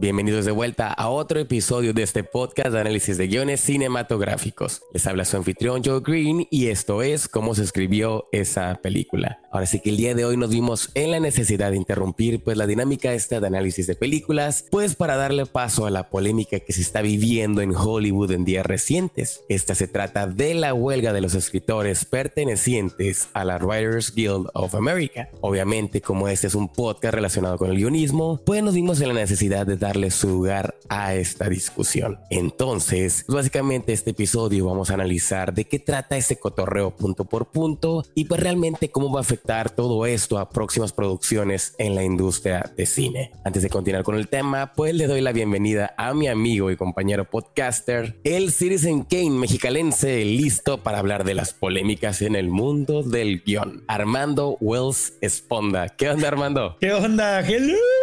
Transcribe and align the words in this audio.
Bienvenidos 0.00 0.46
de 0.46 0.50
vuelta 0.50 0.90
a 0.90 1.10
otro 1.10 1.40
episodio 1.40 1.92
de 1.92 2.02
este 2.02 2.24
podcast 2.24 2.70
de 2.70 2.80
análisis 2.80 3.18
de 3.18 3.28
guiones 3.28 3.60
cinematográficos. 3.60 4.80
Les 4.94 5.06
habla 5.06 5.26
su 5.26 5.36
anfitrión 5.36 5.82
Joe 5.84 6.00
Green 6.00 6.48
y 6.50 6.68
esto 6.68 7.02
es 7.02 7.28
cómo 7.28 7.54
se 7.54 7.64
escribió 7.64 8.26
esa 8.32 8.80
película. 8.82 9.40
Ahora 9.52 9.66
sí 9.66 9.80
que 9.80 9.90
el 9.90 9.98
día 9.98 10.14
de 10.14 10.24
hoy 10.24 10.38
nos 10.38 10.48
vimos 10.48 10.90
en 10.94 11.10
la 11.10 11.20
necesidad 11.20 11.72
de 11.72 11.76
interrumpir 11.76 12.42
pues 12.42 12.56
la 12.56 12.66
dinámica 12.66 13.12
esta 13.12 13.40
de 13.40 13.46
análisis 13.46 13.86
de 13.86 13.94
películas, 13.94 14.64
pues 14.70 14.94
para 14.94 15.16
darle 15.16 15.44
paso 15.44 15.84
a 15.84 15.90
la 15.90 16.08
polémica 16.08 16.60
que 16.60 16.72
se 16.72 16.80
está 16.80 17.02
viviendo 17.02 17.60
en 17.60 17.76
Hollywood 17.76 18.30
en 18.30 18.46
días 18.46 18.64
recientes. 18.64 19.42
Esta 19.50 19.74
se 19.74 19.86
trata 19.86 20.26
de 20.26 20.54
la 20.54 20.72
huelga 20.72 21.12
de 21.12 21.20
los 21.20 21.34
escritores 21.34 22.06
pertenecientes 22.06 23.28
a 23.34 23.44
la 23.44 23.58
Writers 23.58 24.14
Guild 24.14 24.46
of 24.54 24.74
America. 24.74 25.28
Obviamente 25.42 26.00
como 26.00 26.26
este 26.26 26.46
es 26.46 26.54
un 26.54 26.68
podcast 26.68 27.12
relacionado 27.12 27.58
con 27.58 27.68
el 27.68 27.76
guionismo, 27.76 28.40
pues 28.46 28.62
nos 28.62 28.72
vimos 28.72 28.98
en 29.02 29.08
la 29.08 29.14
necesidad 29.14 29.66
de 29.66 29.76
dar 29.76 29.89
darle 29.90 30.12
su 30.12 30.28
lugar 30.28 30.76
a 30.88 31.14
esta 31.14 31.48
discusión. 31.48 32.20
Entonces, 32.30 33.24
básicamente 33.26 33.92
este 33.92 34.10
episodio 34.10 34.66
vamos 34.66 34.90
a 34.90 34.94
analizar 34.94 35.52
de 35.52 35.64
qué 35.64 35.80
trata 35.80 36.16
ese 36.16 36.38
cotorreo 36.38 36.92
punto 36.94 37.24
por 37.24 37.50
punto 37.50 38.04
y 38.14 38.26
pues 38.26 38.40
realmente 38.40 38.92
cómo 38.92 39.12
va 39.12 39.18
a 39.18 39.22
afectar 39.22 39.70
todo 39.70 40.06
esto 40.06 40.38
a 40.38 40.48
próximas 40.50 40.92
producciones 40.92 41.74
en 41.78 41.96
la 41.96 42.04
industria 42.04 42.72
de 42.76 42.86
cine. 42.86 43.32
Antes 43.44 43.64
de 43.64 43.68
continuar 43.68 44.04
con 44.04 44.14
el 44.14 44.28
tema, 44.28 44.74
pues 44.76 44.94
le 44.94 45.08
doy 45.08 45.22
la 45.22 45.32
bienvenida 45.32 45.92
a 45.98 46.14
mi 46.14 46.28
amigo 46.28 46.70
y 46.70 46.76
compañero 46.76 47.28
podcaster, 47.28 48.20
el 48.22 48.52
Citizen 48.52 49.02
Kane 49.02 49.30
mexicalense, 49.30 50.24
listo 50.24 50.84
para 50.84 51.00
hablar 51.00 51.24
de 51.24 51.34
las 51.34 51.52
polémicas 51.52 52.22
en 52.22 52.36
el 52.36 52.48
mundo 52.48 53.02
del 53.02 53.42
guion. 53.42 53.82
Armando 53.88 54.56
Wells 54.60 55.14
Esponda. 55.20 55.88
¿Qué 55.88 56.10
onda, 56.10 56.28
Armando? 56.28 56.76
¿Qué 56.80 56.92
onda? 56.92 57.40
Hello. 57.40 57.99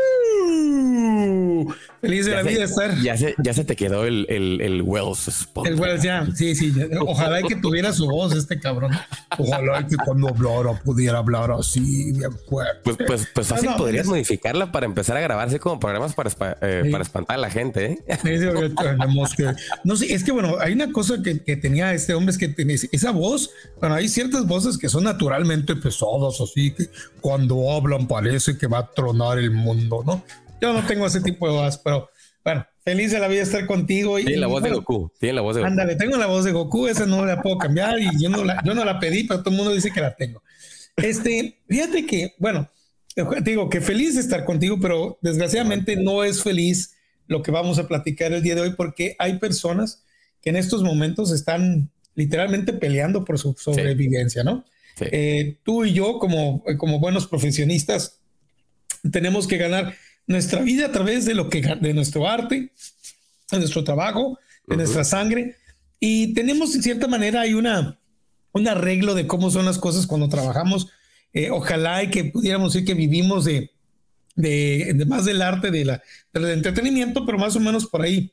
Feliz 2.01 2.25
de 2.25 2.35
la 2.35 2.43
vida 2.43 2.63
estar. 2.63 2.95
Ya 3.01 3.17
se, 3.17 3.35
ya 3.43 3.53
se 3.53 3.63
te 3.63 3.75
quedó 3.75 4.05
el, 4.05 4.25
el, 4.29 4.61
el 4.61 4.81
Wells. 4.81 5.47
El 5.65 5.75
Wells, 5.75 6.03
ya. 6.03 6.27
Sí, 6.35 6.55
sí. 6.55 6.73
Ojalá 6.99 7.41
que 7.43 7.55
tuviera 7.55 7.93
su 7.93 8.07
voz 8.07 8.35
este 8.35 8.59
cabrón. 8.59 8.91
Ojalá 9.37 9.85
que 9.87 9.95
cuando 9.97 10.29
hablara 10.29 10.79
pudiera 10.83 11.19
hablar 11.19 11.51
así, 11.51 12.11
bien 12.13 12.31
fuerte. 12.47 12.81
Pues, 12.83 12.97
pues, 13.05 13.27
pues 13.33 13.47
fácil 13.47 13.69
podrías 13.77 14.07
modificarla 14.07 14.71
para 14.71 14.85
empezar 14.85 15.17
a 15.17 15.21
grabarse 15.21 15.59
como 15.59 15.79
programas 15.79 16.13
para, 16.13 16.57
eh, 16.61 16.89
para 16.91 17.03
espantar 17.03 17.37
a 17.37 17.41
la 17.41 17.49
gente. 17.49 17.85
¿eh? 17.85 17.99
no 19.83 19.95
sé, 19.95 20.13
es 20.13 20.23
que 20.23 20.31
bueno, 20.31 20.55
hay 20.59 20.73
una 20.73 20.91
cosa 20.91 21.21
que, 21.21 21.39
que 21.41 21.57
tenía 21.57 21.93
este 21.93 22.13
hombre, 22.13 22.31
es 22.31 22.37
que 22.37 22.89
esa 22.91 23.11
voz. 23.11 23.49
Bueno, 23.79 23.95
hay 23.95 24.07
ciertas 24.07 24.45
voces 24.47 24.77
que 24.77 24.89
son 24.89 25.03
naturalmente 25.03 25.75
pesadas, 25.75 26.39
así 26.41 26.71
que 26.71 26.89
cuando 27.21 27.71
hablan 27.71 28.07
parece 28.07 28.57
que 28.57 28.67
va 28.67 28.79
a 28.79 28.91
tronar 28.91 29.37
el 29.37 29.51
mundo, 29.51 30.03
¿no? 30.05 30.23
Yo 30.61 30.73
no 30.73 30.85
tengo 30.85 31.05
ese 31.05 31.21
tipo 31.21 31.47
de 31.47 31.53
voz, 31.53 31.77
pero 31.77 32.09
bueno, 32.43 32.65
feliz 32.83 33.11
de 33.11 33.19
la 33.19 33.27
vida 33.27 33.43
estar 33.43 33.65
contigo. 33.65 34.17
Tiene 34.17 34.37
la 34.37 34.47
voz 34.47 34.63
de 34.63 34.71
Goku. 34.71 35.11
Tiene 35.19 35.35
la 35.35 35.41
voz 35.41 35.55
de 35.55 35.61
Goku. 35.61 35.71
Ándale, 35.71 35.95
tengo 35.95 36.17
la 36.17 36.25
voz 36.25 36.45
de 36.45 36.51
Goku, 36.51 36.87
esa 36.87 37.05
no 37.05 37.25
la 37.25 37.41
puedo 37.41 37.57
cambiar 37.57 37.99
y 37.99 38.07
yo 38.21 38.29
no 38.29 38.43
la, 38.43 38.61
yo 38.65 38.73
no 38.73 38.83
la 38.85 38.99
pedí, 38.99 39.25
pero 39.25 39.41
todo 39.41 39.51
el 39.51 39.57
mundo 39.57 39.73
dice 39.73 39.91
que 39.91 40.01
la 40.01 40.15
tengo. 40.15 40.41
Este, 40.95 41.59
fíjate 41.67 42.05
que, 42.05 42.35
bueno, 42.39 42.69
te 43.13 43.49
digo 43.49 43.69
que 43.69 43.81
feliz 43.81 44.15
de 44.15 44.21
estar 44.21 44.45
contigo, 44.45 44.79
pero 44.79 45.19
desgraciadamente 45.21 45.95
no 45.95 46.23
es 46.23 46.41
feliz 46.41 46.95
lo 47.27 47.43
que 47.43 47.51
vamos 47.51 47.77
a 47.77 47.87
platicar 47.87 48.31
el 48.33 48.41
día 48.41 48.55
de 48.55 48.61
hoy 48.61 48.73
porque 48.75 49.15
hay 49.19 49.37
personas 49.37 50.03
que 50.41 50.49
en 50.49 50.55
estos 50.55 50.83
momentos 50.83 51.31
están 51.31 51.91
literalmente 52.15 52.73
peleando 52.73 53.25
por 53.25 53.37
su 53.37 53.53
sobrevivencia, 53.57 54.43
¿no? 54.43 54.65
Eh, 54.99 55.57
tú 55.63 55.85
y 55.85 55.93
yo, 55.93 56.17
como, 56.17 56.63
como 56.77 56.99
buenos 56.99 57.27
profesionistas, 57.27 58.19
tenemos 59.11 59.47
que 59.47 59.57
ganar 59.57 59.93
nuestra 60.27 60.61
vida 60.61 60.87
a 60.87 60.91
través 60.91 61.25
de 61.25 61.33
lo 61.33 61.49
que 61.49 61.61
de 61.61 61.93
nuestro 61.93 62.27
arte, 62.27 62.71
de 63.51 63.57
nuestro 63.57 63.83
trabajo, 63.83 64.37
de 64.67 64.75
nuestra 64.75 65.03
sangre. 65.03 65.55
Y 65.99 66.33
tenemos 66.33 66.75
en 66.75 66.83
cierta 66.83 67.07
manera 67.07 67.41
hay 67.41 67.53
una 67.53 67.97
un 68.51 68.67
arreglo 68.67 69.13
de 69.15 69.27
cómo 69.27 69.51
son 69.51 69.65
las 69.65 69.77
cosas 69.77 70.05
cuando 70.05 70.29
trabajamos. 70.29 70.87
Eh, 71.33 71.49
ojalá 71.51 72.03
y 72.03 72.09
que 72.09 72.25
pudiéramos 72.25 72.73
decir 72.73 72.87
que 72.87 72.93
vivimos 72.93 73.45
de, 73.45 73.71
de, 74.35 75.05
más 75.07 75.25
del 75.25 75.41
arte 75.41 75.71
de 75.71 75.85
la, 75.85 76.01
del 76.33 76.45
entretenimiento, 76.45 77.25
pero 77.25 77.37
más 77.37 77.55
o 77.55 77.59
menos 77.59 77.85
por 77.85 78.01
ahí 78.01 78.31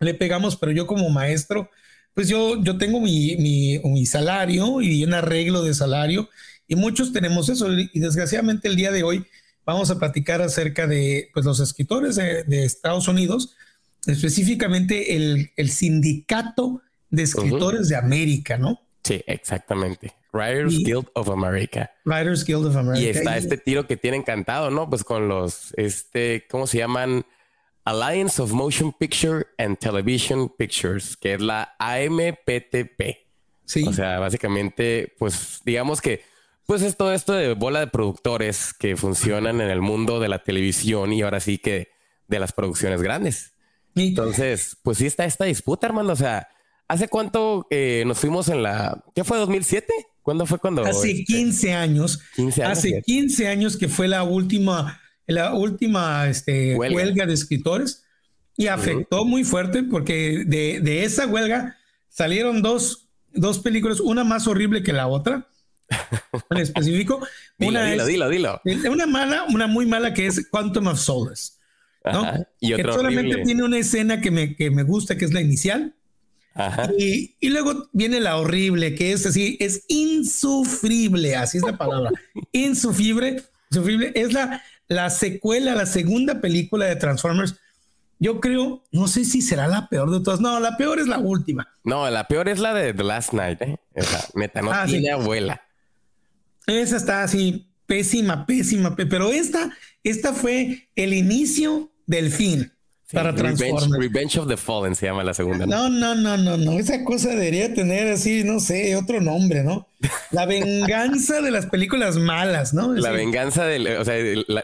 le 0.00 0.14
pegamos. 0.14 0.56
Pero 0.56 0.72
yo 0.72 0.86
como 0.86 1.08
maestro, 1.10 1.70
pues 2.12 2.28
yo, 2.28 2.62
yo 2.62 2.76
tengo 2.76 3.00
mi, 3.00 3.36
mi, 3.36 3.78
mi 3.78 4.06
salario 4.06 4.80
y 4.80 5.04
un 5.04 5.14
arreglo 5.14 5.62
de 5.62 5.74
salario 5.74 6.28
y 6.66 6.76
muchos 6.76 7.12
tenemos 7.12 7.48
eso. 7.48 7.68
Y 7.72 8.00
desgraciadamente 8.00 8.68
el 8.68 8.76
día 8.76 8.90
de 8.90 9.02
hoy 9.02 9.24
vamos 9.64 9.90
a 9.90 9.98
platicar 9.98 10.42
acerca 10.42 10.86
de 10.86 11.30
pues, 11.32 11.46
los 11.46 11.60
escritores 11.60 12.16
de, 12.16 12.64
Estados 12.64 13.08
Unidos, 13.08 13.54
específicamente 14.06 15.16
el, 15.16 15.52
el 15.56 15.70
sindicato 15.70 16.82
de 17.10 17.22
escritores 17.22 17.88
de 17.88 17.96
América, 17.96 18.58
¿no? 18.58 18.80
Sí, 19.02 19.22
exactamente. 19.26 20.14
Writers 20.32 20.78
Guild 20.78 21.08
of 21.14 21.30
America. 21.30 21.90
Writers 22.04 22.44
Guild 22.44 22.66
of 22.66 22.76
America. 22.76 23.00
Y 23.00 23.08
está 23.08 23.36
este 23.36 23.56
tiro 23.56 23.86
que 23.86 23.96
tiene 23.96 24.16
encantado, 24.16 24.70
¿no? 24.70 24.90
Pues 24.90 25.04
con 25.04 25.28
los, 25.28 25.72
este, 25.76 26.46
¿cómo 26.50 26.66
se 26.66 26.78
llaman? 26.78 27.24
Alliance 27.84 28.40
of 28.40 28.52
Motion 28.52 28.92
Picture 28.92 29.46
and 29.58 29.78
Television 29.78 30.48
Pictures, 30.48 31.16
que 31.16 31.34
es 31.34 31.40
la 31.40 31.76
AMPTP. 31.78 33.02
Sí. 33.66 33.84
O 33.86 33.92
sea, 33.92 34.18
básicamente, 34.18 35.14
pues 35.18 35.60
digamos 35.64 36.00
que 36.00 36.22
pues 36.66 36.82
es 36.82 36.96
todo 36.96 37.12
esto 37.12 37.32
de 37.34 37.54
bola 37.54 37.80
de 37.80 37.86
productores 37.86 38.72
que 38.72 38.96
funcionan 38.96 39.60
en 39.60 39.70
el 39.70 39.80
mundo 39.80 40.20
de 40.20 40.28
la 40.28 40.42
televisión 40.42 41.12
y 41.12 41.22
ahora 41.22 41.40
sí 41.40 41.58
que 41.58 41.88
de 42.28 42.38
las 42.38 42.52
producciones 42.52 43.02
grandes. 43.02 43.52
Entonces, 43.94 44.76
pues 44.82 44.98
sí 44.98 45.06
está 45.06 45.24
esta 45.24 45.44
disputa, 45.44 45.86
hermano. 45.86 46.12
O 46.12 46.16
sea, 46.16 46.48
¿hace 46.88 47.08
cuánto 47.08 47.66
eh, 47.70 48.04
nos 48.06 48.18
fuimos 48.18 48.48
en 48.48 48.62
la... 48.62 49.04
¿Qué 49.14 49.24
fue? 49.24 49.38
¿2007? 49.38 49.84
¿Cuándo 50.22 50.46
fue 50.46 50.58
cuando? 50.58 50.84
Hace 50.84 51.22
15 51.24 51.50
este, 51.50 51.72
años. 51.74 52.20
15 52.34 52.64
años. 52.64 52.78
Hace 52.78 53.02
15 53.02 53.48
años 53.48 53.76
que 53.76 53.88
fue 53.88 54.08
la 54.08 54.22
última, 54.22 55.00
la 55.26 55.54
última 55.54 56.28
este, 56.28 56.76
huelga. 56.76 57.26
de 57.26 57.34
escritores 57.34 58.04
y 58.56 58.68
afectó 58.68 59.24
muy 59.24 59.44
fuerte 59.44 59.82
porque 59.82 60.44
de, 60.46 60.80
de 60.80 61.04
esa 61.04 61.26
huelga 61.26 61.76
salieron 62.08 62.62
dos, 62.62 63.08
dos 63.32 63.58
películas, 63.58 64.00
una 64.00 64.24
más 64.24 64.46
horrible 64.46 64.82
que 64.82 64.92
la 64.92 65.08
otra 65.08 65.48
en 66.50 66.56
específico. 66.58 67.26
una 67.58 67.84
dilo, 67.86 68.06
dilo, 68.06 68.28
dilo, 68.28 68.60
Una 68.90 69.06
mala, 69.06 69.44
una 69.44 69.66
muy 69.66 69.86
mala 69.86 70.12
que 70.14 70.26
es 70.26 70.48
Quantum 70.50 70.88
of 70.88 70.98
Solace. 70.98 71.52
¿no? 72.04 72.46
y 72.60 72.74
que 72.74 72.82
solamente 72.82 73.42
tiene 73.44 73.62
una 73.62 73.78
escena 73.78 74.20
que 74.20 74.30
me, 74.30 74.56
que 74.56 74.70
me 74.70 74.82
gusta, 74.82 75.16
que 75.16 75.24
es 75.24 75.32
la 75.32 75.40
inicial. 75.40 75.94
Y, 76.98 77.36
y, 77.40 77.48
luego 77.48 77.88
viene 77.92 78.20
la 78.20 78.36
horrible, 78.36 78.94
que 78.94 79.12
es 79.12 79.26
así, 79.26 79.56
es 79.58 79.84
insufrible, 79.88 81.34
así 81.34 81.58
es 81.58 81.64
la 81.64 81.76
palabra. 81.76 82.12
insufrible, 82.52 83.42
insufrible. 83.70 84.12
Es 84.14 84.32
la, 84.32 84.62
la 84.86 85.10
secuela, 85.10 85.74
la 85.74 85.86
segunda 85.86 86.40
película 86.40 86.86
de 86.86 86.94
Transformers. 86.94 87.56
Yo 88.20 88.40
creo, 88.40 88.84
no 88.92 89.08
sé 89.08 89.24
si 89.24 89.42
será 89.42 89.66
la 89.66 89.88
peor 89.88 90.12
de 90.12 90.20
todas. 90.20 90.40
No, 90.40 90.60
la 90.60 90.76
peor 90.76 91.00
es 91.00 91.08
la 91.08 91.18
última. 91.18 91.66
No, 91.82 92.08
la 92.08 92.28
peor 92.28 92.48
es 92.48 92.60
la 92.60 92.72
de 92.72 92.94
The 92.94 93.02
Last 93.02 93.32
Night. 93.32 93.60
¿eh? 93.62 93.76
Esa, 93.92 94.28
meta, 94.34 94.62
no 94.62 94.72
ah, 94.72 94.84
tiene 94.86 95.10
abuela. 95.10 95.60
Esa 96.66 96.96
está 96.96 97.22
así, 97.22 97.68
pésima, 97.86 98.46
pésima, 98.46 98.96
pero 98.96 99.30
esta, 99.30 99.70
esta 100.02 100.32
fue 100.32 100.88
el 100.96 101.12
inicio 101.12 101.92
del 102.06 102.30
fin 102.30 102.74
para 103.14 103.34
Transformers. 103.34 103.90
Revenge, 103.98 104.38
of 104.38 104.48
the 104.48 104.56
Fallen 104.56 104.94
se 104.94 105.06
llama 105.06 105.22
la 105.24 105.34
segunda. 105.34 105.66
¿no? 105.66 105.88
no, 105.88 106.14
no, 106.14 106.36
no, 106.36 106.56
no, 106.56 106.72
Esa 106.78 107.04
cosa 107.04 107.30
debería 107.30 107.72
tener 107.72 108.08
así, 108.08 108.44
no 108.44 108.60
sé, 108.60 108.96
otro 108.96 109.20
nombre, 109.20 109.62
¿no? 109.62 109.86
La 110.30 110.46
venganza 110.46 111.40
de 111.40 111.50
las 111.50 111.66
películas 111.66 112.16
malas, 112.16 112.74
¿no? 112.74 112.92
La 112.92 113.12
venganza 113.12 113.64
de, 113.64 113.98
o 113.98 114.04
sea, 114.04 114.16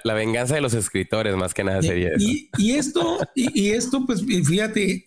la, 0.02 0.14
venganza 0.14 0.54
de 0.54 0.60
los 0.60 0.74
escritores, 0.74 1.36
más 1.36 1.54
que 1.54 1.64
nada 1.64 1.82
sería 1.82 2.08
eso. 2.08 2.26
Y, 2.58 2.72
esto, 2.72 3.18
y, 3.34 3.70
esto, 3.70 4.04
pues, 4.06 4.22
fíjate, 4.24 5.04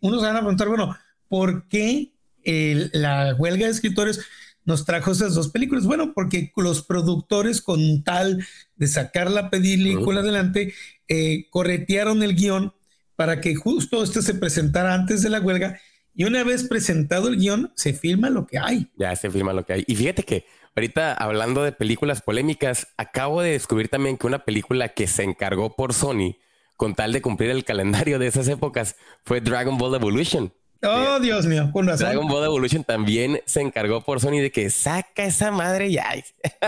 uno 0.00 0.18
se 0.20 0.26
van 0.26 0.36
a 0.36 0.40
preguntar, 0.40 0.68
bueno, 0.68 0.96
¿por 1.28 1.68
qué 1.68 2.12
la 2.44 3.34
huelga 3.36 3.66
de 3.66 3.72
escritores? 3.72 4.20
Nos 4.66 4.84
trajo 4.84 5.12
esas 5.12 5.34
dos 5.34 5.48
películas? 5.48 5.86
Bueno, 5.86 6.12
porque 6.12 6.52
los 6.56 6.82
productores, 6.82 7.62
con 7.62 8.02
tal 8.04 8.44
de 8.74 8.86
sacar 8.86 9.30
la 9.30 9.48
película 9.48 10.20
adelante, 10.20 10.74
eh, 11.08 11.46
corretearon 11.50 12.22
el 12.22 12.34
guion 12.34 12.74
para 13.14 13.40
que 13.40 13.54
justo 13.54 14.02
este 14.02 14.20
se 14.20 14.34
presentara 14.34 14.92
antes 14.92 15.22
de 15.22 15.30
la 15.30 15.40
huelga. 15.40 15.80
Y 16.14 16.24
una 16.24 16.44
vez 16.44 16.64
presentado 16.64 17.28
el 17.28 17.36
guion, 17.36 17.72
se 17.76 17.92
filma 17.92 18.28
lo 18.28 18.46
que 18.46 18.58
hay. 18.58 18.90
Ya 18.96 19.14
se 19.16 19.30
filma 19.30 19.52
lo 19.52 19.64
que 19.64 19.72
hay. 19.72 19.84
Y 19.86 19.96
fíjate 19.96 20.24
que 20.24 20.44
ahorita 20.74 21.14
hablando 21.14 21.62
de 21.62 21.72
películas 21.72 22.22
polémicas, 22.22 22.88
acabo 22.96 23.42
de 23.42 23.52
descubrir 23.52 23.88
también 23.88 24.16
que 24.16 24.26
una 24.26 24.44
película 24.44 24.90
que 24.90 25.06
se 25.06 25.22
encargó 25.22 25.76
por 25.76 25.94
Sony 25.94 26.36
con 26.76 26.94
tal 26.94 27.12
de 27.12 27.22
cumplir 27.22 27.50
el 27.50 27.64
calendario 27.64 28.18
de 28.18 28.26
esas 28.26 28.48
épocas 28.48 28.96
fue 29.24 29.40
Dragon 29.40 29.78
Ball 29.78 29.94
Evolution. 29.94 30.52
Oh, 30.82 31.18
Dios 31.20 31.46
mío, 31.46 31.70
con 31.72 31.86
razón. 31.86 32.08
Dragon 32.08 32.28
Ball 32.28 32.44
Evolution 32.44 32.84
también 32.84 33.40
se 33.46 33.60
encargó 33.60 34.02
por 34.02 34.20
Sony 34.20 34.40
de 34.40 34.50
que 34.50 34.70
saca 34.70 35.24
esa 35.24 35.50
madre 35.50 35.90
ya. 35.90 36.06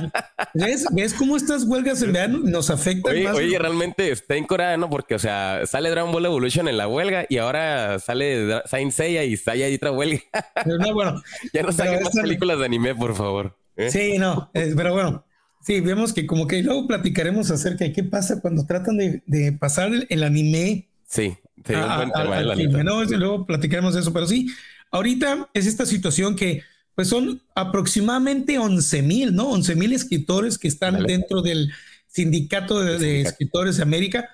¿Ves, 0.54 0.86
¿Ves 0.92 1.14
cómo 1.14 1.36
estas 1.36 1.64
huelgas 1.64 2.02
en 2.02 2.12
verano 2.12 2.38
nos 2.42 2.70
afectan 2.70 3.12
oye, 3.12 3.24
más? 3.24 3.36
Oye, 3.36 3.58
realmente 3.58 4.10
está 4.10 4.36
en 4.36 4.44
Corea, 4.44 4.76
¿no? 4.76 4.88
Porque, 4.88 5.14
o 5.14 5.18
sea, 5.18 5.62
sale 5.66 5.90
Dragon 5.90 6.10
Ball 6.12 6.26
Evolution 6.26 6.68
en 6.68 6.76
la 6.76 6.88
huelga 6.88 7.26
y 7.28 7.38
ahora 7.38 7.98
sale 7.98 8.62
Saint 8.66 8.92
Seiya 8.92 9.24
y 9.24 9.34
está 9.34 9.52
ahí 9.52 9.74
otra 9.74 9.92
huelga. 9.92 10.20
no, 10.64 10.94
bueno, 10.94 11.22
ya 11.52 11.62
no 11.62 11.72
saquen 11.72 12.02
más 12.02 12.14
películas 12.14 12.58
de 12.58 12.64
anime, 12.64 12.94
por 12.94 13.14
favor. 13.14 13.56
¿eh? 13.76 13.90
Sí, 13.90 14.18
no, 14.18 14.50
pero 14.52 14.92
bueno, 14.92 15.24
sí, 15.60 15.80
vemos 15.80 16.12
que 16.12 16.26
como 16.26 16.46
que 16.46 16.62
luego 16.62 16.86
platicaremos 16.86 17.50
acerca 17.50 17.84
de 17.84 17.92
qué 17.92 18.04
pasa 18.04 18.40
cuando 18.40 18.64
tratan 18.66 18.96
de, 18.96 19.22
de 19.26 19.52
pasar 19.52 19.90
el 20.08 20.24
anime. 20.24 20.87
Sí, 21.08 21.36
sí 21.66 21.74
a, 21.74 21.80
un 21.80 21.96
buen 21.96 22.12
tema, 22.12 22.36
al, 22.36 22.50
al 22.50 22.84
no, 22.84 23.04
luego 23.04 23.46
platicaremos 23.46 23.94
de 23.94 24.00
eso, 24.00 24.12
pero 24.12 24.26
sí, 24.26 24.52
ahorita 24.90 25.48
es 25.54 25.66
esta 25.66 25.86
situación 25.86 26.36
que 26.36 26.62
pues 26.94 27.08
son 27.08 27.40
aproximadamente 27.54 28.58
11 28.58 29.02
mil, 29.02 29.34
¿no? 29.34 29.50
11 29.50 29.76
mil 29.76 29.92
escritores 29.92 30.58
que 30.58 30.68
están 30.68 30.94
vale. 30.94 31.06
dentro 31.06 31.42
del 31.42 31.72
sindicato 32.08 32.80
de, 32.80 32.98
de, 32.98 33.20
escritores 33.22 33.76
de 33.76 33.84
América, 33.84 34.28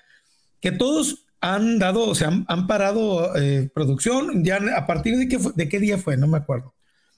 que 0.59 0.71
todos 0.71 1.25
han 1.41 1.77
dado, 1.77 2.09
o 2.09 2.15
sea, 2.15 2.29
han, 2.29 2.45
han 2.47 2.65
parado 2.65 3.35
eh, 3.37 3.69
producción, 3.73 4.43
ya 4.43 4.59
a 4.75 4.87
partir 4.87 5.15
de 5.17 5.27
qué, 5.27 5.37
fue, 5.37 5.51
de 5.55 5.69
qué 5.69 5.79
día 5.79 5.97
fue, 5.97 6.17
no 6.17 6.27
me 6.27 6.37
acuerdo. 6.37 6.73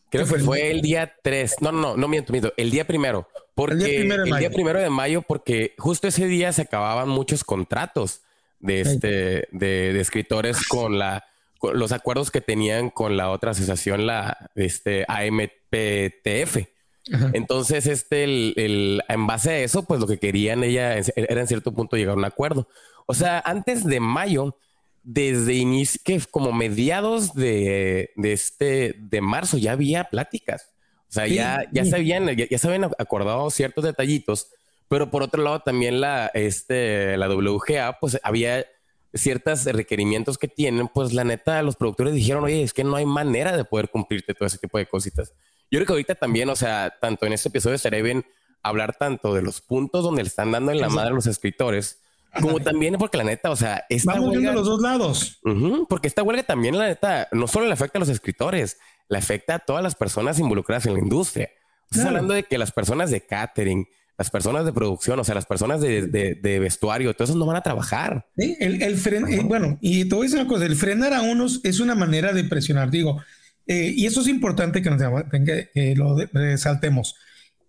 Creo 0.09 0.25
que 0.25 0.29
fue, 0.31 0.39
fue 0.39 0.71
el 0.71 0.81
día 0.81 1.13
3, 1.23 1.55
no, 1.61 1.71
no, 1.71 1.81
no, 1.81 1.97
no 1.97 2.07
miento, 2.07 2.33
miento, 2.33 2.53
el 2.57 2.69
día 2.69 2.85
primero, 2.85 3.29
porque 3.55 3.73
el 3.73 3.79
día 3.79 3.99
primero 3.99 4.23
de, 4.23 4.29
el 4.29 4.37
día 4.37 4.49
primero 4.51 4.79
de 4.79 4.89
mayo, 4.89 5.21
porque 5.21 5.73
justo 5.77 6.07
ese 6.07 6.27
día 6.27 6.51
se 6.51 6.63
acababan 6.63 7.07
muchos 7.07 7.43
contratos 7.43 8.21
de, 8.59 8.81
este, 8.81 9.47
de, 9.51 9.93
de 9.93 9.99
escritores 9.99 10.67
con 10.67 10.97
la 10.97 11.23
los 11.61 11.91
acuerdos 11.91 12.31
que 12.31 12.41
tenían 12.41 12.89
con 12.89 13.17
la 13.17 13.31
otra 13.31 13.51
asociación, 13.51 14.05
la 14.05 14.49
este, 14.55 15.05
AMPTF. 15.07 16.67
Ajá. 17.13 17.31
Entonces, 17.33 17.87
este, 17.87 18.23
el, 18.23 18.53
el, 18.57 19.01
en 19.07 19.27
base 19.27 19.51
a 19.51 19.59
eso, 19.59 19.83
pues 19.83 19.99
lo 19.99 20.07
que 20.07 20.19
querían 20.19 20.63
ella 20.63 20.95
era 20.97 21.41
en 21.41 21.47
cierto 21.47 21.73
punto 21.73 21.95
llegar 21.95 22.15
a 22.15 22.17
un 22.17 22.25
acuerdo. 22.25 22.67
O 23.05 23.13
sea, 23.13 23.41
antes 23.45 23.85
de 23.85 23.99
mayo, 23.99 24.57
desde 25.03 25.53
inicio, 25.53 26.01
que 26.03 26.21
como 26.29 26.51
mediados 26.51 27.33
de, 27.33 28.11
de, 28.17 28.33
este, 28.33 28.95
de 28.97 29.21
marzo, 29.21 29.57
ya 29.57 29.71
había 29.71 30.03
pláticas. 30.05 30.73
O 31.09 31.11
sea, 31.11 31.25
sí, 31.25 31.35
ya, 31.35 31.63
ya, 31.71 31.85
sí. 31.85 31.91
se 31.91 31.95
habían, 31.95 32.27
ya, 32.35 32.45
ya, 32.49 32.57
se 32.57 32.67
habían 32.67 32.83
acordado 32.83 33.49
ciertos 33.49 33.85
detallitos, 33.85 34.49
pero 34.89 35.09
por 35.09 35.23
otro 35.23 35.43
lado 35.43 35.59
también 35.59 36.01
la, 36.01 36.27
este, 36.33 37.17
la 37.17 37.27
WGA, 37.29 37.97
pues 37.99 38.19
había 38.23 38.65
ciertos 39.13 39.65
requerimientos 39.65 40.37
que 40.37 40.47
tienen, 40.47 40.87
pues 40.87 41.13
la 41.13 41.23
neta, 41.23 41.61
los 41.61 41.75
productores 41.75 42.13
dijeron, 42.13 42.43
oye, 42.43 42.63
es 42.63 42.73
que 42.73 42.83
no 42.83 42.95
hay 42.95 43.05
manera 43.05 43.55
de 43.55 43.63
poder 43.63 43.89
cumplirte 43.89 44.33
todo 44.33 44.47
ese 44.47 44.57
tipo 44.57 44.77
de 44.77 44.85
cositas. 44.85 45.33
Yo 45.69 45.77
creo 45.79 45.85
que 45.85 45.93
ahorita 45.93 46.15
también, 46.15 46.49
o 46.49 46.55
sea, 46.55 46.95
tanto 47.01 47.25
en 47.25 47.33
este 47.33 47.49
episodio 47.49 47.75
estaría 47.75 48.01
bien 48.01 48.25
hablar 48.63 48.95
tanto 48.97 49.33
de 49.33 49.41
los 49.41 49.61
puntos 49.61 50.03
donde 50.03 50.23
le 50.23 50.27
están 50.27 50.51
dando 50.51 50.71
en 50.71 50.79
la 50.79 50.89
madre 50.89 51.11
a 51.11 51.13
los 51.13 51.27
escritores, 51.27 52.01
como 52.41 52.59
también 52.59 52.95
porque 52.95 53.17
la 53.17 53.23
neta, 53.23 53.49
o 53.49 53.55
sea, 53.55 53.85
esta 53.89 54.13
Vamos 54.13 54.29
huelga, 54.29 54.41
viendo 54.41 54.59
los 54.59 54.67
dos 54.67 54.81
lados. 54.81 55.39
Uh 55.43 55.49
-huh, 55.49 55.87
porque 55.87 56.07
esta 56.07 56.23
huelga 56.23 56.43
también, 56.43 56.77
la 56.77 56.87
neta, 56.87 57.27
no 57.31 57.47
solo 57.47 57.65
le 57.65 57.73
afecta 57.73 57.97
a 57.97 58.01
los 58.01 58.09
escritores, 58.09 58.77
le 59.09 59.17
afecta 59.17 59.55
a 59.55 59.59
todas 59.59 59.81
las 59.81 59.95
personas 59.95 60.39
involucradas 60.39 60.85
en 60.85 60.93
la 60.93 60.99
industria. 60.99 61.49
Estás 61.85 62.01
claro. 62.01 62.09
hablando 62.09 62.33
de 62.33 62.43
que 62.43 62.57
las 62.57 62.71
personas 62.71 63.11
de 63.11 63.25
catering, 63.25 63.87
las 64.17 64.29
personas 64.31 64.65
de 64.65 64.73
producción, 64.73 65.19
o 65.19 65.23
sea, 65.23 65.35
las 65.35 65.45
personas 65.45 65.79
de, 65.79 66.07
de, 66.07 66.35
de 66.35 66.59
vestuario, 66.59 67.13
todos 67.13 67.29
esos 67.29 67.39
no 67.39 67.45
van 67.45 67.57
a 67.57 67.61
trabajar. 67.61 68.25
Sí, 68.35 68.55
el, 68.59 68.81
el 68.81 68.97
fren, 68.97 69.27
eh, 69.27 69.41
bueno, 69.43 69.77
y 69.79 70.05
te 70.05 70.15
voy 70.15 70.25
a 70.25 70.27
decir 70.27 70.39
una 70.39 70.49
cosa, 70.49 70.65
el 70.65 70.75
frenar 70.75 71.13
a 71.13 71.21
unos 71.21 71.61
es 71.63 71.79
una 71.79 71.93
manera 71.93 72.33
de 72.33 72.43
presionar, 72.43 72.89
digo, 72.89 73.21
eh, 73.67 73.93
y 73.95 74.05
eso 74.07 74.21
es 74.21 74.27
importante 74.27 74.81
que, 74.81 74.89
nos, 74.89 75.01
que, 75.29 75.69
que 75.73 75.95
lo 75.95 76.17
resaltemos. 76.33 77.15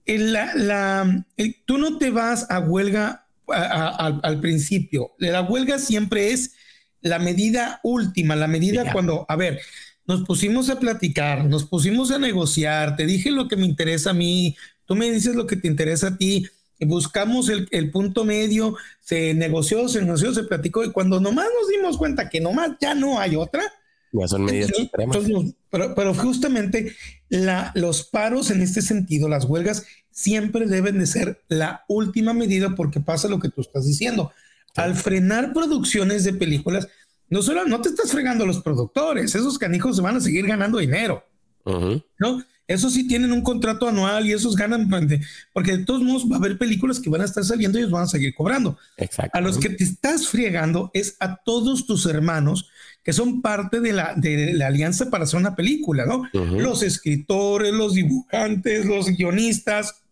La, 0.07 0.55
la, 0.55 1.27
tú 1.67 1.77
no 1.77 1.99
te 1.99 2.11
vas 2.11 2.51
a 2.51 2.61
huelga 2.61 3.27
a, 3.49 3.63
a, 3.63 3.89
al, 4.07 4.21
al, 4.23 4.41
principio, 4.41 5.13
la 5.19 5.43
huelga 5.43 5.79
siempre 5.79 6.33
es 6.33 6.55
la 7.03 7.19
medida 7.19 7.81
última, 7.83 8.37
la 8.37 8.49
medida 8.49 8.85
sí, 8.85 8.91
cuando, 8.93 9.27
a 9.29 9.37
ver, 9.37 9.61
nos 10.07 10.25
pusimos 10.25 10.71
a 10.71 10.81
platicar, 10.81 11.45
nos 11.45 11.65
pusimos 11.65 12.11
a 12.11 12.19
negociar, 12.19 12.97
te 12.97 13.05
dije 13.05 13.31
lo 13.31 13.49
que 13.49 13.57
me 13.57 13.67
interesa 13.67 14.11
a 14.11 14.15
mí, 14.15 14.57
tú 14.89 14.97
me 14.97 15.11
dices 15.11 15.37
lo 15.37 15.47
que 15.47 15.57
te 15.57 15.69
interesa 15.69 16.09
a 16.09 16.17
ti, 16.17 16.49
buscamos 16.81 17.51
el, 17.51 17.69
el, 17.71 17.91
punto 17.91 18.25
medio, 18.25 18.75
se 19.01 19.35
negoció, 19.35 19.87
se 19.89 20.01
negoció, 20.01 20.33
se 20.33 20.45
platicó, 20.45 20.83
y 20.83 20.91
cuando 20.91 21.21
nomás 21.21 21.47
nos 21.61 21.69
dimos 21.69 21.99
cuenta 21.99 22.31
que 22.31 22.41
nomás 22.41 22.71
ya 22.81 22.95
no 22.95 23.21
hay 23.21 23.37
otra. 23.37 23.63
Ya 24.13 24.27
son 24.27 24.45
medidas 24.45 24.71
entonces, 24.71 24.87
extremas. 24.87 25.55
Pero, 25.71 25.95
pero, 25.95 26.15
justamente 26.15 26.97
la, 27.29 27.71
los 27.75 28.05
paros 28.05 28.51
en 28.51 28.63
este 28.63 28.81
sentido, 28.81 29.29
las 29.29 29.45
huelgas, 29.45 29.85
siempre 30.11 30.67
deben 30.67 30.99
de 30.99 31.07
ser 31.07 31.43
la 31.49 31.85
última 31.87 32.33
medida 32.33 32.75
porque 32.75 33.01
pasa 33.01 33.29
lo 33.29 33.39
que 33.39 33.51
tú 33.51 33.61
estás 33.61 33.87
diciendo. 33.87 34.33
Sí. 34.75 34.81
Al 34.81 34.95
frenar 34.95 35.53
producciones 35.53 36.25
de 36.25 36.33
películas, 36.33 36.89
no 37.29 37.43
solo 37.43 37.67
no 37.67 37.83
te 37.83 37.91
estás 37.91 38.11
fregando 38.11 38.45
a 38.45 38.47
los 38.47 38.63
productores, 38.63 39.35
esos 39.35 39.59
canijos 39.59 39.97
se 39.97 40.03
van 40.03 40.17
a 40.17 40.21
seguir 40.21 40.47
ganando 40.47 40.79
dinero. 40.79 41.23
Uh 41.65 41.73
-huh. 41.73 42.05
¿No? 42.19 42.43
Esos 42.69 42.93
sí 42.93 43.09
tienen 43.09 43.33
un 43.33 43.41
contrato 43.41 43.89
anual 43.89 44.27
y 44.27 44.33
esos 44.33 44.55
ganan, 44.55 44.91
porque 45.55 45.79
de 45.79 45.85
todos 45.87 46.03
modos 46.03 46.31
va 46.31 46.37
a 46.37 46.39
haber 46.39 46.59
películas 46.59 47.01
que 47.01 47.09
van 47.09 47.23
a 47.23 47.25
estar 47.25 47.43
saliendo 47.43 47.79
y 47.79 47.81
ellos 47.81 47.91
van 47.91 48.05
a 48.05 48.09
seguir 48.09 48.35
cobrando. 48.35 48.77
Exacto. 48.99 49.37
A 49.37 49.41
los 49.41 49.57
que 49.57 49.71
te 49.71 49.85
estás 49.85 50.29
fregando 50.29 50.91
es 50.93 51.17
a 51.19 51.37
todos 51.37 51.87
tus 51.87 52.05
hermanos 52.05 52.69
que 53.03 53.15
son 53.15 53.41
parte 53.41 53.81
de 53.81 53.95
la, 53.95 54.13
de 54.17 54.53
la 54.53 54.67
alianza 54.67 55.09
para 55.09 55.25
hacer 55.25 55.41
una 55.41 55.57
película, 55.57 56.05
¿no? 56.05 56.19
Uh 56.19 56.45
-huh. 56.45 56.61
Los 56.61 56.83
escritores, 56.83 57.73
los 57.73 57.95
dibujantes, 57.95 58.85
los 58.85 59.09
guionistas, 59.17 60.03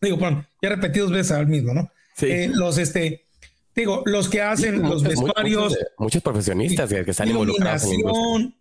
digo, 0.00 0.18
perdón, 0.18 0.46
ya 0.62 0.70
repetí 0.70 1.00
dos 1.00 1.10
veces 1.10 1.32
al 1.32 1.48
mismo, 1.48 1.74
¿no? 1.74 1.90
Sí. 2.16 2.26
Eh, 2.26 2.50
los, 2.54 2.78
este, 2.78 3.26
digo, 3.76 4.02
los 4.06 4.30
que 4.30 4.40
hacen 4.40 4.76
sí, 4.76 4.80
los 4.80 5.02
muchos, 5.02 5.02
vestuarios. 5.02 5.64
Muchos, 5.64 5.86
muchos 5.98 6.22
profesionistas 6.22 6.88
que, 6.88 7.04
que 7.04 7.10
están 7.10 7.28
involucrados 7.28 7.84
en 7.84 8.54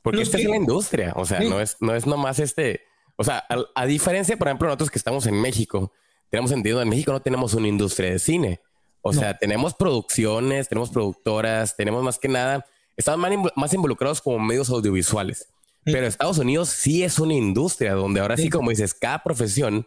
la 0.00 0.02
porque 0.02 0.22
esta 0.22 0.38
es 0.38 0.44
la 0.44 0.56
industria, 0.56 1.12
o 1.16 1.24
sea, 1.24 1.40
sí. 1.40 1.48
no, 1.48 1.60
es, 1.60 1.76
no 1.80 1.94
es 1.94 2.06
nomás 2.06 2.38
este, 2.38 2.82
o 3.16 3.24
sea, 3.24 3.44
a, 3.48 3.58
a, 3.74 3.86
diferencia, 3.86 4.36
por 4.36 4.48
ejemplo, 4.48 4.66
nosotros 4.66 4.90
que 4.90 4.98
estamos 4.98 5.26
en 5.26 5.40
México, 5.40 5.92
tenemos 6.30 6.50
sentido, 6.50 6.80
en 6.80 6.88
México 6.88 7.12
no 7.12 7.20
tenemos 7.20 7.54
una 7.54 7.68
industria 7.68 8.10
de 8.10 8.18
cine, 8.18 8.60
o 9.02 9.12
no. 9.12 9.20
sea, 9.20 9.36
tenemos 9.36 9.74
producciones, 9.74 10.68
tenemos 10.68 10.90
productoras, 10.90 11.76
tenemos 11.76 12.02
más 12.02 12.18
que 12.18 12.28
nada, 12.28 12.64
estamos 12.96 13.20
más, 13.20 13.52
más 13.56 13.74
involucrados 13.74 14.20
como 14.20 14.38
medios 14.38 14.70
audiovisuales, 14.70 15.48
sí. 15.84 15.92
pero 15.92 16.06
Estados 16.06 16.38
Unidos 16.38 16.70
sí 16.70 17.02
es 17.02 17.18
una 17.18 17.34
industria 17.34 17.94
donde 17.94 18.20
ahora 18.20 18.36
sí, 18.36 18.48
como 18.48 18.70
dices, 18.70 18.94
cada 18.94 19.22
profesión, 19.22 19.86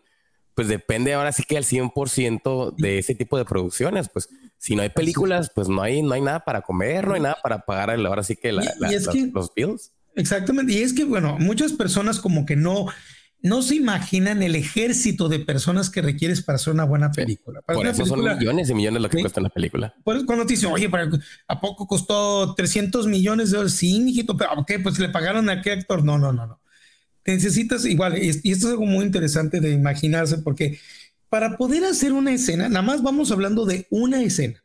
pues 0.56 0.68
depende 0.68 1.13
ahora 1.13 1.31
sí 1.31 1.44
que 1.44 1.57
al 1.57 1.63
100% 1.63 2.75
de 2.77 3.00
ese 3.00 3.15
tipo 3.15 3.38
de 3.38 3.45
producciones, 3.45 4.10
pues 4.10 4.30
si 4.57 4.75
no 4.75 4.83
hay 4.83 4.89
películas, 4.89 5.51
pues 5.54 5.68
no 5.68 5.81
hay, 5.81 6.01
no 6.01 6.13
hay 6.13 6.21
nada 6.21 6.42
para 6.42 6.62
comer, 6.62 7.07
no 7.07 7.15
hay 7.15 7.21
nada 7.21 7.38
para 7.42 7.65
pagar 7.65 7.89
el, 7.89 8.06
ahora 8.06 8.24
sí 8.24 8.36
que, 8.36 8.51
la, 8.51 8.63
y, 8.63 8.68
y 8.68 9.00
la, 9.00 9.12
que... 9.12 9.27
los 9.34 9.53
bills. 9.53 9.91
Exactamente. 10.15 10.74
Y 10.74 10.82
es 10.82 10.93
que, 10.93 11.05
bueno, 11.05 11.38
muchas 11.39 11.74
personas 11.74 12.20
como 12.20 12.46
que 12.46 12.55
no, 12.55 12.88
no 13.41 13.62
se 13.62 13.75
imaginan 13.75 14.41
el 14.41 14.55
ejército 14.55 15.27
de 15.27 15.39
personas 15.39 15.89
que 15.89 16.01
requieres 16.01 16.41
para 16.41 16.55
hacer 16.55 16.74
una 16.74 16.86
buena 16.86 17.12
película. 17.12 17.62
Para 17.62 17.77
Por 17.77 17.88
eso 17.88 18.03
película, 18.03 18.32
son 18.32 18.39
millones 18.39 18.70
y 18.70 18.74
millones 18.74 19.01
lo 19.01 19.10
que 19.10 19.17
¿sí? 19.17 19.24
cuesta 19.24 19.41
la 19.41 19.50
película. 19.50 19.93
Pues 20.03 20.24
cuando 20.24 20.46
te 20.46 20.53
dicen, 20.53 20.72
oye, 20.72 20.89
¿a 21.48 21.60
poco 21.60 21.88
costó 21.88 22.55
300 22.55 23.08
millones 23.08 23.51
de 23.51 23.58
dólares? 23.58 23.75
Sí, 23.75 24.00
mijito, 24.00 24.38
pero 24.38 24.63
¿qué? 24.65 24.79
Pues 24.79 24.98
le 25.00 25.10
pagaron 25.10 25.50
a 25.50 25.62
qué 25.62 25.72
actor. 25.72 26.03
No, 26.03 26.17
no, 26.17 26.32
no, 26.32 26.48
no. 26.48 26.62
Necesitas 27.25 27.86
igual, 27.86 28.17
y 28.22 28.29
esto 28.29 28.50
es 28.50 28.65
algo 28.65 28.86
muy 28.86 29.05
interesante 29.05 29.62
de 29.62 29.72
imaginarse, 29.72 30.39
porque 30.39 30.79
para 31.29 31.58
poder 31.58 31.84
hacer 31.86 32.12
una 32.13 32.34
escena, 32.34 32.67
nada 32.67 32.82
más 32.82 33.01
vamos 33.01 33.32
hablando 33.32 33.65
de 33.65 33.88
una 33.89 34.22
escena. 34.22 34.63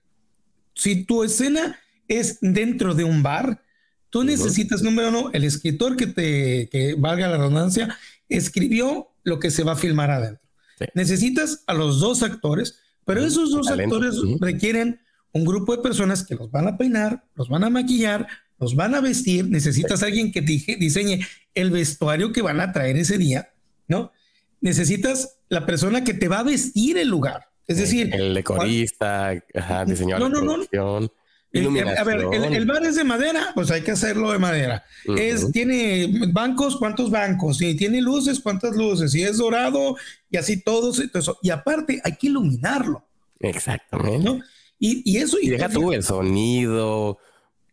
Si 0.75 1.05
tu 1.05 1.25
escena 1.25 1.79
es 2.09 2.39
dentro 2.41 2.95
de 2.95 3.05
un 3.05 3.23
bar, 3.23 3.63
Tú 4.11 4.25
necesitas, 4.25 4.83
número 4.83 5.09
uno, 5.11 5.31
el 5.33 5.45
escritor 5.45 5.97
que 5.97 6.07
te, 6.07 6.69
que 6.71 6.95
valga 6.97 7.29
la 7.29 7.37
redundancia, 7.37 7.97
escribió 8.29 9.09
lo 9.23 9.39
que 9.39 9.51
se 9.51 9.65
va 9.65 9.73
a 9.73 9.77
filmar 9.77 10.11
adentro. 10.11 10.43
Sí. 10.79 10.87
Necesitas 10.95 11.65
a 11.67 11.75
los 11.75 12.01
dos 12.01 12.23
actores, 12.23 12.79
pero 13.05 13.25
esos 13.25 13.51
dos 13.51 13.67
Talento. 13.67 13.97
actores 13.97 14.19
uh 14.19 14.25
-huh. 14.25 14.39
requieren 14.41 15.01
un 15.33 15.45
grupo 15.45 15.77
de 15.77 15.83
personas 15.83 16.25
que 16.25 16.35
los 16.35 16.51
van 16.51 16.69
a 16.69 16.77
peinar, 16.79 17.25
los 17.35 17.49
van 17.49 17.65
a 17.65 17.71
maquillar, 17.71 18.27
los 18.59 18.75
van 18.75 18.95
a 18.95 19.01
vestir. 19.01 19.49
Necesitas 19.49 20.01
sí. 20.01 20.07
alguien 20.07 20.33
que 20.33 20.41
diseñe 20.41 21.21
el 21.55 21.71
vestuario 21.71 22.33
que 22.33 22.43
van 22.43 22.61
a 22.61 22.73
traer 22.73 22.97
ese 22.97 23.19
día, 23.19 23.53
¿no? 23.89 24.13
Necesitas 24.61 25.39
la 25.49 25.67
persona 25.67 26.03
que 26.05 26.15
te 26.15 26.29
va 26.29 26.41
a 26.41 26.43
vestir 26.45 26.99
el 26.99 27.09
lugar. 27.09 27.49
Es 27.67 27.77
decir, 27.77 28.15
el 28.15 28.33
decorista, 28.33 29.35
ajá, 29.55 29.85
diseñador 29.85 30.31
no, 30.31 30.41
no, 30.43 30.57
no. 30.73 31.13
A 31.55 32.05
ver, 32.05 32.27
el, 32.31 32.45
el, 32.55 32.67
bar 32.67 32.85
es 32.85 32.97
de 32.97 33.05
madera, 33.05 33.53
pues 33.55 33.71
hay 33.71 33.81
que 33.81 33.93
hacerlo 33.93 34.31
de 34.33 34.39
madera. 34.39 34.85
Uh 35.07 35.13
-huh. 35.13 35.19
Es, 35.19 35.51
tiene 35.51 36.13
bancos, 36.31 36.77
¿cuántos 36.77 37.11
bancos? 37.11 37.63
Y 37.63 37.75
tiene 37.75 38.03
luces, 38.03 38.39
¿cuántas 38.41 38.77
luces? 38.77 39.15
Y 39.15 39.23
es 39.23 39.39
dorado, 39.39 39.97
y 40.31 40.37
así 40.37 40.63
todo 40.63 40.93
eso. 40.93 41.39
Y 41.43 41.49
aparte, 41.49 42.03
hay 42.05 42.17
que 42.17 42.27
iluminarlo. 42.27 43.03
Exactamente. 43.41 44.19
¿no? 44.19 44.41
Y, 44.79 45.11
y, 45.11 45.17
eso. 45.19 45.39
Y 45.41 45.49
deja 45.49 45.71
tú 45.71 45.93
el 45.93 46.03
sonido, 46.03 47.19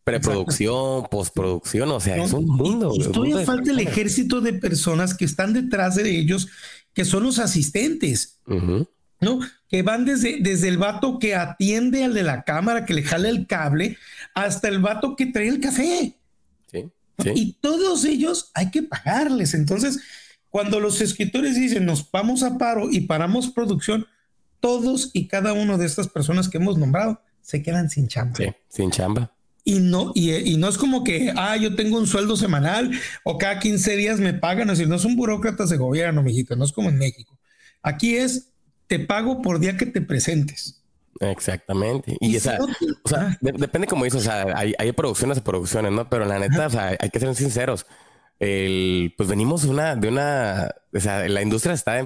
preproducción, 0.06 1.08
postproducción, 1.12 1.92
o 1.92 2.00
sea, 2.00 2.24
es 2.24 2.32
un 2.32 2.46
mundo. 2.46 2.94
Y, 2.96 3.04
todavía 3.04 3.40
falta 3.40 3.72
el 3.72 3.80
ejército 3.80 4.40
de 4.40 4.54
personas 4.54 5.16
que 5.16 5.26
están 5.26 5.52
detrás 5.52 5.96
de 5.96 6.10
ellos, 6.10 6.48
que 6.94 7.04
son 7.04 7.24
los 7.24 7.40
asistentes, 7.40 8.40
¿no? 9.20 9.40
Que 9.70 9.82
van 9.82 10.06
desde, 10.06 10.38
desde 10.40 10.68
el 10.68 10.78
vato 10.78 11.20
que 11.20 11.36
atiende 11.36 12.04
al 12.04 12.14
de 12.14 12.24
la 12.24 12.44
cámara, 12.44 12.86
que 12.86 12.94
le 12.94 13.04
jale 13.04 13.30
el 13.30 13.48
cable, 13.48 13.98
hasta 14.34 14.68
el 14.68 14.80
vato 14.80 15.16
que 15.16 15.28
trae 15.28 15.48
el 15.48 15.60
café. 15.60 16.18
Sí, 16.72 16.92
Y 17.34 17.54
todos 17.62 18.04
ellos 18.06 18.52
hay 18.54 18.72
que 18.72 18.84
pagarles. 18.84 19.54
Entonces, 19.54 20.00
cuando 20.50 20.80
los 20.80 21.02
escritores 21.02 21.56
dicen 21.56 21.86
nos 21.86 22.10
vamos 22.12 22.44
a 22.44 22.58
paro 22.58 22.92
y 22.92 23.02
paramos 23.02 23.52
producción, 23.52 24.08
todos 24.60 25.12
y 25.14 25.28
cada 25.28 25.54
uno 25.54 25.78
de 25.78 25.86
estas 25.86 26.08
personas 26.08 26.50
que 26.50 26.58
hemos 26.58 26.78
nombrado 26.78 27.22
se 27.42 27.62
quedan 27.62 27.90
sin 27.90 28.08
chamba. 28.08 28.36
Sí, 28.38 28.48
sin 28.70 28.92
chamba. 28.92 29.32
Y 29.68 29.80
no, 29.80 30.12
y, 30.14 30.58
no 30.58 30.68
es 30.68 30.78
como 30.78 31.04
que, 31.04 31.34
ah, 31.36 31.58
yo 31.58 31.76
tengo 31.76 31.98
un 31.98 32.06
sueldo 32.06 32.38
semanal 32.38 32.92
o 33.24 33.40
cada 33.40 33.60
15 33.60 33.96
días 33.96 34.20
me 34.20 34.34
pagan, 34.34 34.70
es 34.70 34.78
decir, 34.78 34.88
no 34.88 35.00
son 35.00 35.16
burócratas 35.16 35.70
de 35.72 35.78
gobierno, 35.78 36.22
mijito, 36.22 36.56
no 36.56 36.66
es 36.66 36.72
como 36.72 36.90
en 36.90 37.00
México. 37.00 37.38
Aquí 37.82 38.16
es, 38.16 38.52
te 38.88 39.00
pago 39.00 39.42
por 39.42 39.60
día 39.60 39.78
que 39.78 39.86
te 39.86 40.02
presentes. 40.02 40.82
Exactamente. 41.20 42.18
Y, 42.20 42.36
esa, 42.36 42.58
o 43.04 43.10
sea, 43.10 43.38
depende 43.42 43.88
como 43.88 44.04
dices, 44.04 44.22
o 44.22 44.24
sea, 44.24 44.46
hay, 44.56 44.74
hay, 44.78 44.92
producciones 44.92 45.38
y 45.38 45.42
producciones, 45.42 45.92
¿no? 45.92 46.10
Pero 46.10 46.26
la 46.26 46.40
neta, 46.40 46.68
o 46.68 46.70
sea, 46.70 46.96
hay 47.00 47.10
que 47.10 47.20
ser 47.20 47.34
sinceros. 47.36 47.86
El, 48.40 49.14
pues 49.18 49.30
venimos 49.30 49.64
una, 49.64 49.96
de 49.96 50.10
una, 50.10 50.72
o 50.94 51.00
sea, 51.00 51.28
la 51.30 51.42
industria 51.42 51.74
está 51.74 51.98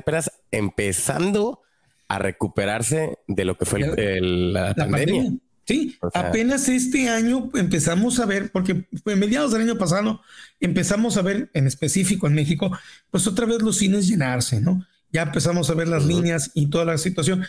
empezando 0.52 1.62
a 2.08 2.20
recuperarse 2.20 3.18
de 3.28 3.46
lo 3.46 3.58
que 3.58 3.66
fue 3.66 3.80
la, 4.22 4.76
pandemia. 4.76 5.34
Sí, 5.66 5.96
apenas 6.16 6.68
este 6.68 7.10
año 7.10 7.52
empezamos 7.54 8.20
a 8.20 8.26
ver, 8.26 8.52
porque 8.52 8.88
en 9.06 9.20
mediados 9.20 9.52
del 9.52 9.62
año 9.62 9.78
pasado 9.78 10.20
empezamos 10.60 11.16
a 11.18 11.22
ver 11.22 11.52
en 11.54 11.68
específico 11.68 12.26
en 12.26 12.34
México, 12.34 12.76
pues 13.12 13.28
otra 13.28 13.46
vez 13.46 13.62
los 13.62 13.78
cines 13.78 14.08
llenarse, 14.08 14.60
¿no? 14.62 14.84
Ya 15.12 15.24
empezamos 15.24 15.70
a 15.70 15.74
ver 15.74 15.88
las 15.88 16.06
líneas 16.06 16.51
y 16.54 16.68
toda 16.68 16.86
la 16.86 16.98
situación. 16.98 17.44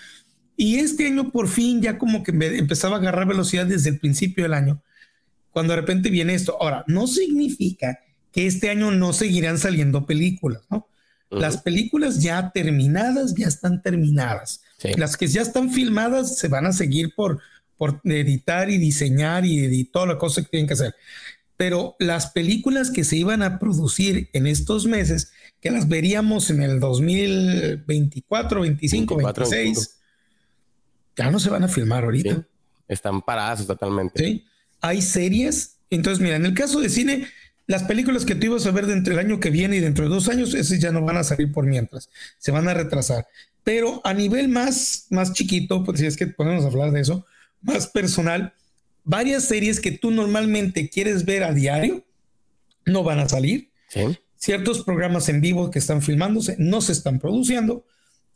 Y 0.56 0.76
este 0.76 1.06
año 1.06 1.30
por 1.30 1.48
fin 1.48 1.80
ya 1.80 1.98
como 1.98 2.22
que 2.22 2.32
empezaba 2.32 2.96
a 2.96 2.98
agarrar 2.98 3.26
velocidad 3.26 3.66
desde 3.66 3.90
el 3.90 3.98
principio 3.98 4.44
del 4.44 4.54
año, 4.54 4.82
cuando 5.50 5.74
de 5.74 5.80
repente 5.80 6.10
viene 6.10 6.34
esto. 6.34 6.56
Ahora, 6.60 6.84
no 6.86 7.06
significa 7.06 7.98
que 8.32 8.46
este 8.46 8.70
año 8.70 8.90
no 8.90 9.12
seguirán 9.12 9.58
saliendo 9.58 10.06
películas, 10.06 10.62
¿no? 10.70 10.86
Las 11.30 11.58
películas 11.58 12.20
ya 12.20 12.50
terminadas 12.50 13.36
ya 13.36 13.46
están 13.46 13.82
terminadas. 13.82 14.62
Las 14.96 15.16
que 15.16 15.28
ya 15.28 15.42
están 15.42 15.70
filmadas 15.70 16.36
se 16.36 16.48
van 16.48 16.66
a 16.66 16.72
seguir 16.72 17.14
por 17.14 17.40
por 17.80 17.98
editar 18.04 18.68
y 18.68 18.76
diseñar 18.76 19.46
y, 19.46 19.84
toda 19.84 20.04
la 20.04 20.18
cosa 20.18 20.42
que 20.42 20.48
tienen 20.48 20.66
que 20.66 20.74
hacer. 20.74 20.94
Pero 21.60 21.94
las 21.98 22.30
películas 22.30 22.90
que 22.90 23.04
se 23.04 23.18
iban 23.18 23.42
a 23.42 23.58
producir 23.58 24.30
en 24.32 24.46
estos 24.46 24.86
meses, 24.86 25.30
que 25.60 25.70
las 25.70 25.90
veríamos 25.90 26.48
en 26.48 26.62
el 26.62 26.80
2024, 26.80 28.62
25, 28.62 29.16
26, 29.16 29.98
ya 31.14 31.30
no 31.30 31.38
se 31.38 31.50
van 31.50 31.64
a 31.64 31.68
filmar 31.68 32.04
ahorita. 32.04 32.46
Están 32.88 33.20
paradas 33.20 33.66
totalmente. 33.66 34.24
Sí. 34.24 34.44
Hay 34.80 35.02
series. 35.02 35.76
Entonces, 35.90 36.22
mira, 36.22 36.36
en 36.36 36.46
el 36.46 36.54
caso 36.54 36.80
de 36.80 36.88
cine, 36.88 37.28
las 37.66 37.82
películas 37.82 38.24
que 38.24 38.36
tú 38.36 38.46
ibas 38.46 38.64
a 38.64 38.70
ver 38.70 38.86
dentro 38.86 39.14
del 39.14 39.26
año 39.26 39.38
que 39.38 39.50
viene 39.50 39.76
y 39.76 39.80
dentro 39.80 40.04
de 40.04 40.14
dos 40.14 40.30
años, 40.30 40.54
esas 40.54 40.80
ya 40.80 40.92
no 40.92 41.02
van 41.02 41.18
a 41.18 41.24
salir 41.24 41.52
por 41.52 41.66
mientras, 41.66 42.08
se 42.38 42.52
van 42.52 42.68
a 42.68 42.72
retrasar. 42.72 43.26
Pero 43.64 44.00
a 44.04 44.14
nivel 44.14 44.48
más, 44.48 45.08
más 45.10 45.34
chiquito, 45.34 45.84
pues 45.84 46.00
si 46.00 46.06
es 46.06 46.16
que 46.16 46.26
podemos 46.26 46.64
hablar 46.64 46.90
de 46.90 47.02
eso, 47.02 47.26
más 47.60 47.86
personal, 47.86 48.54
varias 49.04 49.44
series 49.44 49.80
que 49.80 49.92
tú 49.92 50.10
normalmente 50.10 50.88
quieres 50.88 51.24
ver 51.24 51.44
a 51.44 51.52
diario 51.52 52.04
no 52.86 53.02
van 53.02 53.18
a 53.20 53.28
salir. 53.28 53.70
Ciertos 54.36 54.84
programas 54.84 55.28
en 55.28 55.40
vivo 55.40 55.70
que 55.70 55.78
están 55.78 56.02
filmándose 56.02 56.56
no 56.58 56.80
se 56.80 56.92
están 56.92 57.18
produciendo. 57.18 57.84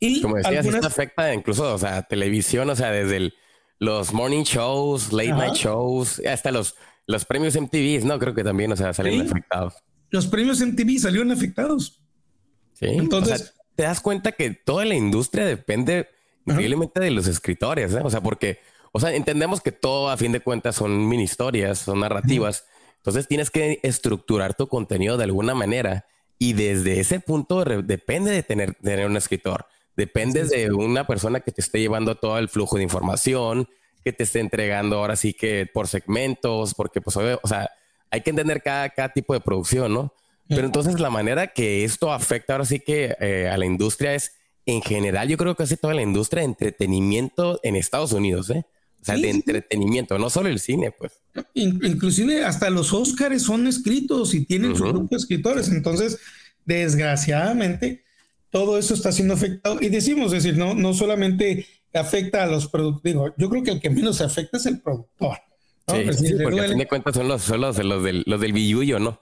Y 0.01 0.21
como 0.21 0.37
decías, 0.37 0.67
esto 0.67 0.87
afecta 0.87 1.33
incluso, 1.33 1.75
o 1.75 1.79
sea, 1.79 2.03
televisión, 2.03 2.69
o 2.69 2.77
sea, 2.77 2.91
desde 2.91 3.33
los 3.79 4.13
morning 4.13 4.43
shows, 4.43 5.13
late 5.13 5.33
night 5.33 5.55
shows, 5.55 6.21
hasta 6.29 6.51
los, 6.51 6.75
los 7.07 7.25
premios 7.25 7.59
MTV, 7.59 8.05
¿no? 8.05 8.19
Creo 8.19 8.35
que 8.35 8.45
también, 8.45 8.73
o 8.73 8.77
sea, 8.77 8.93
salieron 8.93 9.27
afectados. 9.27 9.75
Los 10.11 10.27
premios 10.27 10.61
MTV 10.61 10.99
salieron 10.99 11.33
afectados. 11.33 12.03
Sí. 12.75 12.87
Entonces, 12.87 13.55
te 13.75 13.85
das 13.85 14.01
cuenta 14.01 14.33
que 14.33 14.51
toda 14.51 14.85
la 14.85 14.95
industria 14.95 15.47
depende 15.47 16.09
increíblemente 16.47 17.01
de 17.01 17.11
los 17.11 17.27
escritores, 17.27 17.95
¿eh? 17.95 18.01
O 18.03 18.11
sea, 18.11 18.21
porque 18.21 18.59
o 18.97 19.01
sea, 19.01 19.13
entendemos 19.13 19.61
que 19.61 19.73
todo 19.73 20.09
a 20.09 20.17
fin 20.17 20.31
de 20.31 20.39
cuentas 20.39 20.77
son 20.77 21.09
mini 21.09 21.25
historias, 21.25 21.81
son 21.81 21.99
narrativas. 21.99 22.65
Entonces 22.99 23.27
tienes 23.27 23.51
que 23.51 23.81
estructurar 23.83 24.55
tu 24.55 24.69
contenido 24.69 25.17
de 25.17 25.25
alguna 25.25 25.53
manera 25.53 26.07
y 26.39 26.53
desde 26.53 27.01
ese 27.01 27.19
punto 27.19 27.65
depende 27.65 28.31
de 28.31 28.45
tener, 28.45 28.75
tener 28.77 29.05
un 29.07 29.17
escritor. 29.17 29.67
Depende 29.97 30.45
de 30.45 30.73
una 30.73 31.09
persona 31.09 31.41
que 31.41 31.51
te 31.51 31.61
esté 31.61 31.81
llevando 31.81 32.15
todo 32.15 32.39
el 32.39 32.49
flujo 32.49 32.77
de 32.77 32.85
información, 32.85 33.69
que 34.05 34.13
te 34.13 34.23
esté 34.23 34.39
entregando 34.39 34.99
ahora 34.99 35.17
sí 35.17 35.35
que 35.35 35.67
por 35.67 35.89
segmentos, 35.89 36.73
porque 36.75 37.01
pues, 37.01 37.17
o 37.17 37.49
sea, 37.49 37.73
hay 38.13 38.21
que 38.21 38.31
entender 38.31 38.63
cada, 38.63 38.91
cada 38.91 39.09
tipo 39.09 39.35
de 39.35 39.41
producción, 39.41 39.93
¿no? 39.93 40.15
Pero 40.47 40.67
entonces 40.67 41.01
la 41.01 41.11
manera 41.11 41.49
que 41.49 41.83
esto 41.83 42.13
afecta 42.13 42.53
ahora 42.53 42.65
sí 42.65 42.79
que 42.79 43.17
eh, 43.19 43.51
a 43.53 43.57
la 43.57 43.67
industria 43.67 44.15
es, 44.15 44.37
en 44.67 44.83
general, 44.83 45.27
yo 45.27 45.37
creo 45.37 45.57
que 45.57 45.65
casi 45.65 45.77
toda 45.77 45.95
la 45.95 46.03
industria 46.03 46.43
de 46.43 46.47
entretenimiento 46.47 47.59
en 47.65 47.75
Estados 47.75 48.13
Unidos, 48.13 48.51
¿eh? 48.51 48.65
O 49.05 49.07
sea, 49.07 49.19
de 49.19 49.29
entretenimiento, 49.29 50.19
no 50.19 50.31
solo 50.31 50.49
el 50.49 50.59
cine, 50.59 50.91
pues. 50.91 51.21
inclusive 51.53 52.43
hasta 52.43 52.71
los 52.71 52.95
Óscares 52.95 53.43
son 53.43 53.67
escritos 53.67 54.33
y 54.33 54.47
tienen 54.47 54.75
su 54.75 54.85
grupo 54.85 55.09
de 55.11 55.19
escritores. 55.19 55.69
Entonces, 55.69 56.19
desgraciadamente, 56.65 58.03
todo 58.49 58.79
eso 58.79 58.95
está 58.95 59.13
siendo 59.13 59.35
afectado. 59.35 59.77
Y 59.83 59.91
decimos, 59.91 60.33
es 60.33 60.43
decir, 60.43 60.57
no, 60.57 60.75
no 60.75 60.95
solamente 60.95 61.67
afecta 61.93 62.45
a 62.45 62.47
los 62.47 62.67
productores, 62.69 63.35
yo 63.37 63.51
creo 63.51 63.63
que 63.63 63.73
el 63.73 63.81
que 63.83 63.91
menos 63.91 64.17
se 64.17 64.25
afecta 64.25 64.57
es 64.57 64.65
el 64.65 64.81
productor. 64.81 65.37
Sí, 65.87 65.97
pues 66.03 66.35
porque 66.43 66.61
a 66.61 66.69
fin 66.69 66.79
de 66.79 66.89
cuentas 66.89 67.15
son 67.15 67.29
los, 67.29 67.43
son 67.43 67.61
los, 67.61 67.77
del, 67.77 68.25
los 68.25 68.41
del 68.41 68.55
billullo, 68.55 68.99
¿no? 68.99 69.19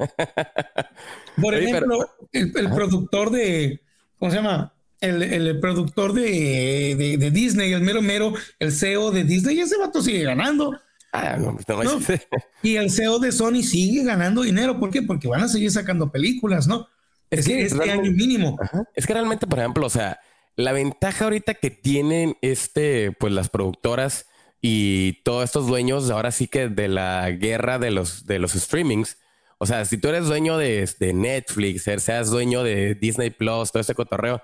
Por 1.41 1.57
ejemplo, 1.57 2.09
el, 2.31 2.53
el 2.57 2.71
productor 2.71 3.31
de, 3.31 3.81
¿cómo 4.17 4.31
se 4.31 4.37
llama? 4.37 4.73
El, 5.03 5.61
productor 5.61 6.13
de, 6.13 7.31
Disney, 7.33 7.73
el 7.73 7.83
mero 7.83 8.01
mero, 8.01 8.33
el 8.59 8.73
CEO 8.73 9.11
de 9.11 9.25
Disney, 9.25 9.61
ese 9.61 9.77
vato 9.77 10.01
sigue 10.01 10.23
ganando. 10.23 10.79
Ah, 11.13 11.37
pues 11.67 12.27
y 12.63 12.77
el 12.77 12.91
CEO 12.91 13.19
de 13.19 13.33
Sony 13.33 13.63
sigue 13.63 14.03
ganando 14.03 14.43
dinero. 14.43 14.79
¿Por 14.79 14.91
qué? 14.91 15.03
Porque 15.03 15.29
van 15.29 15.43
a 15.43 15.49
seguir 15.49 15.71
sacando 15.71 16.11
películas, 16.11 16.67
¿no? 16.67 16.89
Es 17.29 17.47
que 17.47 17.63
este 17.63 17.91
año 17.91 18.13
mínimo. 18.13 18.59
Es 18.95 19.07
que 19.07 19.13
realmente, 19.13 19.47
por 19.47 19.59
ejemplo, 19.59 19.87
o 19.87 19.91
sea, 19.91 20.21
la 20.57 20.73
ventaja 20.73 21.25
ahorita 21.25 21.55
que 21.55 21.71
tienen 21.71 22.37
este, 22.41 23.13
pues 23.13 23.33
las 23.33 23.51
productoras 23.51 24.27
y 24.61 25.23
todos 25.25 25.45
estos 25.45 25.67
dueños, 25.67 26.11
ahora 26.11 26.31
sí 26.31 26.47
que 26.47 26.69
de 26.69 26.89
la 26.89 27.31
guerra 27.31 27.79
de 27.79 27.91
los, 27.91 28.27
de 28.27 28.39
los 28.39 28.53
streamings. 28.53 29.19
O 29.59 29.67
sea, 29.67 29.85
si 29.85 29.99
tú 29.99 30.09
eres 30.09 30.27
dueño 30.27 30.57
de, 30.59 30.89
de 30.99 31.13
Netflix, 31.13 31.85
seas 31.85 32.31
dueño 32.31 32.63
de 32.63 32.95
Disney 32.95 33.31
Plus, 33.31 33.71
todo 33.71 33.81
ese 33.81 33.95
cotorreo, 33.95 34.43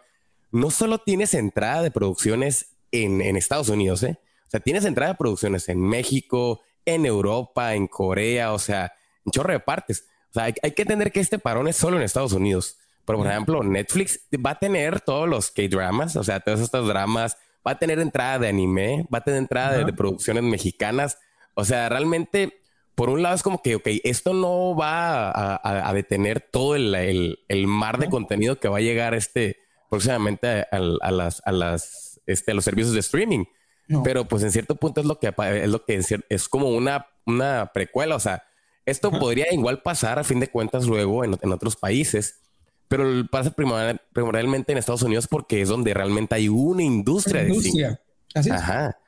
no 0.50 0.70
solo 0.70 0.98
tienes 0.98 1.34
entrada 1.34 1.82
de 1.82 1.90
producciones 1.90 2.76
en, 2.92 3.36
Estados 3.36 3.68
Unidos, 3.68 4.02
¿eh? 4.02 4.18
O 4.46 4.50
sea, 4.50 4.60
tienes 4.60 4.84
entrada 4.84 5.12
de 5.12 5.18
producciones 5.18 5.68
en 5.68 5.80
México, 5.80 6.62
en 6.86 7.04
Europa, 7.04 7.74
en 7.74 7.86
Corea, 7.86 8.52
o 8.54 8.58
sea, 8.58 8.92
en 9.26 9.32
chorre 9.32 9.54
de 9.54 9.60
partes. 9.60 10.06
O 10.30 10.32
sea, 10.32 10.44
hay, 10.44 10.72
que 10.72 10.82
entender 10.82 11.12
que 11.12 11.20
este 11.20 11.38
parón 11.38 11.68
es 11.68 11.76
solo 11.76 11.98
en 11.98 12.02
Estados 12.02 12.32
Unidos. 12.32 12.78
Pero, 13.04 13.18
por 13.18 13.26
ejemplo, 13.26 13.62
Netflix 13.62 14.20
va 14.44 14.50
a 14.50 14.58
tener 14.58 15.00
todos 15.00 15.28
los 15.28 15.50
K-dramas, 15.50 16.16
o 16.16 16.24
sea, 16.24 16.40
todos 16.40 16.60
estos 16.60 16.86
dramas, 16.88 17.36
va 17.66 17.72
a 17.72 17.78
tener 17.78 17.98
entrada 17.98 18.38
de 18.38 18.48
anime, 18.48 19.06
va 19.12 19.18
a 19.18 19.24
tener 19.24 19.38
entrada 19.38 19.84
de, 19.84 19.92
producciones 19.92 20.42
mexicanas. 20.42 21.18
O 21.54 21.64
sea, 21.64 21.88
realmente, 21.88 22.62
por 22.94 23.10
un 23.10 23.22
lado 23.22 23.34
es 23.34 23.42
como 23.42 23.62
que, 23.62 23.76
ok, 23.76 23.88
esto 24.04 24.32
no 24.32 24.74
va 24.76 25.60
a, 25.62 25.92
detener 25.92 26.40
todo 26.40 26.76
el, 26.76 27.38
mar 27.66 27.98
de 27.98 28.08
contenido 28.08 28.58
que 28.60 28.68
va 28.68 28.78
a 28.78 28.82
llegar 28.82 29.14
este, 29.14 29.58
próximamente 29.88 30.66
a, 30.70 30.78
las, 31.10 31.42
a, 31.44 31.52
las, 31.52 32.20
este, 32.26 32.54
los 32.54 32.64
servicios 32.64 32.94
de 32.94 33.00
streaming. 33.00 33.44
Pero 34.04 34.28
pues 34.28 34.42
en 34.42 34.52
cierto 34.52 34.74
punto 34.74 35.00
es 35.00 35.06
lo 35.06 35.18
que 35.18 35.28
es 35.28 35.68
lo 35.68 35.84
que 35.86 35.98
es, 36.28 36.48
como 36.48 36.68
una, 36.68 37.06
una 37.24 37.70
precuela. 37.72 38.16
O 38.16 38.20
sea, 38.20 38.44
esto 38.84 39.10
podría 39.10 39.46
igual 39.50 39.80
pasar 39.80 40.18
a 40.18 40.24
fin 40.24 40.40
de 40.40 40.48
cuentas 40.48 40.86
luego 40.86 41.24
en, 41.24 41.38
en 41.40 41.52
otros 41.52 41.74
países, 41.74 42.42
pero 42.88 43.26
pasa 43.30 43.50
primordialmente 43.52 44.72
en 44.72 44.78
Estados 44.78 45.02
Unidos 45.02 45.26
porque 45.26 45.62
es 45.62 45.70
donde 45.70 45.94
realmente 45.94 46.34
hay 46.34 46.48
una 46.48 46.82
industria, 46.82 47.44
de 47.44 47.54
cine. 47.54 47.98
Así 48.34 48.50
Ajá. 48.50 48.98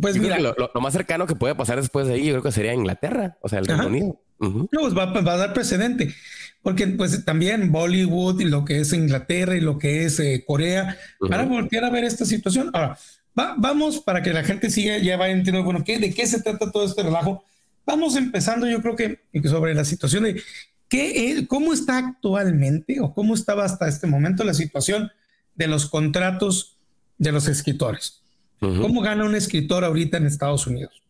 Pues 0.00 0.16
mira, 0.16 0.38
lo, 0.38 0.54
más 0.80 0.92
cercano 0.92 1.26
que 1.26 1.34
puede 1.34 1.54
pasar 1.54 1.78
después 1.78 2.06
de 2.06 2.14
ahí, 2.14 2.26
yo 2.26 2.32
creo 2.32 2.42
que 2.42 2.52
sería 2.52 2.72
Inglaterra, 2.72 3.36
o 3.42 3.48
sea, 3.48 3.58
el 3.58 3.66
Reino 3.66 3.86
Unido. 3.86 4.20
No, 4.38 4.66
pues 4.70 4.96
va, 4.96 5.06
va, 5.06 5.32
a 5.34 5.36
dar 5.36 5.52
precedente 5.52 6.14
porque 6.62 6.86
pues 6.86 7.24
también 7.24 7.72
Bollywood 7.72 8.40
y 8.40 8.44
lo 8.44 8.64
que 8.64 8.80
es 8.80 8.92
Inglaterra 8.92 9.56
y 9.56 9.60
lo 9.60 9.78
que 9.78 10.04
es 10.04 10.20
eh, 10.20 10.44
Corea 10.46 10.96
van 11.20 11.40
a 11.40 11.44
voltear 11.44 11.84
a 11.84 11.90
ver 11.90 12.04
esta 12.04 12.24
situación. 12.24 12.70
Ahora, 12.72 12.98
vamos 13.34 14.00
para 14.00 14.22
que 14.22 14.32
la 14.32 14.44
gente 14.44 14.70
siga, 14.70 14.98
ya 14.98 15.16
vaya 15.16 15.32
entendiendo, 15.32 15.64
bueno, 15.64 15.84
¿qué, 15.84 15.98
¿de 15.98 16.12
qué 16.12 16.26
se 16.26 16.42
trata 16.42 16.70
todo 16.70 16.84
este 16.84 17.02
relajo? 17.02 17.44
vamos 17.90 18.16
empezando, 18.16 18.68
yo 18.68 18.80
creo 18.82 18.96
que 18.96 19.20
sobre 19.48 19.74
la 19.74 19.84
situación 19.84 20.24
de 20.24 20.42
qué, 20.88 21.44
cómo 21.48 21.72
está 21.72 21.98
actualmente 21.98 23.00
o 23.00 23.12
cómo 23.12 23.34
estaba 23.34 23.64
hasta 23.64 23.88
este 23.88 24.06
momento 24.06 24.44
la 24.44 24.54
situación 24.54 25.10
de 25.54 25.66
los 25.66 25.86
contratos 25.88 26.78
de 27.18 27.32
los 27.32 27.48
escritores. 27.48 28.22
¿Cómo 28.60 29.00
gana 29.00 29.24
un 29.24 29.34
escritor 29.34 29.84
ahorita 29.84 30.18
en 30.18 30.26
Estados 30.26 30.66
Unidos? 30.66 31.02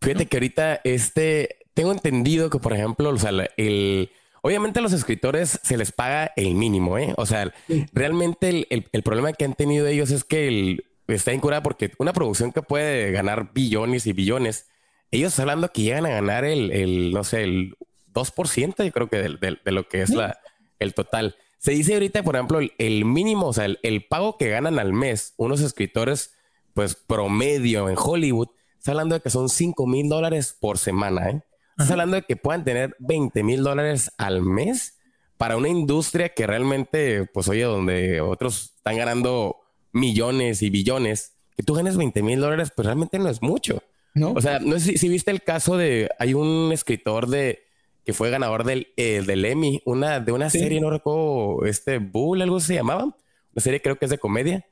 Fíjate 0.00 0.26
que 0.26 0.36
ahorita 0.36 0.80
este, 0.82 1.58
tengo 1.74 1.92
entendido 1.92 2.50
que, 2.50 2.58
por 2.58 2.72
ejemplo, 2.72 3.10
o 3.10 3.18
sea, 3.18 3.30
el, 3.56 4.10
obviamente 4.46 4.78
a 4.78 4.82
los 4.82 4.92
escritores 4.92 5.58
se 5.64 5.76
les 5.76 5.90
paga 5.90 6.30
el 6.36 6.54
mínimo, 6.54 6.98
¿eh? 6.98 7.12
O 7.16 7.26
sea, 7.26 7.52
realmente 7.92 8.48
el, 8.48 8.86
el, 8.92 9.02
problema 9.02 9.32
que 9.32 9.44
han 9.44 9.54
tenido 9.54 9.88
ellos 9.88 10.12
es 10.12 10.22
que 10.22 10.46
el, 10.46 10.84
está 11.08 11.32
incurada 11.32 11.64
porque 11.64 11.90
una 11.98 12.12
producción 12.12 12.52
que 12.52 12.62
puede 12.62 13.10
ganar 13.10 13.52
billones 13.52 14.06
y 14.06 14.12
billones, 14.12 14.68
ellos 15.10 15.36
hablando 15.40 15.72
que 15.72 15.82
llegan 15.82 16.06
a 16.06 16.10
ganar 16.10 16.44
el, 16.44 16.70
el 16.70 17.10
no 17.10 17.24
sé, 17.24 17.42
el 17.42 17.74
2%, 18.14 18.84
yo 18.84 18.92
creo 18.92 19.08
que 19.08 19.16
de, 19.16 19.58
de, 19.64 19.72
lo 19.72 19.88
que 19.88 20.02
es 20.02 20.10
la, 20.10 20.38
el 20.78 20.94
total. 20.94 21.34
Se 21.58 21.72
dice 21.72 21.94
ahorita, 21.94 22.22
por 22.22 22.36
ejemplo, 22.36 22.60
el, 22.78 23.04
mínimo, 23.04 23.48
o 23.48 23.52
sea, 23.52 23.64
el, 23.64 23.80
el, 23.82 24.06
pago 24.06 24.38
que 24.38 24.48
ganan 24.48 24.78
al 24.78 24.92
mes 24.92 25.34
unos 25.38 25.60
escritores, 25.60 26.34
pues 26.72 26.94
promedio 26.94 27.88
en 27.88 27.96
Hollywood, 27.98 28.50
está 28.78 28.92
hablando 28.92 29.16
de 29.16 29.22
que 29.22 29.30
son 29.30 29.48
5 29.48 29.88
mil 29.88 30.08
dólares 30.08 30.56
por 30.60 30.78
semana, 30.78 31.30
¿eh? 31.30 31.42
Estás 31.76 31.90
hablando 31.90 32.16
de 32.16 32.22
que 32.22 32.36
puedan 32.36 32.64
tener 32.64 32.96
20 33.00 33.42
mil 33.42 33.62
dólares 33.62 34.10
al 34.16 34.40
mes 34.40 34.98
para 35.36 35.58
una 35.58 35.68
industria 35.68 36.30
que 36.30 36.46
realmente, 36.46 37.26
pues 37.26 37.48
oye, 37.48 37.64
donde 37.64 38.22
otros 38.22 38.72
están 38.76 38.96
ganando 38.96 39.56
millones 39.92 40.62
y 40.62 40.70
billones, 40.70 41.34
que 41.54 41.62
tú 41.62 41.74
ganes 41.74 41.98
20 41.98 42.22
mil 42.22 42.40
dólares, 42.40 42.72
pues 42.74 42.86
realmente 42.86 43.18
no 43.18 43.28
es 43.28 43.42
mucho. 43.42 43.82
¿No? 44.14 44.32
O 44.32 44.40
sea, 44.40 44.58
no 44.58 44.78
sé 44.80 44.96
si, 44.96 45.08
viste 45.10 45.30
el 45.30 45.42
caso 45.42 45.76
de, 45.76 46.08
hay 46.18 46.32
un 46.32 46.70
escritor 46.72 47.26
de, 47.26 47.64
que 48.06 48.14
fue 48.14 48.30
ganador 48.30 48.64
del, 48.64 48.88
eh, 48.96 49.22
del 49.26 49.44
Emmy, 49.44 49.82
una, 49.84 50.20
de 50.20 50.32
una 50.32 50.48
serie, 50.48 50.80
no 50.80 50.88
recuerdo, 50.88 51.66
este 51.66 51.98
Bull, 51.98 52.40
algo 52.40 52.58
se 52.58 52.74
llamaba, 52.74 53.04
una 53.04 53.62
serie 53.62 53.82
creo 53.82 53.98
que 53.98 54.06
es 54.06 54.10
de 54.10 54.16
comedia. 54.16 54.64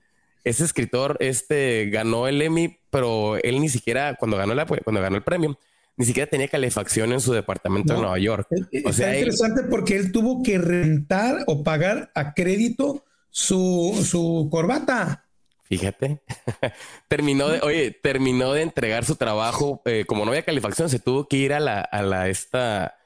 Ese 0.42 0.64
escritor, 0.64 1.18
este, 1.20 1.90
ganó 1.90 2.28
el 2.28 2.40
Emmy, 2.40 2.78
pero 2.88 3.36
él 3.36 3.60
ni 3.60 3.68
siquiera, 3.68 4.14
cuando 4.14 4.38
ganó, 4.38 4.54
la, 4.54 4.64
cuando 4.64 5.02
ganó 5.02 5.16
el 5.16 5.22
premio, 5.22 5.58
ni 5.96 6.04
siquiera 6.04 6.28
tenía 6.28 6.48
calefacción 6.48 7.12
en 7.12 7.20
su 7.20 7.32
departamento 7.32 7.94
en 7.94 8.00
Nueva 8.00 8.18
York. 8.18 8.48
O 8.84 8.92
sea, 8.92 9.16
interesante 9.16 9.62
porque 9.62 9.96
él 9.96 10.12
tuvo 10.12 10.42
que 10.42 10.58
rentar 10.58 11.44
o 11.46 11.62
pagar 11.62 12.10
a 12.14 12.34
crédito 12.34 13.04
su, 13.30 14.04
su 14.04 14.48
corbata. 14.50 15.24
Fíjate, 15.64 16.20
terminó 17.08 17.48
de, 17.48 17.60
oye, 17.60 17.90
terminó 17.90 18.52
de 18.52 18.62
entregar 18.62 19.04
su 19.04 19.16
trabajo, 19.16 19.80
eh, 19.86 20.04
como 20.06 20.24
no 20.24 20.30
había 20.30 20.44
calefacción, 20.44 20.90
se 20.90 20.98
tuvo 20.98 21.26
que 21.26 21.38
ir 21.38 21.52
a 21.52 21.60
la, 21.60 21.80
a 21.80 22.02
la, 22.02 22.28
esta, 22.28 22.96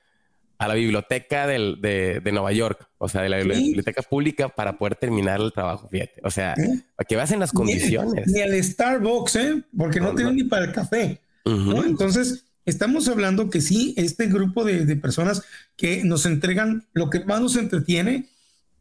a 0.58 0.68
la 0.68 0.74
biblioteca 0.74 1.46
del, 1.46 1.80
de, 1.80 2.20
de, 2.20 2.32
Nueva 2.32 2.50
York, 2.52 2.88
o 2.98 3.08
sea, 3.08 3.22
de 3.22 3.28
la 3.28 3.38
biblioteca 3.38 4.02
pública 4.02 4.48
para 4.48 4.76
poder 4.76 4.96
terminar 4.96 5.40
el 5.40 5.52
trabajo, 5.52 5.88
fíjate, 5.88 6.20
o 6.24 6.30
sea, 6.30 6.56
para 6.96 7.06
que 7.06 7.14
veas 7.14 7.30
en 7.30 7.38
las 7.38 7.52
condiciones. 7.52 8.26
Ni, 8.26 8.40
al 8.40 8.62
Starbucks, 8.62 9.36
¿eh? 9.36 9.62
Porque 9.76 10.00
no, 10.00 10.14
tiene 10.14 10.32
ni 10.32 10.44
para 10.44 10.64
el 10.66 10.72
café, 10.72 11.20
Entonces, 11.44 12.47
estamos 12.68 13.08
hablando 13.08 13.50
que 13.50 13.60
sí, 13.60 13.94
este 13.96 14.26
grupo 14.26 14.64
de, 14.64 14.84
de 14.84 14.96
personas 14.96 15.42
que 15.76 16.04
nos 16.04 16.26
entregan 16.26 16.86
lo 16.92 17.10
que 17.10 17.24
más 17.24 17.40
nos 17.40 17.56
entretiene, 17.56 18.28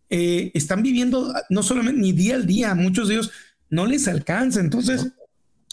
eh, 0.10 0.52
están 0.54 0.84
viviendo 0.84 1.34
no 1.50 1.64
solamente 1.64 2.02
ni 2.02 2.12
día 2.12 2.36
al 2.36 2.46
día, 2.46 2.76
muchos 2.76 3.08
de 3.08 3.16
ellos 3.16 3.32
no 3.70 3.86
les 3.86 4.08
alcanza. 4.08 4.60
Entonces, 4.60 5.08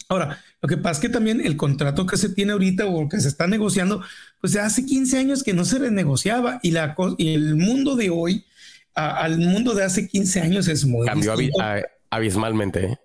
ahora, 0.09 0.41
lo 0.61 0.69
que 0.69 0.77
pasa 0.77 0.99
es 0.99 0.99
que 0.99 1.09
también 1.09 1.41
el 1.41 1.57
contrato 1.57 2.05
que 2.05 2.17
se 2.17 2.29
tiene 2.29 2.53
ahorita 2.53 2.85
o 2.85 3.07
que 3.09 3.19
se 3.19 3.27
está 3.27 3.47
negociando, 3.47 4.01
pues 4.39 4.55
hace 4.55 4.85
15 4.85 5.17
años 5.17 5.43
que 5.43 5.53
no 5.53 5.65
se 5.65 5.79
renegociaba 5.79 6.59
y, 6.63 6.71
la, 6.71 6.95
y 7.17 7.33
el 7.33 7.55
mundo 7.55 7.95
de 7.95 8.09
hoy 8.09 8.45
al 8.93 9.39
mundo 9.39 9.73
de 9.73 9.83
hace 9.83 10.07
15 10.07 10.39
años 10.39 10.67
es 10.69 10.85
muy 10.85 11.05
Cambió 11.05 11.35
abismalmente. 12.09 12.97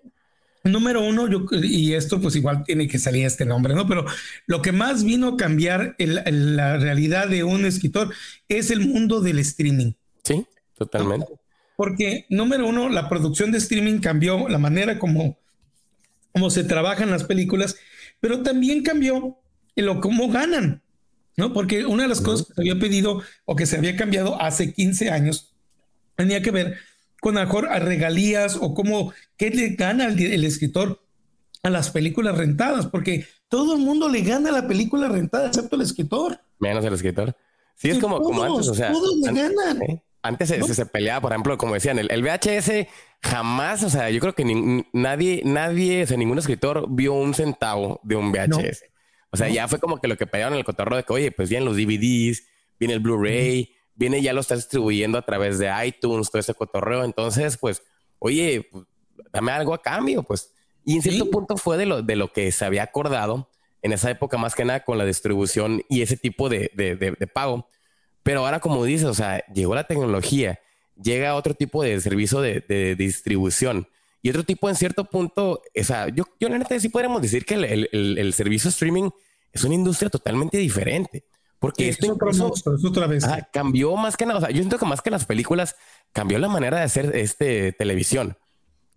Número 0.63 1.01
uno, 1.03 1.27
yo, 1.27 1.45
y 1.63 1.93
esto 1.93 2.21
pues 2.21 2.35
igual 2.35 2.63
tiene 2.63 2.87
que 2.87 2.99
salir 2.99 3.25
este 3.25 3.45
nombre, 3.45 3.73
¿no? 3.73 3.87
Pero 3.87 4.05
lo 4.45 4.61
que 4.61 4.71
más 4.71 5.03
vino 5.03 5.29
a 5.29 5.37
cambiar 5.37 5.95
la 5.97 6.77
realidad 6.77 7.27
de 7.27 7.43
un 7.43 7.65
escritor 7.65 8.13
es 8.47 8.69
el 8.69 8.81
mundo 8.81 9.21
del 9.21 9.39
streaming. 9.39 9.93
Sí. 10.23 10.45
Totalmente. 10.77 11.27
Porque, 11.75 12.25
número 12.29 12.67
uno, 12.67 12.89
la 12.89 13.09
producción 13.09 13.51
de 13.51 13.57
streaming 13.57 13.99
cambió 13.99 14.47
la 14.49 14.59
manera 14.59 14.99
como, 14.99 15.39
como 16.31 16.49
se 16.51 16.63
trabajan 16.63 17.09
las 17.09 17.23
películas, 17.23 17.75
pero 18.19 18.43
también 18.43 18.83
cambió 18.83 19.41
lo 19.75 19.99
cómo 20.01 20.29
ganan, 20.29 20.81
¿no? 21.37 21.53
Porque 21.53 21.85
una 21.85 22.03
de 22.03 22.09
las 22.09 22.21
cosas 22.21 22.47
que 22.47 22.53
se 22.53 22.61
había 22.61 22.79
pedido 22.79 23.21
o 23.45 23.55
que 23.55 23.65
se 23.65 23.77
había 23.77 23.95
cambiado 23.95 24.39
hace 24.41 24.73
15 24.73 25.09
años 25.09 25.53
tenía 26.15 26.41
que 26.41 26.51
ver 26.51 26.77
con 27.21 27.37
a 27.37 27.45
mejor 27.45 27.69
a 27.69 27.79
regalías 27.79 28.57
o 28.59 28.73
cómo, 28.73 29.13
qué 29.37 29.51
le 29.51 29.69
gana 29.75 30.07
el, 30.07 30.43
escritor 30.43 30.99
a 31.63 31.69
las 31.69 31.91
películas 31.91 32.35
rentadas, 32.35 32.87
porque 32.87 33.27
todo 33.47 33.75
el 33.75 33.81
mundo 33.81 34.09
le 34.09 34.21
gana 34.21 34.49
a 34.49 34.53
la 34.53 34.67
película 34.67 35.07
rentada, 35.07 35.47
excepto 35.47 35.75
el 35.75 35.83
escritor. 35.83 36.41
Menos 36.59 36.83
el 36.83 36.93
escritor. 36.93 37.37
Sí, 37.75 37.91
es 37.91 37.99
como, 37.99 38.21
como 38.21 38.43
antes, 38.43 38.67
o 38.67 38.73
sea. 38.73 38.91
Todos 38.91 39.15
le 39.17 39.31
ganan. 39.31 39.81
¿eh? 39.83 40.03
Antes 40.23 40.49
se, 40.49 40.85
peleaba, 40.87 41.21
por 41.21 41.31
ejemplo, 41.31 41.57
como 41.57 41.75
decían, 41.75 41.99
el, 41.99 42.23
VHS 42.23 42.87
jamás, 43.21 43.83
o 43.83 43.89
sea, 43.89 44.09
yo 44.09 44.19
creo 44.19 44.33
que 44.33 44.83
nadie, 44.91 45.41
nadie, 45.45 46.03
o 46.03 46.07
sea, 46.07 46.17
ningún 46.17 46.39
escritor 46.39 46.87
vio 46.89 47.13
un 47.13 47.35
centavo 47.35 47.99
de 48.03 48.15
un 48.15 48.31
VHS. 48.31 48.83
O 49.29 49.37
sea, 49.37 49.47
ya 49.47 49.67
fue 49.67 49.79
como 49.79 49.99
que 50.01 50.07
lo 50.07 50.17
que 50.17 50.27
pelearon 50.27 50.53
en 50.53 50.59
el 50.59 50.65
cotorro 50.65 50.95
de 50.95 51.03
que, 51.03 51.13
oye, 51.13 51.31
pues 51.31 51.49
vienen 51.49 51.65
los 51.65 51.77
DVDs, 51.77 52.47
viene 52.79 52.95
el 52.95 52.99
Blu-ray, 52.99 53.75
viene 54.01 54.21
ya 54.21 54.33
lo 54.33 54.41
estás 54.41 54.59
distribuyendo 54.59 55.17
a 55.17 55.21
través 55.21 55.59
de 55.59 55.71
iTunes, 55.85 56.29
todo 56.29 56.39
ese 56.39 56.53
cotorreo. 56.53 57.03
Entonces, 57.03 57.57
pues, 57.57 57.83
oye, 58.19 58.67
pues, 58.69 58.85
dame 59.31 59.51
algo 59.51 59.73
a 59.73 59.81
cambio, 59.81 60.23
pues. 60.23 60.53
Y 60.83 60.95
en 60.95 61.01
cierto 61.01 61.29
punto 61.29 61.55
fue 61.57 61.77
de 61.77 61.85
lo, 61.85 62.01
de 62.01 62.15
lo 62.15 62.33
que 62.33 62.51
se 62.51 62.65
había 62.65 62.83
acordado 62.83 63.47
en 63.81 63.93
esa 63.93 64.09
época, 64.09 64.37
más 64.37 64.55
que 64.55 64.65
nada 64.65 64.83
con 64.83 64.97
la 64.97 65.05
distribución 65.05 65.83
y 65.87 66.01
ese 66.01 66.17
tipo 66.17 66.49
de, 66.49 66.71
de, 66.73 66.95
de 66.95 67.27
pago. 67.27 67.67
Pero 68.23 68.45
ahora, 68.45 68.59
como 68.59 68.83
dices, 68.83 69.07
o 69.07 69.13
sea, 69.13 69.43
llegó 69.53 69.75
la 69.75 69.85
tecnología, 69.85 70.59
llega 71.01 71.35
otro 71.35 71.53
tipo 71.53 71.83
de 71.83 71.99
servicio 72.01 72.41
de, 72.41 72.95
distribución 72.97 73.87
y 74.21 74.29
otro 74.29 74.43
tipo 74.43 74.69
en 74.69 74.75
cierto 74.75 75.05
punto, 75.05 75.61
o 75.79 75.83
sea, 75.83 76.09
yo, 76.09 76.25
yo 76.39 76.49
la 76.49 76.59
neta 76.59 76.79
sí 76.79 76.89
podríamos 76.89 77.21
decir 77.21 77.45
que 77.45 77.55
el, 77.55 77.89
el, 77.91 78.33
servicio 78.33 78.69
streaming 78.69 79.09
es 79.51 79.63
una 79.63 79.73
industria 79.73 80.09
totalmente 80.09 80.57
diferente. 80.57 81.23
Porque 81.61 81.89
esto 81.89 82.07
incluso, 82.07 82.51
otra 82.87 83.05
vez. 83.05 83.23
cambió 83.53 83.95
más 83.95 84.17
que 84.17 84.25
nada. 84.25 84.39
O 84.39 84.41
sea, 84.41 84.49
yo 84.49 84.57
siento 84.57 84.79
que 84.79 84.85
más 84.85 85.03
que 85.03 85.11
las 85.11 85.25
películas, 85.25 85.75
cambió 86.11 86.39
la 86.39 86.49
manera 86.49 86.79
de 86.79 86.83
hacer 86.83 87.15
este 87.15 87.71
televisión. 87.71 88.35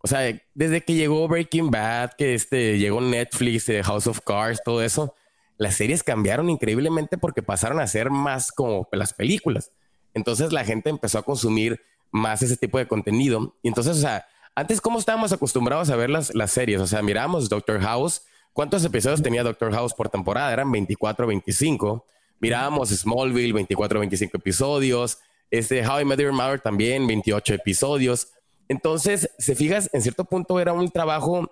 O 0.02 0.08
sea, 0.08 0.20
desde 0.54 0.80
que 0.80 0.94
llegó 0.94 1.28
Breaking 1.28 1.70
Bad, 1.70 2.12
que 2.16 2.32
este 2.32 2.78
llegó 2.78 3.02
Netflix, 3.02 3.68
eh, 3.68 3.82
House 3.82 4.06
of 4.06 4.20
Cards, 4.24 4.62
todo 4.64 4.82
eso, 4.82 5.14
las 5.58 5.74
series 5.74 6.02
cambiaron 6.02 6.48
increíblemente 6.48 7.18
porque 7.18 7.42
pasaron 7.42 7.80
a 7.80 7.86
ser 7.86 8.08
más 8.08 8.50
como 8.50 8.88
las 8.92 9.12
películas. 9.12 9.70
Entonces 10.14 10.50
la 10.50 10.64
gente 10.64 10.88
empezó 10.88 11.18
a 11.18 11.22
consumir 11.22 11.82
más 12.10 12.40
ese 12.40 12.56
tipo 12.56 12.78
de 12.78 12.88
contenido. 12.88 13.54
Y 13.62 13.68
entonces, 13.68 13.98
o 13.98 14.00
sea, 14.00 14.26
antes, 14.54 14.80
¿cómo 14.80 14.98
estábamos 14.98 15.34
acostumbrados 15.34 15.90
a 15.90 15.96
ver 15.96 16.08
las, 16.08 16.34
las 16.34 16.50
series? 16.50 16.80
O 16.80 16.86
sea, 16.86 17.02
mirábamos 17.02 17.50
Doctor 17.50 17.78
House. 17.82 18.22
¿Cuántos 18.54 18.82
episodios 18.86 19.20
tenía 19.20 19.42
Doctor 19.42 19.70
House 19.74 19.92
por 19.92 20.08
temporada? 20.08 20.50
Eran 20.50 20.72
24, 20.72 21.26
25. 21.26 22.06
Mirábamos 22.40 22.90
Smallville, 22.90 23.52
24, 23.52 24.00
25 24.00 24.36
episodios. 24.36 25.18
Este 25.50 25.86
How 25.86 26.00
I 26.00 26.04
Met 26.04 26.20
Your 26.20 26.32
Mother 26.32 26.60
también, 26.60 27.06
28 27.06 27.54
episodios. 27.54 28.28
Entonces, 28.68 29.30
si 29.38 29.54
fijas, 29.54 29.90
en 29.92 30.02
cierto 30.02 30.24
punto 30.24 30.58
era 30.58 30.72
un 30.72 30.90
trabajo 30.90 31.50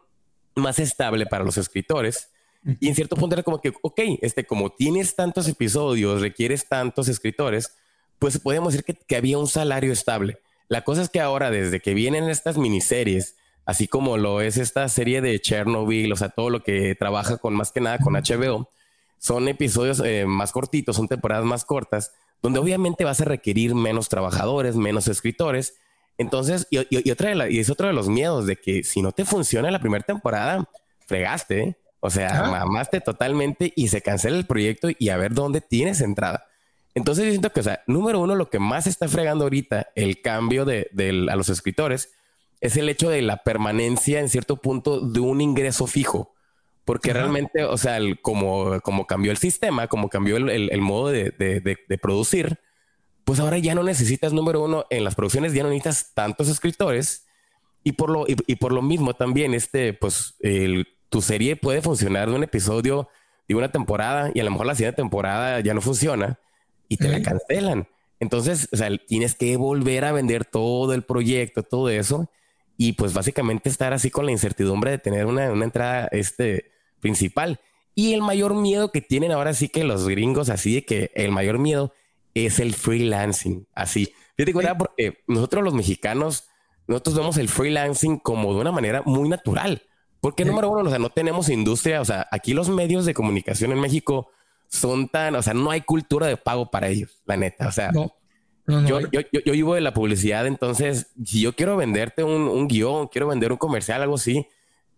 más 0.55 0.79
estable 0.79 1.27
para 1.27 1.45
los 1.45 1.57
escritores 1.57 2.29
y 2.79 2.88
en 2.88 2.95
cierto 2.95 3.16
punto 3.16 3.35
era 3.35 3.42
como 3.42 3.61
que, 3.61 3.73
ok, 3.83 4.01
este, 4.21 4.45
como 4.45 4.71
tienes 4.71 5.16
tantos 5.16 5.49
episodios, 5.49 6.21
requieres 6.21 6.68
tantos 6.68 7.09
escritores, 7.09 7.77
pues 8.18 8.38
podemos 8.38 8.73
decir 8.73 8.85
que, 8.85 8.95
que 8.95 9.16
había 9.16 9.38
un 9.38 9.49
salario 9.49 9.92
estable. 9.92 10.38
La 10.68 10.83
cosa 10.85 11.03
es 11.03 11.09
que 11.09 11.21
ahora, 11.21 11.51
desde 11.51 11.81
que 11.81 11.92
vienen 11.92 12.29
estas 12.29 12.59
miniseries, 12.59 13.37
así 13.64 13.88
como 13.88 14.16
lo 14.16 14.40
es 14.40 14.59
esta 14.59 14.88
serie 14.88 15.21
de 15.21 15.40
Chernobyl, 15.40 16.12
o 16.12 16.16
sea, 16.16 16.29
todo 16.29 16.51
lo 16.51 16.62
que 16.62 16.95
trabaja 16.95 17.38
con 17.38 17.55
más 17.55 17.73
que 17.73 17.81
nada 17.81 17.99
con 17.99 18.14
HBO, 18.14 18.68
son 19.22 19.46
episodios 19.46 20.02
eh, 20.04 20.26
más 20.26 20.50
cortitos, 20.50 20.96
son 20.96 21.06
temporadas 21.06 21.44
más 21.44 21.64
cortas, 21.64 22.12
donde 22.42 22.58
obviamente 22.58 23.04
vas 23.04 23.20
a 23.20 23.24
requerir 23.24 23.72
menos 23.72 24.08
trabajadores, 24.08 24.74
menos 24.74 25.06
escritores. 25.06 25.76
Entonces, 26.18 26.66
y, 26.70 26.80
y, 26.90 27.08
otra 27.08 27.48
y 27.48 27.61
es 27.61 27.70
otro 27.70 27.87
de 27.87 27.92
los 27.92 28.08
miedos 28.08 28.46
de 28.46 28.56
que 28.56 28.82
si 28.82 29.00
no 29.00 29.12
te 29.12 29.24
funciona 29.24 29.70
la 29.70 29.78
primera 29.78 30.04
temporada, 30.04 30.68
fregaste. 31.06 31.62
¿eh? 31.62 31.76
O 32.00 32.11
sea, 32.11 32.48
mamaste 32.50 33.00
totalmente 33.00 33.72
y 33.76 33.87
se 33.87 34.02
cancela 34.02 34.37
el 34.37 34.44
proyecto 34.44 34.88
y 34.98 35.11
a 35.11 35.16
ver 35.16 35.35
dónde 35.35 35.61
tienes 35.61 36.00
entrada. 36.00 36.48
Entonces 36.96 37.24
yo 37.24 37.30
siento 37.30 37.50
que, 37.50 37.61
o 37.61 37.62
sea, 37.62 37.85
número 37.87 38.18
uno, 38.18 38.35
lo 38.35 38.50
que 38.50 38.58
más 38.58 38.88
está 38.88 39.06
fregando 39.06 39.44
ahorita 39.44 39.92
el 39.94 40.20
cambio 40.20 40.64
de, 40.64 40.88
a 41.30 41.37
los 41.37 41.48
escritores 41.48 42.11
es 42.61 42.76
el 42.76 42.88
hecho 42.88 43.08
de 43.08 43.22
la 43.22 43.44
permanencia 43.44 44.18
en 44.18 44.28
cierto 44.28 44.56
punto 44.56 45.00
de 45.00 45.20
un 45.20 45.40
ingreso 45.40 45.87
fijo. 45.87 46.35
Porque 46.85 47.12
realmente, 47.12 47.64
o 47.64 47.77
sea, 47.77 47.99
como, 48.23 48.81
como 48.81 49.07
cambió 49.07 49.31
el 49.31 49.38
sistema, 49.38 49.87
como 49.87 50.09
cambió 50.09 50.37
el, 50.37 50.81
modo 50.81 51.09
de, 51.11 51.99
producir, 52.01 52.59
pues 53.25 53.38
ahora 53.38 53.59
ya 53.59 53.75
no 53.75 53.83
necesitas, 53.85 54.33
número 54.33 54.64
uno, 54.64 54.85
en 54.90 55.05
las 55.05 55.14
producciones 55.14 55.53
ya 55.53 55.62
no 55.62 55.68
necesitas 55.68 56.12
tantos 56.14 56.49
escritores 56.49 57.27
y 57.85 57.92
por 57.92 58.11
lo, 58.11 58.25
y, 58.27 58.57
por 58.57 58.73
lo 58.73 58.83
mismo 58.83 59.14
también, 59.14 59.55
este, 59.55 59.92
pues 59.92 60.35
tu 61.09 61.23
serie 61.23 61.57
puede 61.57 61.83
funcionar 61.83 62.29
de 62.29 62.37
un 62.37 62.42
episodio 62.42 63.09
de 63.47 63.55
una 63.55 63.71
temporada 63.71 64.31
y 64.35 64.40
a 64.40 64.45
lo 64.45 64.51
mejor 64.51 64.66
la 64.66 64.75
siguiente 64.75 65.03
temporada 65.03 65.61
ya 65.61 65.75
no 65.75 65.81
funciona 65.81 66.38
y 66.88 66.97
te 66.97 67.09
la 67.09 67.23
cancelan. 67.23 67.88
Entonces, 68.18 68.68
o 68.73 68.77
sea, 68.77 68.88
tienes 69.07 69.35
que 69.35 69.57
volver 69.57 70.05
a 70.05 70.12
vender 70.12 70.45
todo 70.45 70.95
el 70.95 71.03
proyecto, 71.03 71.62
todo 71.62 71.88
eso 71.90 72.29
y 72.85 72.95
pues 72.95 73.14
básicamente 73.14 73.68
estar 73.68 73.92
así 73.92 74.11
con 74.11 74.27
la 74.27 74.33
incertidumbre 74.33 74.90
de 74.90 74.99
tener 74.99 75.27
una, 75.27 75.53
una 75.53 75.64
entrada 75.64 76.09
este, 76.11 76.73
principal. 76.99 77.61
Y 77.95 78.12
el 78.12 78.23
mayor 78.23 78.55
miedo 78.55 78.90
que 78.90 79.01
tienen 79.01 79.31
ahora 79.31 79.55
sí 79.55 79.68
que 79.68 79.85
los 79.85 80.09
gringos, 80.09 80.49
así 80.49 80.75
de 80.75 80.85
que 80.85 81.12
el 81.14 81.31
mayor 81.31 81.61
miedo 81.61 81.92
es 82.35 82.59
el 82.59 82.75
freelancing. 82.75 83.68
Así, 83.73 84.12
fíjate 84.37 84.53
que 84.53 84.75
porque 84.75 85.23
nosotros 85.29 85.62
los 85.62 85.75
mexicanos, 85.75 86.49
nosotros 86.88 87.14
vemos 87.14 87.37
el 87.37 87.49
freelancing 87.49 88.18
como 88.18 88.53
de 88.53 88.62
una 88.62 88.73
manera 88.73 89.03
muy 89.07 89.29
natural. 89.29 89.85
Porque 90.21 90.45
número 90.45 90.68
uno, 90.68 90.83
o 90.83 90.90
sea, 90.90 90.99
no 90.99 91.11
tenemos 91.11 91.51
industria, 91.51 92.01
o 92.01 92.05
sea, 92.05 92.27
aquí 92.33 92.53
los 92.53 92.68
medios 92.68 93.05
de 93.05 93.14
comunicación 93.14 93.71
en 93.71 93.79
México 93.79 94.29
son 94.66 95.07
tan, 95.07 95.37
o 95.37 95.42
sea, 95.42 95.55
no 95.55 95.71
hay 95.71 95.83
cultura 95.83 96.27
de 96.27 96.37
pago 96.37 96.68
para 96.68 96.88
ellos, 96.88 97.23
la 97.27 97.37
neta. 97.37 97.68
O 97.68 97.73
sea, 97.73 97.92
yo, 98.66 99.01
yo, 99.01 99.20
yo, 99.44 99.53
vivo 99.53 99.75
de 99.75 99.81
la 99.81 99.92
publicidad, 99.92 100.46
entonces, 100.46 101.09
si 101.25 101.40
yo 101.40 101.55
quiero 101.55 101.77
venderte 101.77 102.22
un, 102.22 102.42
un, 102.42 102.68
guion, 102.68 103.09
quiero 103.09 103.29
vender 103.29 103.53
un 103.53 103.59
comercial, 103.59 104.03
algo 104.03 104.14
así, 104.14 104.46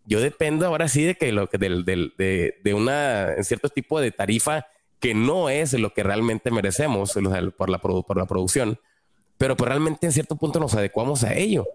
yo 0.07 0.21
dependo 0.21 0.67
ahora 0.67 0.89
sí 0.89 1.05
de 1.05 1.15
que 1.15 1.33
lo 1.33 1.49
que 1.49 1.59
del, 1.59 1.85
del, 1.85 2.13
de, 2.19 2.61
de 2.63 2.75
una 2.75 3.43
cierto 3.43 3.71
tipo 3.71 4.01
de 4.01 4.11
tarifa 4.11 4.67
que 5.01 5.15
no 5.15 5.49
es 5.49 5.73
lo 5.75 5.93
que 5.93 6.03
realmente 6.03 6.51
merecemos 6.51 7.13
por, 7.57 7.71
la, 7.71 7.79
por 7.79 8.17
la 8.17 8.27
producción, 8.27 8.79
pero 9.39 9.57
pues 9.57 9.69
realmente 9.69 10.07
en 10.07 10.13
cierto 10.13 10.37
punto 10.37 10.61
nos 10.61 10.75
adecuamos 10.75 11.25
a 11.25 11.35
ello. 11.35 11.67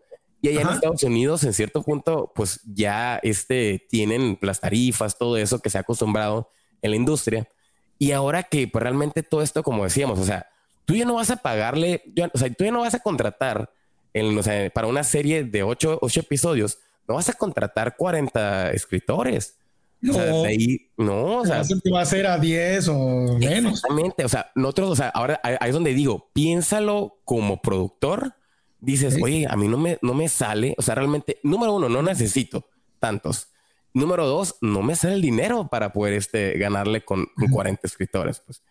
Y 0.42 0.50
allá 0.50 0.62
en 0.62 0.70
Estados 0.70 1.04
Unidos, 1.04 1.44
en 1.44 1.54
cierto 1.54 1.84
punto, 1.84 2.32
pues 2.34 2.62
ya 2.66 3.20
este, 3.24 3.86
tienen 3.90 4.38
las 4.42 4.62
tarifas, 4.62 5.18
todo 5.18 5.38
eso 5.38 5.60
que 5.60 5.70
se 5.70 5.78
ha 5.78 5.82
acostumbrado 5.82 6.50
en 6.82 6.92
la 6.92 6.98
industria. 6.98 7.50
Y 7.98 8.14
ahora 8.14 8.44
que 8.44 8.68
pues 8.68 8.82
realmente 8.82 9.22
todo 9.22 9.42
esto, 9.42 9.64
como 9.64 9.84
decíamos, 9.84 10.18
o 10.18 10.24
sea, 10.24 10.48
tú 10.90 10.96
ya 10.96 11.06
no 11.06 11.14
vas 11.14 11.30
a 11.30 11.36
pagarle, 11.36 12.02
o 12.34 12.38
sea, 12.40 12.52
tú 12.52 12.64
ya 12.64 12.72
no 12.72 12.80
vas 12.80 12.96
a 12.96 13.00
contratar 13.00 13.72
en, 14.12 14.42
para 14.74 14.88
una 14.88 15.04
serie 15.04 15.44
de 15.44 15.62
ocho, 15.62 16.00
ocho, 16.02 16.20
episodios, 16.20 16.80
no 17.08 17.14
vas 17.14 17.30
a 17.30 17.34
contratar 17.34 17.96
40 17.96 18.72
escritores. 18.72 19.56
No, 20.02 20.14
o 20.14 20.16
sea, 20.16 20.48
ahí, 20.48 20.90
no, 20.98 21.38
o 21.42 21.46
sea, 21.46 21.62
va 21.94 22.02
a 22.02 22.06
ser 22.06 22.26
a 22.26 22.40
10 22.40 22.88
o 22.88 23.38
menos. 23.38 23.74
Exactamente, 23.74 24.26
o 24.26 24.30
sea, 24.30 24.50
nosotros, 24.56 24.90
o 24.90 24.96
sea, 24.96 25.10
ahora 25.10 25.40
ahí 25.44 25.70
es 25.70 25.74
donde 25.74 25.94
digo, 25.94 26.32
piénsalo 26.34 27.20
como 27.24 27.62
productor, 27.62 28.34
dices, 28.80 29.20
oye, 29.22 29.46
a 29.48 29.56
mí 29.56 29.68
no 29.68 29.78
me, 29.78 30.00
no 30.02 30.16
me 30.16 30.28
sale, 30.28 30.74
o 30.80 30.82
sea, 30.82 30.96
realmente, 30.96 31.38
número 31.44 31.76
uno, 31.76 31.88
no 31.88 32.02
necesito 32.02 32.66
tantos. 32.98 33.50
Número 33.94 34.26
dos, 34.26 34.56
no 34.62 34.82
me 34.82 34.96
sale 34.96 35.14
el 35.14 35.22
dinero 35.22 35.68
para 35.68 35.94
poder 35.94 36.16
este, 36.16 36.58
ganarle 36.58 37.06
con, 37.06 37.28
con 37.36 37.48
40 37.50 37.86
escritores. 37.86 38.40
Pues. 38.40 38.64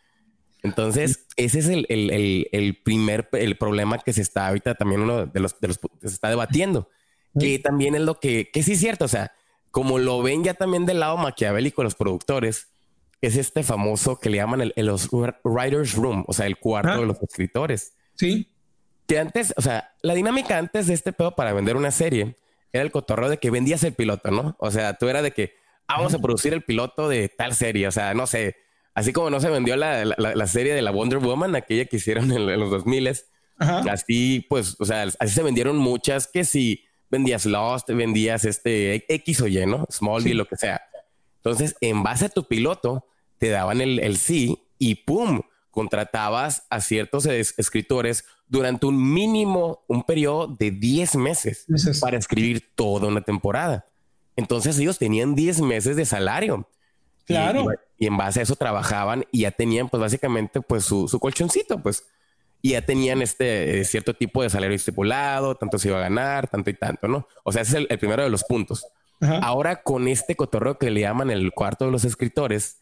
Entonces, 0.63 1.27
ese 1.37 1.61
es 1.61 1.69
el, 1.69 1.87
el, 1.89 2.49
el, 2.51 2.77
primer 2.83 3.29
el 3.33 3.57
problema 3.57 3.99
que 3.99 4.13
se 4.13 4.23
está 4.23 4.49
ahorita 4.49 4.75
también 4.75 5.03
uno 5.03 5.27
de 5.27 5.41
los, 5.41 5.61
de 5.61 5.69
los 5.69 5.79
que 5.79 6.09
se 6.09 6.15
está 6.15 6.29
debatiendo, 6.29 6.89
que 7.39 7.59
también 7.59 7.95
es 7.95 8.01
lo 8.01 8.19
que, 8.19 8.51
que 8.53 8.63
sí 8.63 8.73
es 8.73 8.81
cierto, 8.81 9.05
o 9.05 9.09
sea, 9.09 9.33
como 9.71 9.99
lo 9.99 10.23
ven 10.23 10.43
ya 10.43 10.55
también 10.55 10.87
del 10.87 11.01
lado 11.01 11.17
maquiavélico 11.17 11.85
los 11.85 11.95
productores, 11.95 12.69
es 13.21 13.37
este 13.37 13.63
famoso 13.63 14.19
que 14.19 14.31
le 14.31 14.39
llaman 14.39 14.61
el, 14.61 14.87
los 14.87 15.09
writers 15.45 15.95
room, 15.95 16.25
o 16.27 16.33
sea, 16.33 16.47
el 16.47 16.59
cuarto 16.59 17.01
de 17.01 17.07
los 17.07 17.21
escritores. 17.23 17.95
Sí. 18.15 18.53
Que 19.07 19.19
antes, 19.19 19.55
o 19.57 19.63
sea, 19.63 19.93
la 20.03 20.15
dinámica 20.15 20.59
antes 20.59 20.87
de 20.87 20.95
este 20.95 21.13
pedo 21.13 21.35
para 21.35 21.53
vender 21.53 21.77
una 21.77 21.91
serie 21.91 22.37
era 22.73 22.83
el 22.83 22.91
cotorreo 22.91 23.29
de 23.29 23.39
que 23.39 23.51
vendías 23.51 23.83
el 23.85 23.95
piloto, 23.95 24.31
¿no? 24.31 24.57
O 24.59 24.71
sea, 24.71 24.95
tú 24.95 25.09
era 25.09 25.23
de 25.23 25.33
que 25.33 25.55
ah, 25.87 25.97
vamos 25.97 26.15
a 26.15 26.19
producir 26.19 26.53
el 26.53 26.63
piloto 26.63 27.09
de 27.09 27.29
tal 27.29 27.55
serie, 27.55 27.89
o 27.89 27.93
sea, 27.93 28.15
no 28.15 28.27
sé, 28.27 28.57
Así 28.99 29.13
como 29.13 29.31
no 29.31 29.39
se 29.39 29.49
vendió 29.49 29.77
la, 29.77 30.05
la, 30.05 30.47
serie 30.49 30.75
de 30.75 30.83
la 30.83 30.91
Wonder 30.91 31.21
Woman, 31.21 31.55
aquella 31.55 31.85
que 31.85 31.99
hicieron 31.99 32.33
en, 32.33 32.47
los 32.59 32.69
2000 32.69 33.13
así 33.61 34.45
pues, 34.49 34.75
o 34.81 34.85
sea, 34.85 35.05
así 35.05 35.35
se 35.35 35.45
vendieron 35.45 35.77
muchas 35.77 36.27
que 36.27 36.43
si 36.43 36.85
vendías 37.09 37.47
Lost, 37.47 37.89
vendías 37.91 38.45
este 38.45 39.05
X 39.15 39.41
o 39.43 39.47
Y, 39.47 39.65
¿no? 39.67 39.87
Smallville, 39.89 40.35
lo 40.35 40.49
que 40.49 40.57
sea. 40.57 40.83
Entonces, 41.37 41.77
en 41.81 42.03
base 42.03 42.25
a 42.25 42.29
tu 42.29 42.49
piloto, 42.49 43.07
te 43.39 43.51
daban 43.51 43.81
el, 43.81 44.01
el 44.01 44.17
sí 44.17 44.65
y 44.81 44.97
¡pum! 44.97 45.43
Contratabas 45.71 46.65
a 46.69 46.81
ciertos 46.81 47.27
escritores 47.27 48.25
durante 48.49 48.87
un 48.87 49.13
mínimo, 49.13 49.85
un 49.87 50.03
periodo 50.03 50.49
de 50.49 50.73
10 50.73 51.15
meses, 51.15 51.67
meses 51.69 52.01
para 52.01 52.19
escribir 52.19 52.75
toda 52.75 53.07
una 53.07 53.21
temporada. 53.21 53.87
Entonces 54.35 54.77
ellos 54.81 54.99
tenían 54.99 55.37
10 55.37 55.61
meses 55.61 55.95
de 55.95 56.05
salario. 56.05 56.69
Claro. 57.29 57.67
Y, 57.99 58.07
en 58.07 58.17
base 58.17 58.41
a 58.41 58.43
eso 58.43 58.57
trabajaban 58.57 59.25
y 59.31 59.43
ya 59.43 59.51
tenían, 59.51 59.89
pues 59.89 60.01
básicamente, 60.01 60.61
pues 60.61 60.85
su, 60.85 61.07
colchoncito, 61.21 61.81
pues. 61.81 62.05
Y 62.61 62.71
ya 62.71 62.83
tenían 62.83 63.23
este 63.23 63.79
eh, 63.79 63.85
cierto 63.85 64.15
tipo 64.15 64.43
de 64.43 64.51
salario 64.51 64.75
estipulado, 64.75 65.55
tanto 65.55 65.79
se 65.79 65.89
iba 65.89 65.99
a 65.99 66.03
ganar, 66.03 66.49
tanto 66.49 66.71
y 66.71 66.75
tanto, 66.75 67.07
¿no? 67.07 67.29
O 67.45 67.53
sea, 67.53 67.63
ese 67.63 67.79
es 67.79 67.87
el, 67.89 67.99
primero 67.99 68.25
de 68.25 68.31
los 68.31 68.43
puntos. 68.45 68.87
Ahora 69.43 69.83
con 69.83 70.07
este 70.07 70.37
cotorreo 70.37 70.79
que 70.79 70.91
le 70.91 71.01
llaman 71.01 71.31
el 71.31 71.53
cuarto 71.53 71.85
de 71.85 71.91
los 71.91 72.05
escritores, 72.05 72.79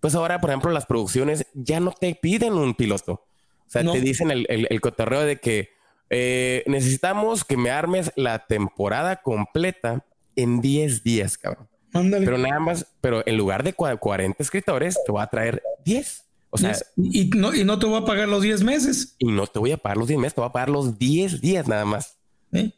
pues 0.00 0.14
ahora, 0.14 0.40
por 0.40 0.48
ejemplo, 0.48 0.70
las 0.70 0.86
producciones 0.86 1.46
ya 1.52 1.78
no 1.78 1.92
te 1.92 2.14
piden 2.14 2.54
un 2.54 2.74
piloto. 2.74 3.12
O 3.12 3.70
sea, 3.70 3.82
te 3.82 4.00
dicen 4.00 4.30
el, 4.30 4.46
el, 4.48 4.80
cotorreo 4.80 5.22
de 5.22 5.40
que 5.40 5.70
eh, 6.08 6.62
necesitamos 6.66 7.44
que 7.44 7.58
me 7.58 7.70
armes 7.70 8.12
la 8.16 8.46
temporada 8.46 9.16
completa 9.16 10.06
en 10.36 10.60
10 10.62 11.02
días, 11.02 11.36
cabrón. 11.36 11.68
Pero 11.94 12.38
nada 12.38 12.58
más, 12.58 12.86
pero 13.00 13.22
en 13.24 13.36
lugar 13.36 13.62
de 13.62 13.72
40 13.72 14.42
escritores, 14.42 14.98
te 15.06 15.12
voy 15.12 15.22
a 15.22 15.26
traer 15.28 15.62
10. 15.84 16.24
O 16.50 16.58
sea, 16.58 16.76
y, 16.96 17.30
no, 17.30 17.54
y 17.54 17.64
no 17.64 17.78
te 17.78 17.86
voy 17.86 18.00
a 18.00 18.04
pagar 18.04 18.28
los 18.28 18.42
10 18.42 18.62
meses. 18.62 19.14
Y 19.18 19.26
no 19.26 19.46
te 19.46 19.58
voy 19.58 19.72
a 19.72 19.76
pagar 19.76 19.96
los 19.96 20.08
10 20.08 20.20
meses, 20.20 20.34
te 20.34 20.40
voy 20.40 20.50
a 20.50 20.52
pagar 20.52 20.70
los 20.70 20.98
10 20.98 21.40
días 21.40 21.68
nada 21.68 21.84
más. 21.84 22.16
¿Eh? 22.52 22.70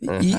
y, 0.00 0.32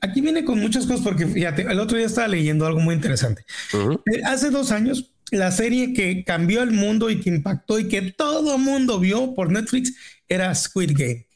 aquí, 0.00 0.20
viene 0.20 0.44
con 0.44 0.60
muchas 0.60 0.86
cosas 0.86 1.02
porque 1.02 1.26
fíjate, 1.26 1.62
el 1.62 1.80
otro 1.80 1.96
día 1.96 2.06
estaba 2.06 2.28
leyendo 2.28 2.66
algo 2.66 2.80
muy 2.80 2.94
interesante. 2.94 3.44
Eh, 3.72 4.20
hace 4.24 4.50
dos 4.50 4.70
años, 4.70 5.10
la 5.30 5.50
serie 5.50 5.92
que 5.92 6.24
cambió 6.24 6.62
el 6.62 6.70
mundo 6.70 7.10
y 7.10 7.20
que 7.20 7.30
impactó 7.30 7.78
y 7.78 7.88
que 7.88 8.02
todo 8.12 8.58
mundo 8.58 9.00
vio 9.00 9.34
por 9.34 9.50
Netflix 9.50 9.94
era 10.28 10.54
Squid 10.54 10.92
Game. 10.94 11.26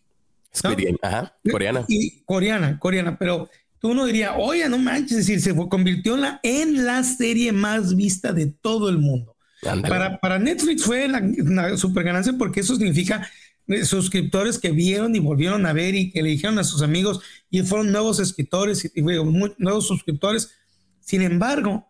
Squid 0.55 0.77
Game, 0.77 0.99
ajá, 1.03 1.35
coreana. 1.51 1.85
Y, 1.89 2.21
coreana, 2.25 2.79
coreana, 2.79 3.19
pero 3.19 3.49
uno 3.83 4.07
diría, 4.07 4.37
oye, 4.37 4.69
no 4.69 4.79
manches, 4.79 5.19
es 5.19 5.27
decir, 5.27 5.41
se 5.41 5.55
convirtió 5.69 6.15
en 6.15 6.21
la, 6.21 6.41
en 6.43 6.85
la 6.85 7.05
serie 7.05 7.53
más 7.53 7.95
vista 7.95 8.33
de 8.33 8.47
todo 8.47 8.89
el 8.89 8.99
mundo. 8.99 9.37
Para, 9.83 10.19
para, 10.21 10.39
Netflix 10.39 10.85
fue 10.85 11.07
una 11.07 11.77
super 11.77 12.05
ganancia 12.05 12.33
porque 12.39 12.61
eso 12.61 12.77
significa 12.77 13.29
eh, 13.67 13.85
suscriptores 13.85 14.57
que 14.57 14.71
vieron 14.71 15.17
y 15.17 15.19
volvieron 15.19 15.67
a 15.67 15.73
ver 15.73 15.97
y 15.97 16.13
que 16.13 16.23
le 16.23 16.31
dijeron 16.31 16.61
a 16.61 16.65
sus 16.65 16.81
amigos 16.81 17.21
y 17.51 17.63
fueron 17.63 17.91
nuevos 17.91 18.21
escritores 18.21 18.91
y, 18.95 19.03
nuevos 19.03 19.87
suscriptores. 19.87 20.53
Sin 21.01 21.23
embargo, 21.23 21.89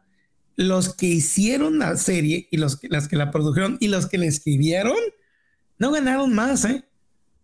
los 0.57 0.95
que 0.95 1.07
hicieron 1.07 1.79
la 1.79 1.97
serie 1.97 2.49
y 2.51 2.57
los 2.57 2.79
las 2.85 3.07
que 3.07 3.17
la 3.17 3.31
produjeron 3.31 3.77
y 3.81 3.89
los 3.89 4.07
que 4.07 4.19
la 4.19 4.27
escribieron 4.27 4.97
no 5.79 5.93
ganaron 5.93 6.35
más, 6.35 6.65
¿eh? 6.65 6.85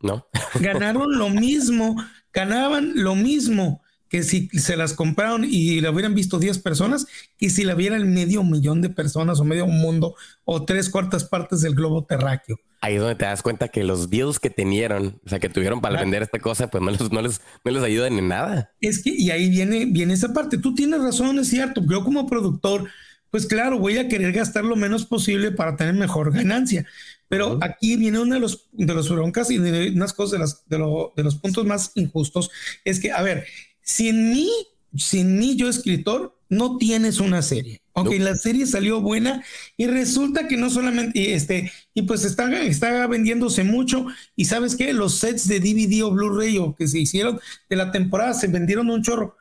No. 0.01 0.27
ganaron 0.59 1.19
lo 1.19 1.29
mismo, 1.29 1.97
ganaban 2.33 2.93
lo 2.95 3.15
mismo 3.15 3.84
que 4.15 4.23
si 4.23 4.49
se 4.51 4.77
las 4.77 4.93
compraron 4.93 5.45
y 5.45 5.81
la 5.81 5.91
hubieran 5.91 6.15
visto 6.15 6.39
10 6.39 6.61
personas, 6.61 7.09
y 7.37 7.51
si 7.51 7.65
la 7.65 7.75
vieran 7.75 8.15
medio 8.15 8.45
millón 8.45 8.81
de 8.81 8.89
personas 8.89 9.41
o 9.41 9.45
medio 9.45 9.67
mundo 9.67 10.15
o 10.45 10.65
tres 10.65 10.89
cuartas 10.89 11.25
partes 11.25 11.63
del 11.63 11.75
globo 11.75 12.05
terráqueo. 12.05 12.61
Ahí 12.81 12.95
es 12.95 13.01
donde 13.01 13.17
te 13.17 13.25
das 13.25 13.43
cuenta 13.43 13.67
que 13.67 13.83
los 13.83 14.11
deals 14.11 14.39
que 14.39 14.51
tenieron, 14.51 15.21
o 15.27 15.29
sea, 15.29 15.41
que 15.41 15.49
tuvieron 15.49 15.81
para 15.81 15.99
vender 15.99 16.23
esta 16.23 16.39
cosa, 16.39 16.69
pues 16.71 16.81
no 16.81 16.93
les, 16.93 17.11
no 17.11 17.23
les, 17.23 17.41
no 17.65 17.73
les 17.73 17.83
ayudan 17.83 18.17
en 18.17 18.29
nada. 18.29 18.71
Es 18.81 19.03
que, 19.03 19.11
y 19.11 19.33
ahí 19.33 19.51
viene, 19.51 19.85
viene 19.87 20.15
esa 20.15 20.33
parte. 20.33 20.59
Tú 20.59 20.77
tienes 20.77 21.01
razón, 21.01 21.41
es 21.41 21.49
cierto. 21.49 21.83
Yo 21.85 22.05
como 22.05 22.29
productor, 22.29 22.89
pues 23.31 23.47
claro, 23.47 23.81
voy 23.81 23.99
a 23.99 24.07
querer 24.07 24.33
gastar 24.33 24.65
lo 24.65 24.77
menos 24.77 25.07
posible 25.07 25.51
para 25.51 25.75
tener 25.75 25.95
mejor 25.95 26.33
ganancia. 26.33 26.87
Pero 27.27 27.59
aquí 27.63 27.97
viene 27.97 28.21
uno 28.21 28.35
de 28.35 28.41
los, 28.41 28.69
de 28.71 28.95
los 28.95 29.11
broncas 29.11 29.51
y 29.51 29.59
de 29.59 29.91
unas 29.91 30.13
cosas 30.13 30.31
de, 30.31 30.39
las, 30.39 30.69
de, 30.69 30.77
de 31.17 31.25
los 31.25 31.35
puntos 31.35 31.67
más 31.67 31.91
injustos. 31.97 32.53
Es 32.85 33.01
que, 33.01 33.11
a 33.11 33.23
ver, 33.23 33.45
sin 33.85 34.33
mí, 34.33 34.51
sin 34.97 35.39
mí 35.39 35.55
yo 35.57 35.69
escritor, 35.69 36.37
no 36.49 36.79
tienes 36.79 37.21
una 37.21 37.43
serie. 37.43 37.83
Ok, 37.93 38.13
la 38.19 38.35
serie 38.35 38.67
salió 38.67 39.01
buena 39.01 39.45
y 39.77 39.87
resulta 39.87 40.49
que 40.49 40.57
no 40.57 40.69
solamente, 40.69 41.35
este, 41.35 41.71
y 41.95 42.03
pues 42.03 42.25
está, 42.25 42.51
está 42.63 43.07
vendiéndose 43.07 43.63
mucho 43.63 44.07
y 44.35 44.47
sabes 44.47 44.75
qué, 44.75 44.93
los 44.93 45.15
sets 45.21 45.47
de 45.47 45.61
DVD 45.61 46.03
o 46.03 46.11
Blu-ray 46.11 46.59
o 46.59 46.75
que 46.75 46.89
se 46.89 46.99
hicieron 46.99 47.39
de 47.71 47.77
la 47.77 47.93
temporada 47.93 48.35
se 48.35 48.49
vendieron 48.49 48.91
un 48.91 49.03
chorro. 49.03 49.37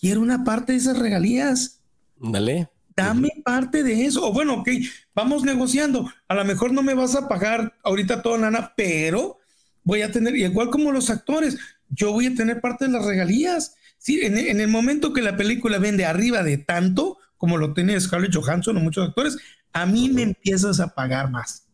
Quiero 0.00 0.22
una 0.22 0.42
parte 0.42 0.72
de 0.72 0.78
esas 0.78 0.98
regalías. 0.98 1.82
Dale. 2.16 2.70
Dame 2.96 3.28
parte 3.44 3.82
de 3.82 4.06
eso. 4.06 4.26
O 4.26 4.32
bueno, 4.32 4.60
ok, 4.60 4.70
vamos 5.14 5.42
negociando. 5.42 6.10
A 6.28 6.34
lo 6.34 6.44
mejor 6.44 6.72
no 6.72 6.82
me 6.82 6.94
vas 6.94 7.14
a 7.14 7.28
pagar 7.28 7.76
ahorita 7.84 8.22
toda 8.22 8.38
lana, 8.38 8.72
pero 8.74 9.38
voy 9.84 10.02
a 10.02 10.10
tener, 10.10 10.34
igual 10.34 10.70
como 10.70 10.92
los 10.92 11.10
actores, 11.10 11.58
yo 11.90 12.12
voy 12.12 12.26
a 12.26 12.34
tener 12.34 12.60
parte 12.60 12.86
de 12.86 12.92
las 12.92 13.04
regalías. 13.04 13.74
Sí, 13.98 14.20
en, 14.22 14.38
en 14.38 14.60
el 14.60 14.68
momento 14.68 15.12
que 15.12 15.22
la 15.22 15.36
película 15.36 15.78
vende 15.78 16.06
arriba 16.06 16.42
de 16.42 16.58
tanto, 16.58 17.18
como 17.36 17.56
lo 17.56 17.74
tiene 17.74 18.00
Scarlett 18.00 18.34
Johansson 18.34 18.76
o 18.76 18.80
muchos 18.80 19.08
actores, 19.08 19.36
a 19.72 19.86
mí 19.86 20.08
me 20.08 20.22
empiezas 20.22 20.80
a 20.80 20.94
pagar 20.94 21.30
más. 21.30 21.68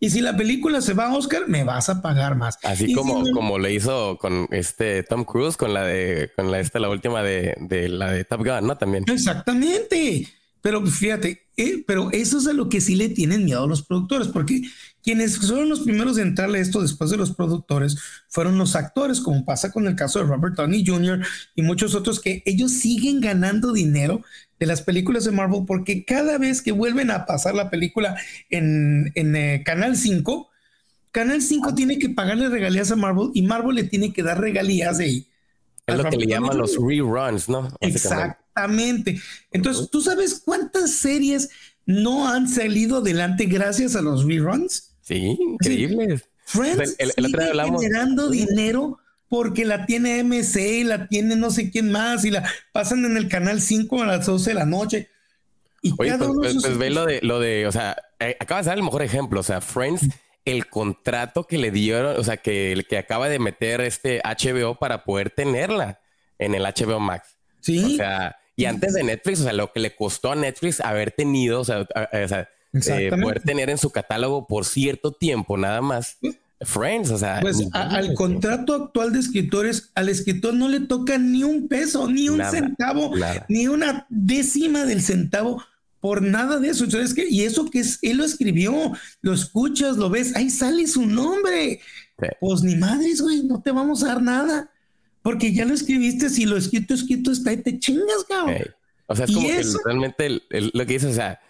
Y 0.00 0.10
si 0.10 0.20
la 0.20 0.36
película 0.36 0.80
se 0.82 0.92
va 0.92 1.06
a 1.06 1.16
Oscar, 1.16 1.48
me 1.48 1.64
vas 1.64 1.88
a 1.88 2.02
pagar 2.02 2.36
más. 2.36 2.58
Así 2.62 2.92
como, 2.92 3.22
como 3.32 3.58
le 3.58 3.72
hizo 3.72 4.18
con 4.18 4.46
este 4.50 5.02
Tom 5.02 5.24
Cruise, 5.24 5.56
con 5.56 5.72
la 5.72 5.84
de, 5.84 6.30
con 6.36 6.50
la 6.50 6.60
esta, 6.60 6.78
la 6.78 6.90
última 6.90 7.22
de, 7.22 7.54
de 7.60 7.88
la 7.88 8.10
de 8.10 8.24
Top 8.24 8.44
Gun, 8.44 8.66
¿no? 8.66 8.76
También. 8.76 9.04
Exactamente. 9.08 10.28
Pero 10.64 10.80
fíjate, 10.86 11.42
eh, 11.58 11.84
pero 11.86 12.10
eso 12.10 12.38
es 12.38 12.46
a 12.46 12.54
lo 12.54 12.70
que 12.70 12.80
sí 12.80 12.96
le 12.96 13.10
tienen 13.10 13.44
miedo 13.44 13.64
a 13.64 13.66
los 13.66 13.82
productores, 13.82 14.28
porque 14.28 14.62
quienes 15.02 15.36
fueron 15.36 15.68
los 15.68 15.80
primeros 15.80 16.16
en 16.16 16.28
entrarle 16.28 16.58
esto 16.58 16.80
después 16.80 17.10
de 17.10 17.18
los 17.18 17.34
productores 17.34 17.98
fueron 18.30 18.56
los 18.56 18.74
actores, 18.74 19.20
como 19.20 19.44
pasa 19.44 19.70
con 19.70 19.86
el 19.86 19.94
caso 19.94 20.20
de 20.20 20.24
Robert 20.24 20.54
Downey 20.54 20.82
Jr. 20.86 21.22
y 21.54 21.60
muchos 21.60 21.94
otros 21.94 22.18
que 22.18 22.42
ellos 22.46 22.72
siguen 22.72 23.20
ganando 23.20 23.74
dinero 23.74 24.22
de 24.58 24.64
las 24.64 24.80
películas 24.80 25.24
de 25.24 25.32
Marvel 25.32 25.64
porque 25.66 26.06
cada 26.06 26.38
vez 26.38 26.62
que 26.62 26.72
vuelven 26.72 27.10
a 27.10 27.26
pasar 27.26 27.54
la 27.54 27.68
película 27.68 28.16
en, 28.48 29.12
eh, 29.14 29.62
Canal 29.66 29.98
5, 29.98 30.48
Canal 31.12 31.42
5 31.42 31.74
tiene 31.74 31.98
que 31.98 32.08
pagarle 32.08 32.48
regalías 32.48 32.90
a 32.90 32.96
Marvel 32.96 33.32
y 33.34 33.42
Marvel 33.42 33.76
le 33.76 33.84
tiene 33.84 34.14
que 34.14 34.22
dar 34.22 34.40
regalías 34.40 34.96
de 34.96 35.04
ahí. 35.04 35.28
Es 35.86 35.98
lo 35.98 36.04
que 36.04 36.16
le 36.16 36.26
llaman 36.26 36.56
los 36.56 36.78
reruns, 36.80 37.50
¿no? 37.50 37.68
Exactamente. 38.54 39.20
Entonces, 39.50 39.90
¿tú 39.90 40.00
sabes 40.00 40.42
cuántas 40.44 40.90
series 40.92 41.50
no 41.86 42.28
han 42.28 42.48
salido 42.48 42.98
adelante 42.98 43.46
gracias 43.46 43.96
a 43.96 44.02
los 44.02 44.24
reruns? 44.26 44.94
Sí, 45.02 45.36
increíble. 45.38 46.22
Friends 46.46 46.96
el, 46.98 47.12
generando 47.16 48.28
dinero 48.28 48.98
porque 49.28 49.64
la 49.64 49.86
tiene 49.86 50.22
MC, 50.22 50.84
la 50.84 51.08
tiene 51.08 51.36
no 51.36 51.50
sé 51.50 51.70
quién 51.70 51.90
más 51.90 52.24
y 52.24 52.30
la 52.30 52.48
pasan 52.72 53.04
en 53.04 53.16
el 53.16 53.28
canal 53.28 53.60
5 53.60 54.02
a 54.02 54.06
las 54.06 54.26
12 54.26 54.50
de 54.50 54.54
la 54.54 54.66
noche. 54.66 55.08
Y 55.82 55.92
Oye, 55.98 56.16
pues, 56.16 56.30
pues, 56.34 56.56
pues 56.62 56.78
ve 56.78 56.90
lo 56.90 57.04
de, 57.04 57.20
lo 57.22 57.40
de, 57.40 57.66
o 57.66 57.72
sea, 57.72 57.96
eh, 58.20 58.36
acaba 58.38 58.60
de 58.60 58.64
ser 58.64 58.78
el 58.78 58.84
mejor 58.84 59.02
ejemplo, 59.02 59.40
o 59.40 59.42
sea, 59.42 59.60
Friends, 59.60 60.08
el 60.44 60.68
contrato 60.68 61.44
que 61.44 61.58
le 61.58 61.70
dieron, 61.70 62.18
o 62.18 62.24
sea, 62.24 62.36
que 62.36 62.72
el 62.72 62.86
que 62.86 62.98
acaba 62.98 63.28
de 63.28 63.38
meter 63.38 63.80
este 63.80 64.22
HBO 64.24 64.76
para 64.76 65.04
poder 65.04 65.30
tenerla 65.30 66.00
en 66.38 66.54
el 66.54 66.62
HBO 66.62 67.00
Max. 67.00 67.36
Sí. 67.60 67.94
O 67.94 67.96
sea, 67.96 68.36
y 68.56 68.66
antes 68.66 68.94
de 68.94 69.02
Netflix, 69.02 69.40
o 69.40 69.44
sea, 69.44 69.52
lo 69.52 69.72
que 69.72 69.80
le 69.80 69.94
costó 69.94 70.32
a 70.32 70.36
Netflix 70.36 70.80
haber 70.80 71.10
tenido, 71.10 71.60
o 71.60 71.64
sea, 71.64 71.80
o 71.80 72.28
sea 72.28 72.48
eh, 72.74 73.10
poder 73.10 73.40
tener 73.40 73.70
en 73.70 73.78
su 73.78 73.90
catálogo 73.90 74.46
por 74.46 74.64
cierto 74.64 75.12
tiempo 75.12 75.56
nada 75.56 75.80
más. 75.80 76.18
Friends, 76.60 77.10
o 77.10 77.18
sea. 77.18 77.40
Pues 77.40 77.62
al 77.72 78.14
contrato 78.14 78.74
actual 78.74 79.12
de 79.12 79.20
escritores, 79.20 79.90
al 79.94 80.08
escritor 80.08 80.54
no 80.54 80.68
le 80.68 80.80
toca 80.80 81.18
ni 81.18 81.44
un 81.44 81.68
peso, 81.68 82.08
ni 82.08 82.28
un 82.28 82.42
centavo, 82.44 83.12
ni 83.48 83.68
una 83.68 84.06
décima 84.08 84.84
del 84.84 85.02
centavo 85.02 85.62
por 86.00 86.22
nada 86.22 86.58
de 86.60 86.68
eso. 86.68 86.84
Entonces, 86.84 87.14
que, 87.14 87.28
y 87.28 87.42
eso 87.42 87.70
que 87.70 87.80
es, 87.80 87.98
él 88.02 88.18
lo 88.18 88.24
escribió, 88.24 88.92
lo 89.20 89.32
escuchas, 89.34 89.96
lo 89.96 90.10
ves, 90.10 90.34
ahí 90.36 90.48
sale 90.48 90.86
su 90.86 91.06
nombre. 91.06 91.80
Pues 92.40 92.62
ni 92.62 92.76
madres, 92.76 93.20
güey, 93.20 93.42
no 93.42 93.60
te 93.60 93.70
vamos 93.70 94.02
a 94.02 94.08
dar 94.08 94.22
nada. 94.22 94.70
Porque 95.24 95.54
ya 95.54 95.64
lo 95.64 95.72
escribiste, 95.72 96.28
si 96.28 96.44
lo 96.44 96.58
escrito, 96.58 96.92
escrito 96.92 97.32
está 97.32 97.50
y 97.50 97.56
te 97.56 97.78
chingas, 97.78 98.24
cabrón. 98.28 98.58
O 99.06 99.16
sea, 99.16 99.24
es 99.24 99.32
como 99.32 99.48
que 99.48 99.62
realmente 99.86 100.42
lo 100.50 100.86
que 100.86 100.92
dices, 100.92 101.12
o 101.12 101.14
sea, 101.14 101.40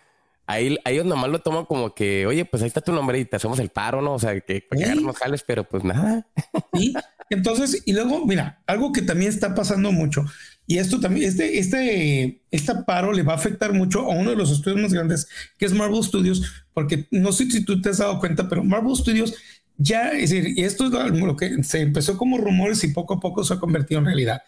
ahí, 0.47 0.79
ellos 0.85 1.05
nomás 1.05 1.29
lo 1.29 1.41
toman 1.41 1.65
como 1.65 1.93
que, 1.93 2.25
oye, 2.25 2.45
pues 2.45 2.63
ahí 2.63 2.69
está 2.69 2.81
tu 2.81 2.93
nombre 2.93 3.19
y 3.19 3.25
te 3.25 3.35
hacemos 3.35 3.59
el 3.59 3.71
paro, 3.71 4.01
¿no? 4.01 4.15
O 4.15 4.19
sea, 4.21 4.41
que 4.41 4.65
para 4.71 4.81
que 4.81 5.13
jales, 5.15 5.43
pero 5.45 5.65
pues 5.65 5.83
nada. 5.83 6.25
Sí, 6.73 6.95
entonces, 7.31 7.83
y 7.85 7.95
luego, 7.95 8.25
mira, 8.25 8.63
algo 8.69 8.93
que 8.93 9.03
también 9.03 9.33
está 9.33 9.57
pasando 9.57 9.91
mucho, 9.91 10.25
y 10.69 10.79
esto 10.79 11.01
también, 11.01 11.29
este, 11.29 11.59
este, 11.59 12.43
este 12.53 12.75
paro 12.87 13.13
le 13.13 13.25
va 13.25 13.33
a 13.33 13.37
afectar 13.37 13.73
mucho 13.73 14.03
a 14.03 14.15
uno 14.15 14.31
de 14.31 14.37
los 14.37 14.53
estudios 14.53 14.81
más 14.81 14.93
grandes, 14.93 15.27
que 15.59 15.67
es 15.67 15.73
Marvel 15.73 16.05
Studios, 16.05 16.65
porque 16.73 17.09
no 17.11 17.33
sé 17.33 17.51
si 17.51 17.65
tú 17.65 17.81
te 17.81 17.89
has 17.89 17.99
dado 17.99 18.21
cuenta, 18.21 18.49
pero 18.49 18.63
Marvel 18.63 18.95
Studios 18.95 19.35
ya, 19.77 20.11
es 20.11 20.31
decir, 20.31 20.57
y 20.57 20.65
esto 20.65 20.87
es 20.87 21.11
lo 21.11 21.37
que 21.37 21.63
se 21.65 21.81
empezó 21.81 22.17
como 22.17 22.39
rumores 22.39 22.85
y 22.85 22.89
poco 22.89 23.15
a 23.15 23.21
poco 23.21 23.45
se 23.45 23.55
ha 23.55 23.59
convertido 23.59 24.01
en 24.01 24.07
realidad. 24.07 24.43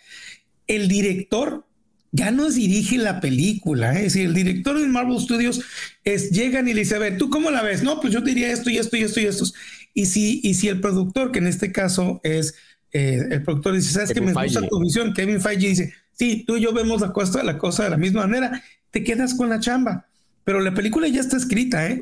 El 0.67 0.89
director 0.89 1.65
ya 2.13 2.31
no 2.31 2.51
dirige 2.51 2.97
la 2.97 3.21
película. 3.21 3.95
¿eh? 3.95 4.07
Es 4.07 4.15
decir, 4.15 4.27
el 4.27 4.35
director 4.35 4.79
de 4.81 4.87
Marvel 4.87 5.21
Studios 5.21 5.63
es, 6.05 6.31
llegan 6.31 6.69
y 6.69 6.75
le 6.75 6.81
dice, 6.81 6.97
a 6.97 6.99
ver, 6.99 7.19
¿tú 7.19 7.29
cómo 7.29 7.51
la 7.51 7.63
ves? 7.63 7.83
No, 7.83 8.01
pues 8.01 8.13
yo 8.13 8.21
diría 8.21 8.53
esto 8.53 8.71
y 8.71 8.79
esto 8.79 8.97
y 8.97 9.03
esto 9.03 9.21
y 9.21 9.27
esto. 9.27 9.45
Y 9.93 10.07
si, 10.07 10.41
y 10.43 10.55
si 10.55 10.69
el 10.69 10.81
productor, 10.81 11.33
que 11.33 11.41
en 11.41 11.47
este 11.47 11.73
caso 11.73 12.21
es 12.23 12.55
eh, 12.93 13.23
el 13.31 13.43
productor, 13.43 13.75
dice, 13.75 13.93
¿sabes 13.93 14.13
que 14.13 14.21
me 14.21 14.33
gusta 14.33 14.67
tu 14.67 14.81
visión? 14.81 15.13
Kevin 15.13 15.41
Feige 15.41 15.69
dice, 15.69 15.95
sí, 16.13 16.45
tú 16.47 16.57
y 16.57 16.63
yo 16.63 16.73
vemos 16.73 17.01
la 17.01 17.13
cosa, 17.13 17.43
la 17.43 17.59
cosa 17.59 17.85
de 17.85 17.91
la 17.91 17.97
misma 17.97 18.27
manera, 18.27 18.63
te 18.91 19.05
quedas 19.05 19.35
con 19.35 19.49
la 19.49 19.61
chamba. 19.61 20.07
Pero 20.45 20.61
la 20.61 20.73
película 20.73 21.09
ya 21.09 21.21
está 21.21 21.37
escrita, 21.37 21.87
¿eh? 21.89 22.01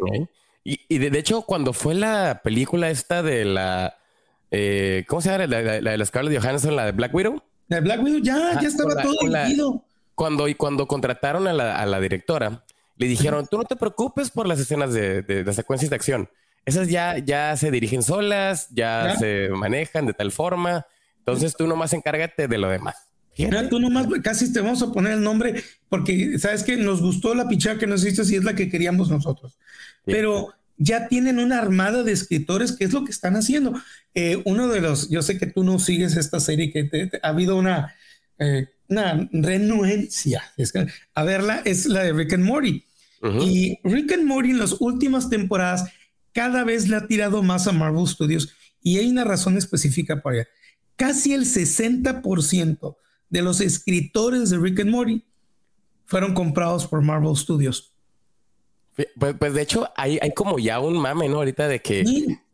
Y, 0.65 0.99
de, 0.99 1.19
hecho, 1.19 1.43
cuando 1.43 1.75
fue 1.75 1.95
la 1.95 2.41
película 2.43 2.91
esta 2.91 3.23
de 3.23 3.45
la... 3.45 3.99
Eh, 4.51 5.05
¿Cómo 5.07 5.21
se 5.21 5.31
llama? 5.31 5.47
La, 5.47 5.61
la, 5.61 5.91
de 5.91 5.99
la 5.99 6.05
Scarlett 6.07 6.41
Johansson, 6.41 6.75
la 6.75 6.87
de 6.87 6.93
Black 6.93 7.15
Widow. 7.15 7.43
La 7.69 7.77
de 7.77 7.83
Black 7.83 8.03
Widow 8.03 8.21
ya, 8.21 8.59
ya 8.61 8.69
estaba 8.69 9.03
todo 9.03 9.15
dirigido 9.21 9.85
cuando, 10.15 10.49
y 10.49 10.55
cuando 10.55 10.87
contrataron 10.87 11.47
a 11.49 11.53
la, 11.53 12.01
directora, 12.01 12.65
le 12.97 13.07
dijeron, 13.07 13.47
tú 13.51 13.59
no 13.59 13.65
te 13.65 13.77
preocupes 13.77 14.31
por 14.31 14.47
las 14.47 14.61
escenas 14.61 14.93
de, 14.93 15.23
de, 15.23 15.53
secuencias 15.53 15.91
de 15.91 15.97
acción. 15.97 16.31
Esas 16.65 16.89
ya, 16.89 17.19
ya 17.19 17.57
se 17.57 17.71
dirigen 17.71 18.03
solas, 18.03 18.69
ya, 18.71 19.17
se 19.17 19.49
manejan 19.51 20.07
de 20.07 20.15
tal 20.15 20.33
forma. 20.33 20.87
Entonces 21.19 21.55
tú 21.57 21.67
nomás 21.67 21.93
encárgate 21.93 22.49
de 22.49 22.59
lo 22.59 22.69
demás. 22.69 23.09
Mira, 23.39 23.69
tú 23.69 23.81
nomás 23.81 24.07
casi 24.23 24.53
te 24.53 24.61
vamos 24.61 24.83
a 24.83 24.93
poner 24.93 25.15
el 25.15 25.23
nombre 25.23 25.63
porque 25.89 26.39
sabes 26.39 26.63
que 26.63 26.77
nos 26.77 27.01
gustó 27.01 27.35
la 27.35 27.49
pichada 27.49 27.79
que 27.79 27.87
nos 27.87 28.05
hiciste 28.05 28.35
y 28.35 28.37
es 28.37 28.45
la 28.45 28.55
que 28.55 28.69
queríamos 28.69 29.11
nosotros. 29.11 29.59
Pero 30.05 30.55
ya 30.77 31.09
tienen 31.09 31.39
una 31.39 31.59
armada 31.59 32.03
de 32.03 32.13
escritores 32.13 32.73
que 32.73 32.85
es 32.85 32.93
lo 32.93 33.05
que 33.05 33.11
están 33.11 33.37
haciendo. 33.37 33.75
Eh, 34.15 34.41
uno 34.45 34.69
de 34.69 34.81
los, 34.81 35.09
yo 35.09 35.23
sé 35.23 35.39
que 35.39 35.47
tú 35.47 35.65
no 35.65 35.79
sigues 35.79 36.17
esta 36.17 36.41
serie, 36.41 36.73
que 36.73 37.11
ha 37.23 37.29
habido 37.29 37.57
una, 37.57 37.95
eh, 38.39 38.69
una 38.89 39.29
renuencia 39.33 40.43
a 41.15 41.23
verla 41.25 41.63
es 41.65 41.87
la 41.87 42.03
de 42.03 42.13
Rick 42.13 42.35
and 42.35 42.45
Morty. 42.45 42.85
Y 43.41 43.79
Rick 43.85 44.13
and 44.13 44.25
Morty 44.25 44.51
en 44.51 44.59
las 44.59 44.77
últimas 44.81 45.31
temporadas 45.31 45.91
cada 46.35 46.63
vez 46.63 46.89
le 46.89 46.97
ha 46.97 47.07
tirado 47.07 47.43
más 47.43 47.67
a 47.67 47.73
Marvel 47.73 48.07
Studios 48.07 48.55
y 48.83 48.99
hay 48.99 49.09
una 49.09 49.25
razón 49.25 49.57
específica 49.57 50.21
para 50.21 50.37
ella. 50.37 50.49
Casi 50.97 51.33
el 51.33 51.47
60% 51.47 52.97
de 53.31 53.43
los 53.43 53.61
escritores 53.61 54.51
de 54.51 54.59
Rick 54.59 54.81
and 54.81 54.91
Morty 54.91 55.25
fueron 56.07 56.35
comprados 56.35 56.87
por 56.87 57.03
Marvel 57.03 57.37
Studios. 57.37 57.95
Pues, 59.17 59.35
pues 59.39 59.55
de 59.55 59.63
hecho 59.63 59.89
hay, 59.97 60.19
hay, 60.23 60.33
como 60.33 60.59
ya 60.59 60.79
un 60.79 60.99
mame, 60.99 61.29
¿no? 61.29 61.39
Ahorita 61.39 61.67
de 61.67 61.83
que 61.83 62.05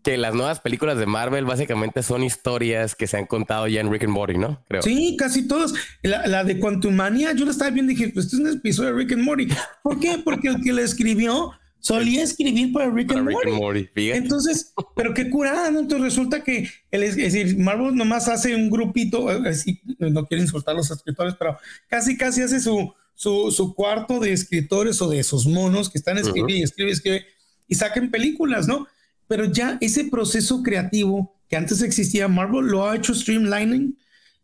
que 0.02 0.16
las 0.16 0.34
nuevas 0.34 0.60
películas 0.60 0.98
de 0.98 1.06
Marvel 1.06 1.44
básicamente 1.44 2.02
son 2.02 2.22
historias 2.22 2.94
que 2.94 3.06
se 3.06 3.16
han 3.16 3.26
contado 3.26 3.66
ya 3.68 3.80
en 3.80 3.90
Rick 3.90 4.04
and 4.04 4.12
Morty, 4.12 4.38
¿no? 4.38 4.64
Creo. 4.68 4.82
Sí, 4.82 5.16
casi 5.18 5.46
todas. 5.46 5.74
La, 6.02 6.26
la 6.26 6.44
de 6.44 6.58
Quantumania, 6.58 7.32
yo 7.32 7.44
la 7.44 7.50
estaba 7.50 7.70
viendo 7.70 7.92
y 7.92 7.96
dije, 7.96 8.10
pues 8.12 8.26
este 8.26 8.36
es 8.36 8.42
un 8.42 8.48
episodio 8.48 8.90
de 8.90 8.96
Rick 8.96 9.12
and 9.12 9.24
Morty. 9.24 9.48
¿Por 9.82 10.00
qué? 10.00 10.20
Porque 10.24 10.48
el 10.48 10.62
que 10.62 10.72
la 10.72 10.82
escribió 10.82 11.52
solía 11.80 12.22
escribir 12.22 12.72
para 12.72 12.90
Rick, 12.90 13.12
and, 13.12 13.30
Morty. 13.30 13.90
Entonces, 14.12 14.72
pero 14.94 15.12
qué 15.14 15.28
curada, 15.28 15.70
¿no? 15.70 15.80
Entonces 15.80 16.04
resulta 16.04 16.44
que, 16.44 16.68
el, 16.90 17.02
es 17.02 17.16
decir, 17.16 17.58
Marvel 17.58 17.94
nomás 17.94 18.28
hace 18.28 18.54
un 18.54 18.70
grupito, 18.70 19.28
así, 19.28 19.80
eh, 19.98 20.10
no 20.10 20.26
quiero 20.26 20.42
insultar 20.42 20.74
a 20.74 20.78
los 20.78 20.90
escritores, 20.90 21.34
pero 21.38 21.56
casi, 21.88 22.16
casi 22.16 22.42
hace 22.42 22.60
su, 22.60 22.92
su, 23.14 23.50
su 23.50 23.74
cuarto 23.74 24.20
de 24.20 24.32
escritores 24.32 25.00
o 25.02 25.08
de 25.08 25.18
esos 25.18 25.46
monos 25.46 25.90
que 25.90 25.98
están 25.98 26.18
escribiendo 26.18 26.54
y 26.54 26.62
escribe, 26.62 26.90
escribe 26.90 27.26
y 27.66 27.74
saquen 27.74 28.10
películas, 28.10 28.68
¿no? 28.68 28.86
pero 29.30 29.44
ya 29.44 29.78
ese 29.80 30.06
proceso 30.06 30.60
creativo 30.60 31.40
que 31.48 31.56
antes 31.56 31.82
existía, 31.82 32.26
Marvel 32.26 32.66
lo 32.66 32.88
ha 32.88 32.96
hecho 32.96 33.14
streamlining 33.14 33.96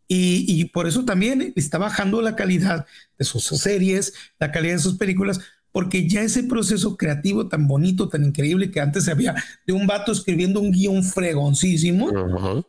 y, 0.07 0.63
por 0.71 0.87
eso 0.87 1.03
también 1.03 1.51
está 1.57 1.77
bajando 1.77 2.21
la 2.21 2.37
calidad 2.37 2.85
de 3.19 3.25
sus 3.25 3.43
series, 3.43 4.13
la 4.39 4.53
calidad 4.53 4.75
de 4.75 4.79
sus 4.79 4.95
películas, 4.97 5.41
porque 5.77 6.07
ya 6.09 6.23
ese 6.23 6.41
proceso 6.41 6.97
creativo 6.97 7.49
tan 7.49 7.67
bonito, 7.67 8.09
tan 8.09 8.23
increíble 8.23 8.71
que 8.71 8.79
antes 8.79 9.07
había 9.07 9.35
de 9.67 9.73
un 9.73 9.85
vato 9.85 10.11
escribiendo 10.11 10.59
un 10.59 10.71
guion 10.71 11.03
fregoncísimo, 11.03 12.65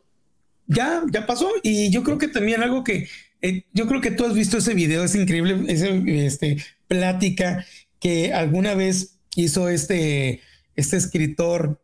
ya, 0.67 1.03
ya 1.11 1.27
pasó. 1.27 1.49
Y 1.63 1.91
yo 1.91 2.03
creo 2.03 2.19
que 2.19 2.29
también 2.29 2.63
algo 2.63 2.85
que, 2.85 3.09
eh, 3.41 3.65
yo 3.73 3.87
creo 3.89 4.03
que 4.03 4.11
tú 4.11 4.27
has 4.27 4.35
visto 4.35 4.59
ese 4.59 4.75
video, 4.75 5.05
es 5.05 5.15
increíble, 5.15 5.59
esa 5.69 5.87
este, 5.87 6.59
plática 6.87 7.65
que 7.99 8.35
alguna 8.35 8.75
vez 8.75 9.19
hizo 9.37 9.71
este, 9.71 10.43
este 10.77 10.99
escritor 10.99 11.81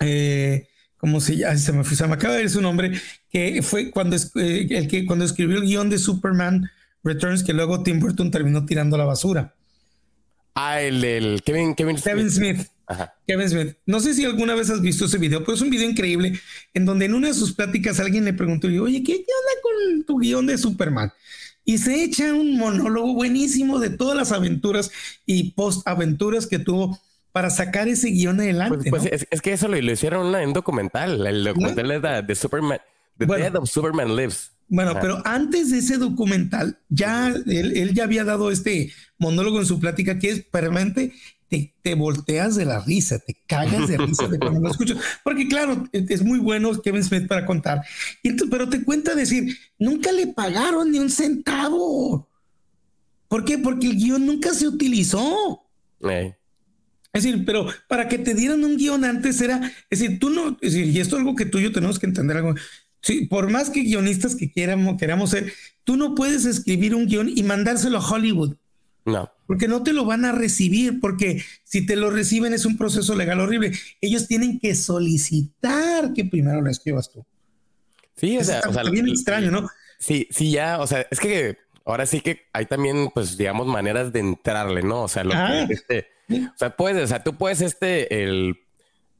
eh, 0.00 0.66
como 0.96 1.20
se, 1.20 1.36
se, 1.58 1.72
me, 1.72 1.84
se 1.84 2.06
me 2.08 2.14
acaba 2.14 2.34
de 2.34 2.40
ver 2.40 2.50
su 2.50 2.60
nombre, 2.60 2.90
que 3.30 3.62
fue 3.62 3.92
cuando, 3.92 4.16
eh, 4.16 4.66
el 4.68 4.88
que, 4.88 5.06
cuando 5.06 5.24
escribió 5.24 5.58
el 5.58 5.62
guion 5.66 5.90
de 5.90 5.98
Superman 5.98 6.68
Returns 7.04 7.44
que 7.44 7.52
luego 7.52 7.84
Tim 7.84 8.00
Burton 8.00 8.32
terminó 8.32 8.66
tirando 8.66 8.96
a 8.96 8.98
la 8.98 9.04
basura. 9.04 9.55
Ah, 10.58 10.80
el, 10.80 11.04
el 11.04 11.42
Kevin, 11.42 11.74
Kevin, 11.74 11.96
Kevin 11.96 12.30
Smith. 12.30 12.66
Kevin 13.26 13.50
Smith. 13.50 13.76
No 13.84 14.00
sé 14.00 14.14
si 14.14 14.24
alguna 14.24 14.54
vez 14.54 14.70
has 14.70 14.80
visto 14.80 15.04
ese 15.04 15.18
video, 15.18 15.40
pero 15.40 15.52
es 15.54 15.60
un 15.60 15.68
video 15.68 15.88
increíble 15.88 16.40
en 16.72 16.86
donde 16.86 17.04
en 17.04 17.12
una 17.12 17.28
de 17.28 17.34
sus 17.34 17.52
pláticas 17.52 18.00
alguien 18.00 18.24
le 18.24 18.32
preguntó, 18.32 18.66
oye, 18.68 19.02
¿qué, 19.02 19.12
onda 19.12 19.62
con 19.62 20.04
tu 20.04 20.18
guion 20.18 20.46
de 20.46 20.56
Superman? 20.56 21.12
Y 21.66 21.76
se 21.76 22.02
echa 22.02 22.32
un 22.32 22.56
monólogo 22.56 23.12
buenísimo 23.12 23.78
de 23.80 23.90
todas 23.90 24.16
las 24.16 24.32
aventuras 24.32 24.90
y 25.26 25.50
post-aventuras 25.50 26.46
que 26.46 26.58
tuvo 26.58 26.98
para 27.32 27.50
sacar 27.50 27.86
ese 27.86 28.08
guion 28.08 28.40
adelante. 28.40 28.88
Pues, 28.88 29.08
pues 29.10 29.26
es, 29.30 29.42
que 29.42 29.52
eso 29.52 29.68
lo, 29.68 29.76
hicieron 29.76 30.34
en 30.36 30.48
un 30.48 30.54
documental. 30.54 31.26
El 31.26 31.44
documental 31.44 31.90
es 31.90 32.26
de, 32.26 32.34
Superman, 32.34 32.78
The 33.18 33.26
Dead 33.26 33.56
of 33.56 33.68
Superman 33.68 34.16
Lives. 34.16 34.55
Bueno, 34.68 34.94
pero 35.00 35.22
antes 35.24 35.70
de 35.70 35.78
ese 35.78 35.96
documental, 35.96 36.78
ya 36.88 37.28
él, 37.28 37.94
ya 37.94 38.04
había 38.04 38.24
dado 38.24 38.50
este 38.50 38.92
monólogo 39.18 39.60
en 39.60 39.66
su 39.66 39.78
plática 39.78 40.18
que 40.18 40.30
es 40.30 40.40
permanente. 40.44 41.12
Te, 41.48 41.72
te, 41.80 41.94
volteas 41.94 42.56
de 42.56 42.64
la 42.64 42.80
risa, 42.80 43.20
te 43.20 43.36
cagas 43.46 43.86
de 43.86 43.96
risa 43.98 44.26
de 44.26 44.36
cuando 44.40 44.58
lo 44.58 44.70
escuchas. 44.70 44.98
Porque, 45.22 45.46
claro, 45.46 45.88
es 45.92 46.24
muy 46.24 46.40
bueno 46.40 46.82
Kevin 46.82 47.04
Smith 47.04 47.28
para 47.28 47.46
contar. 47.46 47.82
pero 48.50 48.68
te 48.68 48.82
cuenta 48.82 49.14
decir, 49.14 49.56
nunca 49.78 50.10
le 50.10 50.26
pagaron 50.26 50.90
ni 50.90 50.98
un 50.98 51.08
centavo. 51.08 52.28
¿Por 53.28 53.44
qué? 53.44 53.58
Porque 53.58 53.86
el 53.86 53.96
guion 53.96 54.26
nunca 54.26 54.54
se 54.54 54.66
utilizó. 54.66 55.62
Es 57.12 57.22
decir, 57.22 57.44
pero 57.46 57.66
para 57.88 58.08
que 58.08 58.18
te 58.18 58.34
dieran 58.34 58.62
un 58.62 58.76
guion 58.76 59.04
antes 59.04 59.40
era, 59.40 59.72
es 59.88 60.00
decir, 60.00 60.18
tú 60.18 60.28
no, 60.28 60.58
es 60.60 60.74
decir, 60.74 60.86
y 60.86 61.00
esto 61.00 61.16
es 61.16 61.20
algo 61.20 61.34
que 61.34 61.46
tú 61.46 61.58
y 61.58 61.62
yo 61.62 61.72
tenemos 61.72 61.98
que 61.98 62.06
entender 62.06 62.36
algo. 62.36 62.54
Sí, 63.06 63.26
por 63.26 63.48
más 63.48 63.70
que 63.70 63.82
guionistas 63.82 64.34
que 64.34 64.50
queramos, 64.50 64.96
queramos 64.96 65.30
ser, 65.30 65.52
tú 65.84 65.96
no 65.96 66.16
puedes 66.16 66.44
escribir 66.44 66.92
un 66.92 67.06
guion 67.06 67.28
y 67.28 67.44
mandárselo 67.44 67.98
a 67.98 68.04
Hollywood. 68.04 68.56
No. 69.04 69.30
Porque 69.46 69.68
no 69.68 69.84
te 69.84 69.92
lo 69.92 70.04
van 70.04 70.24
a 70.24 70.32
recibir, 70.32 70.98
porque 70.98 71.40
si 71.62 71.86
te 71.86 71.94
lo 71.94 72.10
reciben 72.10 72.52
es 72.52 72.66
un 72.66 72.76
proceso 72.76 73.14
legal 73.14 73.38
horrible. 73.38 73.70
Ellos 74.00 74.26
tienen 74.26 74.58
que 74.58 74.74
solicitar 74.74 76.14
que 76.14 76.24
primero 76.24 76.60
lo 76.60 76.68
escribas 76.68 77.12
tú. 77.12 77.24
Sí, 78.16 78.38
o 78.38 78.42
sea, 78.42 78.62
o 78.68 78.72
sea, 78.72 78.82
bien 78.82 79.06
extraño, 79.08 79.52
¿no? 79.52 79.68
Sí, 80.00 80.26
sí, 80.32 80.50
ya, 80.50 80.80
o 80.80 80.86
sea, 80.88 81.06
es 81.08 81.20
que 81.20 81.58
ahora 81.84 82.06
sí 82.06 82.20
que 82.20 82.40
hay 82.52 82.66
también, 82.66 83.10
pues, 83.14 83.36
digamos, 83.36 83.68
maneras 83.68 84.12
de 84.12 84.18
entrarle, 84.18 84.82
¿no? 84.82 85.04
O 85.04 85.08
sea, 85.08 85.22
lo 85.22 85.30
que, 85.30 85.36
ah. 85.36 85.68
este, 85.70 86.08
o 86.28 86.58
sea, 86.58 86.74
puedes, 86.76 87.04
o 87.04 87.06
sea, 87.06 87.22
tú 87.22 87.38
puedes, 87.38 87.60
este, 87.60 88.24
el 88.24 88.65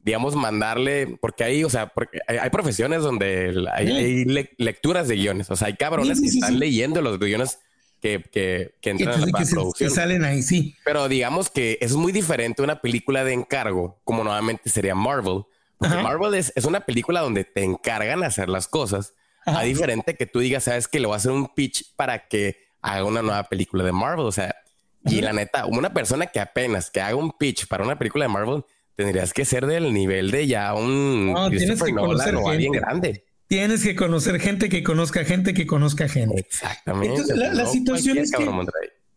digamos, 0.07 0.37
mandarle, 0.37 1.17
porque 1.19 1.43
hay, 1.43 1.65
o 1.65 1.69
sea, 1.69 1.87
porque 1.87 2.21
hay, 2.29 2.49
profesiones 2.49 3.01
donde 3.01 3.67
hay, 3.73 4.23
lecturas 4.57 5.09
de 5.09 5.17
guiones, 5.17 5.51
o 5.51 5.57
sea, 5.57 5.67
hay 5.67 5.73
cabrones 5.73 6.21
que 6.21 6.27
están 6.27 6.59
leyendo 6.59 7.01
los 7.01 7.19
guiones 7.19 7.59
que, 8.01 8.23
que, 8.31 8.73
que 8.79 8.91
entran 8.91 9.21
a 9.21 9.25
la 9.25 9.31
producción. 9.33 9.73
Que 9.77 9.89
salen 9.89 10.23
ahí, 10.23 10.43
sí. 10.43 10.73
Pero 10.85 11.09
digamos 11.09 11.49
que 11.49 11.77
es 11.81 11.93
muy 11.95 12.13
diferente 12.13 12.61
una 12.61 12.79
película 12.79 13.25
de 13.25 13.33
encargo, 13.33 13.99
como 14.05 14.23
nuevamente 14.23 14.69
sería 14.69 14.95
Marvel. 14.95 15.43
Porque 15.77 15.97
Marvel 15.97 16.35
es, 16.35 16.53
es, 16.55 16.63
una 16.63 16.79
película 16.79 17.19
donde 17.19 17.43
te 17.43 17.65
encargan 17.65 18.23
hacer 18.23 18.47
las 18.47 18.69
cosas. 18.69 19.13
A 19.45 19.63
diferente 19.63 20.15
que 20.15 20.25
tú 20.25 20.39
digas, 20.39 20.63
sabes 20.63 20.87
que 20.87 21.01
le 21.01 21.07
voy 21.07 21.15
a 21.15 21.17
hacer 21.17 21.33
un 21.33 21.53
pitch 21.53 21.95
para 21.97 22.29
que 22.29 22.69
haga 22.81 23.03
una 23.03 23.21
nueva 23.21 23.43
película 23.43 23.83
de 23.83 23.91
Marvel. 23.91 24.25
O 24.25 24.31
sea, 24.31 24.55
y 25.03 25.19
la 25.19 25.33
neta, 25.33 25.65
una 25.65 25.93
persona 25.93 26.27
que 26.27 26.39
apenas 26.39 26.89
que 26.89 27.01
haga 27.01 27.15
un 27.15 27.33
pitch 27.33 27.67
para 27.67 27.83
una 27.83 27.99
película 27.99 28.23
de 28.23 28.29
Marvel 28.29 28.63
tendrías 28.97 29.31
que 29.31 29.45
ser 29.45 29.67
del 29.67 29.93
nivel 29.93 30.31
de 30.31 30.47
ya 30.47 30.73
un 30.73 31.31
no, 31.31 31.49
tienes 31.49 31.81
que 31.81 31.93
conocer 31.93 32.35
alguien 32.35 32.73
grande. 32.73 33.23
Tienes 33.47 33.81
que 33.81 33.95
conocer 33.95 34.41
gente 34.41 34.67
que 34.67 34.83
conozca 34.83 35.23
gente 35.23 35.53
que 35.53 35.65
conozca 35.65 36.09
gente. 36.09 36.41
Exactamente. 36.41 37.21
Entonces, 37.21 37.37
la, 37.37 37.65
situación 37.65 38.17
es 38.17 38.31
que 38.31 38.43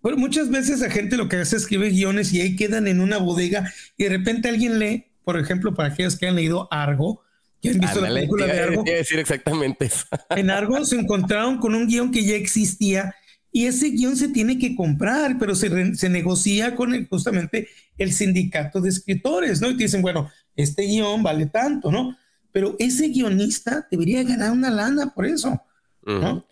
bueno, 0.03 0.19
muchas 0.19 0.51
veces 0.51 0.81
la 0.81 0.91
gente 0.91 1.17
lo 1.17 1.29
que 1.29 1.37
hace 1.37 1.57
es 1.57 1.63
escribe 1.63 1.91
guiones 1.91 2.33
y 2.33 2.41
ahí 2.41 2.57
quedan 2.57 2.87
en 2.87 3.01
una 3.01 3.19
bodega 3.19 3.73
y 3.97 4.05
de 4.05 4.11
repente 4.11 4.49
alguien 4.49 4.79
lee, 4.79 5.07
por 5.25 5.39
ejemplo, 5.39 5.75
para 5.75 5.93
aquellos 5.93 6.17
que 6.17 6.29
han 6.29 6.37
leído 6.37 6.69
Argo, 6.71 7.23
que 7.61 7.71
han 7.71 7.81
visto 7.81 8.01
la 8.01 8.09
película 8.09 8.47
de 8.47 8.61
Argo. 8.61 8.85
decir 8.85 9.19
exactamente 9.19 9.87
eso. 9.87 10.07
En 10.31 10.51
Argo 10.51 10.85
se 10.85 10.97
encontraron 10.97 11.59
con 11.59 11.75
un 11.75 11.87
guion 11.87 12.13
que 12.13 12.25
ya 12.25 12.35
existía 12.35 13.15
y 13.53 13.67
ese 13.67 13.91
guion 13.91 14.17
se 14.17 14.29
tiene 14.29 14.59
que 14.59 14.77
comprar, 14.77 15.37
pero 15.39 15.55
se, 15.55 15.95
se 15.95 16.09
negocia 16.09 16.77
con 16.77 17.07
justamente 17.07 17.69
el 17.99 18.13
sindicato 18.13 18.81
de 18.81 18.91
escritores, 18.91 19.61
¿no? 19.61 19.71
Y 19.71 19.77
te 19.77 19.85
dicen, 19.85 20.03
bueno, 20.03 20.31
este 20.57 20.85
guion 20.85 21.23
vale 21.23 21.47
tanto, 21.47 21.91
¿no? 21.91 22.17
Pero 22.53 22.77
ese 22.79 23.09
guionista 23.09 23.87
debería 23.91 24.23
ganar 24.23 24.53
una 24.53 24.71
lana 24.71 25.13
por 25.15 25.27
eso, 25.27 25.61
¿no? 26.05 26.45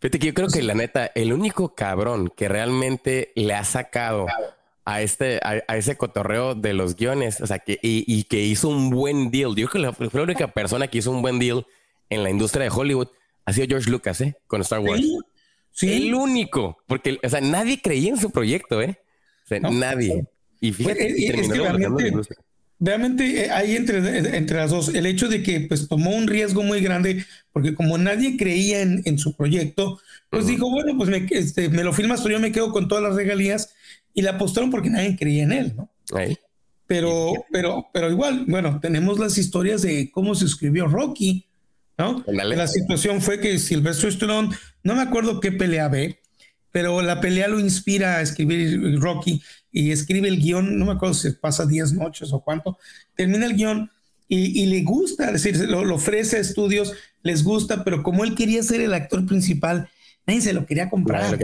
Fíjate 0.00 0.18
que 0.18 0.26
yo 0.26 0.34
creo 0.34 0.48
que 0.48 0.62
la 0.62 0.74
neta, 0.74 1.10
el 1.14 1.32
único 1.32 1.74
cabrón 1.74 2.30
que 2.34 2.48
realmente 2.48 3.32
le 3.34 3.54
ha 3.54 3.64
sacado 3.64 4.26
a 4.84 5.00
este, 5.00 5.40
a, 5.42 5.76
ese 5.76 5.96
cotorreo 5.96 6.54
de 6.54 6.74
los 6.74 6.96
guiones, 6.96 7.40
o 7.40 7.46
sea, 7.46 7.58
que, 7.58 7.78
y, 7.82 8.24
que 8.24 8.42
hizo 8.44 8.68
un 8.68 8.90
buen 8.90 9.30
deal. 9.30 9.56
Yo 9.56 9.68
creo 9.68 9.70
que 9.70 9.78
la, 9.78 9.92
fue 9.92 10.20
la 10.20 10.24
única 10.24 10.48
persona 10.48 10.88
que 10.88 10.98
hizo 10.98 11.10
un 11.10 11.22
buen 11.22 11.38
deal 11.38 11.66
en 12.10 12.22
la 12.22 12.30
industria 12.30 12.64
de 12.64 12.70
Hollywood 12.70 13.08
ha 13.46 13.52
sido 13.52 13.66
George 13.68 13.90
Lucas, 13.90 14.20
¿eh? 14.20 14.36
Con 14.46 14.60
Star 14.60 14.80
Wars. 14.80 15.00
¿Sí? 15.00 15.18
El 15.82 16.14
único, 16.14 16.78
porque, 16.86 17.18
o 17.22 17.28
sea, 17.28 17.40
nadie 17.40 17.80
creía 17.82 18.10
en 18.10 18.18
su 18.18 18.30
proyecto, 18.30 18.80
¿eh? 18.80 18.98
O 19.44 19.48
sea, 19.48 19.60
nadie. 19.60 20.24
Y 20.60 20.72
fíjate, 20.72 21.08
es 21.08 21.48
que 21.48 21.58
realmente, 22.78 23.46
eh, 23.46 23.50
hay 23.50 23.76
entre, 23.76 23.98
entre 24.36 24.56
las 24.56 24.70
dos 24.70 24.94
el 24.94 25.06
hecho 25.06 25.28
de 25.28 25.42
que 25.42 25.60
pues 25.60 25.88
tomó 25.88 26.10
un 26.10 26.26
riesgo 26.26 26.62
muy 26.62 26.80
grande 26.80 27.24
porque 27.52 27.74
como 27.74 27.96
nadie 27.96 28.36
creía 28.36 28.82
en, 28.82 29.02
en 29.06 29.18
su 29.18 29.34
proyecto, 29.34 29.98
pues 30.30 30.46
dijo, 30.46 30.70
bueno, 30.70 30.96
pues 30.96 31.08
me, 31.08 31.26
este, 31.30 31.68
me 31.68 31.84
lo 31.84 31.92
filmas, 31.92 32.20
pero 32.20 32.34
yo 32.34 32.40
me 32.40 32.52
quedo 32.52 32.72
con 32.72 32.88
todas 32.88 33.02
las 33.02 33.14
regalías 33.14 33.74
y 34.12 34.22
la 34.22 34.32
apostaron 34.32 34.70
porque 34.70 34.90
nadie 34.90 35.16
creía 35.16 35.44
en 35.44 35.52
él, 35.52 35.74
¿no? 35.76 35.90
Pero, 36.86 37.32
pero, 37.50 37.88
pero 37.92 38.10
igual, 38.10 38.44
bueno, 38.46 38.78
tenemos 38.80 39.18
las 39.18 39.38
historias 39.38 39.82
de 39.82 40.10
cómo 40.10 40.34
se 40.34 40.44
escribió 40.44 40.86
Rocky, 40.86 41.46
¿no? 41.98 42.24
La 42.26 42.66
situación 42.68 43.20
fue 43.20 43.40
que 43.40 43.58
Silvestre 43.58 44.10
Stallone, 44.10 44.54
no 44.86 44.94
me 44.94 45.02
acuerdo 45.02 45.40
qué 45.40 45.50
pelea 45.50 45.88
ve, 45.88 46.20
pero 46.70 47.02
la 47.02 47.20
pelea 47.20 47.48
lo 47.48 47.58
inspira 47.58 48.18
a 48.18 48.22
escribir 48.22 49.00
Rocky 49.00 49.42
y 49.72 49.90
escribe 49.90 50.28
el 50.28 50.40
guion, 50.40 50.78
no 50.78 50.86
me 50.86 50.92
acuerdo 50.92 51.14
si 51.14 51.28
pasa 51.32 51.66
10 51.66 51.94
noches 51.94 52.32
o 52.32 52.40
cuánto, 52.40 52.78
termina 53.16 53.46
el 53.46 53.56
guion 53.56 53.90
y, 54.28 54.64
le 54.66 54.82
gusta, 54.82 55.32
es 55.32 55.42
decir, 55.42 55.68
lo, 55.68 55.92
ofrece 55.92 56.36
a 56.36 56.40
estudios, 56.40 56.92
les 57.22 57.42
gusta, 57.42 57.82
pero 57.82 58.04
como 58.04 58.22
él 58.22 58.36
quería 58.36 58.62
ser 58.62 58.80
el 58.80 58.94
actor 58.94 59.26
principal, 59.26 59.88
nadie 60.24 60.40
se 60.40 60.52
lo 60.52 60.66
quería 60.66 60.88
comprar. 60.88 61.36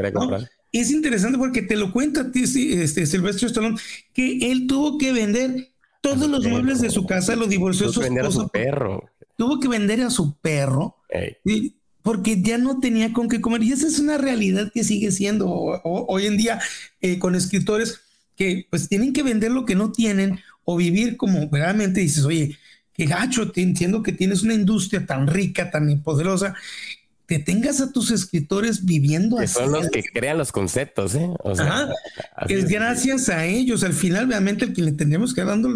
Y 0.71 0.79
es 0.79 0.93
interesante 0.93 1.37
porque 1.37 1.63
te 1.63 1.77
lo 1.77 1.93
cuenta 1.93 2.31
este, 2.33 3.07
Silvestre 3.07 3.49
Stallone, 3.49 3.77
que 4.15 4.53
él 4.53 4.69
tuvo 4.69 4.99
que 4.99 5.13
vender 5.13 5.73
todos 6.01 6.31
los 6.31 6.47
muebles 6.47 6.81
de 6.81 6.91
su 6.91 7.07
casa, 7.07 7.35
lo 7.35 7.47
divorció 7.49 7.93
su 7.93 8.03
a 8.03 8.31
su 8.31 8.49
perro. 8.49 9.11
Tuvo 9.37 9.59
que 9.59 9.67
vender 9.67 10.01
a 10.03 10.11
su 10.11 10.37
perro. 10.37 10.97
Porque 12.03 12.43
ya 12.43 12.59
no 12.59 12.81
tenía 12.81 13.13
con 13.13 13.29
qué 13.29 13.41
comer. 13.41 13.63
Y 13.63 13.73
esa 13.73 13.87
es 13.87 13.99
una 13.99 14.19
realidad 14.19 14.71
que 14.73 14.85
sigue 14.85 15.13
siendo 15.13 15.49
hoy 15.49 16.27
en 16.27 16.37
día 16.37 16.61
eh, 17.01 17.19
con 17.19 17.35
escritores 17.35 18.01
que 18.37 18.67
pues 18.71 18.89
tienen 18.89 19.13
que 19.13 19.23
vender 19.23 19.51
lo 19.51 19.65
que 19.65 19.75
no 19.75 19.93
tienen 19.93 20.41
o 20.65 20.77
vivir 20.77 21.17
como 21.17 21.49
verdaderamente 21.49 22.01
dices, 22.01 22.25
oye, 22.25 22.57
qué 22.93 23.07
gacho, 23.07 23.51
te 23.51 23.63
entiendo 23.63 24.03
que 24.03 24.13
tienes 24.13 24.43
una 24.43 24.55
industria 24.55 25.07
tan 25.07 25.27
rica, 25.27 25.71
tan 25.71 26.03
poderosa, 26.03 26.55
que 27.27 27.39
tengas 27.39 27.81
a 27.81 27.93
tus 27.93 28.11
escritores 28.11 28.85
viviendo 28.85 29.39
que 29.39 29.47
Son 29.47 29.73
los 29.73 29.89
que 29.89 30.03
crean 30.03 30.39
los 30.39 30.53
conceptos, 30.53 31.15
¿eh? 31.15 31.31
O 31.41 31.55
sea, 31.55 31.89
es 32.49 32.69
gracias 32.69 33.29
a 33.29 33.47
ellos, 33.47 33.85
al 33.85 33.95
final, 33.95 34.27
obviamente, 34.27 34.67
el 34.67 34.73
que 34.73 34.83
le 34.83 34.93
tendremos 34.93 35.33
que 35.33 35.45
dando 35.45 35.71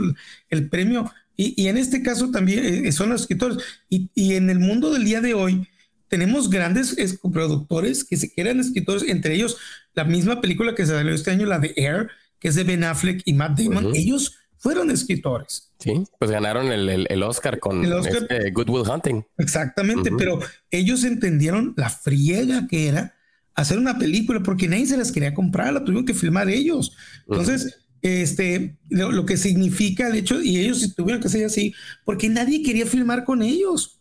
el, 0.51 0.69
premio, 0.69 1.11
y, 1.37 1.67
en 1.67 1.79
este 1.79 2.03
caso 2.03 2.31
también 2.31 2.87
eh, 2.87 2.93
son 2.93 3.11
los 3.11 3.23
escritores, 3.23 3.59
y, 3.89 4.11
y, 4.15 4.35
en 4.35 4.51
el 4.51 4.59
mundo 4.59 4.93
del 4.93 5.05
día 5.05 5.21
de 5.21 5.35
hoy, 5.35 5.67
tenemos 6.09 6.51
grandes 6.51 6.97
productores 7.33 8.05
que 8.05 8.17
se 8.17 8.33
quedan 8.33 8.61
escritores, 8.61 9.05
entre 9.05 9.35
ellos 9.35 9.57
la 9.95 10.05
misma 10.05 10.41
película 10.41 10.75
que 10.75 10.87
se 10.87 10.93
salió 10.93 11.15
este 11.15 11.31
año, 11.31 11.47
la 11.47 11.59
de 11.59 11.73
Air, 11.77 12.09
que 12.39 12.49
es 12.49 12.55
de 12.55 12.65
Ben 12.65 12.85
Affleck 12.85 13.23
y 13.25 13.33
Matt 13.33 13.59
Damon, 13.59 13.95
ellos 13.95 14.37
fueron 14.59 14.91
escritores. 14.91 15.73
Sí, 15.79 16.05
pues 16.19 16.31
ganaron 16.31 16.73
el, 16.73 17.23
Oscar 17.23 17.59
con 17.59 17.85
el 17.85 17.93
este 17.93 18.51
Good 18.51 18.69
Will 18.69 18.89
Hunting. 18.89 19.23
Exactamente, 19.39 20.11
pero 20.17 20.41
ellos 20.71 21.05
entendieron 21.05 21.75
la 21.77 21.91
friega 21.91 22.67
que 22.69 22.89
era 22.89 23.15
hacer 23.55 23.79
una 23.79 23.99
película 23.99 24.41
porque 24.43 24.69
nadie 24.69 24.87
se 24.87 24.97
las 24.97 25.11
quería 25.11 25.35
comprar, 25.35 25.73
la 25.73 25.81
tuvieron 25.81 26.05
que 26.05 26.15
filmar 26.15 26.49
ellos. 26.49 26.97
Entonces, 27.27 27.79
este, 28.03 28.79
lo, 28.89 29.27
que 29.27 29.37
significa 29.37 30.09
el 30.09 30.17
hecho, 30.17 30.41
y 30.43 30.59
ellos 30.59 30.95
tuvieron 30.95 31.23
que 31.23 31.29
ser 31.29 31.47
así, 31.47 31.75
porque 32.05 32.29
nadie 32.29 32.63
quería 32.63 32.87
filmar 32.87 33.25
con 33.25 33.43
ellos. 33.43 34.01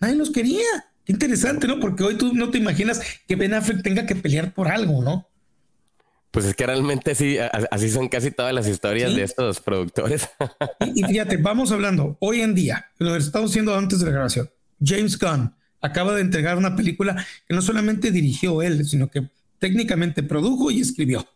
Nadie 0.00 0.14
los 0.14 0.30
quería. 0.30 0.62
Interesante, 1.08 1.66
¿no? 1.66 1.80
Porque 1.80 2.04
hoy 2.04 2.16
tú 2.16 2.34
no 2.34 2.50
te 2.50 2.58
imaginas 2.58 3.00
que 3.26 3.34
Ben 3.34 3.54
Affleck 3.54 3.82
tenga 3.82 4.06
que 4.06 4.14
pelear 4.14 4.52
por 4.52 4.68
algo, 4.68 5.02
¿no? 5.02 5.26
Pues 6.30 6.44
es 6.44 6.54
que 6.54 6.66
realmente 6.66 7.14
sí, 7.14 7.38
así 7.70 7.90
son 7.90 8.08
casi 8.08 8.30
todas 8.30 8.52
las 8.52 8.68
historias 8.68 9.16
de 9.16 9.22
estos 9.22 9.60
productores. 9.60 10.28
y, 10.94 11.02
fíjate, 11.02 11.38
vamos 11.38 11.72
hablando 11.72 12.18
hoy 12.20 12.42
en 12.42 12.54
día, 12.54 12.90
lo 12.98 13.16
estamos 13.16 13.50
haciendo 13.50 13.74
antes 13.74 14.00
de 14.00 14.06
la 14.06 14.12
grabación. 14.12 14.50
James 14.84 15.18
Gunn 15.18 15.54
acaba 15.80 16.14
de 16.14 16.20
entregar 16.20 16.58
una 16.58 16.76
película 16.76 17.26
que 17.48 17.54
no 17.54 17.62
solamente 17.62 18.10
dirigió 18.10 18.60
él, 18.60 18.84
sino 18.84 19.10
que 19.10 19.30
técnicamente 19.58 20.22
produjo 20.22 20.70
y 20.70 20.82
escribió, 20.82 21.26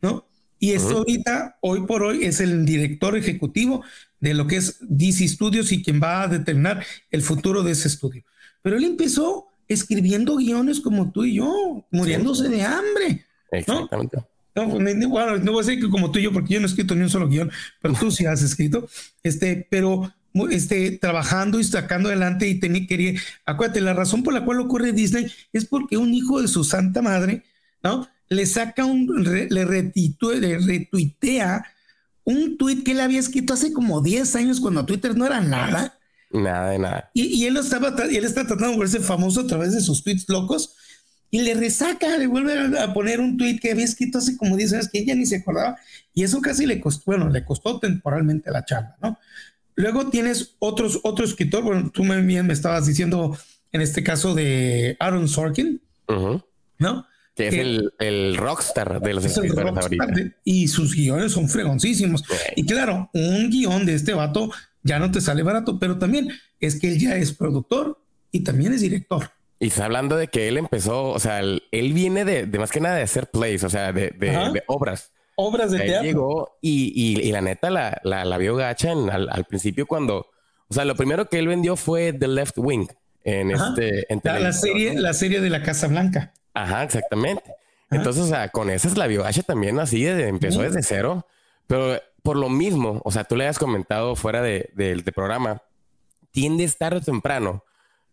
¿no? 0.00 0.26
Y 0.58 0.72
esto 0.72 0.98
ahorita, 0.98 1.58
hoy 1.60 1.86
por 1.86 2.02
hoy, 2.02 2.24
es 2.24 2.40
el 2.40 2.64
director 2.64 3.16
ejecutivo 3.16 3.84
de 4.20 4.34
lo 4.34 4.46
que 4.46 4.56
es 4.56 4.78
DC 4.80 5.26
Studios 5.26 5.72
y 5.72 5.82
quien 5.82 6.00
va 6.00 6.22
a 6.22 6.28
determinar 6.28 6.84
el 7.10 7.22
futuro 7.22 7.62
de 7.62 7.72
ese 7.72 7.88
estudio. 7.88 8.24
Pero 8.62 8.76
él 8.76 8.84
empezó 8.84 9.48
escribiendo 9.68 10.36
guiones 10.36 10.80
como 10.80 11.10
tú 11.12 11.24
y 11.24 11.34
yo, 11.34 11.84
muriéndose 11.90 12.48
de 12.48 12.62
hambre. 12.62 13.26
Exactamente. 13.50 14.18
No, 14.54 14.68
pues, 14.68 14.96
no, 14.96 15.08
voy 15.08 15.22
a 15.22 15.66
decir 15.66 15.80
que 15.80 15.88
como 15.88 16.10
tú 16.10 16.18
y 16.18 16.22
yo, 16.22 16.32
porque 16.32 16.54
yo 16.54 16.60
no 16.60 16.66
he 16.66 16.68
escrito 16.68 16.94
ni 16.94 17.02
un 17.02 17.10
solo 17.10 17.28
guion, 17.28 17.50
pero 17.80 17.94
tú 17.94 18.10
sí 18.10 18.26
has 18.26 18.42
escrito, 18.42 18.86
este, 19.22 19.66
pero 19.70 20.12
este, 20.50 20.98
trabajando 20.98 21.58
y 21.58 21.64
sacando 21.64 22.08
adelante 22.08 22.48
y 22.48 22.60
tenía, 22.60 22.86
quería, 22.86 23.20
acuérdate, 23.46 23.80
la 23.80 23.94
razón 23.94 24.22
por 24.22 24.34
la 24.34 24.44
cual 24.44 24.60
ocurre 24.60 24.92
Disney 24.92 25.26
es 25.52 25.64
porque 25.64 25.96
un 25.96 26.12
hijo 26.12 26.40
de 26.42 26.48
su 26.48 26.64
santa 26.64 27.00
madre, 27.00 27.44
¿no? 27.82 28.08
Le 28.28 28.44
saca 28.46 28.84
un, 28.84 29.06
le, 29.24 29.64
retitue, 29.64 30.38
le 30.38 30.58
retuitea 30.58 31.64
un 32.24 32.56
tweet 32.56 32.82
que 32.82 32.92
él 32.92 33.00
había 33.00 33.20
escrito 33.20 33.54
hace 33.54 33.72
como 33.72 34.00
10 34.00 34.36
años 34.36 34.60
cuando 34.60 34.86
Twitter 34.86 35.16
no 35.16 35.26
era 35.26 35.40
nada. 35.40 35.98
Nada 36.32 36.70
de 36.70 36.78
nada. 36.78 37.10
Y, 37.14 37.44
él 37.44 37.56
estaba, 37.56 37.94
él 38.04 38.24
está 38.24 38.46
tratando 38.46 38.72
de 38.72 38.78
verse 38.78 39.00
famoso 39.00 39.40
a 39.40 39.46
través 39.46 39.74
de 39.74 39.80
sus 39.80 40.02
tweets 40.02 40.28
locos 40.28 40.74
y 41.30 41.42
le 41.42 41.54
resaca, 41.54 42.18
le 42.18 42.26
vuelve 42.26 42.78
a 42.78 42.92
poner 42.92 43.20
un 43.20 43.36
tweet 43.36 43.58
que 43.58 43.70
había 43.70 43.84
escrito 43.84 44.18
hace 44.18 44.36
como 44.36 44.56
10 44.56 44.72
años 44.74 44.88
que 44.88 44.98
ella 44.98 45.14
ni 45.14 45.26
se 45.26 45.36
acordaba 45.36 45.76
y 46.14 46.24
eso 46.24 46.40
casi 46.40 46.66
le 46.66 46.80
costó, 46.80 47.04
bueno, 47.06 47.28
le 47.28 47.44
costó 47.44 47.78
temporalmente 47.78 48.50
la 48.50 48.64
charla, 48.64 48.96
¿no? 49.02 49.18
Luego 49.74 50.10
tienes 50.10 50.56
otros, 50.58 51.00
otro 51.02 51.24
escritor, 51.24 51.62
bueno, 51.62 51.90
tú 51.90 52.02
bien 52.02 52.46
me 52.46 52.52
estabas 52.52 52.86
diciendo 52.86 53.36
en 53.72 53.80
este 53.80 54.02
caso 54.02 54.34
de 54.34 54.96
Aaron 55.00 55.28
Sorkin, 55.28 55.80
¿no? 56.78 57.06
Que, 57.34 57.48
es 57.48 57.54
el, 57.54 57.94
el, 57.98 58.36
rockstar 58.36 59.00
de 59.00 59.14
los 59.14 59.24
escritores 59.24 59.72
ahorita. 59.74 60.06
y 60.44 60.68
sus 60.68 60.94
guiones 60.94 61.32
son 61.32 61.48
fregoncísimos. 61.48 62.22
Y 62.56 62.66
claro, 62.66 63.08
un 63.14 63.48
guion 63.48 63.86
de 63.86 63.94
este 63.94 64.12
vato 64.12 64.50
ya 64.82 64.98
no 64.98 65.10
te 65.10 65.20
sale 65.20 65.42
barato, 65.42 65.78
pero 65.78 65.98
también 65.98 66.30
es 66.60 66.80
que 66.80 66.88
él 66.88 66.98
ya 66.98 67.16
es 67.16 67.32
productor 67.32 67.98
y 68.30 68.40
también 68.40 68.72
es 68.72 68.80
director. 68.80 69.30
Y 69.58 69.68
está 69.68 69.84
hablando 69.84 70.16
de 70.16 70.28
que 70.28 70.48
él 70.48 70.58
empezó, 70.58 71.10
o 71.10 71.18
sea, 71.20 71.40
él, 71.40 71.62
viene 71.70 72.24
de, 72.24 72.46
más 72.58 72.70
que 72.72 72.80
nada 72.80 72.96
de 72.96 73.02
hacer 73.02 73.28
plays, 73.30 73.62
o 73.62 73.70
sea, 73.70 73.92
de, 73.92 74.10
de 74.10 74.62
obras 74.66 75.12
obras 75.36 75.70
de 75.70 75.78
teatro. 75.80 76.02
Llegó 76.02 76.58
y, 76.60 77.20
y, 77.20 77.32
la 77.32 77.40
neta 77.40 77.70
la, 77.70 78.00
la, 78.02 78.38
vio 78.38 78.56
gacha 78.56 78.92
al, 78.92 79.44
principio 79.44 79.86
cuando, 79.86 80.26
o 80.68 80.74
sea, 80.74 80.84
lo 80.84 80.94
primero 80.94 81.28
que 81.28 81.38
él 81.38 81.48
vendió 81.48 81.76
fue 81.76 82.12
The 82.12 82.28
Left 82.28 82.58
Wing 82.58 82.88
en 83.24 83.50
este, 83.50 84.06
la, 84.22 84.52
serie, 84.52 84.94
la 84.98 85.14
serie 85.14 85.40
de 85.40 85.50
la 85.50 85.62
Casa 85.62 85.86
Blanca. 85.86 86.32
Ajá, 86.54 86.82
exactamente. 86.82 87.54
Entonces, 87.90 88.24
o 88.24 88.26
sea, 88.26 88.48
con 88.48 88.70
esas 88.70 88.96
la 88.96 89.06
vio 89.06 89.22
gacha 89.22 89.42
también 89.42 89.78
así, 89.78 90.06
empezó 90.06 90.62
desde 90.62 90.82
cero, 90.82 91.26
pero 91.66 92.00
por 92.22 92.36
lo 92.36 92.48
mismo, 92.48 93.00
o 93.04 93.10
sea, 93.10 93.24
tú 93.24 93.36
le 93.36 93.46
has 93.46 93.58
comentado 93.58 94.14
fuera 94.16 94.42
del 94.42 94.70
de, 94.74 95.12
programa, 95.12 95.62
tiende 96.30 96.68
tarde 96.68 96.98
o 96.98 97.02
temprano 97.02 97.64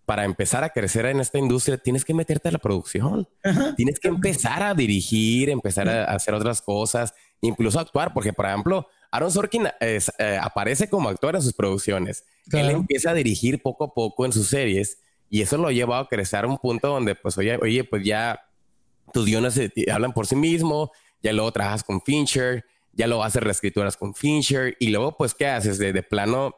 para 0.06 0.26
empezar 0.26 0.64
a 0.64 0.70
crecer 0.70 1.06
en 1.06 1.20
esta 1.20 1.38
industria, 1.38 1.78
tienes 1.78 2.04
que 2.04 2.16
meterte 2.16 2.50
a 2.50 2.52
la 2.52 2.58
producción. 2.58 3.30
Tienes 3.78 4.00
que 4.00 4.08
empezar 4.08 4.64
a 4.64 4.74
dirigir, 4.74 5.52
empezar 5.52 5.88
a 5.88 6.06
hacer 6.06 6.34
otras 6.34 6.64
cosas, 6.64 7.14
incluso 7.42 7.80
actuar, 7.80 8.12
porque, 8.12 8.34
por 8.34 8.48
ejemplo, 8.48 8.88
Aaron 9.12 9.32
Sorkin 9.32 9.68
eh, 9.80 10.00
aparece 10.42 10.90
como 10.90 11.10
actor 11.10 11.36
en 11.36 11.44
sus 11.44 11.54
producciones. 11.54 12.26
Él 12.52 12.72
empieza 12.72 13.12
a 13.12 13.14
dirigir 13.14 13.62
poco 13.62 13.84
a 13.84 13.94
poco 13.94 14.26
en 14.26 14.34
sus 14.34 14.48
series 14.48 14.98
y 15.30 15.44
eso 15.44 15.58
lo 15.58 15.70
lleva 15.70 16.00
a 16.00 16.08
crecer 16.08 16.44
a 16.44 16.48
un 16.48 16.58
punto 16.58 16.88
donde, 16.88 17.14
pues, 17.14 17.38
oye, 17.38 17.60
oye 17.62 17.84
pues 17.84 18.04
ya 18.04 18.40
tus 19.14 19.26
guiones 19.26 19.60
hablan 19.92 20.14
por 20.14 20.26
sí 20.26 20.36
mismo, 20.36 20.92
ya 21.22 21.34
luego 21.34 21.52
trabajas 21.52 21.84
con 21.84 22.02
Fincher, 22.02 22.66
ya 22.94 23.08
lo 23.08 23.24
haces 23.24 23.42
reescrituras 23.42 23.98
con 23.98 24.14
Fincher 24.14 24.76
y 24.80 24.90
luego, 24.90 25.16
pues, 25.18 25.34
¿qué 25.34 25.48
haces? 25.48 25.78
De, 25.78 26.04
plano, 26.04 26.56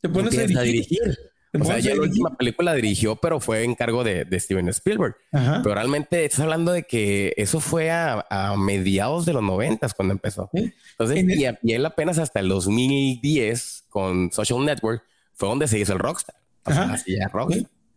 te 0.00 0.08
pones 0.08 0.38
a 0.38 0.62
dirigir. 0.62 1.18
O 1.58 1.64
sea, 1.64 1.80
ya 1.80 1.94
la 1.96 2.02
última 2.02 2.36
película 2.36 2.74
dirigió, 2.74 3.16
pero 3.16 3.40
fue 3.40 3.64
en 3.64 3.74
cargo 3.74 4.04
de, 4.04 4.26
Steven 4.38 4.68
Spielberg. 4.68 5.16
Pero 5.32 5.74
realmente 5.74 6.24
estás 6.24 6.40
hablando 6.40 6.70
de 6.72 6.84
que 6.84 7.34
eso 7.36 7.60
fue 7.60 7.90
a, 7.90 8.54
mediados 8.56 9.26
de 9.26 9.32
los 9.32 9.42
noventas 9.42 9.94
cuando 9.94 10.12
empezó. 10.12 10.48
Entonces, 10.52 11.24
y, 11.62 11.72
él 11.72 11.86
apenas 11.86 12.18
hasta 12.18 12.40
el 12.40 12.48
2010 12.48 13.86
con 13.88 14.30
Social 14.30 14.64
Network 14.64 15.02
fue 15.34 15.48
donde 15.48 15.66
se 15.66 15.78
hizo 15.78 15.92
el 15.92 15.98
Rockstar. 15.98 16.36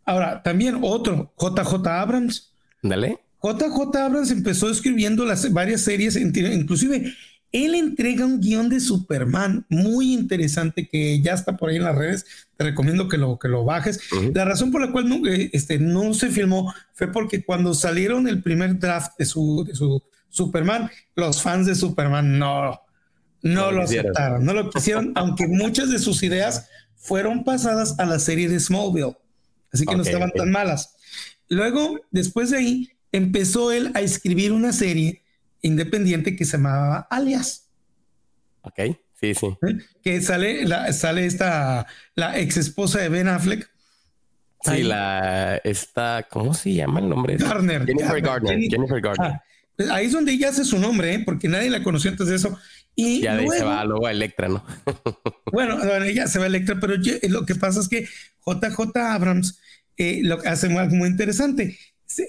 Ahora, 0.06 0.42
también 0.42 0.80
otro, 0.82 1.32
JJ 1.38 1.88
Abrams. 1.88 2.54
Dale. 2.82 3.20
JJ 3.42 3.96
Abrams 3.98 4.32
empezó 4.32 4.70
escribiendo 4.70 5.26
las 5.26 5.52
varias 5.54 5.82
series, 5.82 6.16
inclusive 6.16 7.14
él 7.54 7.76
entrega 7.76 8.26
un 8.26 8.42
guion 8.42 8.68
de 8.68 8.80
Superman 8.80 9.64
muy 9.70 10.12
interesante 10.12 10.90
que 10.90 11.22
ya 11.22 11.34
está 11.34 11.56
por 11.56 11.70
ahí 11.70 11.78
en 11.78 11.84
las 11.84 11.96
redes. 11.96 12.26
Te 12.58 12.64
recomiendo 12.64 13.08
que 13.08 13.18
lo, 13.18 13.38
que 13.38 13.48
lo 13.48 13.64
bajes. 13.64 14.00
La 14.34 14.44
razón 14.44 14.72
por 14.72 14.82
la 14.82 14.92
cual 14.92 15.08
no, 15.08 15.22
este, 15.28 15.78
no 15.78 16.16
se 16.16 16.30
filmó 16.30 16.74
fue 16.94 17.12
porque 17.12 17.46
cuando 17.46 17.76
salieron 17.76 18.28
el 18.28 18.42
primer 18.42 18.80
draft 18.80 19.12
de 19.20 19.26
su, 19.26 19.64
de 19.68 19.76
su 19.76 20.02
Superman, 20.30 20.90
los 21.16 21.44
fans 21.44 21.68
de 21.68 21.76
Superman 21.76 22.40
no, 22.40 22.82
no, 23.44 23.72
lo 23.72 23.84
aceptaron, 23.84 24.44
no 24.44 24.54
lo 24.54 24.72
quisieron, 24.72 25.12
aunque 25.16 25.48
muchas 25.48 25.92
de 25.92 26.00
sus 26.00 26.24
ideas 26.24 26.68
fueron 26.96 27.44
pasadas 27.44 28.00
a 28.00 28.06
la 28.06 28.18
serie 28.18 28.50
de 28.50 28.60
Smallville. 28.60 29.16
Así 29.72 29.86
que 29.86 29.96
no 29.96 30.02
estaban 30.02 30.32
tan 30.32 30.50
malas. 30.50 30.96
Luego, 31.50 32.00
después 32.10 32.50
de 32.50 32.58
ahí, 32.58 32.90
empezó 33.12 33.72
él 33.72 33.92
a 33.94 34.02
escribir 34.02 34.52
una 34.52 34.74
serie 34.74 35.23
independiente 35.64 36.36
que 36.36 36.46
se 36.46 36.58
llamaba 36.58 37.08
Alias. 37.10 37.72
Ok, 38.62 38.80
sí, 39.20 39.34
sí. 39.34 39.48
¿Eh? 39.48 39.78
Que 40.04 40.22
sale, 40.22 40.66
la, 40.66 40.94
sale 40.94 41.26
esta, 41.26 41.88
la 42.16 42.40
ex 42.40 42.58
esposa 42.58 43.00
de 43.00 43.10
Ben 43.10 43.28
Affleck. 43.28 43.70
Sí, 44.62 44.84
la, 44.84 45.58
esta, 45.64 46.28
¿cómo 46.30 46.54
se 46.54 46.74
llama 46.74 47.00
el 47.00 47.10
nombre? 47.10 47.38
Garner. 47.38 47.86
Jennifer 47.86 48.22
Gardner. 48.22 48.60
Jennifer, 48.60 49.02
Gardner. 49.02 49.32
Ah, 49.32 49.44
pues 49.76 49.90
ahí 49.90 50.06
es 50.06 50.12
donde 50.14 50.32
ella 50.32 50.50
hace 50.50 50.64
su 50.64 50.78
nombre, 50.78 51.16
¿eh? 51.16 51.24
porque 51.26 51.50
nadie 51.50 51.70
la 51.70 51.84
conoció 51.84 52.12
antes 52.12 52.28
de 52.28 52.36
eso. 52.36 52.58
Y 52.96 53.22
ya 53.22 53.36
luego, 53.36 53.52
se 53.52 53.64
va 53.64 53.84
luego 53.84 54.06
a 54.06 54.12
Electra, 54.12 54.48
¿no? 54.50 54.64
bueno, 55.52 55.84
ella 56.04 56.28
se 56.28 56.38
va 56.38 56.46
a 56.46 56.48
Electra, 56.48 56.78
pero 56.80 56.94
lo 57.30 57.46
que 57.46 57.56
pasa 57.56 57.80
es 57.80 57.90
que 57.90 58.08
JJ 58.46 58.96
Abrams 58.98 59.60
eh, 59.98 60.22
lo 60.24 60.40
hace 60.46 60.68
algo 60.78 60.96
muy 60.96 61.10
interesante. 61.10 61.78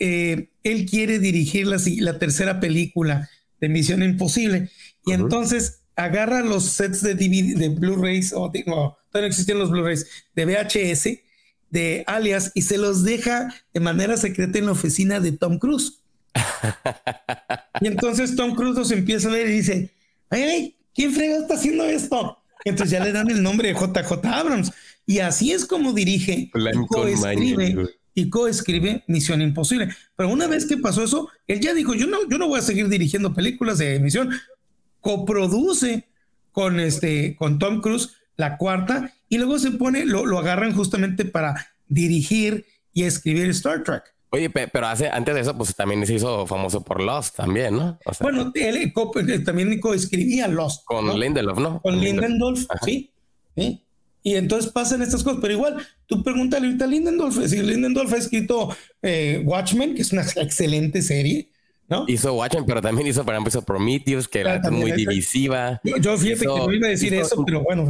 Eh, 0.01 0.49
él 0.65 0.87
quiere 0.87 1.19
dirigir 1.19 1.67
la, 1.67 1.77
la, 1.99 2.19
tercera 2.19 2.59
película 2.59 3.31
de 3.61 3.69
Misión 3.69 4.03
Imposible 4.03 4.71
y 5.07 5.13
entonces 5.13 5.83
agarra 5.97 6.43
los 6.43 6.65
sets 6.65 7.03
de, 7.03 7.15
de 7.15 7.69
Blu-rays, 7.69 8.33
o 8.33 8.51
no, 8.67 8.97
todavía 9.11 9.21
no 9.21 9.27
existían 9.27 9.59
los 9.59 9.71
Blu-rays, 9.71 10.07
de 10.35 10.45
VHS, 10.45 11.09
de 11.71 12.05
Alias, 12.07 12.51
y 12.55 12.63
se 12.63 12.79
los 12.79 13.05
deja 13.05 13.55
de 13.73 13.81
manera 13.81 14.17
secreta 14.17 14.59
en 14.59 14.67
la 14.67 14.73
oficina 14.73 15.21
de 15.21 15.33
Tom 15.33 15.59
Cruise. 15.59 16.01
y 17.81 17.87
entonces 17.87 18.35
Tom 18.35 18.55
Cruise 18.55 18.77
los 18.77 18.91
empieza 18.91 19.29
a 19.29 19.33
leer 19.33 19.51
y 19.51 19.53
dice, 19.53 19.91
ay, 20.31 20.77
¿quién 20.95 21.13
frega 21.13 21.39
está 21.39 21.55
haciendo 21.55 21.85
esto? 21.85 22.39
entonces 22.65 22.99
ya 22.99 23.05
le 23.05 23.13
dan 23.13 23.31
el 23.31 23.43
nombre 23.43 23.69
de 23.69 23.75
JJ 23.75 24.27
Abrams. 24.27 24.73
Y 25.07 25.19
así 25.19 25.53
es 25.53 25.67
como 25.67 25.93
dirige 25.93 26.51
y 28.15 28.31
coescribe 28.31 29.05
Misión 29.07 29.43
Imposible. 29.43 29.89
Pero 30.17 30.29
una 30.29 30.47
vez 30.47 30.67
que 30.67 30.77
pasó 30.77 31.05
eso, 31.05 31.29
él 31.47 31.61
ya 31.61 31.75
dijo, 31.75 31.95
yo 31.95 32.07
no, 32.07 32.29
yo 32.29 32.39
no 32.39 32.49
voy 32.49 32.61
a 32.61 32.63
seguir 32.63 32.89
dirigiendo 32.89 33.35
películas 33.35 33.79
de 33.79 33.99
misión. 33.99 34.31
Coproduce 35.01 36.09
con, 36.53 36.81
este, 36.81 37.35
con 37.37 37.59
Tom 37.59 37.81
Cruise 37.81 38.13
la 38.37 38.57
cuarta 38.57 39.13
y 39.29 39.39
luego 39.39 39.59
se 39.59 39.73
pone, 39.73 40.07
lo, 40.07 40.27
lo 40.27 40.39
agarran 40.39 40.75
justamente 40.75 41.25
para 41.25 41.69
dirigir 41.89 42.67
y 42.93 43.03
escribir 43.03 43.51
Star 43.51 43.83
Trek. 43.83 44.15
Oye, 44.31 44.51
pero 44.51 44.89
hace, 44.89 45.09
antes 45.09 45.33
de 45.33 45.43
eso, 45.43 45.57
pues 45.57 45.77
también 45.77 46.05
se 46.07 46.15
hizo 46.15 46.45
famoso 46.45 46.83
por 46.83 47.01
Lost 47.01 47.37
también, 47.37 47.77
¿no? 47.77 48.01
bueno, 48.21 48.51
él, 48.55 48.93
también 49.45 49.79
coescribía 49.79 50.49
Lost. 50.49 50.85
Con 50.85 51.21
Lindelof, 51.21 51.59
¿no? 51.61 51.81
Con 51.81 52.01
Lindelof, 52.01 52.67
sí. 52.85 53.13
¿sí? 53.57 53.84
Y 54.27 54.37
entonces 54.37 54.73
pasan 54.73 55.03
estas 55.03 55.23
cosas, 55.23 55.39
pero 55.43 55.53
igual, 55.53 55.87
tú 56.07 56.23
pregúntale 56.23 56.67
ahorita 56.67 56.87
a 56.87 56.89
Lindendorf, 56.89 57.47
si 57.47 57.61
Lindendorf 57.61 58.11
ha 58.11 58.17
escrito 58.17 58.75
eh, 59.03 59.43
Watchmen, 59.45 59.95
que 59.95 60.01
es 60.01 60.13
una 60.13 60.23
excelente 60.23 61.03
serie, 61.03 61.51
¿no? 61.89 62.07
Hizo 62.09 62.33
Watchmen, 62.33 62.65
pero 62.65 62.81
también 62.81 63.07
hizo, 63.07 63.23
por 63.23 63.35
ejemplo, 63.35 63.51
hizo 63.51 63.61
Prometheus, 63.61 64.27
que 64.27 64.41
era 64.41 64.59
muy 64.71 64.93
divisiva. 64.93 65.79
Yo, 66.01 66.17
fíjate 66.17 66.41
que 66.41 66.47
no 66.47 66.73
iba 66.73 66.87
a 66.87 66.91
decir 66.91 67.13
eso, 67.13 67.45
pero 67.45 67.63
bueno. 67.63 67.87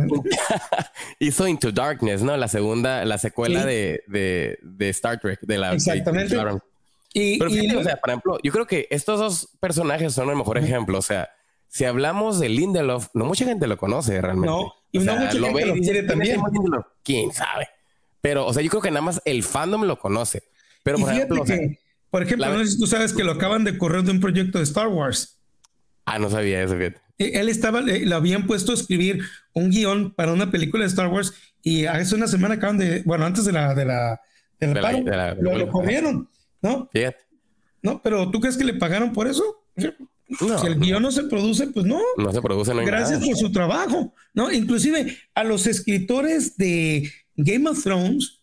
hizo 1.21 1.47
Into 1.47 1.71
Darkness, 1.71 2.21
¿no? 2.21 2.37
La 2.37 2.49
segunda, 2.49 3.05
la 3.05 3.19
secuela 3.19 3.65
de, 3.65 4.03
de, 4.09 4.59
de, 4.61 4.89
Star 4.89 5.21
Trek, 5.21 5.39
de 5.41 5.57
la... 5.57 5.75
Exactamente. 5.75 6.37
y, 7.13 7.39
pero 7.39 7.49
fíjate, 7.49 7.77
o 7.77 7.85
sea, 7.85 7.97
por 7.99 8.11
ejemplo, 8.11 8.39
yo 8.43 8.51
creo 8.51 8.67
que 8.67 8.89
estos 8.91 9.21
dos 9.21 9.49
personajes 9.61 10.13
son 10.13 10.29
el 10.31 10.37
mejor 10.37 10.59
ejemplo, 10.59 10.99
o 10.99 11.03
sea, 11.03 11.31
si 11.69 11.85
hablamos 11.85 12.41
de 12.41 12.49
Lindelof, 12.49 13.09
no 13.15 13.25
mucha 13.25 13.45
gente 13.45 13.69
lo 13.69 13.77
conoce 13.77 14.21
realmente. 14.21 14.49
No, 14.49 14.75
y 14.95 14.99
no 15.01 15.17
mucha 15.17 15.31
gente 15.33 15.67
lo 15.67 15.75
quiere 15.75 16.03
también. 16.05 16.41
¿Quién 17.03 17.33
sabe? 17.33 17.69
Pero, 18.21 18.47
o 18.47 18.55
sea, 18.55 18.63
yo 18.63 18.71
creo 18.71 18.81
que 18.81 18.91
nada 18.91 19.03
más 19.03 19.21
el 19.25 19.43
fandom 19.43 19.83
lo 19.85 19.99
conoce. 19.99 20.45
Pero, 20.85 20.99
por 20.99 21.13
ejemplo, 21.13 21.45
Por 22.11 22.23
ejemplo, 22.23 22.49
no 22.49 22.65
sé 22.65 22.71
si 22.71 22.79
tú 22.79 22.87
sabes 22.87 23.13
que 23.13 23.25
lo 23.25 23.33
acaban 23.33 23.65
de 23.65 23.77
correr 23.77 24.05
de 24.05 24.13
un 24.13 24.21
proyecto 24.21 24.59
de 24.59 24.65
Star 24.65 24.87
Wars. 24.87 25.41
Ah, 26.05 26.19
no 26.21 26.31
sabía 26.31 26.63
eso, 26.63 26.77
fíjate. 26.77 27.01
Eh, 27.19 27.33
él 27.35 27.49
estaba, 27.49 27.81
le 27.81 28.15
habían 28.15 28.47
puesto 28.47 28.71
a 28.71 28.77
escribir 28.77 29.21
un 29.53 29.71
guion 29.71 30.15
para 30.15 30.33
una 30.33 30.51
película 30.51 30.85
de 30.85 30.89
Star 30.89 31.09
Wars 31.09 31.35
y 31.63 31.87
hace 31.87 32.15
una 32.15 32.29
semana 32.29 32.55
acaban 32.55 32.79
de, 32.79 33.03
bueno, 33.03 33.25
antes 33.25 33.45
de 33.45 33.53
la, 33.53 33.75
de 33.75 33.85
la, 33.85 34.21
del 34.61 34.75
paro, 34.81 35.03
lo, 35.41 35.69
corrieron, 35.69 36.29
¿no? 36.63 36.89
Fíjate. 36.93 37.25
No, 37.83 38.01
pero 38.01 38.31
¿tú 38.31 38.41
crees 38.41 38.57
que 38.57 38.65
le 38.65 38.75
pagaron 38.75 39.13
por 39.13 39.27
eso? 39.27 39.65
Si 40.29 40.67
el 40.67 40.79
guion 40.79 41.03
no 41.03 41.13
se 41.13 41.25
produce, 41.25 41.67
pues 41.69 41.85
no. 41.87 42.01
No 42.17 42.33
se 42.33 42.41
produce, 42.41 42.75
no 42.75 42.85
Gracias 42.85 43.25
por 43.25 43.37
su 43.37 43.53
trabajo, 43.53 44.13
¿no? 44.33 44.51
Inclusive 44.51 45.17
a 45.35 45.45
los 45.45 45.67
escritores 45.67 46.57
de 46.57 47.11
Game 47.37 47.69
of 47.69 47.83
Thrones, 47.83 48.41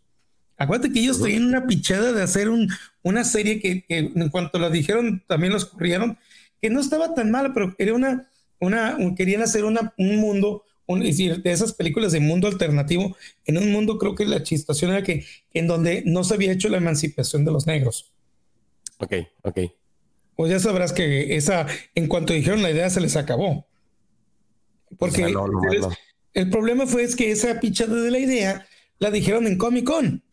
acuérdate 0.57 0.93
que 0.93 0.99
ellos 0.99 1.21
tenían 1.21 1.45
una 1.45 1.65
pichada 1.65 2.13
de 2.13 2.21
hacer 2.21 2.49
un, 2.49 2.69
una 3.01 3.23
serie 3.23 3.59
que, 3.59 3.85
en 3.89 4.29
cuanto 4.29 4.59
la 4.59 4.69
dijeron 4.69 5.23
también 5.27 5.53
los 5.53 5.65
corrieron, 5.65 6.17
que 6.61 6.69
no 6.69 6.79
estaba 6.79 7.13
tan 7.13 7.31
mala, 7.31 7.53
pero 7.53 7.75
era 7.79 7.93
una, 7.93 8.29
una, 8.59 8.97
querían 9.15 9.41
hacer 9.41 9.65
una, 9.65 9.93
un 9.97 10.17
mundo, 10.17 10.63
es 10.87 10.99
decir, 10.99 11.41
de 11.41 11.51
esas 11.51 11.73
películas 11.73 12.11
de 12.11 12.19
mundo 12.19 12.47
alternativo, 12.47 13.17
en 13.45 13.57
un 13.57 13.71
mundo 13.71 13.97
creo 13.97 14.13
que 14.13 14.25
la 14.25 14.43
chistación 14.43 14.91
era 14.91 15.03
que 15.03 15.25
en 15.53 15.67
donde 15.67 16.03
no 16.05 16.23
se 16.23 16.35
había 16.35 16.51
hecho 16.51 16.69
la 16.69 16.77
emancipación 16.77 17.43
de 17.43 17.51
los 17.51 17.65
negros. 17.65 18.11
Ok, 18.99 19.13
ok. 19.41 19.59
Pues 20.41 20.49
ya 20.49 20.59
sabrás 20.59 20.91
que 20.91 21.35
esa, 21.35 21.67
en 21.93 22.07
cuanto 22.07 22.33
dijeron 22.33 22.63
la 22.63 22.71
idea, 22.71 22.89
se 22.89 22.99
les 22.99 23.15
acabó. 23.15 23.67
Porque 24.97 25.31
el, 26.33 26.49
problema 26.49 26.87
fue 26.87 27.03
es 27.03 27.15
que 27.15 27.29
esa 27.29 27.59
pichada 27.59 27.93
de 27.93 28.09
la 28.09 28.17
idea 28.17 28.65
la 28.97 29.11
dijeron 29.11 29.45
en 29.45 29.59
Comic 29.59 29.85
Con. 29.85 30.23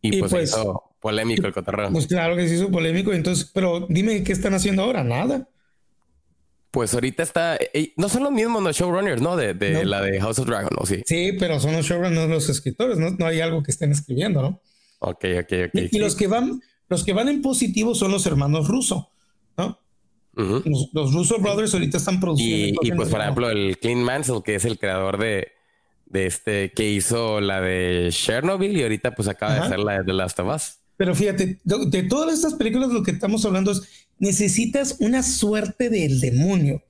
Y, 0.00 0.18
pues, 0.20 0.30
pues 0.30 0.56
polémico 0.98 1.46
el 1.46 1.52
cotorreo. 1.52 1.92
Pues 1.92 2.06
claro 2.06 2.36
que 2.36 2.48
se 2.48 2.54
hizo 2.54 2.70
polémico. 2.70 3.12
Entonces, 3.12 3.50
pero 3.52 3.86
dime 3.90 4.24
qué 4.24 4.32
están 4.32 4.54
haciendo 4.54 4.84
ahora, 4.84 5.04
nada. 5.04 5.50
Pues 6.70 6.94
ahorita 6.94 7.22
está. 7.22 7.58
Eh, 7.74 7.92
no 7.98 8.08
son 8.08 8.22
los 8.22 8.32
mismos 8.32 8.62
los 8.62 8.74
showrunners, 8.74 9.20
¿no? 9.20 9.36
De, 9.36 9.84
la 9.84 10.00
de 10.00 10.18
House 10.22 10.38
of 10.38 10.46
Dragon, 10.46 10.70
¿no? 10.74 10.86
Sí. 10.86 11.02
Sí, 11.04 11.32
pero 11.38 11.60
son 11.60 11.74
los 11.74 11.84
showrunners, 11.84 12.30
los 12.30 12.48
escritores. 12.48 12.96
No, 12.96 13.26
hay 13.26 13.42
algo 13.42 13.62
que 13.62 13.72
estén 13.72 13.92
escribiendo, 13.92 14.40
¿no? 14.40 14.62
Ok, 15.00 15.26
ok, 15.42 15.52
ok. 15.66 15.92
Y, 15.92 15.98
los 15.98 16.16
que 16.16 16.28
van, 16.28 16.62
los 16.88 17.04
que 17.04 17.12
van 17.12 17.28
en 17.28 17.42
positivo 17.42 17.94
son 17.94 18.12
los 18.12 18.26
hermanos 18.26 18.68
Russo, 18.68 19.10
¿no? 19.56 19.78
los, 20.34 21.12
Russo 21.12 21.38
Brothers 21.38 21.72
ahorita 21.74 21.96
están 21.96 22.20
produciendo. 22.20 22.80
Y, 22.82 22.92
pues, 22.92 23.08
por 23.08 23.20
ejemplo, 23.20 23.50
el 23.50 23.78
Clint 23.78 24.02
Mansell, 24.02 24.42
que 24.44 24.56
es 24.56 24.64
el 24.66 24.78
creador 24.78 25.18
de, 25.18 25.48
de 26.06 26.26
este, 26.26 26.72
que 26.72 26.90
hizo 26.90 27.40
la 27.40 27.60
de 27.60 28.08
Chernobyl 28.10 28.76
y 28.76 28.82
ahorita 28.82 29.14
pues 29.14 29.28
acaba 29.28 29.54
de 29.54 29.60
hacer 29.60 29.78
la 29.78 29.98
de 29.98 30.04
The 30.04 30.12
Last 30.12 30.38
of 30.40 30.54
Us. 30.54 30.78
Pero 30.96 31.14
fíjate, 31.14 31.58
de 31.64 32.02
todas 32.04 32.34
estas 32.34 32.54
películas 32.54 32.90
lo 32.90 33.02
que 33.02 33.10
estamos 33.10 33.44
hablando 33.44 33.72
es, 33.72 33.82
necesitas 34.18 34.96
una 35.00 35.22
suerte 35.22 35.90
del 35.90 36.20
demonio 36.20 36.82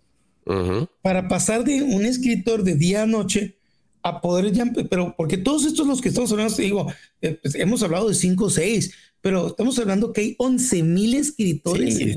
para 1.03 1.27
pasar 1.27 1.65
de 1.65 1.83
un 1.83 2.05
escritor 2.05 2.63
de 2.63 2.77
día 2.77 3.03
a 3.03 3.07
noche 3.07 3.57
a 4.03 4.21
poder 4.21 4.53
ya, 4.53 4.65
pero 4.89 5.15
porque 5.17 5.37
todos 5.37 5.65
estos 5.65 5.89
los 5.89 6.01
que 6.01 6.11
estamos 6.11 6.31
hablando, 6.31 6.55
te 6.55 6.63
digo, 6.63 6.87
eh, 7.21 7.41
pues, 7.43 7.57
hemos 7.57 7.83
hablado 7.83 8.09
de 8.09 8.15
cinco 8.15 8.45
o 8.45 8.51
seis, 8.51 8.93
pero 9.21 9.49
estamos 9.49 9.79
hablando 9.79 10.13
que 10.13 10.21
hay 10.21 10.37
11 10.39 10.83
mil 10.83 11.15
escritores. 11.15 12.17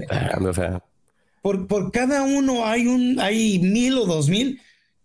por, 1.42 1.68
por 1.68 1.92
cada 1.92 2.24
uno 2.24 2.66
hay 2.66 2.88
un, 2.88 3.20
hay 3.20 3.60
mil 3.60 3.98
o 3.98 4.06
dos 4.06 4.30
mil 4.30 4.60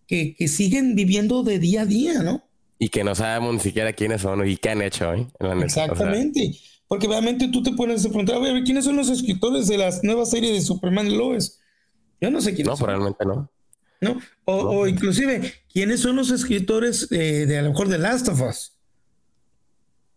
que, 0.06 0.34
que 0.34 0.48
siguen 0.48 0.94
viviendo 0.94 1.42
de 1.42 1.58
día 1.58 1.82
a 1.82 1.86
día, 1.86 2.22
¿no? 2.22 2.42
Y 2.78 2.88
que 2.88 3.04
no 3.04 3.14
sabemos 3.14 3.54
ni 3.54 3.60
siquiera 3.60 3.92
quiénes 3.92 4.22
son 4.22 4.46
y 4.46 4.56
qué 4.56 4.70
han 4.70 4.82
hecho, 4.82 5.14
¿eh? 5.14 5.26
Exactamente. 5.62 6.54
Porque 6.86 7.06
realmente 7.06 7.48
tú 7.48 7.62
te 7.62 7.72
pones 7.72 8.04
a 8.04 8.08
preguntar, 8.08 8.36
a 8.36 8.40
ver, 8.40 8.62
¿quiénes 8.64 8.84
son 8.84 8.96
los 8.96 9.08
escritores 9.08 9.66
de 9.68 9.78
las 9.78 10.04
nuevas 10.04 10.30
series 10.30 10.52
de 10.52 10.60
Superman 10.60 11.06
y 11.06 11.16
Lois? 11.16 11.60
Yo 12.20 12.30
no 12.30 12.40
sé 12.40 12.54
quiénes 12.54 12.66
no, 12.66 12.76
son. 12.76 12.86
No, 12.86 12.86
probablemente 12.86 13.24
no. 13.24 13.50
¿No? 14.00 14.20
O, 14.44 14.86
inclusive, 14.86 15.54
¿quiénes 15.72 16.00
son 16.00 16.16
los 16.16 16.30
escritores 16.30 17.08
eh, 17.10 17.46
de 17.46 17.58
a 17.58 17.62
lo 17.62 17.70
mejor 17.70 17.88
de 17.88 17.98
Last 17.98 18.28
of 18.28 18.42
Us? 18.42 18.73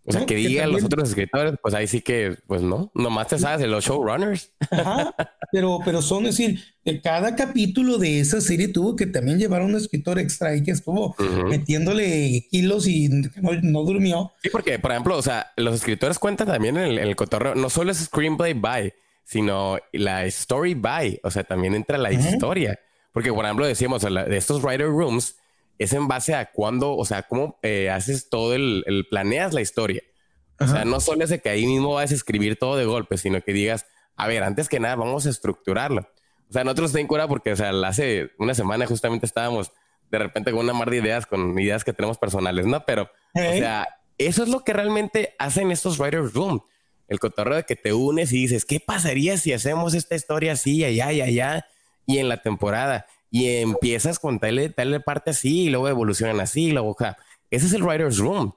O 0.10 0.12
sea, 0.14 0.26
que 0.26 0.36
digan 0.36 0.72
los 0.72 0.86
otros 0.86 1.10
escritores, 1.10 1.56
pues 1.62 1.74
ahí 1.74 1.86
sí 1.86 2.00
que, 2.00 2.38
pues 2.48 2.62
no, 2.62 2.90
nomás 2.96 3.28
te 3.28 3.38
sabes 3.38 3.60
de 3.60 3.68
los 3.68 3.84
showrunners. 3.84 4.54
Ajá, 4.72 5.14
pero, 5.52 5.80
pero 5.84 6.02
son, 6.02 6.24
decir, 6.24 6.64
que 6.86 7.02
cada 7.02 7.36
capítulo 7.36 7.98
de 7.98 8.22
esa 8.22 8.40
serie 8.40 8.70
tuvo 8.70 8.96
que 8.96 9.06
también 9.06 9.38
llevar 9.38 9.64
a 9.64 9.66
un 9.66 9.76
escritor 9.76 10.18
extra 10.18 10.56
y 10.56 10.64
que 10.64 10.72
estuvo 10.72 11.14
metiéndole 11.50 12.48
kilos 12.50 12.88
y 12.88 13.10
no, 13.10 13.84
durmió. 13.84 14.32
Sí, 14.42 14.50
porque, 14.50 14.80
por 14.80 14.92
ejemplo, 14.92 15.18
o 15.18 15.22
sea, 15.22 15.52
los 15.58 15.76
escritores 15.76 16.20
cuentan 16.20 16.48
también 16.48 16.78
en 16.78 16.98
el, 16.98 17.16
cotorreo, 17.18 17.56
no 17.56 17.70
solo 17.70 17.92
es 17.92 17.98
screenplay 17.98 18.54
by, 18.54 18.94
sino 19.26 19.78
la 19.92 20.24
story 20.24 20.74
by, 20.74 21.20
o 21.22 21.32
sea, 21.32 21.44
también 21.44 21.76
entra 21.76 21.98
la 21.98 22.14
historia. 22.14 22.80
Porque, 23.12 23.34
por 23.34 23.44
ejemplo, 23.44 23.68
decíamos, 23.68 24.04
de 24.04 24.38
estos 24.38 24.64
writer 24.64 24.88
rooms, 24.88 25.36
es 25.78 25.94
en 25.94 26.08
base 26.08 26.34
a 26.36 26.52
cuándo, 26.52 26.96
o 26.96 27.06
sea, 27.06 27.24
cómo 27.24 27.60
eh, 27.62 27.90
haces 27.90 28.30
todo 28.30 28.56
el, 28.56 29.06
planeas 29.10 29.54
la 29.54 29.62
historia. 29.62 30.02
O 30.60 30.66
sea, 30.66 30.86
no 30.86 31.00
solo 31.00 31.24
es 31.24 31.42
que 31.42 31.50
ahí 31.50 31.68
mismo 31.68 31.94
vas 31.94 32.12
a 32.12 32.16
escribir 32.16 32.58
todo 32.58 32.78
de 32.78 32.86
golpe, 32.86 33.18
sino 33.18 33.42
que 33.42 33.54
digas, 33.54 33.86
a 34.16 34.28
ver, 34.28 34.44
antes 34.44 34.70
que 34.70 34.80
nada, 34.80 34.96
vamos 34.96 35.28
a 35.28 35.30
estructurarlo. 35.30 36.10
O 36.50 36.54
sea, 36.54 36.64
nosotros 36.64 36.94
ten 36.94 37.06
cura 37.06 37.28
porque, 37.28 37.52
o 37.52 37.56
sea, 37.56 37.72
hace 37.86 38.32
una 38.40 38.56
semana 38.56 38.88
justamente 38.88 39.28
estábamos 39.28 39.72
de 40.10 40.18
repente 40.18 40.52
con 40.52 40.62
una 40.62 40.74
mar 40.74 40.90
de 40.90 40.98
ideas, 40.98 41.28
con 41.28 41.60
ideas 41.60 41.84
que 41.84 41.94
tenemos 41.94 42.18
personales, 42.18 42.66
¿no? 42.66 42.84
Pero, 42.86 43.04
o 43.36 43.40
sea, 43.40 43.88
eso 44.18 44.42
es 44.42 44.50
lo 44.50 44.64
que 44.64 44.74
realmente 44.74 45.36
hacen 45.38 45.72
estos 45.72 46.00
writers 46.00 46.34
room. 46.34 46.64
El 47.08 47.20
cotorreo 47.20 47.58
de 47.58 47.64
que 47.64 47.76
te 47.76 47.94
unes 47.94 48.32
y 48.34 48.42
dices, 48.42 48.66
¿qué 48.66 48.80
pasaría 48.80 49.38
si 49.38 49.54
hacemos 49.54 49.94
esta 49.94 50.16
historia 50.16 50.54
así, 50.54 50.84
allá 50.84 51.12
y 51.12 51.22
allá? 51.22 51.68
Y 52.06 52.18
en 52.18 52.30
la 52.30 52.42
temporada 52.42 53.06
y 53.30 53.48
empiezas 53.58 54.20
con 54.20 54.40
tal, 54.40 54.74
tal 54.76 55.04
parte 55.04 55.32
así 55.32 55.64
y 55.64 55.70
luego 55.70 55.90
evolucionan 55.90 56.40
así, 56.40 56.66
y 56.66 56.72
luego, 56.72 56.92
o 56.92 56.96
sea, 56.98 57.18
ese 57.50 57.66
es 57.68 57.74
el 57.74 57.84
writer's 57.84 58.18
room. 58.18 58.54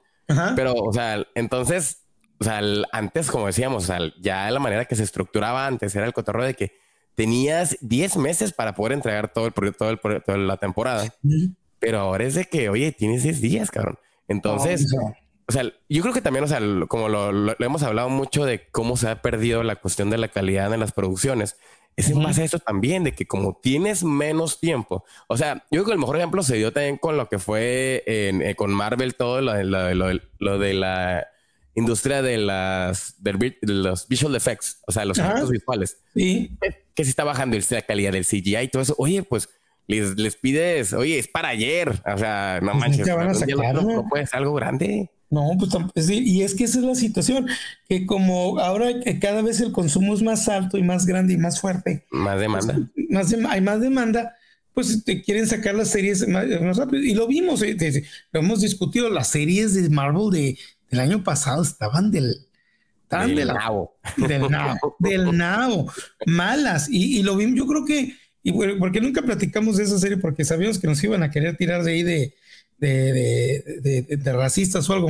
Pero, 0.55 0.73
o 0.73 0.93
sea, 0.93 1.25
entonces, 1.35 2.05
o 2.39 2.43
sea, 2.43 2.61
antes, 2.91 3.29
como 3.29 3.47
decíamos, 3.47 3.83
o 3.83 3.87
sea, 3.87 3.99
ya 4.19 4.49
la 4.49 4.59
manera 4.59 4.85
que 4.85 4.95
se 4.95 5.03
estructuraba 5.03 5.67
antes 5.67 5.93
era 5.95 6.05
el 6.05 6.13
cotorreo 6.13 6.45
de 6.45 6.53
que 6.53 6.71
tenías 7.15 7.77
10 7.81 8.17
meses 8.17 8.53
para 8.53 8.73
poder 8.73 8.93
entregar 8.93 9.33
todo 9.33 9.45
el 9.45 9.51
proyecto, 9.51 9.85
todo 9.85 9.89
el, 9.91 10.23
toda 10.23 10.37
la 10.37 10.57
temporada. 10.57 11.13
Pero 11.79 11.99
ahora 11.99 12.23
es 12.23 12.35
de 12.35 12.45
que, 12.45 12.69
oye, 12.69 12.91
tienes 12.93 13.23
10 13.23 13.41
días, 13.41 13.71
cabrón. 13.71 13.99
Entonces, 14.27 14.87
o 15.47 15.51
sea, 15.51 15.63
yo 15.89 16.01
creo 16.01 16.13
que 16.13 16.21
también, 16.21 16.45
o 16.45 16.47
sea, 16.47 16.59
como 16.87 17.09
lo, 17.09 17.31
lo, 17.33 17.55
hemos 17.59 17.83
hablado 17.83 18.07
mucho 18.07 18.45
de 18.45 18.69
cómo 18.71 18.95
se 18.95 19.09
ha 19.09 19.21
perdido 19.21 19.63
la 19.63 19.75
cuestión 19.75 20.09
de 20.09 20.17
la 20.17 20.29
calidad 20.29 20.73
en 20.73 20.79
las 20.79 20.93
producciones 20.93 21.57
es 22.01 22.09
en 22.09 22.21
base 22.21 22.41
a 22.41 22.45
eso 22.45 22.59
también, 22.59 23.03
de 23.03 23.13
que 23.13 23.25
como 23.25 23.59
tienes 23.61 24.03
menos 24.03 24.59
tiempo, 24.59 25.03
o 25.27 25.37
sea, 25.37 25.65
yo 25.71 25.81
creo 25.81 25.85
que 25.85 25.91
el 25.93 25.99
mejor 25.99 26.17
ejemplo 26.17 26.43
se 26.43 26.57
dio 26.57 26.73
también 26.73 26.97
con 26.97 27.17
lo 27.17 27.29
que 27.29 27.39
fue 27.39 28.03
eh, 28.05 28.53
con 28.57 28.71
Marvel, 28.71 29.15
todo 29.15 29.41
lo, 29.41 29.63
lo, 29.63 30.59
de 30.59 30.73
la 30.73 31.27
industria 31.75 32.21
de 32.21 32.37
las 32.37 33.15
de 33.23 33.57
los 33.61 34.07
visual 34.07 34.35
effects, 34.35 34.81
o 34.87 34.91
sea, 34.91 35.05
los 35.05 35.17
efectos 35.17 35.49
visuales. 35.49 35.97
Sí. 36.13 36.57
Que, 36.93 37.03
si 37.03 37.09
está 37.09 37.23
bajando 37.23 37.57
la 37.69 37.81
calidad 37.81 38.11
del 38.11 38.25
CGI 38.25 38.57
y 38.57 38.67
todo 38.67 38.83
eso. 38.83 38.93
Oye, 38.99 39.23
pues 39.23 39.49
les, 39.87 40.17
les 40.17 40.35
pides, 40.35 40.93
oye, 40.93 41.17
es 41.17 41.27
para 41.27 41.49
ayer. 41.49 41.89
O 42.05 42.17
sea, 42.17 42.59
no 42.61 42.73
pues, 42.73 42.79
manches, 42.79 43.07
no, 43.07 44.05
puede 44.09 44.27
ser 44.27 44.37
algo 44.37 44.53
grande. 44.53 45.09
No, 45.31 45.57
pues 45.57 46.09
y 46.09 46.41
es 46.41 46.53
que 46.53 46.65
esa 46.65 46.79
es 46.79 46.85
la 46.85 46.93
situación, 46.93 47.47
que 47.87 48.05
como 48.05 48.59
ahora 48.59 48.87
cada 49.21 49.41
vez 49.41 49.61
el 49.61 49.71
consumo 49.71 50.13
es 50.13 50.21
más 50.21 50.49
alto 50.49 50.77
y 50.77 50.83
más 50.83 51.05
grande 51.05 51.33
y 51.33 51.37
más 51.37 51.61
fuerte. 51.61 52.05
Más 52.11 52.37
demanda. 52.37 52.77
Pues, 52.93 53.09
más 53.09 53.33
hay 53.49 53.61
más 53.61 53.79
demanda, 53.79 54.35
pues 54.73 55.05
te 55.05 55.21
quieren 55.21 55.47
sacar 55.47 55.73
las 55.73 55.87
series 55.87 56.27
más, 56.27 56.47
rápido. 56.75 57.01
Y 57.01 57.13
lo 57.13 57.27
vimos, 57.27 57.61
eh, 57.61 58.03
lo 58.33 58.41
hemos 58.41 58.59
discutido, 58.59 59.09
las 59.09 59.29
series 59.29 59.73
de 59.73 59.89
Marvel 59.89 60.31
de, 60.31 60.57
del 60.89 60.99
año 60.99 61.23
pasado 61.23 61.63
estaban 61.63 62.11
del... 62.11 62.35
Estaban 63.03 63.33
del, 63.33 63.47
nabo. 63.47 63.95
Del 64.17 64.49
nabo. 64.49 64.95
del 64.99 65.37
nabo. 65.37 65.91
Malas. 66.25 66.89
Y, 66.89 67.19
y, 67.19 67.23
lo 67.23 67.37
vimos, 67.37 67.57
yo 67.57 67.67
creo 67.67 67.85
que... 67.85 68.17
Y 68.43 68.51
porque 68.51 68.99
nunca 68.99 69.21
platicamos 69.21 69.77
de 69.77 69.83
esa 69.83 69.97
serie 69.97 70.17
porque 70.17 70.43
sabíamos 70.43 70.77
que 70.77 70.87
nos 70.87 71.01
iban 71.03 71.23
a 71.23 71.31
querer 71.31 71.55
tirar 71.55 71.83
de 71.83 71.91
ahí 71.91 72.03
de 72.03 72.33
de, 72.87 74.07
de, 74.09 74.33
racistas 74.33 74.89
o 74.89 74.93
algo, 74.93 75.09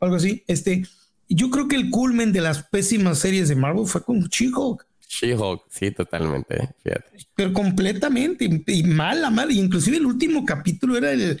algo 0.00 0.16
así. 0.16 0.44
Este, 0.46 0.84
yo 1.28 1.50
creo 1.50 1.68
que 1.68 1.76
el 1.76 1.90
culmen 1.90 2.32
de 2.32 2.40
las 2.40 2.62
pésimas 2.62 3.18
series 3.18 3.48
de 3.48 3.56
Marvel 3.56 3.86
fue 3.86 4.02
con 4.02 4.22
She-Hulk. 4.28 4.86
She-Hulk, 5.08 5.62
sí, 5.70 5.90
totalmente. 5.90 6.70
Pero 7.34 7.52
completamente, 7.52 8.48
y, 8.66 8.82
mala, 8.84 9.30
mal. 9.30 9.50
Inclusive 9.50 9.96
el 9.96 10.06
último 10.06 10.44
capítulo 10.44 10.96
era 10.96 11.12
el, 11.12 11.40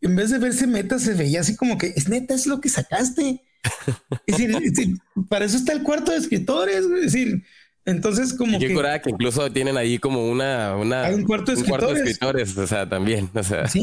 en 0.00 0.16
vez 0.16 0.30
de 0.30 0.38
verse 0.38 0.66
meta, 0.66 0.98
se 0.98 1.14
veía 1.14 1.40
así 1.40 1.56
como 1.56 1.76
que 1.76 1.92
es 1.94 2.08
neta, 2.08 2.34
es 2.34 2.46
lo 2.46 2.60
que 2.60 2.68
sacaste. 2.68 3.42
es 4.26 4.38
decir, 4.38 4.98
para 5.28 5.44
eso 5.44 5.56
está 5.56 5.72
el 5.72 5.82
cuarto 5.82 6.12
de 6.12 6.18
escritores. 6.18 6.84
Es 6.84 7.12
decir, 7.12 7.44
entonces, 7.88 8.34
como 8.34 8.58
que. 8.58 8.68
que 8.68 9.10
incluso 9.10 9.50
tienen 9.50 9.76
ahí 9.76 9.98
como 9.98 10.28
una. 10.28 10.76
una 10.76 11.04
hay 11.04 11.14
un 11.14 11.24
cuarto 11.24 11.52
de 11.52 11.60
escritores. 11.60 11.98
escritores, 11.98 12.58
o 12.58 12.66
sea, 12.66 12.88
también. 12.88 13.30
O 13.34 13.42
sea. 13.42 13.66
Sí. 13.66 13.82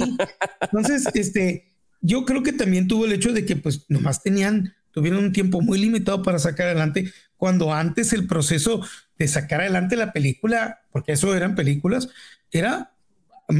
Entonces, 0.61 1.07
este, 1.13 1.73
yo 2.01 2.23
creo 2.23 2.43
que 2.43 2.53
también 2.53 2.87
tuvo 2.87 3.05
el 3.05 3.13
hecho 3.13 3.33
de 3.33 3.45
que, 3.45 3.55
pues, 3.55 3.85
nomás 3.89 4.21
tenían 4.21 4.75
tuvieron 4.91 5.25
un 5.25 5.33
tiempo 5.33 5.59
muy 5.59 5.77
limitado 5.77 6.23
para 6.23 6.39
sacar 6.39 6.67
adelante, 6.67 7.11
cuando 7.35 7.73
antes 7.73 8.13
el 8.13 8.27
proceso 8.27 8.81
de 9.17 9.27
sacar 9.27 9.59
adelante 9.59 9.97
la 9.97 10.13
película, 10.13 10.79
porque 10.89 11.11
eso 11.11 11.35
eran 11.35 11.53
películas, 11.53 12.07
era 12.49 12.93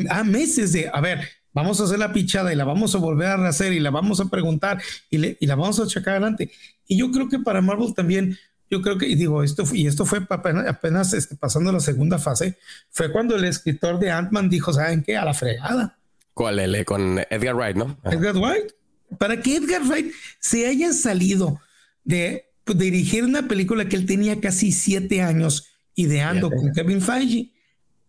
a 0.09 0.23
meses 0.23 0.71
de, 0.71 0.89
a 0.93 1.01
ver, 1.01 1.27
vamos 1.51 1.81
a 1.81 1.83
hacer 1.83 1.99
la 1.99 2.13
pichada 2.13 2.53
y 2.53 2.55
la 2.55 2.63
vamos 2.63 2.95
a 2.95 2.99
volver 2.99 3.27
a 3.27 3.49
hacer 3.49 3.73
y 3.73 3.81
la 3.81 3.89
vamos 3.89 4.21
a 4.21 4.29
preguntar 4.29 4.81
y, 5.09 5.43
y 5.43 5.45
la 5.45 5.55
vamos 5.55 5.77
a 5.81 5.89
sacar 5.89 6.13
adelante. 6.13 6.51
Y 6.87 6.97
yo 6.97 7.11
creo 7.11 7.27
que 7.27 7.39
para 7.39 7.61
Marvel 7.61 7.93
también 7.93 8.37
yo 8.69 8.81
creo 8.81 8.97
que, 8.97 9.07
y 9.07 9.15
digo, 9.15 9.43
esto, 9.43 9.63
y 9.73 9.87
esto 9.87 10.05
fue 10.05 10.25
apenas, 10.29 10.67
apenas 10.67 11.13
este, 11.13 11.35
pasando 11.35 11.71
la 11.71 11.79
segunda 11.79 12.17
fase, 12.17 12.57
fue 12.89 13.11
cuando 13.11 13.35
el 13.35 13.45
escritor 13.45 13.99
de 13.99 14.11
Ant-Man 14.11 14.49
dijo, 14.49 14.73
¿saben 14.73 15.03
qué? 15.03 15.17
A 15.17 15.25
la 15.25 15.33
fregada. 15.33 15.97
¿Cuál? 16.33 16.59
El, 16.59 16.83
con 16.85 17.19
Edgar 17.29 17.55
Wright, 17.55 17.77
¿no? 17.77 17.97
Edgar 18.03 18.35
Wright. 18.35 18.71
Para 19.19 19.39
que 19.41 19.57
Edgar 19.57 19.83
Wright 19.83 20.11
se 20.39 20.67
haya 20.67 20.91
salido 20.93 21.61
de, 22.03 22.51
pues, 22.63 22.77
dirigir 22.77 23.23
una 23.23 23.47
película 23.47 23.87
que 23.87 23.95
él 23.95 24.05
tenía 24.05 24.41
casí 24.41 24.71
siete 24.71 25.21
años 25.21 25.67
ideando 25.93 26.49
con 26.49 26.73
Kevin 26.73 27.01
Feige, 27.01 27.53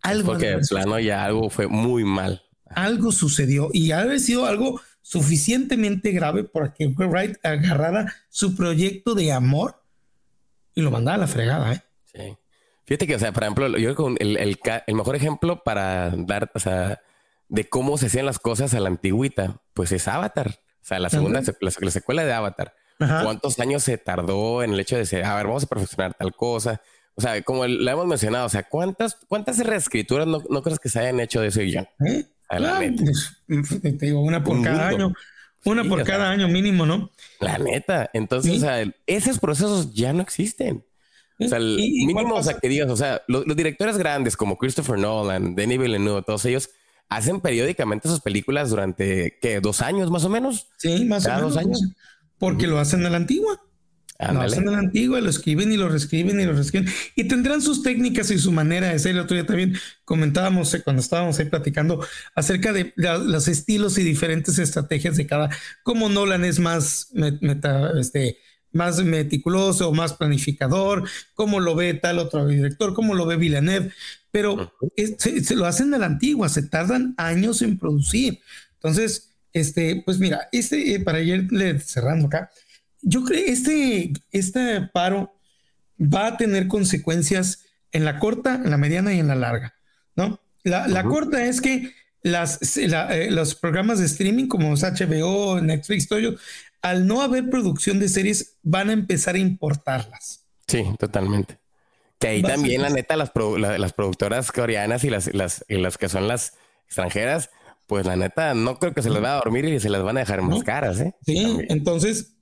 algo. 0.01 0.31
Porque 0.31 0.47
de 0.47 0.59
plano 0.59 0.99
ya 0.99 1.23
algo 1.23 1.49
fue 1.49 1.67
muy 1.67 2.03
mal. 2.03 2.43
Algo 2.65 3.11
sucedió 3.11 3.69
y 3.71 3.91
ha 3.91 4.19
sido 4.19 4.45
algo 4.45 4.81
suficientemente 5.01 6.11
grave 6.11 6.43
para 6.43 6.73
que 6.73 6.83
Edgar 6.83 7.07
Wright 7.07 7.37
agarrara 7.45 8.13
su 8.29 8.55
proyecto 8.57 9.15
de 9.15 9.31
amor 9.31 9.81
y 10.77 10.81
lo 10.83 10.91
mandaba 10.91 11.15
a 11.15 11.17
la 11.17 11.27
fregada, 11.27 11.73
¿eh? 11.73 11.81
Sí. 12.05 12.37
Fíjate 12.85 13.07
que, 13.07 13.15
o 13.15 13.19
sea, 13.19 13.31
por 13.31 13.41
ejemplo, 13.41 13.67
yo 13.79 13.95
creo 13.95 14.15
que 14.15 14.23
el, 14.23 14.37
el, 14.37 14.59
el, 14.85 14.95
mejor 14.95 15.15
ejemplo 15.15 15.63
para 15.63 16.11
dar, 16.11 16.51
o 16.53 16.59
sea, 16.59 17.01
de 17.49 17.67
cómo 17.67 17.97
se 17.97 18.05
hacían 18.05 18.27
las 18.27 18.37
cosas 18.37 18.75
a 18.75 18.79
la 18.79 18.89
antigüita, 18.89 19.59
pues 19.73 19.91
es 19.91 20.07
Avatar. 20.07 20.59
O 20.79 20.85
sea, 20.85 20.99
la 20.99 21.09
segunda, 21.09 21.41
la, 21.61 21.91
secuela 21.91 22.23
de 22.23 22.31
Avatar. 22.31 22.75
¿Cuántos 22.99 23.59
años 23.59 23.81
se 23.81 23.97
tardó 23.97 24.61
en 24.61 24.73
el 24.73 24.79
hecho 24.79 24.95
de 24.95 25.01
decir, 25.01 25.23
a 25.23 25.35
ver, 25.35 25.47
vamos 25.47 25.63
a 25.63 25.67
perfeccionar 25.67 26.13
tal 26.13 26.35
cosa? 26.35 26.79
O 27.15 27.21
sea, 27.21 27.41
como 27.41 27.65
lo 27.65 27.91
hemos 27.91 28.05
mencionado, 28.05 28.45
o 28.45 28.49
sea, 28.49 28.61
¿cuántas, 28.61 29.17
cuántas 29.27 29.57
reescrituras 29.57 30.27
no, 30.27 30.43
no 30.47 30.61
crees 30.61 30.79
que 30.79 30.89
se 30.89 30.99
hayan 30.99 31.19
hecho 31.19 31.41
de 31.41 31.47
ese 31.47 31.63
guion? 31.63 31.87
¿Eh? 32.05 32.23
Pues, 32.47 33.81
te 33.81 34.05
digo, 34.05 34.21
una 34.21 34.43
por 34.43 34.61
cada 34.61 34.89
año. 34.89 35.11
Una 35.65 35.83
por 35.83 36.03
cada 36.03 36.29
año 36.29 36.47
mínimo, 36.47 36.85
¿no? 36.85 37.09
La 37.39 37.57
neta. 37.57 38.09
Entonces, 38.13 38.57
o 38.57 38.59
sea, 38.59 38.83
esos 39.05 39.39
procesos 39.39 39.93
ya 39.93 40.13
no 40.13 40.21
existen. 40.21 40.83
O 41.39 41.47
sea, 41.47 41.59
el 41.59 41.75
mínimo, 41.75 42.35
o 42.35 42.43
sea, 42.43 42.57
que 42.57 42.67
digas, 42.67 42.89
o 42.89 42.97
sea, 42.97 43.21
los, 43.27 43.45
directores 43.55 43.97
grandes 43.97 44.35
como 44.35 44.57
Christopher 44.57 44.97
Nolan, 44.97 45.53
Denis 45.53 45.79
Villeneuve, 45.79 46.23
todos 46.23 46.43
ellos 46.45 46.69
hacen 47.09 47.41
periódicamente 47.41 48.09
sus 48.09 48.21
películas 48.21 48.71
durante, 48.71 49.37
¿qué? 49.39 49.59
¿Dos 49.59 49.81
años 49.81 50.09
más 50.09 50.25
o 50.25 50.29
menos? 50.29 50.67
Sí, 50.77 51.05
más 51.05 51.25
o 51.25 51.29
menos. 51.29 51.53
dos 51.53 51.57
años. 51.57 51.81
Porque 52.39 52.67
lo 52.67 52.79
hacen 52.79 53.05
a 53.05 53.09
la 53.09 53.17
antigua. 53.17 53.61
Lo 54.19 54.41
hacen 54.41 54.67
a 54.67 54.71
la 54.71 54.79
antigua, 54.79 55.21
lo 55.21 55.29
escriben 55.29 55.71
y 55.71 55.77
lo 55.77 55.89
reescriben 55.89 56.39
y 56.39 56.45
lo 56.45 56.53
reescriben. 56.53 56.91
Y 57.15 57.25
tendrán 57.25 57.61
sus 57.61 57.83
técnicas 57.83 58.31
y 58.31 58.39
su 58.39 58.51
manera 58.51 58.89
de 58.89 58.97
ser. 58.97 59.11
El 59.11 59.19
otro 59.19 59.35
día 59.35 59.45
también 59.45 59.77
comentábamos 60.05 60.73
eh, 60.73 60.81
cuando 60.81 61.01
estábamos 61.01 61.37
ahí 61.37 61.45
platicando 61.45 62.03
acerca 62.33 62.73
de 62.73 62.93
los 62.95 63.47
estilos 63.47 63.97
y 63.99 64.03
diferentes 64.03 64.57
estrategias 64.57 65.17
de 65.17 65.27
cada. 65.27 65.49
Como 65.83 66.09
Nolan 66.09 66.45
es 66.45 66.59
más 66.59 67.11
este, 67.13 68.37
más 68.71 69.03
meticuloso, 69.03 69.91
más 69.91 70.13
planificador, 70.13 71.07
cómo 71.33 71.59
lo 71.59 71.75
ve 71.75 71.93
tal 71.93 72.19
otro 72.19 72.47
director, 72.47 72.93
cómo 72.93 73.13
lo 73.13 73.25
ve 73.25 73.37
Villeneuve, 73.37 73.91
pero 74.31 74.73
se, 75.17 75.55
lo 75.55 75.65
hacen 75.65 75.93
a 75.93 75.97
la 75.97 76.05
antigua, 76.05 76.49
se 76.49 76.63
tardan 76.63 77.13
años 77.17 77.61
en 77.61 77.77
producir. 77.77 78.39
Entonces, 78.75 79.35
este, 79.53 80.01
pues 80.05 80.19
mira, 80.19 80.47
este, 80.51 80.95
eh, 80.95 80.99
para 80.99 81.21
ir 81.21 81.47
cerrando 81.81 82.27
acá, 82.27 82.51
yo 83.01 83.23
creo 83.23 83.43
este, 83.45 84.13
este 84.31 84.81
paro 84.93 85.33
va 85.99 86.27
a 86.27 86.37
tener 86.37 86.67
consecuencias 86.67 87.65
en 87.91 88.05
la 88.05 88.19
corta, 88.19 88.55
en 88.55 88.69
la 88.69 88.77
mediana 88.77 89.13
y 89.13 89.19
en 89.19 89.27
la 89.27 89.35
larga, 89.35 89.73
¿no? 90.15 90.39
La, 90.63 91.03
corta 91.03 91.45
es 91.45 91.61
que 91.61 91.93
las, 92.21 92.77
eh, 92.77 93.31
los 93.31 93.55
programas 93.55 93.99
de 93.99 94.05
streaming 94.05 94.47
como 94.47 94.75
HBO, 94.75 95.61
Netflix, 95.61 96.09
todo 96.09 96.19
ello, 96.19 96.35
al 96.81 97.07
no 97.07 97.21
haber 97.21 97.49
producción 97.49 97.99
de 97.99 98.09
series, 98.09 98.57
van 98.63 98.89
a 98.89 98.93
empezar 98.93 99.35
a 99.35 99.39
importarlas. 99.39 100.45
Sí, 100.67 100.83
totalmente. 100.99 101.57
Que 102.19 102.27
ahí 102.27 102.41
también, 102.41 102.81
la 102.81 102.89
neta, 102.89 103.15
las, 103.15 103.31
las 103.33 103.93
productoras 103.93 104.51
coreanas 104.51 105.03
y 105.03 105.09
las, 105.09 105.33
las, 105.33 105.63
las 105.69 105.97
que 105.97 106.09
son 106.09 106.27
las 106.27 106.53
extranjeras, 106.85 107.49
pues 107.85 108.05
la 108.05 108.15
neta, 108.15 108.53
no 108.53 108.79
creo 108.79 108.93
que 108.93 109.01
se 109.01 109.09
les 109.09 109.23
va 109.23 109.33
a 109.33 109.37
dormir 109.37 109.65
y 109.65 109.79
se 109.79 109.89
las 109.89 110.03
van 110.03 110.17
a 110.17 110.21
dejar 110.21 110.41
más 110.41 110.63
caras, 110.63 110.99
¿eh? 110.99 111.15
Sí, 111.25 111.59
entonces 111.69 112.36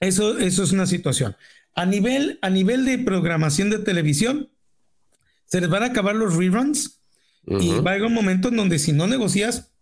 eso, 0.00 0.38
eso 0.38 0.62
es 0.62 0.72
una 0.72 0.86
situación. 0.86 1.36
A 1.74 1.86
nivel, 1.86 2.38
a 2.42 2.50
nivel 2.50 2.84
de 2.84 2.98
programación 2.98 3.70
de 3.70 3.78
televisión, 3.78 4.50
se 5.46 5.60
les 5.60 5.70
van 5.70 5.82
a 5.82 5.86
acabar 5.86 6.14
los 6.14 6.36
reruns 6.36 7.00
y 7.46 7.70
va 7.80 7.92
a 7.92 7.94
haber 7.94 8.04
un 8.04 8.14
momento 8.14 8.48
en 8.48 8.56
donde 8.56 8.78
si 8.78 8.92
no 8.92 9.06
negocias, 9.06 9.72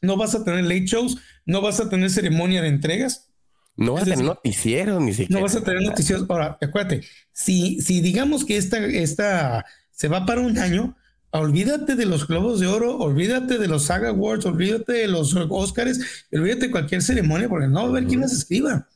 no 0.00 0.16
vas 0.16 0.34
a 0.34 0.44
tener 0.44 0.64
late 0.64 0.86
shows, 0.86 1.18
no 1.46 1.60
vas 1.60 1.78
a 1.78 1.88
tener 1.88 2.10
ceremonia 2.10 2.62
de 2.62 2.68
entregas. 2.68 3.28
No 3.76 3.94
vas 3.94 4.02
a 4.02 4.06
tener 4.06 4.24
noticieros 4.24 5.00
ni 5.00 5.12
siquiera. 5.12 5.40
No 5.40 5.42
vas 5.46 5.56
a 5.56 5.62
tener 5.62 5.82
noticieros. 5.82 6.26
Ahora, 6.28 6.58
acuérdate, 6.60 7.02
si, 7.32 7.80
si 7.80 8.00
digamos 8.00 8.44
que 8.44 8.56
esta, 8.56 8.84
esta 8.84 9.64
se 9.90 10.08
va 10.08 10.26
para 10.26 10.40
un 10.40 10.58
año, 10.58 10.96
olvídate 11.30 11.96
de 11.96 12.04
los 12.04 12.26
Globos 12.26 12.60
de 12.60 12.66
Oro, 12.66 12.98
olvídate 12.98 13.58
de 13.58 13.68
los 13.68 13.84
Saga 13.84 14.10
Awards, 14.10 14.44
olvídate 14.44 14.92
de 14.92 15.08
los 15.08 15.34
Oscars, 15.34 16.26
olvídate 16.32 16.66
de 16.66 16.70
cualquier 16.70 17.02
ceremonia, 17.02 17.48
porque 17.48 17.68
no 17.68 17.80
va 17.80 17.86
a 17.86 17.88
haber 17.88 18.06
quién 18.06 18.20
las 18.20 18.32
escriba. 18.32 18.88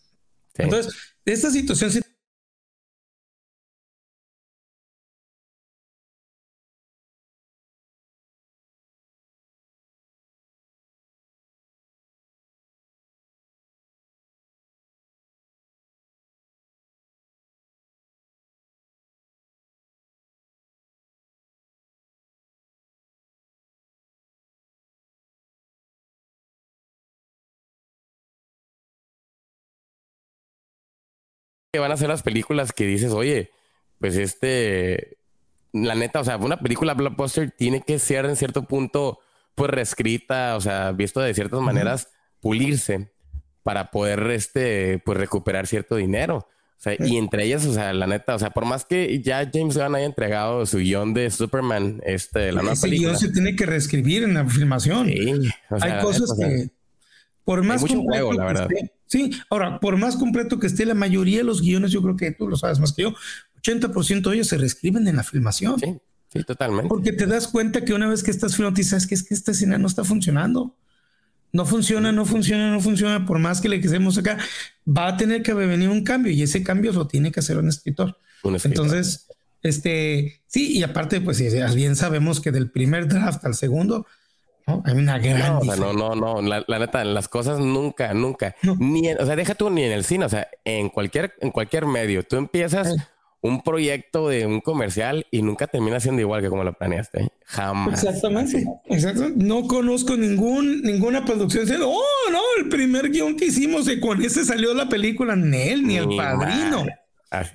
Entonces, 0.58 0.94
esta 1.24 1.50
situación 1.50 1.90
van 31.78 31.92
a 31.92 31.96
ser 31.96 32.08
las 32.08 32.22
películas 32.22 32.72
que 32.72 32.86
dices, 32.86 33.12
oye, 33.12 33.50
pues 33.98 34.16
este, 34.16 35.18
la 35.72 35.94
neta, 35.94 36.20
o 36.20 36.24
sea, 36.24 36.36
una 36.36 36.58
película 36.58 36.94
blockbuster 36.94 37.50
tiene 37.50 37.82
que 37.82 37.98
ser 37.98 38.24
en 38.26 38.36
cierto 38.36 38.64
punto, 38.64 39.18
pues 39.54 39.70
reescrita, 39.70 40.56
o 40.56 40.60
sea, 40.60 40.92
visto 40.92 41.20
de 41.20 41.34
ciertas 41.34 41.60
maneras, 41.60 42.08
pulirse 42.40 43.12
para 43.62 43.90
poder, 43.90 44.30
este, 44.30 45.02
pues 45.04 45.18
recuperar 45.18 45.66
cierto 45.66 45.96
dinero. 45.96 46.46
O 46.78 46.78
sea, 46.78 46.94
y 46.98 47.16
entre 47.16 47.44
ellas, 47.44 47.64
o 47.64 47.72
sea, 47.72 47.94
la 47.94 48.06
neta, 48.06 48.34
o 48.34 48.38
sea, 48.38 48.50
por 48.50 48.66
más 48.66 48.84
que 48.84 49.22
ya 49.22 49.48
James 49.50 49.78
Gunn 49.78 49.94
haya 49.94 50.04
entregado 50.04 50.66
su 50.66 50.78
guion 50.78 51.14
de 51.14 51.30
Superman, 51.30 52.02
este, 52.04 52.52
la 52.52 52.60
nueva 52.60 52.74
Ese 52.74 52.88
guion 52.88 53.16
se 53.18 53.30
tiene 53.32 53.56
que 53.56 53.64
reescribir 53.64 54.24
en 54.24 54.34
la 54.34 54.44
filmación. 54.44 55.08
Hay 55.08 56.02
cosas 56.02 56.36
que, 56.38 56.70
por 57.46 57.62
más 57.62 57.80
mucho 57.80 58.02
juego, 58.02 58.32
la 58.32 58.44
verdad. 58.44 58.68
Sí, 59.06 59.30
ahora, 59.50 59.78
por 59.78 59.96
más 59.96 60.16
completo 60.16 60.58
que 60.58 60.66
esté 60.66 60.84
la 60.84 60.94
mayoría 60.94 61.38
de 61.38 61.44
los 61.44 61.62
guiones, 61.62 61.92
yo 61.92 62.02
creo 62.02 62.16
que 62.16 62.32
tú 62.32 62.48
lo 62.48 62.56
sabes 62.56 62.80
más 62.80 62.92
que 62.92 63.02
yo, 63.02 63.14
80% 63.62 64.28
de 64.28 64.34
ellos 64.34 64.48
se 64.48 64.58
reescriben 64.58 65.06
en 65.06 65.14
la 65.14 65.22
filmación. 65.22 65.78
Sí, 65.78 65.96
sí, 66.32 66.42
totalmente. 66.42 66.88
Porque 66.88 67.12
te 67.12 67.24
das 67.26 67.46
cuenta 67.46 67.84
que 67.84 67.94
una 67.94 68.08
vez 68.08 68.24
que 68.24 68.32
estás 68.32 68.56
filmando, 68.56 68.82
sabes 68.82 69.06
que 69.06 69.14
es 69.14 69.22
que 69.22 69.32
esta 69.32 69.52
escena 69.52 69.78
no 69.78 69.86
está 69.86 70.02
funcionando. 70.02 70.74
No 71.52 71.64
funciona, 71.64 72.10
no 72.10 72.26
funciona, 72.26 72.68
no 72.68 72.80
funciona. 72.80 73.24
Por 73.24 73.38
más 73.38 73.60
que 73.60 73.68
le 73.68 73.80
quisemos 73.80 74.18
acá, 74.18 74.38
va 74.86 75.06
a 75.06 75.16
tener 75.16 75.44
que 75.44 75.54
venir 75.54 75.88
un 75.88 76.02
cambio 76.02 76.32
y 76.32 76.42
ese 76.42 76.64
cambio 76.64 76.92
lo 76.92 77.06
tiene 77.06 77.30
que 77.30 77.38
hacer 77.38 77.58
un 77.58 77.68
escritor. 77.68 78.18
Un 78.42 78.56
escritor. 78.56 78.86
Entonces, 78.86 79.28
este, 79.62 80.42
sí, 80.48 80.78
y 80.78 80.82
aparte, 80.82 81.20
pues 81.20 81.40
bien 81.76 81.94
sabemos 81.94 82.40
que 82.40 82.50
del 82.50 82.72
primer 82.72 83.06
draft 83.06 83.44
al 83.44 83.54
segundo, 83.54 84.04
¿no? 84.66 84.82
Hay 84.84 84.94
una 84.94 85.18
gran. 85.18 85.60
No, 85.78 85.92
no, 85.92 86.14
no, 86.14 86.42
La, 86.42 86.78
neta, 86.78 87.04
las 87.04 87.28
cosas 87.28 87.58
nunca, 87.58 88.14
nunca. 88.14 88.54
Ni, 88.78 89.12
o 89.12 89.26
sea, 89.26 89.36
deja 89.36 89.54
tú 89.54 89.70
ni 89.70 89.84
en 89.84 89.92
el 89.92 90.04
cine, 90.04 90.24
o 90.24 90.28
sea, 90.28 90.48
en 90.64 90.88
cualquier, 90.88 91.34
en 91.40 91.50
cualquier 91.50 91.86
medio. 91.86 92.22
Tú 92.22 92.36
empiezas 92.36 92.94
un 93.46 93.62
proyecto 93.62 94.28
de 94.28 94.46
un 94.46 94.60
comercial 94.60 95.26
y 95.30 95.42
nunca 95.42 95.66
termina 95.66 96.00
siendo 96.00 96.20
igual 96.20 96.42
que 96.42 96.48
como 96.48 96.64
lo 96.64 96.72
planeaste. 96.72 97.28
Jamás. 97.44 98.02
Exactamente. 98.02 98.64
Exacto. 98.86 99.30
No 99.36 99.66
conozco 99.66 100.16
ningún, 100.16 100.82
ninguna 100.82 101.24
producción 101.24 101.64
diciendo, 101.64 101.90
oh, 101.90 102.30
no, 102.30 102.40
el 102.58 102.68
primer 102.68 103.10
guion 103.10 103.36
que 103.36 103.46
hicimos 103.46 103.88
y 103.88 104.00
con 104.00 104.22
ese 104.22 104.44
salió 104.44 104.74
la 104.74 104.88
película, 104.88 105.36
ni 105.36 105.62
él, 105.62 105.86
ni, 105.86 105.96
el 105.96 106.08
padrino. 106.16 106.84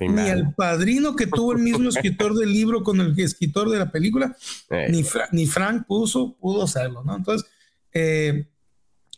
Ni 0.00 0.28
el 0.28 0.52
padrino 0.54 1.16
que 1.16 1.26
tuvo 1.26 1.52
el 1.52 1.58
mismo 1.58 1.88
escritor 1.88 2.34
del 2.34 2.52
libro 2.52 2.82
con 2.82 3.00
el 3.00 3.18
escritor 3.18 3.70
de 3.70 3.78
la 3.78 3.90
película, 3.90 4.36
ni, 4.88 5.04
ni 5.32 5.46
Frank 5.46 5.86
puso, 5.86 6.36
pudo 6.38 6.64
hacerlo, 6.64 7.02
¿no? 7.04 7.16
Entonces, 7.16 7.48
eh, 7.92 8.46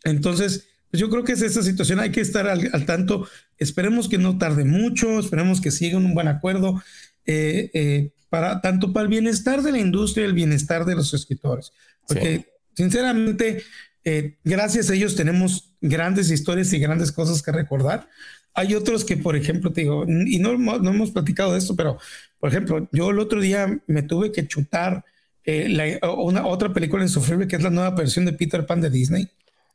entonces, 0.03 0.67
pues 0.91 1.01
yo 1.01 1.09
creo 1.09 1.23
que 1.23 1.33
es 1.33 1.41
esa 1.41 1.61
situación, 1.61 1.99
hay 1.99 2.11
que 2.11 2.21
estar 2.21 2.47
al, 2.47 2.85
tanto, 2.85 3.27
esperemos 3.57 4.07
que 4.07 4.17
no 4.17 4.37
tarde 4.37 4.63
mucho, 4.63 5.19
esperemos 5.19 5.59
que 5.59 5.71
siga 5.71 5.97
un 5.97 6.13
buen 6.13 6.27
acuerdo, 6.27 6.81
eh, 7.25 7.69
eh, 7.73 8.11
para, 8.29 8.61
tanto 8.61 8.93
para 8.93 9.03
el 9.03 9.09
bienestar 9.09 9.61
de 9.61 9.71
la 9.71 9.79
industria 9.79 10.23
y 10.23 10.27
el 10.27 10.33
bienestar 10.33 10.85
de 10.85 10.95
los 10.95 11.13
escritores, 11.13 11.73
porque 12.07 12.45
sinceramente, 12.75 13.63
eh, 14.03 14.37
gracias 14.43 14.89
a 14.89 14.93
ellos 14.93 15.15
tenemos 15.15 15.73
grandes 15.81 16.29
historias 16.29 16.71
y 16.73 16.79
grandes 16.79 17.11
cosas 17.11 17.41
que 17.41 17.51
recordar. 17.51 18.07
Hay 18.55 18.73
otros 18.73 19.05
que, 19.05 19.17
por 19.17 19.35
ejemplo, 19.35 19.71
te 19.71 19.81
digo, 19.81 20.05
y 20.07 20.39
no, 20.39 20.57
no 20.57 20.89
hemos 20.89 21.11
platicado 21.11 21.53
de 21.53 21.59
esto, 21.59 21.75
pero, 21.75 21.97
por 22.39 22.49
ejemplo, 22.49 22.87
yo 22.91 23.11
el 23.11 23.19
otro 23.19 23.41
día 23.41 23.79
me 23.87 24.01
tuve 24.01 24.31
que 24.31 24.47
chutar 24.47 25.03
una 25.45 26.47
otra 26.47 26.73
película 26.73 27.03
insufrible 27.03 27.47
que 27.47 27.55
es 27.55 27.63
la 27.63 27.69
nueva 27.69 27.91
versión 27.91 28.25
de 28.25 28.33
Peter 28.33 28.65
Pan 28.65 28.81
de 28.81 28.89
Disney. 28.89 29.29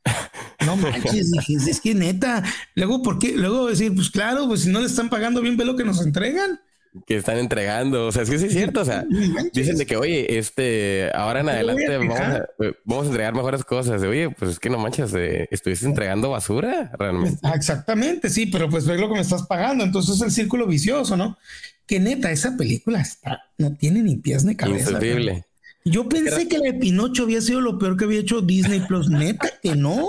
No 0.67 0.77
manches, 0.77 1.33
es 1.67 1.81
que 1.81 1.95
neta. 1.95 2.45
Luego, 2.75 3.03
¿por 3.03 3.19
qué? 3.19 3.33
Luego 3.35 3.69
decir, 3.69 3.95
pues 3.95 4.11
claro, 4.11 4.47
pues 4.47 4.61
si 4.61 4.69
no 4.69 4.81
le 4.81 4.87
están 4.87 5.09
pagando 5.09 5.41
bien, 5.41 5.57
ve 5.57 5.65
lo 5.65 5.75
que 5.75 5.85
nos 5.85 6.05
entregan. 6.05 6.61
Que 7.07 7.17
están 7.17 7.39
entregando. 7.39 8.09
O 8.09 8.13
sea, 8.13 8.23
es 8.23 8.31
que 8.31 8.39
sí 8.39 8.47
es 8.47 8.53
cierto. 8.53 8.81
O 8.81 8.85
sea, 8.85 9.05
dicen 9.53 9.77
de 9.77 9.87
que, 9.87 9.97
oye, 9.97 10.39
este, 10.39 11.11
ahora 11.15 11.41
en 11.41 11.49
adelante 11.49 11.97
vamos 11.97 12.19
a, 12.19 12.47
vamos 12.85 13.05
a, 13.05 13.07
entregar 13.09 13.35
mejores 13.35 13.65
cosas. 13.65 14.03
Oye, 14.03 14.31
pues 14.31 14.53
es 14.53 14.59
que 14.59 14.71
no 14.71 14.79
manches, 14.79 15.15
eh, 15.15 15.49
estuviste 15.51 15.87
entregando 15.87 16.31
basura 16.31 16.91
realmente. 16.99 17.39
Ah, 17.43 17.55
exactamente, 17.55 18.29
sí, 18.29 18.47
pero 18.47 18.69
pues 18.69 18.87
ve 18.87 18.99
lo 18.99 19.09
que 19.09 19.15
me 19.15 19.21
estás 19.21 19.47
pagando. 19.47 19.85
Entonces 19.85 20.17
es 20.17 20.23
el 20.23 20.31
círculo 20.31 20.67
vicioso, 20.67 21.17
¿no? 21.17 21.39
Que 21.87 22.01
neta, 22.01 22.31
esa 22.31 22.57
película 22.57 23.01
está, 23.01 23.43
no 23.59 23.77
tiene 23.77 24.03
ni 24.03 24.17
pies 24.17 24.45
ni 24.45 24.57
cabeza. 24.57 24.93
Increíble. 24.93 25.45
Yo 25.85 26.09
pensé 26.09 26.47
que 26.47 26.59
la 26.59 26.65
de 26.65 26.75
Pinocho 26.75 27.23
había 27.23 27.41
sido 27.41 27.61
lo 27.61 27.79
peor 27.79 27.97
que 27.97 28.05
había 28.05 28.21
hecho 28.21 28.43
Disney 28.43 28.81
Plus. 28.81 29.09
Neta 29.09 29.49
que 29.63 29.75
no. 29.75 30.07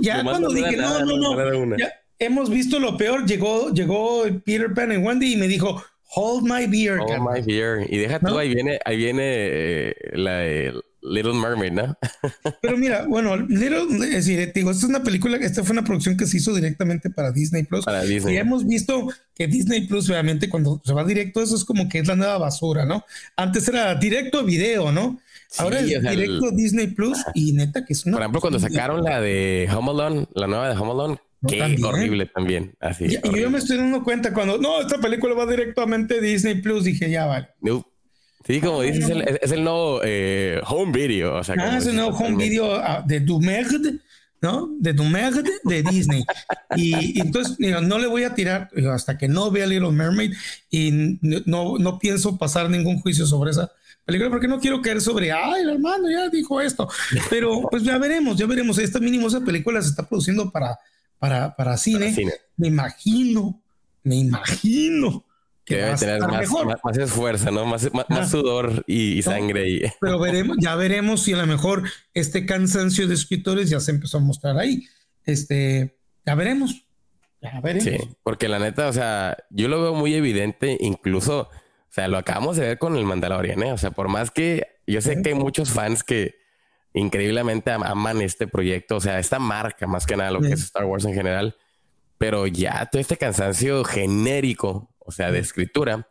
ya 0.00 0.22
cuando 0.22 0.50
dije, 0.50 0.76
no, 0.76 1.04
no, 1.04 1.16
no, 1.16 1.76
hemos 2.18 2.50
visto 2.50 2.78
lo 2.78 2.96
peor, 2.96 3.26
llegó, 3.26 3.72
llegó 3.72 4.24
Peter 4.44 4.72
Pan 4.72 4.92
y 4.92 4.96
Wendy 4.96 5.34
y 5.34 5.36
me 5.36 5.48
dijo, 5.48 5.82
hold 6.14 6.44
my 6.44 6.66
beer. 6.66 6.98
Hold 7.00 7.20
my 7.20 7.40
beer. 7.42 7.86
Y 7.88 7.98
deja 7.98 8.20
tú, 8.20 8.38
ahí 8.38 8.54
viene, 8.54 8.78
ahí 8.84 8.96
viene 8.96 9.22
eh, 9.24 9.94
la, 10.12 10.42
Little 11.08 11.34
Mermaid, 11.34 11.72
¿no? 11.72 11.96
Pero 12.62 12.76
mira, 12.76 13.06
bueno, 13.06 13.36
Little, 13.36 13.86
es 14.06 14.26
decir, 14.26 14.52
digo, 14.54 14.70
esta 14.70 14.86
es 14.86 14.90
una 14.90 15.02
película, 15.02 15.36
esta 15.36 15.62
fue 15.62 15.72
una 15.72 15.84
producción 15.84 16.16
que 16.16 16.26
se 16.26 16.38
hizo 16.38 16.52
directamente 16.54 17.10
para 17.10 17.30
Disney 17.30 17.62
Plus. 17.62 17.84
Para 17.84 18.02
Disney. 18.02 18.34
Y 18.34 18.38
hemos 18.38 18.66
visto 18.66 19.08
que 19.34 19.46
Disney 19.46 19.86
Plus, 19.86 20.10
obviamente, 20.10 20.50
cuando 20.50 20.82
se 20.84 20.92
va 20.92 21.04
directo, 21.04 21.40
eso 21.40 21.54
es 21.54 21.64
como 21.64 21.88
que 21.88 22.00
es 22.00 22.08
la 22.08 22.16
nueva 22.16 22.38
basura, 22.38 22.84
¿no? 22.84 23.04
Antes 23.36 23.68
era 23.68 23.94
directo 23.94 24.42
video, 24.42 24.90
¿no? 24.90 25.20
Ahora 25.58 25.80
es 25.80 25.86
directo 25.86 26.50
Disney 26.50 26.88
Plus 26.88 27.18
y 27.34 27.52
neta 27.52 27.84
que 27.84 27.92
es 27.92 28.04
una. 28.04 28.16
Por 28.16 28.22
ejemplo, 28.22 28.40
cuando 28.40 28.58
sacaron 28.58 29.02
la 29.02 29.20
de 29.20 29.68
Home 29.74 29.90
Alone, 29.90 30.26
la 30.34 30.48
nueva 30.48 30.68
de 30.68 30.76
Home 30.76 30.90
Alone, 30.90 31.18
Qué 31.46 31.76
horrible 31.84 32.26
también. 32.26 32.74
Así. 32.80 33.06
Y, 33.06 33.40
yo 33.40 33.50
me 33.50 33.58
estoy 33.58 33.76
dando 33.76 34.02
cuenta 34.02 34.32
cuando 34.32 34.58
no, 34.58 34.80
esta 34.80 34.98
película 34.98 35.34
va 35.34 35.46
directamente 35.46 36.18
a 36.18 36.20
Disney 36.20 36.60
Plus, 36.60 36.84
dije 36.84 37.10
ya 37.10 37.26
vale. 37.26 37.48
Sí, 38.46 38.60
como 38.60 38.82
dices, 38.82 39.10
es 39.42 39.50
el, 39.50 39.64
nuevo 39.64 40.00
eh, 40.04 40.60
home 40.66 40.92
video. 40.92 41.34
O 41.34 41.44
sea, 41.44 41.56
ah, 41.58 41.78
es 41.78 41.86
el 41.86 41.96
nuevo 41.96 42.16
home 42.16 42.36
video 42.36 42.74
ah, 42.76 43.02
de 43.04 43.18
Dumerd, 43.18 43.98
¿no? 44.40 44.70
De 44.78 44.92
Dumerd 44.92 45.44
de 45.64 45.82
Disney. 45.82 46.24
y, 46.76 47.20
entonces, 47.20 47.58
no 47.58 47.98
le 47.98 48.06
voy 48.06 48.22
a 48.22 48.34
tirar 48.34 48.70
hasta 48.92 49.18
que 49.18 49.26
no 49.26 49.50
vea 49.50 49.66
Little 49.66 49.90
Mermaid 49.90 50.32
y 50.70 51.18
no, 51.20 51.76
no 51.78 51.98
pienso 51.98 52.38
pasar 52.38 52.70
ningún 52.70 53.00
juicio 53.00 53.26
sobre 53.26 53.50
esa 53.50 53.70
película 54.04 54.30
porque 54.30 54.46
no 54.46 54.60
quiero 54.60 54.80
caer 54.80 55.00
sobre, 55.00 55.32
ay, 55.32 55.62
el 55.62 55.70
hermano 55.70 56.08
ya 56.08 56.28
dijo 56.28 56.60
esto. 56.60 56.88
Pero 57.28 57.62
pues 57.68 57.82
ya 57.82 57.98
veremos, 57.98 58.38
ya 58.38 58.46
veremos. 58.46 58.78
Esta 58.78 59.00
mínimo, 59.00 59.26
esa 59.26 59.40
película 59.40 59.82
se 59.82 59.90
está 59.90 60.08
produciendo 60.08 60.50
para, 60.50 60.78
para, 61.18 61.56
para 61.56 61.76
cine. 61.76 62.14
Me 62.56 62.68
imagino, 62.68 63.62
me 64.02 64.16
imagino 64.16 65.24
que 65.64 65.76
debe 65.76 65.96
tener 65.96 66.20
más, 66.20 66.48
más, 66.84 66.96
esfuerzo, 66.96 67.50
¿no? 67.50 67.66
Más, 67.66 67.88
más, 68.08 68.30
sudor 68.30 68.84
y, 68.86 69.20
sangre. 69.22 69.68
Y... 69.68 69.82
Pero 70.00 70.18
veremos, 70.20 70.56
ya 70.60 70.76
veremos 70.76 71.22
si 71.24 71.32
a 71.32 71.38
lo 71.38 71.46
mejor 71.46 71.82
este 72.14 72.46
cansancio 72.46 73.08
de 73.08 73.14
escritores 73.14 73.68
ya 73.68 73.80
se 73.80 73.90
empezó 73.90 74.18
a 74.18 74.20
mostrar 74.20 74.56
ahí. 74.58 74.86
Este, 75.24 75.98
ya 76.24 76.36
veremos. 76.36 76.86
Ya 77.42 77.60
veremos. 77.60 77.84
Sí, 77.84 77.98
porque 78.22 78.48
la 78.48 78.60
neta, 78.60 78.88
o 78.88 78.92
sea, 78.92 79.36
yo 79.50 79.66
lo 79.66 79.82
veo 79.82 79.94
muy 79.94 80.14
evidente, 80.14 80.78
incluso, 80.80 81.40
o 81.40 81.50
sea, 81.92 82.06
lo 82.06 82.16
acabamos 82.16 82.56
de 82.56 82.68
ver 82.68 82.78
con 82.78 82.96
el 82.96 83.04
Mandalorian, 83.04 83.62
¿eh? 83.64 83.72
O 83.72 83.78
sea, 83.78 83.90
por 83.90 84.08
más 84.08 84.30
que 84.30 84.68
yo 84.86 85.00
sé 85.00 85.20
que 85.20 85.30
hay 85.30 85.34
muchos 85.34 85.70
fans 85.70 86.04
que 86.04 86.36
increíblemente 87.00 87.70
aman 87.70 88.22
este 88.22 88.46
proyecto, 88.46 88.96
o 88.96 89.00
sea, 89.00 89.18
esta 89.18 89.38
marca, 89.38 89.86
más 89.86 90.06
que 90.06 90.16
nada, 90.16 90.30
lo 90.30 90.40
que 90.40 90.52
es 90.52 90.62
Star 90.62 90.84
Wars 90.84 91.04
en 91.04 91.14
general, 91.14 91.56
pero 92.18 92.46
ya 92.46 92.86
todo 92.86 93.00
este 93.00 93.16
cansancio 93.16 93.84
genérico 93.84 94.90
o 95.06 95.12
sea, 95.12 95.30
de 95.30 95.38
escritura, 95.38 96.08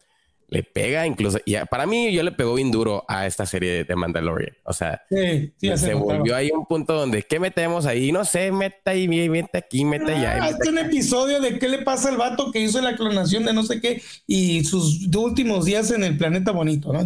le 0.48 0.64
pega 0.64 1.08
incluso, 1.08 1.40
y 1.46 1.56
para 1.70 1.86
mí 1.86 2.12
yo 2.14 2.22
le 2.22 2.32
pegó 2.32 2.54
bien 2.56 2.72
duro 2.72 3.04
a 3.08 3.26
esta 3.26 3.46
serie 3.46 3.84
de 3.84 3.96
Mandalorian. 3.96 4.56
O 4.64 4.74
sea, 4.74 5.02
se 5.10 5.94
volvió 5.96 6.36
ahí 6.36 6.52
un 6.52 6.66
punto 6.66 6.94
donde, 6.94 7.24
¿qué 7.24 7.40
metemos 7.40 7.86
ahí? 7.86 8.12
No 8.12 8.24
sé, 8.26 8.52
meta 8.52 8.92
ahí, 8.92 9.08
mete 9.08 9.58
aquí, 9.58 9.84
mete 9.86 10.14
allá. 10.14 10.40
Ah, 10.42 10.58
un 10.68 10.78
episodio 10.78 11.42
de 11.42 11.58
qué 11.58 11.68
le 11.68 11.80
pasa 11.80 12.10
al 12.10 12.18
vato 12.18 12.52
que 12.52 12.60
hizo 12.60 12.80
la 12.82 12.96
clonación 12.96 13.44
de 13.46 13.54
no 13.54 13.64
sé 13.64 13.82
qué 13.82 14.02
y 14.28 14.64
sus 14.64 15.08
últimos 15.16 15.66
días 15.66 15.90
en 15.92 16.04
el 16.04 16.18
planeta 16.18 16.52
bonito, 16.52 16.94
¿no? 16.94 17.04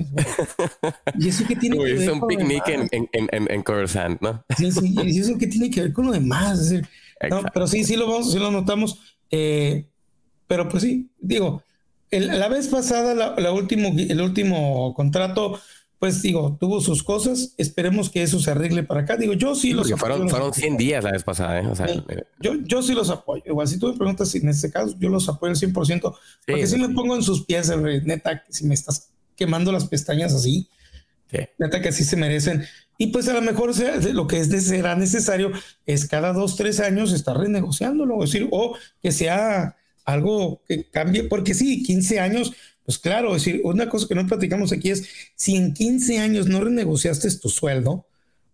y 1.17 1.29
eso 1.29 1.45
que 1.47 1.55
tiene 1.55 1.77
que 1.83 1.93
ver 1.93 2.11
un 2.11 2.27
picnic 2.27 2.67
en, 2.67 2.89
en, 2.91 3.09
en, 3.13 3.51
en 3.51 3.63
Coruscant, 3.63 4.21
¿no? 4.21 4.43
sí, 4.57 4.71
sí, 4.71 4.95
y 5.03 5.19
eso 5.19 5.37
que 5.37 5.47
tiene 5.47 5.69
que 5.69 5.81
ver 5.81 5.93
con 5.93 6.07
lo 6.07 6.11
demás. 6.11 6.71
no, 7.29 7.43
pero 7.53 7.67
sí, 7.67 7.83
sí 7.83 7.95
lo 7.95 8.07
vamos, 8.07 8.31
sí 8.31 8.39
lo 8.39 8.51
notamos. 8.51 8.99
Eh, 9.31 9.85
pero 10.47 10.67
pues 10.67 10.83
sí, 10.83 11.09
digo, 11.19 11.61
la 12.11 12.47
vez 12.47 12.67
pasada, 12.67 13.13
la, 13.13 13.51
último, 13.51 13.89
el 13.97 14.21
último 14.21 14.93
contrato, 14.93 15.59
pues 15.99 16.21
digo, 16.21 16.57
tuvo 16.59 16.81
sus 16.81 17.03
cosas. 17.03 17.53
Esperemos 17.57 18.09
que 18.09 18.23
eso 18.23 18.39
se 18.39 18.51
arregle 18.51 18.83
para 18.83 19.01
acá. 19.01 19.17
Digo, 19.17 19.33
yo 19.33 19.53
sí, 19.53 19.73
los 19.73 19.91
apoyo. 19.91 20.27
Fueron, 20.27 20.53
100 20.53 20.77
días 20.77 21.03
la 21.03 21.11
vez 21.11 21.23
pasada. 21.23 21.59
¿eh? 21.59 22.03
eh. 22.09 22.23
yo, 22.41 22.53
yo 22.63 22.81
sí 22.81 22.93
los 22.93 23.09
apoyo. 23.09 23.43
Igual, 23.45 23.67
si 23.67 23.77
tú 23.77 23.87
me 23.87 23.97
preguntas 23.97 24.29
si 24.29 24.39
en 24.39 24.49
este 24.49 24.71
caso, 24.71 24.95
yo 24.97 25.09
los 25.09 25.27
apoyo 25.27 25.51
al 25.51 25.57
100%. 25.57 26.15
porque 26.47 26.67
si 26.67 26.77
me 26.77 26.89
pongo 26.89 27.15
en 27.15 27.23
sus 27.23 27.45
pies, 27.45 27.71
neta, 28.03 28.43
si 28.49 28.65
me 28.65 28.73
estás 28.73 29.09
quemando 29.35 29.71
las 29.71 29.87
pestañas 29.87 30.33
así, 30.33 30.69
neta 31.57 31.81
que 31.81 31.89
así 31.89 32.03
se 32.03 32.15
merecen. 32.15 32.65
Y 32.97 33.07
pues 33.07 33.27
a 33.29 33.33
lo 33.33 33.41
mejor 33.41 33.73
sea, 33.73 33.97
lo 33.97 34.27
que 34.27 34.39
es, 34.39 34.49
será 34.65 34.95
necesario 34.95 35.51
es 35.85 36.05
cada 36.05 36.33
dos, 36.33 36.55
tres 36.55 36.79
años 36.79 37.13
estar 37.13 37.37
renegociándolo. 37.37 38.23
Es 38.23 38.31
decir, 38.31 38.49
o 38.51 38.75
que 39.01 39.11
sea 39.11 39.77
algo 40.11 40.61
que 40.67 40.89
cambie, 40.89 41.23
porque 41.23 41.53
sí, 41.53 41.83
15 41.83 42.19
años, 42.19 42.53
pues 42.85 42.97
claro, 42.97 43.35
es 43.35 43.43
decir, 43.43 43.61
una 43.63 43.89
cosa 43.89 44.07
que 44.07 44.15
no 44.15 44.25
platicamos 44.27 44.71
aquí 44.71 44.89
es, 44.89 45.07
si 45.35 45.55
en 45.55 45.73
15 45.73 46.19
años 46.19 46.47
no 46.47 46.61
renegociaste 46.61 47.29
tu 47.37 47.49
sueldo, 47.49 48.07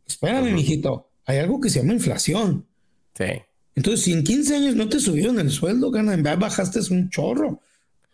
espérame, 0.06 0.54
mijito, 0.54 1.10
hay 1.26 1.38
algo 1.38 1.60
que 1.60 1.70
se 1.70 1.80
llama 1.80 1.94
inflación. 1.94 2.68
Sí. 3.18 3.42
Entonces, 3.76 4.06
si 4.06 4.14
en 4.14 4.24
15 4.24 4.56
años 4.56 4.76
no 4.76 4.88
te 4.88 5.00
subieron 5.00 5.40
el 5.40 5.52
sueldo, 5.52 5.92
gana, 5.92 6.16
bajaste 6.36 6.80
un 6.92 7.10
chorro. 7.10 7.62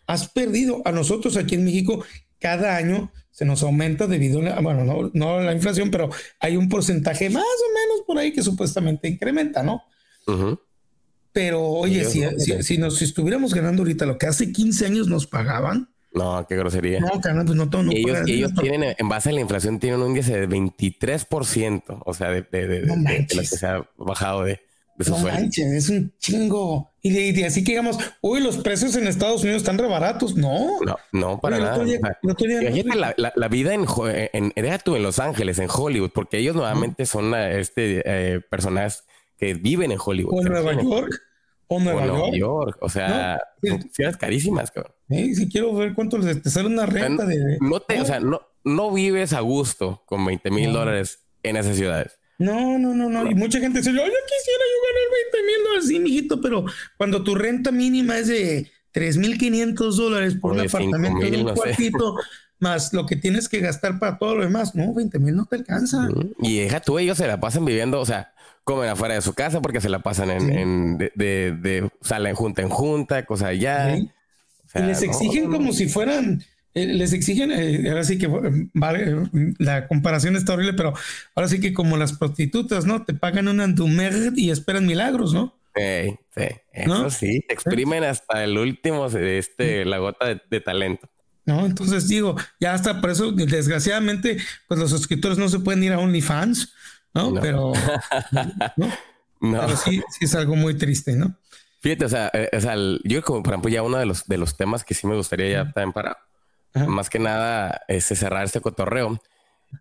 Has 0.06 0.28
perdido. 0.28 0.82
A 0.84 0.92
nosotros 0.92 1.36
aquí 1.36 1.54
en 1.54 1.64
México, 1.64 2.04
cada 2.40 2.76
año 2.76 3.12
se 3.30 3.44
nos 3.44 3.62
aumenta 3.62 4.06
debido 4.06 4.40
a, 4.52 4.60
bueno, 4.60 4.84
no, 4.84 5.10
no 5.14 5.40
la 5.40 5.52
inflación, 5.52 5.90
pero 5.90 6.10
hay 6.40 6.56
un 6.56 6.68
porcentaje 6.68 7.30
más 7.30 7.44
o 7.44 7.72
menos 7.72 8.06
por 8.06 8.18
ahí 8.18 8.32
que 8.32 8.42
supuestamente 8.42 9.08
incrementa, 9.08 9.62
¿no? 9.62 9.82
Pero 11.32 11.62
oye, 11.62 12.04
si, 12.04 12.22
si, 12.62 12.78
nos 12.78 13.00
estuviéramos 13.00 13.54
ganando 13.54 13.82
ahorita 13.82 14.04
lo 14.04 14.18
que 14.18 14.26
hace 14.26 14.52
15 14.52 14.86
años 14.86 15.08
nos 15.08 15.26
pagaban. 15.26 15.88
No, 16.12 16.46
qué 16.46 16.56
grosería. 16.56 17.00
No, 17.00 17.20
carnal, 17.22 17.46
pues 17.46 17.56
no 17.56 17.70
todo. 17.70 17.84
No 17.84 17.92
ellos, 17.92 18.18
ellos 18.26 18.52
tienen, 18.60 18.94
en 18.98 19.08
base 19.08 19.30
a 19.30 19.32
la 19.32 19.40
inflación, 19.40 19.80
tienen 19.80 20.00
un 20.00 20.08
índice 20.08 20.38
de 20.38 20.46
23%, 20.46 22.02
o 22.04 22.14
sea, 22.14 22.28
de, 22.28 22.42
de, 22.42 22.68
de, 22.68 22.86
lo 22.86 23.40
que 23.40 23.46
se 23.46 23.66
ha 23.66 23.82
bajado 23.96 24.44
de, 24.44 24.60
de 24.98 25.04
su 25.06 25.12
no 25.12 25.18
Manches, 25.20 25.72
es 25.72 25.88
un 25.88 26.12
chingo. 26.18 26.92
Y, 27.00 27.32
de, 27.32 27.46
así 27.46 27.64
que 27.64 27.72
digamos, 27.72 27.96
uy, 28.20 28.42
los 28.42 28.58
precios 28.58 28.94
en 28.96 29.06
Estados 29.06 29.42
Unidos 29.42 29.62
están 29.62 29.78
re 29.78 29.88
baratos. 29.88 30.36
No, 30.36 30.80
no, 30.84 30.96
no 31.12 31.40
para 31.40 31.58
nada. 31.58 31.82
imagínate 31.82 32.98
la, 32.98 33.14
la, 33.16 33.32
la, 33.34 33.48
vida 33.48 33.72
en, 33.72 33.86
en, 34.34 34.52
en, 34.54 34.66
en 34.66 35.02
Los 35.02 35.18
Ángeles, 35.18 35.58
en 35.58 35.68
Hollywood, 35.70 36.10
porque 36.10 36.36
ellos 36.36 36.54
nuevamente 36.54 37.06
son 37.06 37.34
este 37.34 38.02
eh, 38.04 38.40
personajes 38.40 39.04
que 39.42 39.54
viven 39.54 39.90
en 39.90 39.98
Hollywood. 40.02 40.38
O 40.38 40.40
en 40.40 40.52
Nueva 40.52 40.80
York. 40.80 41.20
O 41.66 41.80
Nueva, 41.80 42.30
York. 42.32 42.78
O 42.80 42.88
sea, 42.88 43.40
ciudades 43.90 44.16
carísimas, 44.16 44.70
cabrón. 44.70 44.92
si 45.08 45.48
quiero 45.48 45.74
ver 45.74 45.94
cuánto 45.94 46.20
te 46.20 46.48
sale 46.48 46.68
una 46.68 46.86
renta 46.86 47.24
de. 47.24 47.58
No 47.60 47.80
te, 47.80 48.00
o 48.00 48.04
sea, 48.04 48.20
no, 48.20 48.40
no 48.62 48.92
vives 48.92 49.32
a 49.32 49.40
gusto 49.40 50.04
con 50.06 50.24
20 50.24 50.48
mil 50.52 50.72
dólares 50.72 51.24
en 51.42 51.56
esas 51.56 51.76
ciudades. 51.76 52.20
No, 52.38 52.78
no, 52.78 52.94
no, 52.94 53.08
no. 53.08 53.28
Y 53.28 53.34
mucha 53.34 53.58
gente 53.58 53.80
dice, 53.80 53.90
yo 53.90 53.98
quisiera 53.98 54.64
yo 54.70 54.78
ganar 54.86 55.08
20 55.32 55.46
mil 55.46 55.64
dólares, 55.64 55.88
sí, 55.88 55.98
mijito, 55.98 56.40
pero 56.40 56.64
cuando 56.96 57.24
tu 57.24 57.34
renta 57.34 57.72
mínima 57.72 58.18
es 58.18 58.28
de 58.28 58.70
3.500 58.94 59.96
dólares 59.96 60.36
por 60.40 60.52
un 60.52 60.60
apartamento 60.60 61.26
de 61.26 61.42
un 61.42 61.54
cuartito, 61.54 62.16
más 62.60 62.92
lo 62.92 63.06
que 63.06 63.16
tienes 63.16 63.48
que 63.48 63.58
gastar 63.58 63.98
para 63.98 64.18
todo 64.18 64.36
lo 64.36 64.44
demás, 64.44 64.76
no, 64.76 64.94
20 64.94 65.18
mil 65.18 65.34
no 65.34 65.46
te 65.46 65.56
alcanza. 65.56 66.08
Y 66.38 66.60
deja 66.60 66.78
tú, 66.78 67.00
ellos 67.00 67.18
se 67.18 67.26
la 67.26 67.40
pasan 67.40 67.64
viviendo, 67.64 68.00
o 68.00 68.06
sea, 68.06 68.34
comen 68.64 68.88
afuera 68.88 69.14
de 69.14 69.22
su 69.22 69.34
casa 69.34 69.60
porque 69.60 69.80
se 69.80 69.88
la 69.88 70.00
pasan 70.00 70.30
en, 70.30 70.98
de, 70.98 71.10
de, 71.16 71.90
salen 72.00 72.34
junta 72.34 72.62
en 72.62 72.68
junta, 72.68 73.24
cosas 73.24 73.48
allá. 73.48 73.96
y 73.96 74.10
les 74.74 75.02
exigen 75.02 75.50
como 75.50 75.72
si 75.72 75.88
fueran, 75.88 76.44
eh, 76.74 76.86
les 76.86 77.12
exigen, 77.12 77.50
eh, 77.52 77.88
ahora 77.88 78.04
sí 78.04 78.18
que 78.18 78.28
vale, 78.72 79.28
la 79.58 79.88
comparación 79.88 80.36
está 80.36 80.54
horrible, 80.54 80.74
pero 80.74 80.94
ahora 81.34 81.48
sí 81.48 81.60
que 81.60 81.72
como 81.72 81.96
las 81.96 82.14
prostitutas, 82.14 82.86
¿no? 82.86 83.04
Te 83.04 83.14
pagan 83.14 83.48
un 83.48 83.60
andumer 83.60 84.32
y 84.36 84.50
esperan 84.50 84.86
milagros, 84.86 85.34
¿no? 85.34 85.58
Sí, 85.74 86.18
sí, 86.34 86.44
eso 86.72 87.10
sí, 87.10 87.44
exprimen 87.48 88.04
hasta 88.04 88.44
el 88.44 88.58
último, 88.58 89.06
este, 89.06 89.84
la 89.84 89.98
gota 89.98 90.40
de 90.50 90.60
talento. 90.60 91.08
¿no? 91.44 91.66
Entonces 91.66 92.08
digo, 92.08 92.36
ya 92.60 92.74
hasta 92.74 93.00
por 93.00 93.10
eso, 93.10 93.32
desgraciadamente, 93.32 94.38
pues 94.68 94.78
los 94.78 94.90
suscriptores 94.90 95.38
no 95.38 95.48
se 95.48 95.58
pueden 95.60 95.82
ir 95.82 95.92
a 95.92 95.98
OnlyFans, 95.98 96.72
¿no? 97.14 97.34
Pero, 97.40 97.72
¿no? 99.40 99.76
sí, 99.76 100.02
sí 100.10 100.24
es 100.24 100.34
algo 100.34 100.56
muy 100.56 100.76
triste, 100.76 101.16
¿no? 101.16 101.34
Fíjate, 101.80 102.04
o 102.04 102.08
sea, 102.08 102.30
eh, 102.32 102.48
o 102.56 102.60
sea 102.60 102.76
yo 103.02 103.22
como 103.22 103.42
por 103.42 103.54
ejemplo 103.54 103.70
ya 103.70 103.82
uno 103.82 103.98
de 103.98 104.06
los, 104.06 104.26
de 104.26 104.38
los 104.38 104.56
temas 104.56 104.84
que 104.84 104.94
sí 104.94 105.06
me 105.06 105.16
gustaría 105.16 105.48
ya 105.50 105.72
también 105.72 105.92
para, 105.92 106.18
más 106.74 107.10
que 107.10 107.18
nada, 107.18 107.82
es 107.88 108.06
cerrar 108.06 108.44
este 108.44 108.60
cotorreo, 108.60 109.20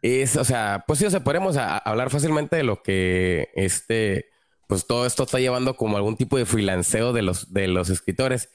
es, 0.01 0.35
o 0.35 0.43
sea, 0.43 0.83
pues 0.87 0.99
sí, 0.99 1.05
o 1.05 1.09
sea, 1.09 1.23
podemos 1.23 1.57
hablar 1.57 2.09
fácilmente 2.09 2.55
de 2.55 2.63
lo 2.63 2.81
que 2.81 3.49
este, 3.55 4.29
pues 4.67 4.87
todo 4.87 5.05
esto 5.05 5.23
está 5.23 5.39
llevando 5.39 5.75
como 5.75 5.97
algún 5.97 6.15
tipo 6.15 6.37
de 6.37 6.45
freelanceo 6.45 7.13
de 7.13 7.21
los, 7.21 7.53
de 7.53 7.67
los 7.67 7.89
escritores. 7.89 8.49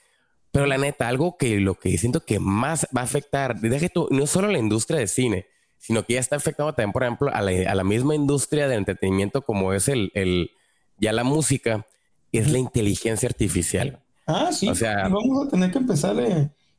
Pero 0.51 0.67
la 0.67 0.79
neta, 0.79 1.09
algo 1.09 1.37
que 1.37 1.61
lo 1.61 1.75
que 1.75 1.99
siento 1.99 2.25
que 2.25 2.39
más 2.39 2.87
va 2.97 3.03
a 3.03 3.05
afectar, 3.05 3.61
deje 3.61 3.91
tú, 3.91 4.09
no 4.11 4.27
solo 4.27 4.49
la 4.49 4.59
industria 4.59 4.99
de 4.99 5.09
cine, 5.09 5.47
sino 5.87 6.05
que 6.05 6.15
ya 6.15 6.21
está 6.21 6.35
afectando 6.35 6.73
también, 6.73 6.93
por 6.93 7.05
ejemplo, 7.05 7.31
a 7.33 7.41
la, 7.41 7.85
misma 7.85 8.17
industria 8.17 8.67
del 8.67 8.79
entretenimiento 8.79 9.43
como 9.43 9.73
es 9.73 9.87
el, 9.87 10.11
el, 10.15 10.51
ya 10.99 11.13
la 11.13 11.23
música, 11.23 11.87
es 12.33 12.51
la 12.51 12.59
inteligencia 12.59 13.29
artificial. 13.29 14.01
Ah, 14.27 14.51
sí. 14.53 14.69
O 14.69 14.75
sea, 14.75 15.09
vamos 15.09 15.47
a 15.47 15.51
tener 15.51 15.71
que 15.71 15.79
empezar. 15.79 16.17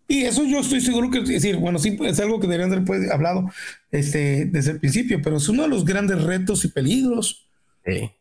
y 0.09 0.23
eso 0.23 0.43
yo 0.43 0.59
estoy 0.59 0.81
seguro 0.81 1.09
que 1.09 1.19
es 1.19 1.29
decir, 1.29 1.55
bueno, 1.55 1.79
sí, 1.79 1.97
es 2.01 2.19
algo 2.19 2.41
que 2.41 2.47
deberían 2.47 2.73
haber 2.73 2.83
pues, 2.83 3.09
hablado 3.09 3.49
este, 3.91 4.43
desde 4.45 4.71
el 4.71 4.79
principio, 4.81 5.21
pero 5.23 5.37
es 5.37 5.47
uno 5.47 5.63
de 5.63 5.69
los 5.69 5.85
grandes 5.85 6.21
retos 6.21 6.65
y 6.65 6.67
peligros. 6.67 7.47
Sí. 7.85 8.11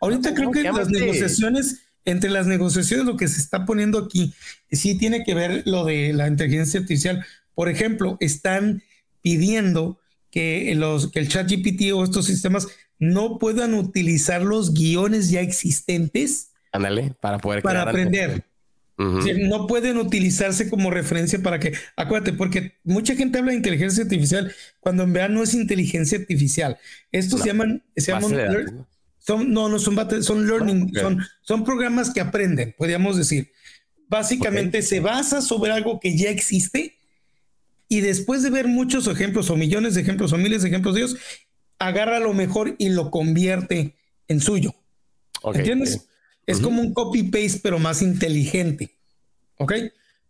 Ahorita 0.00 0.34
creo 0.34 0.50
que 0.50 0.64
las 0.64 0.90
negociaciones 0.90 1.80
entre 2.04 2.28
las 2.30 2.46
negociaciones 2.46 3.06
lo 3.06 3.16
que 3.16 3.26
se 3.26 3.40
está 3.40 3.64
poniendo 3.64 3.98
aquí 3.98 4.32
sí 4.70 4.96
tiene 4.96 5.24
que 5.24 5.34
ver 5.34 5.62
lo 5.64 5.86
de 5.86 6.12
la 6.12 6.28
inteligencia 6.28 6.78
artificial. 6.78 7.24
Por 7.54 7.70
ejemplo, 7.70 8.18
están 8.20 8.82
pidiendo 9.22 9.98
que, 10.36 10.74
los, 10.74 11.10
que 11.10 11.18
el 11.18 11.28
chat 11.30 11.50
GPT 11.50 11.94
o 11.94 12.04
estos 12.04 12.26
sistemas 12.26 12.68
no 12.98 13.38
puedan 13.38 13.72
utilizar 13.72 14.42
los 14.42 14.74
guiones 14.74 15.30
ya 15.30 15.40
existentes. 15.40 16.50
Ándale, 16.72 17.14
para 17.20 17.38
poder 17.38 17.62
para 17.62 17.80
aprender. 17.80 18.44
no 18.98 19.66
pueden 19.66 19.96
utilizarse 19.96 20.68
como 20.68 20.90
referencia 20.90 21.42
para 21.42 21.58
que, 21.58 21.72
acuérdate, 21.96 22.34
porque 22.34 22.74
mucha 22.84 23.16
gente 23.16 23.38
habla 23.38 23.52
de 23.52 23.56
inteligencia 23.56 24.04
artificial 24.04 24.52
cuando 24.78 25.04
en 25.04 25.14
verdad 25.14 25.30
no 25.30 25.42
es 25.42 25.54
inteligencia 25.54 26.18
artificial. 26.18 26.76
Estos 27.12 27.40
se 27.40 27.46
llaman, 27.46 27.82
se 27.96 28.12
llaman 28.12 28.86
son, 29.16 29.54
no, 29.54 29.70
no 29.70 29.78
son 29.78 30.22
son 30.22 30.46
learning, 30.46 30.92
son, 30.96 31.18
son 31.40 31.64
programas 31.64 32.12
que 32.12 32.20
aprenden, 32.20 32.74
podríamos 32.76 33.16
decir. 33.16 33.52
Básicamente 34.06 34.82
se 34.82 35.00
basa 35.00 35.40
sobre 35.40 35.72
algo 35.72 35.98
que 35.98 36.14
ya 36.14 36.28
existe 36.28 36.95
y 37.88 38.00
después 38.00 38.42
de 38.42 38.50
ver 38.50 38.66
muchos 38.66 39.06
ejemplos 39.06 39.50
o 39.50 39.56
millones 39.56 39.94
de 39.94 40.00
ejemplos 40.00 40.32
o 40.32 40.38
miles 40.38 40.62
de 40.62 40.68
ejemplos 40.68 40.94
de 40.94 41.02
ellos, 41.02 41.16
agarra 41.78 42.20
lo 42.20 42.34
mejor 42.34 42.74
y 42.78 42.88
lo 42.88 43.10
convierte 43.10 43.94
en 44.28 44.40
suyo. 44.40 44.74
¿Entiendes? 45.44 46.06
Es 46.46 46.60
como 46.60 46.80
un 46.80 46.94
copy-paste, 46.94 47.60
pero 47.62 47.78
más 47.78 48.02
inteligente. 48.02 48.90
¿Ok? 49.58 49.72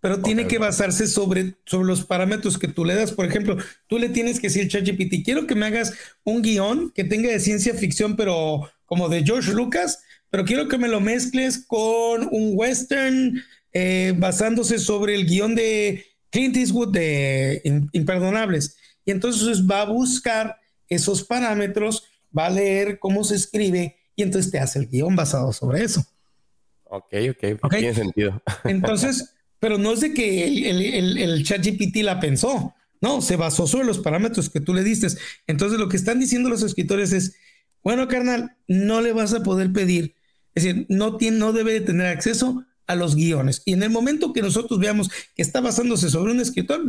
Pero 0.00 0.20
tiene 0.20 0.46
que 0.46 0.58
basarse 0.58 1.06
sobre, 1.06 1.54
sobre 1.64 1.88
los 1.88 2.04
parámetros 2.04 2.58
que 2.58 2.68
tú 2.68 2.84
le 2.84 2.94
das. 2.94 3.12
Por 3.12 3.26
ejemplo, 3.26 3.56
tú 3.86 3.98
le 3.98 4.08
tienes 4.08 4.40
que 4.40 4.48
decir, 4.48 4.68
ChatGPT, 4.68 5.24
quiero 5.24 5.46
que 5.46 5.54
me 5.54 5.66
hagas 5.66 5.94
un 6.24 6.42
guion 6.42 6.90
que 6.94 7.04
tenga 7.04 7.30
de 7.30 7.40
ciencia 7.40 7.74
ficción, 7.74 8.16
pero 8.16 8.70
como 8.84 9.08
de 9.08 9.24
George 9.24 9.52
Lucas, 9.52 10.00
pero 10.30 10.44
quiero 10.44 10.68
que 10.68 10.78
me 10.78 10.88
lo 10.88 11.00
mezcles 11.00 11.64
con 11.66 12.28
un 12.30 12.52
western 12.54 13.42
eh, 13.72 14.14
basándose 14.16 14.78
sobre 14.78 15.14
el 15.14 15.26
guion 15.26 15.54
de 15.54 16.04
Clint 16.30 16.56
Eastwood 16.56 16.92
de 16.92 17.62
Imperdonables. 17.92 18.76
Y 19.04 19.10
entonces 19.10 19.66
va 19.66 19.82
a 19.82 19.86
buscar 19.86 20.56
esos 20.88 21.24
parámetros, 21.24 22.04
va 22.36 22.46
a 22.46 22.50
leer 22.50 22.98
cómo 22.98 23.24
se 23.24 23.36
escribe 23.36 23.96
y 24.14 24.22
entonces 24.22 24.50
te 24.50 24.58
hace 24.58 24.78
el 24.78 24.88
guion 24.88 25.14
basado 25.14 25.52
sobre 25.52 25.84
eso. 25.84 26.04
Ok, 26.84 27.14
ok, 27.30 27.58
okay. 27.62 27.80
tiene 27.80 27.94
sentido. 27.94 28.42
Entonces, 28.64 29.34
pero 29.58 29.76
no 29.76 29.92
es 29.92 30.00
de 30.00 30.14
que 30.14 30.70
el, 30.70 30.82
el, 30.82 31.18
el, 31.18 31.44
chat 31.44 31.64
GPT 31.64 31.96
la 31.96 32.20
pensó, 32.20 32.74
no, 33.00 33.20
se 33.20 33.36
basó 33.36 33.66
sobre 33.66 33.86
los 33.86 33.98
parámetros 33.98 34.48
que 34.48 34.60
tú 34.60 34.72
le 34.72 34.84
diste. 34.84 35.08
Entonces, 35.48 35.80
lo 35.80 35.88
que 35.88 35.96
están 35.96 36.20
diciendo 36.20 36.48
los 36.48 36.62
escritores 36.62 37.12
es, 37.12 37.36
bueno, 37.82 38.06
carnal, 38.06 38.56
no 38.68 39.00
le 39.00 39.12
vas 39.12 39.34
a 39.34 39.42
poder 39.42 39.72
pedir, 39.72 40.14
es 40.54 40.64
decir, 40.64 40.86
no, 40.88 41.16
tiene, 41.16 41.38
no 41.38 41.52
debe 41.52 41.72
de 41.72 41.80
tener 41.80 42.06
acceso 42.06 42.64
a 42.86 42.94
los 42.94 43.14
guiones. 43.14 43.62
Y 43.64 43.72
en 43.72 43.82
el 43.82 43.90
momento 43.90 44.32
que 44.32 44.42
nosotros 44.42 44.78
veamos 44.78 45.10
que 45.34 45.42
está 45.42 45.60
basándose 45.60 46.10
sobre 46.10 46.32
un 46.32 46.40
escritor, 46.40 46.82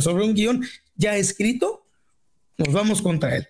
sobre 0.00 0.24
un 0.24 0.34
guion 0.34 0.64
ya 0.96 1.16
escrito, 1.16 1.86
nos 2.56 2.72
vamos 2.72 3.02
contra 3.02 3.36
él. 3.36 3.48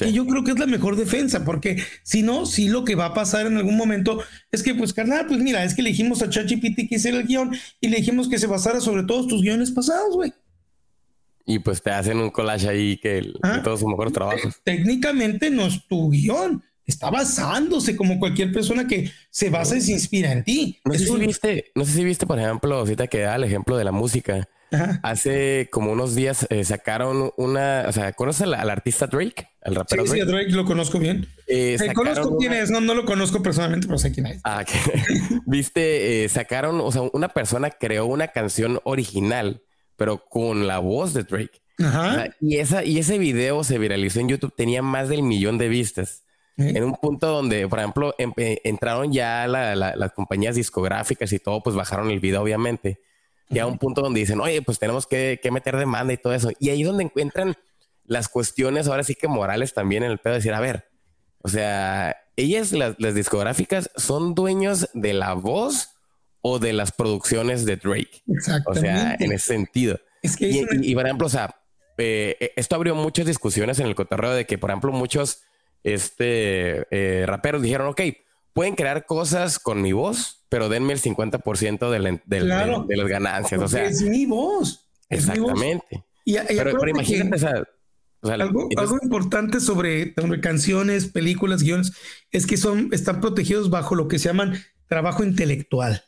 Y 0.00 0.12
yo 0.12 0.26
creo 0.26 0.42
que 0.42 0.52
es 0.52 0.58
la 0.58 0.66
mejor 0.66 0.96
defensa, 0.96 1.44
porque 1.44 1.82
si 2.02 2.22
no, 2.22 2.46
si 2.46 2.68
lo 2.68 2.84
que 2.84 2.94
va 2.94 3.06
a 3.06 3.14
pasar 3.14 3.46
en 3.46 3.58
algún 3.58 3.76
momento 3.76 4.22
es 4.50 4.62
que, 4.62 4.74
pues, 4.74 4.92
carnal, 4.92 5.26
pues 5.26 5.40
mira, 5.40 5.64
es 5.64 5.74
que 5.74 5.82
le 5.82 5.90
dijimos 5.90 6.22
a 6.22 6.30
ChatGPT 6.30 6.88
que 6.88 6.94
hiciera 6.94 7.18
el 7.18 7.26
guion 7.26 7.54
y 7.80 7.88
le 7.88 7.98
dijimos 7.98 8.28
que 8.28 8.38
se 8.38 8.46
basara 8.46 8.80
sobre 8.80 9.02
todos 9.04 9.26
tus 9.26 9.42
guiones 9.42 9.70
pasados, 9.70 10.14
güey. 10.14 10.32
Y 11.44 11.58
pues 11.58 11.82
te 11.82 11.90
hacen 11.90 12.18
un 12.18 12.30
collage 12.30 12.68
ahí 12.68 12.96
que 12.98 13.32
ah, 13.42 13.60
todos 13.62 13.80
sus 13.80 13.88
mejores 13.88 14.12
trabajos. 14.12 14.60
Técnicamente 14.64 15.50
no 15.50 15.66
es 15.66 15.86
tu 15.88 16.08
guion. 16.08 16.62
Está 16.86 17.10
basándose 17.10 17.96
como 17.96 18.18
cualquier 18.18 18.52
persona 18.52 18.86
que 18.86 19.10
se 19.30 19.50
basa 19.50 19.76
y 19.76 19.80
se 19.80 19.92
inspira 19.92 20.32
en 20.32 20.44
ti. 20.44 20.80
No 20.84 20.94
sé, 20.94 21.06
si 21.06 21.16
viste, 21.16 21.72
no 21.74 21.84
sé 21.84 21.92
si 21.92 22.04
viste, 22.04 22.26
por 22.26 22.38
ejemplo, 22.38 22.76
ahorita 22.76 23.06
que 23.06 23.20
da 23.20 23.36
el 23.36 23.44
ejemplo 23.44 23.76
de 23.76 23.84
la 23.84 23.92
música. 23.92 24.48
Hace 25.02 25.68
como 25.70 25.92
unos 25.92 26.14
días 26.14 26.46
eh, 26.48 26.64
sacaron 26.64 27.30
una, 27.36 27.84
o 27.86 27.92
sea, 27.92 28.14
¿conoces 28.14 28.40
al, 28.42 28.70
artista 28.70 29.06
Drake? 29.06 29.46
Al 29.60 29.74
rapero 29.74 30.06
sí, 30.06 30.12
Drake. 30.12 30.24
Sí, 30.24 30.30
Drake 30.32 30.50
lo 30.52 30.64
conozco 30.64 30.98
bien. 30.98 31.28
Eh, 31.46 31.76
conozco 31.94 32.38
quién 32.38 32.54
es, 32.54 32.70
no, 32.70 32.80
no 32.80 32.94
lo 32.94 33.04
conozco 33.04 33.42
personalmente, 33.42 33.86
pero 33.86 33.98
sé 33.98 34.12
quién 34.12 34.28
es. 34.28 34.40
Ah, 34.44 34.64
Viste, 35.46 36.24
eh, 36.24 36.28
sacaron, 36.30 36.80
o 36.80 36.90
sea, 36.90 37.02
una 37.12 37.28
persona 37.28 37.68
creó 37.68 38.06
una 38.06 38.28
canción 38.28 38.80
original 38.84 39.60
pero 40.02 40.24
con 40.28 40.66
la 40.66 40.80
voz 40.80 41.14
de 41.14 41.22
Drake. 41.22 41.60
y, 42.40 42.56
esa, 42.56 42.84
y 42.84 42.98
ese 42.98 43.18
video 43.18 43.62
se 43.62 43.78
viralizó 43.78 44.18
en 44.18 44.28
YouTube, 44.28 44.52
tenía 44.56 44.82
más 44.82 45.08
del 45.08 45.22
millón 45.22 45.58
de 45.58 45.68
vistas. 45.68 46.24
En 46.56 46.84
un 46.84 46.94
punto 46.94 47.28
donde, 47.28 47.66
por 47.66 47.78
ejemplo, 47.78 48.14
em, 48.18 48.32
eh, 48.36 48.60
entraron 48.64 49.12
ya 49.12 49.46
las 49.46 50.12
compañías 50.12 50.54
discográficas 50.54 51.32
y 51.32 51.38
todo, 51.38 51.62
pues 51.62 51.74
bajaron 51.74 52.10
el 52.10 52.20
video, 52.20 52.42
obviamente. 52.42 53.00
Y 53.48 53.58
a 53.58 53.66
un 53.66 53.78
punto 53.78 54.00
donde 54.00 54.20
dicen, 54.20 54.40
oye, 54.40 54.62
pues 54.62 54.78
tenemos 54.78 55.06
que, 55.06 55.40
meter 55.50 55.76
demanda 55.76 56.12
y 56.12 56.16
todo 56.16 56.34
eso. 56.34 56.50
Y 56.58 56.70
ahí 56.70 56.82
es 56.82 56.86
donde 56.86 57.04
encuentran 57.04 57.56
las 58.04 58.28
cuestiones, 58.28 58.88
ahora 58.88 59.04
sí 59.04 59.14
que 59.14 59.28
morales 59.28 59.74
también 59.74 60.02
en 60.02 60.10
el 60.10 60.18
pedo, 60.18 60.34
de 60.34 60.38
decir, 60.38 60.54
a 60.54 60.60
ver, 60.60 60.88
o 61.42 61.48
sea, 61.48 62.16
ellas, 62.36 62.72
las, 62.72 62.96
las 62.98 63.14
discográficas, 63.14 63.90
son 63.96 64.34
dueños 64.34 64.88
de 64.94 65.12
la 65.12 65.34
voz 65.34 65.90
o 66.42 66.58
de 66.58 66.72
las 66.72 66.92
producciones 66.92 67.64
de 67.64 67.76
Drake. 67.76 68.22
O 68.66 68.74
sea, 68.74 69.16
en 69.18 69.32
ese 69.32 69.46
sentido. 69.46 69.98
Es 70.22 70.36
que 70.36 70.48
y, 70.82 70.94
por 70.94 71.06
ejemplo, 71.06 71.26
o 71.26 71.30
sea, 71.30 71.56
eh, 71.98 72.36
eh, 72.40 72.52
esto 72.56 72.76
abrió 72.76 72.94
muchas 72.94 73.26
discusiones 73.26 73.78
en 73.78 73.86
el 73.86 73.94
cotorreo 73.94 74.32
de 74.32 74.44
que, 74.44 74.58
por 74.58 74.70
ejemplo, 74.70 74.92
muchos 74.92 75.42
este, 75.82 76.86
eh, 76.90 77.24
raperos 77.26 77.62
dijeron, 77.62 77.88
ok, 77.88 78.00
pueden 78.52 78.74
crear 78.74 79.06
cosas 79.06 79.58
con 79.58 79.82
mi 79.82 79.92
voz, 79.92 80.44
pero 80.48 80.68
denme 80.68 80.92
el 80.92 81.00
50% 81.00 81.90
de, 81.90 82.20
de, 82.24 82.40
las 82.44 83.08
ganancias. 83.08 83.60
O 83.60 83.68
sea, 83.68 83.86
es 83.86 84.02
mi 84.02 84.26
voz. 84.26 84.88
exactamente. 85.08 86.04
Y, 86.24 86.36
pero, 86.46 86.88
imagínate, 86.88 87.34
o 87.34 87.38
sea, 87.38 88.34
algo, 88.34 88.68
algo, 88.76 88.98
importante 89.02 89.58
sobre, 89.58 90.14
sobre, 90.14 90.40
canciones, 90.40 91.06
películas, 91.06 91.62
guiones, 91.62 91.92
es 92.30 92.46
que 92.46 92.56
son, 92.56 92.90
están 92.92 93.20
protegidos 93.20 93.70
bajo 93.70 93.96
lo 93.96 94.06
que 94.06 94.18
se 94.18 94.28
llaman 94.28 94.54
trabajo 94.86 95.24
intelectual. 95.24 96.04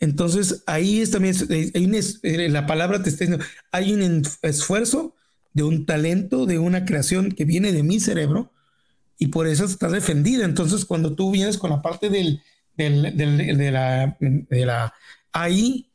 Entonces 0.00 0.62
ahí 0.66 1.00
es 1.00 1.10
también, 1.10 1.34
hay 1.50 2.00
eh, 2.22 2.48
la 2.48 2.66
palabra 2.66 3.02
te 3.02 3.10
está 3.10 3.24
diciendo, 3.24 3.44
hay 3.72 3.92
un 3.92 4.22
esfuerzo 4.42 5.14
de 5.52 5.62
un 5.62 5.86
talento, 5.86 6.46
de 6.46 6.58
una 6.58 6.84
creación 6.84 7.32
que 7.32 7.44
viene 7.44 7.72
de 7.72 7.82
mi 7.82 8.00
cerebro 8.00 8.52
y 9.18 9.28
por 9.28 9.46
eso 9.46 9.64
está 9.64 9.88
defendida. 9.88 10.44
Entonces 10.44 10.84
cuando 10.84 11.14
tú 11.14 11.30
vienes 11.30 11.58
con 11.58 11.70
la 11.70 11.82
parte 11.82 12.10
del, 12.10 12.42
del, 12.76 13.16
de, 13.16 13.70
la, 13.70 14.16
de 14.20 14.66
la 14.66 14.94
AI, 15.32 15.88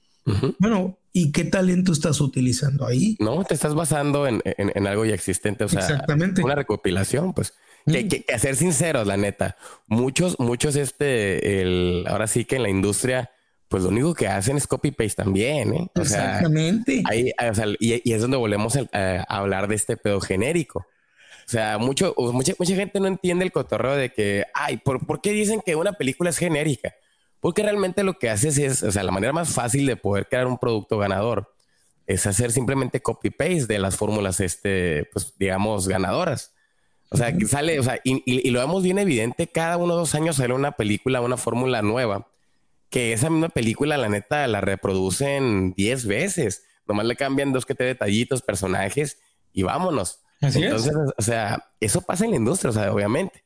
bueno, 0.59 0.97
¿y 1.11 1.31
qué 1.31 1.45
talento 1.45 1.91
estás 1.91 2.21
utilizando 2.21 2.85
ahí? 2.85 3.15
No, 3.19 3.43
te 3.43 3.53
estás 3.53 3.75
basando 3.75 4.27
en, 4.27 4.41
en, 4.45 4.87
algo 4.87 5.05
ya 5.05 5.13
existente, 5.13 5.63
o 5.63 5.69
sea, 5.69 5.81
Exactamente. 5.81 6.43
una 6.43 6.55
recopilación, 6.55 7.33
pues. 7.33 7.53
Que, 7.85 8.07
que, 8.07 8.23
que, 8.23 8.39
ser 8.39 8.55
sinceros, 8.55 9.05
la 9.05 9.17
neta, 9.17 9.57
muchos, 9.87 10.39
muchos, 10.39 10.77
este, 10.77 11.61
el, 11.61 12.05
ahora 12.07 12.27
sí 12.27 12.45
que 12.45 12.55
en 12.55 12.63
la 12.63 12.69
industria, 12.69 13.31
pues 13.73 13.81
lo 13.81 13.89
único 13.89 14.13
que 14.13 14.27
hacen 14.27 14.55
es 14.55 14.67
copy 14.67 14.91
paste 14.91 15.23
también, 15.23 15.73
¿eh? 15.73 15.89
Exactamente. 15.95 17.01
ahí, 17.09 17.31
o 17.31 17.55
sea, 17.55 17.65
y, 17.79 18.07
y, 18.07 18.13
es 18.13 18.21
donde 18.21 18.37
volvemos 18.37 18.75
a, 18.75 18.87
a, 18.93 19.23
hablar 19.39 19.67
de 19.67 19.73
este 19.73 19.97
pedo 19.97 20.21
genérico. 20.21 20.81
O 20.81 21.49
sea, 21.49 21.79
mucho, 21.79 22.13
mucha, 22.15 22.53
mucha 22.59 22.75
gente 22.75 22.99
no 22.99 23.07
entiende 23.07 23.43
el 23.43 23.51
cotorreo 23.51 23.95
de 23.95 24.13
que, 24.13 24.45
ay, 24.53 24.77
¿por, 24.77 25.07
¿por 25.07 25.21
qué 25.21 25.31
dicen 25.31 25.59
que 25.65 25.75
una 25.75 25.93
película 25.93 26.29
es 26.29 26.37
genérica? 26.37 26.93
Porque 27.39 27.63
realmente 27.63 28.03
lo 28.03 28.19
que 28.19 28.29
haces 28.29 28.59
es, 28.59 28.83
o 28.83 28.91
sea, 28.91 29.01
la 29.01 29.11
manera 29.11 29.33
más 29.33 29.49
fácil 29.49 29.87
de 29.87 29.95
poder 29.95 30.27
crear 30.27 30.45
un 30.45 30.59
producto 30.59 30.99
ganador 30.99 31.51
es 32.05 32.27
hacer 32.27 32.51
simplemente 32.51 33.01
copy 33.01 33.31
paste 33.31 33.65
de 33.65 33.79
las 33.79 33.97
fórmulas, 33.97 34.39
este, 34.39 35.09
pues 35.11 35.33
digamos, 35.39 35.87
ganadoras. 35.87 36.53
O 37.09 37.17
sea, 37.17 37.35
que 37.35 37.47
sale, 37.47 37.79
o 37.79 37.83
sea, 37.83 37.99
y, 38.03 38.21
y, 38.23 38.51
lo 38.51 38.59
vemos 38.59 38.83
bien 38.83 38.99
evidente, 38.99 39.47
cada 39.47 39.77
uno 39.77 39.95
o 39.95 39.97
dos 39.97 40.13
años 40.13 40.35
sale 40.35 40.53
una 40.53 40.73
película, 40.73 41.21
una 41.21 41.37
fórmula 41.37 41.81
nueva, 41.81 42.27
que 42.93 43.11
esa 43.11 43.31
misma 43.31 43.49
película, 43.49 43.97
la 43.97 44.07
neta, 44.07 44.45
la 44.45 44.61
reproducen 44.61 45.73
10 45.73 46.05
veces. 46.05 46.63
Nomás 46.85 47.07
le 47.07 47.15
cambian 47.15 47.51
dos 47.51 47.65
que 47.65 47.73
tres 47.73 47.95
detallitos, 47.95 48.43
personajes 48.43 49.19
y 49.51 49.63
vámonos. 49.63 50.19
Así 50.39 50.63
Entonces, 50.63 50.91
es. 50.91 51.13
o 51.17 51.21
sea, 51.23 51.71
eso 51.79 52.01
pasa 52.01 52.25
en 52.25 52.31
la 52.31 52.37
industria, 52.37 52.69
o 52.69 52.73
sea, 52.73 52.93
obviamente. 52.93 53.43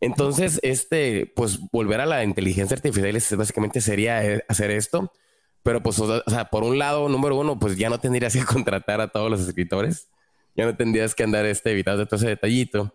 Entonces, 0.00 0.60
este, 0.62 1.26
pues 1.34 1.58
volver 1.72 2.02
a 2.02 2.06
la 2.06 2.22
inteligencia 2.22 2.76
artificial 2.76 3.16
es, 3.16 3.36
básicamente 3.36 3.80
sería 3.80 4.24
eh, 4.24 4.44
hacer 4.46 4.70
esto. 4.70 5.10
Pero 5.64 5.82
pues, 5.82 5.98
o 5.98 6.22
sea, 6.28 6.44
por 6.44 6.62
un 6.62 6.78
lado, 6.78 7.08
número 7.08 7.36
uno, 7.36 7.58
pues 7.58 7.76
ya 7.76 7.90
no 7.90 7.98
tendrías 7.98 8.32
que 8.36 8.44
contratar 8.44 9.00
a 9.00 9.08
todos 9.08 9.28
los 9.28 9.40
escritores. 9.40 10.06
Ya 10.54 10.66
no 10.66 10.76
tendrías 10.76 11.16
que 11.16 11.24
andar 11.24 11.46
este, 11.46 11.72
evitando 11.72 12.06
todo 12.06 12.14
ese 12.14 12.28
detallito 12.28 12.94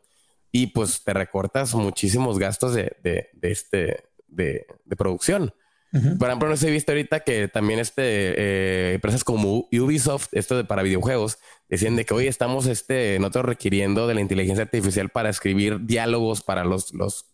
y 0.49 0.67
pues 0.67 1.03
te 1.03 1.13
recortas 1.13 1.75
muchísimos 1.75 2.39
gastos 2.39 2.73
de, 2.73 2.95
de, 3.03 3.27
de 3.33 3.51
este, 3.51 4.05
de, 4.29 4.65
de 4.85 4.95
producción. 4.95 5.53
Uh 5.91 5.97
-huh. 5.97 6.17
Por 6.17 6.27
ejemplo, 6.27 6.49
no 6.49 6.57
sé, 6.57 6.69
he 6.69 6.71
visto 6.71 6.91
ahorita 6.91 7.21
que 7.21 7.47
también 7.47 7.79
este, 7.79 8.03
eh, 8.03 8.93
empresas 8.95 9.23
como 9.23 9.67
Ubisoft, 9.71 10.27
esto 10.33 10.55
de 10.55 10.63
para 10.63 10.83
videojuegos, 10.83 11.39
decían 11.67 11.95
de 11.95 12.05
que 12.05 12.13
hoy 12.13 12.27
estamos 12.27 12.67
este, 12.67 13.17
nosotros 13.19 13.45
requiriendo 13.45 14.07
de 14.07 14.13
la 14.13 14.21
inteligencia 14.21 14.63
artificial 14.63 15.09
para 15.09 15.29
escribir 15.29 15.85
diálogos 15.85 16.41
para 16.41 16.63
los, 16.63 16.93
los, 16.93 17.25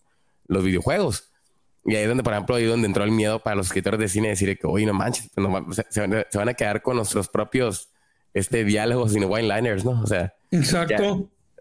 los 0.48 0.64
videojuegos. 0.64 1.32
Y 1.86 1.96
ahí 1.96 2.04
es 2.04 2.08
donde, 2.08 2.24
por 2.24 2.34
ejemplo, 2.34 2.56
ahí 2.56 2.66
donde 2.66 2.88
entró 2.88 3.04
el 3.04 3.12
miedo 3.12 3.40
para 3.40 3.56
los 3.56 3.68
escritores 3.68 4.00
de 4.00 4.08
cine, 4.08 4.30
decir 4.30 4.58
que, 4.58 4.66
oye, 4.66 4.86
no 4.86 4.94
manches, 4.94 5.30
no, 5.36 5.72
se, 5.72 5.86
se, 5.90 6.38
van 6.38 6.50
a, 6.50 6.54
quedar 6.56 6.82
con 6.82 6.96
nuestros 6.96 7.28
propios 7.30 7.90
este, 8.34 8.64
diálogos 8.64 9.16
y 9.16 9.20
no 9.20 9.28
one-liners, 9.28 9.86
¿no? 9.86 10.02
O 10.02 10.08
sea, 10.08 10.34
exacto. 10.50 11.04
Ya, 11.04 11.12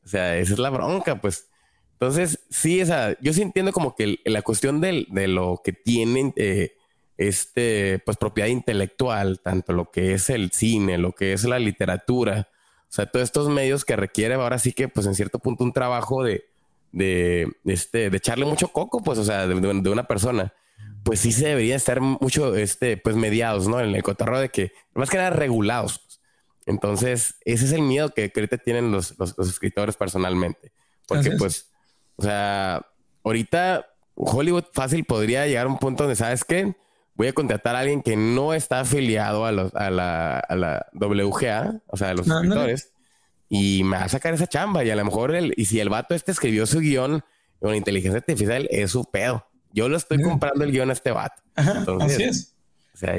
o 0.04 0.08
sea, 0.08 0.36
esa 0.38 0.52
es 0.54 0.58
la 0.58 0.70
bronca, 0.70 1.20
pues. 1.20 1.48
Entonces, 1.92 2.40
sí, 2.50 2.80
esa, 2.80 3.18
yo 3.20 3.32
sí 3.32 3.42
entiendo 3.42 3.72
como 3.72 3.94
que 3.94 4.18
la 4.24 4.42
cuestión 4.42 4.80
del, 4.80 5.06
de 5.10 5.28
lo 5.28 5.60
que 5.62 5.72
tienen 5.72 6.32
eh, 6.36 6.74
este, 7.16 8.00
pues 8.04 8.16
propiedad 8.16 8.48
intelectual, 8.48 9.40
tanto 9.40 9.72
lo 9.72 9.90
que 9.90 10.14
es 10.14 10.30
el 10.30 10.50
cine, 10.50 10.98
lo 10.98 11.12
que 11.12 11.32
es 11.32 11.44
la 11.44 11.58
literatura, 11.58 12.48
o 12.88 12.92
sea, 12.94 13.06
todos 13.06 13.24
estos 13.24 13.48
medios 13.48 13.84
que 13.84 13.96
requiere 13.96 14.34
ahora 14.34 14.56
sí 14.58 14.72
que, 14.72 14.86
pues 14.86 15.06
en 15.06 15.16
cierto 15.16 15.40
punto, 15.40 15.64
un 15.64 15.72
trabajo 15.72 16.22
de, 16.22 16.44
de, 16.92 17.52
este, 17.64 18.08
de 18.08 18.16
echarle 18.16 18.44
mucho 18.44 18.68
coco, 18.68 19.02
pues, 19.02 19.18
o 19.18 19.24
sea, 19.24 19.48
de, 19.48 19.60
de, 19.60 19.90
una 19.90 20.04
persona, 20.04 20.54
pues 21.02 21.18
sí 21.18 21.32
se 21.32 21.48
debería 21.48 21.74
estar 21.74 22.00
mucho, 22.00 22.54
este, 22.54 22.96
pues 22.96 23.16
mediados, 23.16 23.66
¿no? 23.66 23.80
En 23.80 23.92
el 23.96 24.02
cotorreo 24.04 24.38
de 24.38 24.48
que, 24.48 24.72
más 24.94 25.10
que 25.10 25.16
nada, 25.16 25.30
regulados. 25.30 25.98
Pues. 25.98 26.20
Entonces, 26.66 27.34
ese 27.44 27.64
es 27.64 27.72
el 27.72 27.82
miedo 27.82 28.10
que, 28.10 28.30
que 28.30 28.38
ahorita 28.38 28.58
tienen 28.58 28.92
los, 28.92 29.18
los, 29.18 29.36
los, 29.36 29.48
escritores 29.48 29.96
personalmente. 29.96 30.70
Porque, 31.08 31.32
pues, 31.32 31.72
o 32.14 32.22
sea, 32.22 32.86
ahorita 33.24 33.86
Hollywood 34.14 34.66
fácil 34.72 35.04
podría 35.04 35.48
llegar 35.48 35.66
a 35.66 35.68
un 35.68 35.78
punto 35.78 36.04
donde, 36.04 36.14
¿sabes 36.14 36.44
qué? 36.44 36.76
Voy 37.14 37.28
a 37.28 37.32
contratar 37.32 37.76
a 37.76 37.80
alguien 37.80 38.02
que 38.02 38.16
no 38.16 38.54
está 38.54 38.80
afiliado 38.80 39.46
a, 39.46 39.52
los, 39.52 39.74
a, 39.74 39.90
la, 39.90 40.38
a 40.38 40.56
la 40.56 40.86
WGA, 40.92 41.80
o 41.86 41.96
sea, 41.96 42.10
a 42.10 42.14
los 42.14 42.26
no, 42.26 42.36
escritores, 42.36 42.92
no. 43.50 43.58
y 43.58 43.84
me 43.84 43.96
va 43.96 44.04
a 44.04 44.08
sacar 44.08 44.34
esa 44.34 44.46
chamba. 44.46 44.84
Y 44.84 44.90
a 44.90 44.96
lo 44.96 45.04
mejor, 45.04 45.34
el, 45.34 45.54
y 45.56 45.66
si 45.66 45.80
el 45.80 45.88
vato 45.88 46.14
este 46.14 46.32
escribió 46.32 46.66
su 46.66 46.80
guion 46.80 47.22
con 47.60 47.74
inteligencia 47.74 48.18
artificial, 48.18 48.66
es 48.70 48.90
su 48.90 49.04
pedo. 49.04 49.46
Yo 49.72 49.88
lo 49.88 49.96
estoy 49.96 50.20
comprando 50.22 50.64
el 50.64 50.72
guion 50.72 50.90
a 50.90 50.92
este 50.92 51.10
vato. 51.10 51.42
Ajá, 51.54 51.78
Entonces, 51.78 52.14
así 52.14 52.22
es. 52.24 52.54
O 52.94 52.96
sea, 52.96 53.16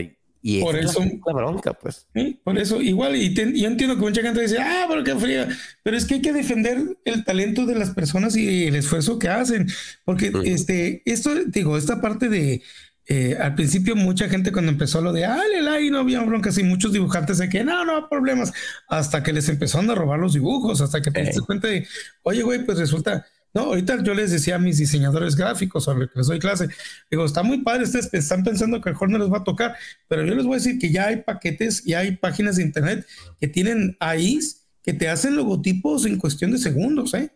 y 0.48 0.62
por 0.62 0.76
eso 0.76 1.02
es 1.02 1.12
la 1.26 1.34
bronca, 1.34 1.74
pues. 1.74 2.06
¿sí? 2.14 2.40
Por 2.44 2.60
eso, 2.60 2.80
igual, 2.80 3.16
y 3.16 3.34
te, 3.34 3.52
yo 3.60 3.68
entiendo 3.68 3.96
que 3.96 4.02
mucha 4.02 4.22
gente 4.22 4.42
dice, 4.42 4.60
ah, 4.60 4.86
pero 4.88 5.04
qué 5.04 5.16
fría. 5.16 5.50
Pero 5.82 5.98
es 5.98 6.06
que 6.06 6.14
hay 6.14 6.22
que 6.22 6.34
defender 6.34 7.00
el 7.04 7.26
talento 7.26 7.66
de 7.66 7.74
las 7.74 7.90
personas 7.90 8.38
y 8.38 8.68
el 8.68 8.76
esfuerzo 8.76 9.18
que 9.18 9.28
hacen. 9.28 9.68
Porque 10.04 10.30
uh 10.30 10.34
-huh. 10.34 10.48
este, 10.48 11.02
esto, 11.06 11.34
digo, 11.46 11.80
esta 11.80 12.00
parte 12.00 12.30
de. 12.30 12.62
Eh, 13.08 13.38
al 13.40 13.54
principio, 13.54 13.96
mucha 13.96 14.28
gente 14.28 14.52
cuando 14.52 14.72
empezó 14.72 15.00
lo 15.00 15.14
de, 15.14 15.26
ah, 15.26 15.40
y 15.80 15.90
no 15.92 16.00
había 16.00 16.22
broncas, 16.24 16.58
y 16.58 16.64
muchos 16.64 16.92
dibujantes 16.92 17.38
de 17.38 17.50
que 17.50 17.64
no, 17.64 17.86
no 17.86 18.10
problemas, 18.10 18.52
hasta 18.88 19.22
que 19.22 19.32
les 19.32 19.48
empezaron 19.48 19.90
a 19.92 19.96
robar 19.96 20.20
los 20.20 20.34
dibujos, 20.34 20.82
hasta 20.82 21.02
que 21.02 21.12
te 21.12 21.22
diste 21.22 21.42
cuenta 21.42 21.68
de, 21.68 21.88
oye, 22.24 22.42
güey, 22.42 22.66
pues 22.66 22.80
resulta, 22.80 23.26
no, 23.54 23.62
ahorita 23.62 24.02
yo 24.02 24.16
les 24.16 24.32
decía 24.32 24.56
a 24.56 24.60
mis 24.60 24.80
diseñadores 24.80 25.36
gráficos 25.36 25.84
sobre 25.84 26.08
que 26.08 26.18
les 26.18 26.28
doy 26.28 26.40
clase, 26.40 26.68
digo, 27.12 27.26
está 27.26 27.44
muy 27.44 27.60
padre, 27.60 27.84
ustedes 27.84 28.12
están 28.12 28.44
pensando 28.44 28.82
que 28.82 28.90
a 28.90 28.92
lo 28.92 28.96
mejor 28.96 29.10
no 29.10 29.18
les 29.20 29.32
va 29.32 29.38
a 29.38 29.44
tocar, 29.44 29.76
pero 30.08 30.26
yo 30.26 30.34
les 30.34 30.46
voy 30.46 30.56
a 30.56 30.58
decir 30.58 30.80
que 30.80 30.92
ya 30.92 31.08
hay 31.08 31.18
paquetes 31.18 31.86
y 31.86 31.94
hay 31.94 32.18
páginas 32.18 32.56
de 32.56 32.64
internet 32.64 33.06
que 33.40 33.48
tienen 33.48 33.98
AIs 34.00 34.64
que 34.82 34.94
te 34.94 35.10
hacen 35.10 35.36
logotipos 35.36 36.06
en 36.06 36.18
cuestión 36.18 36.52
de 36.52 36.58
segundos, 36.58 37.14
¿eh? 37.14 37.32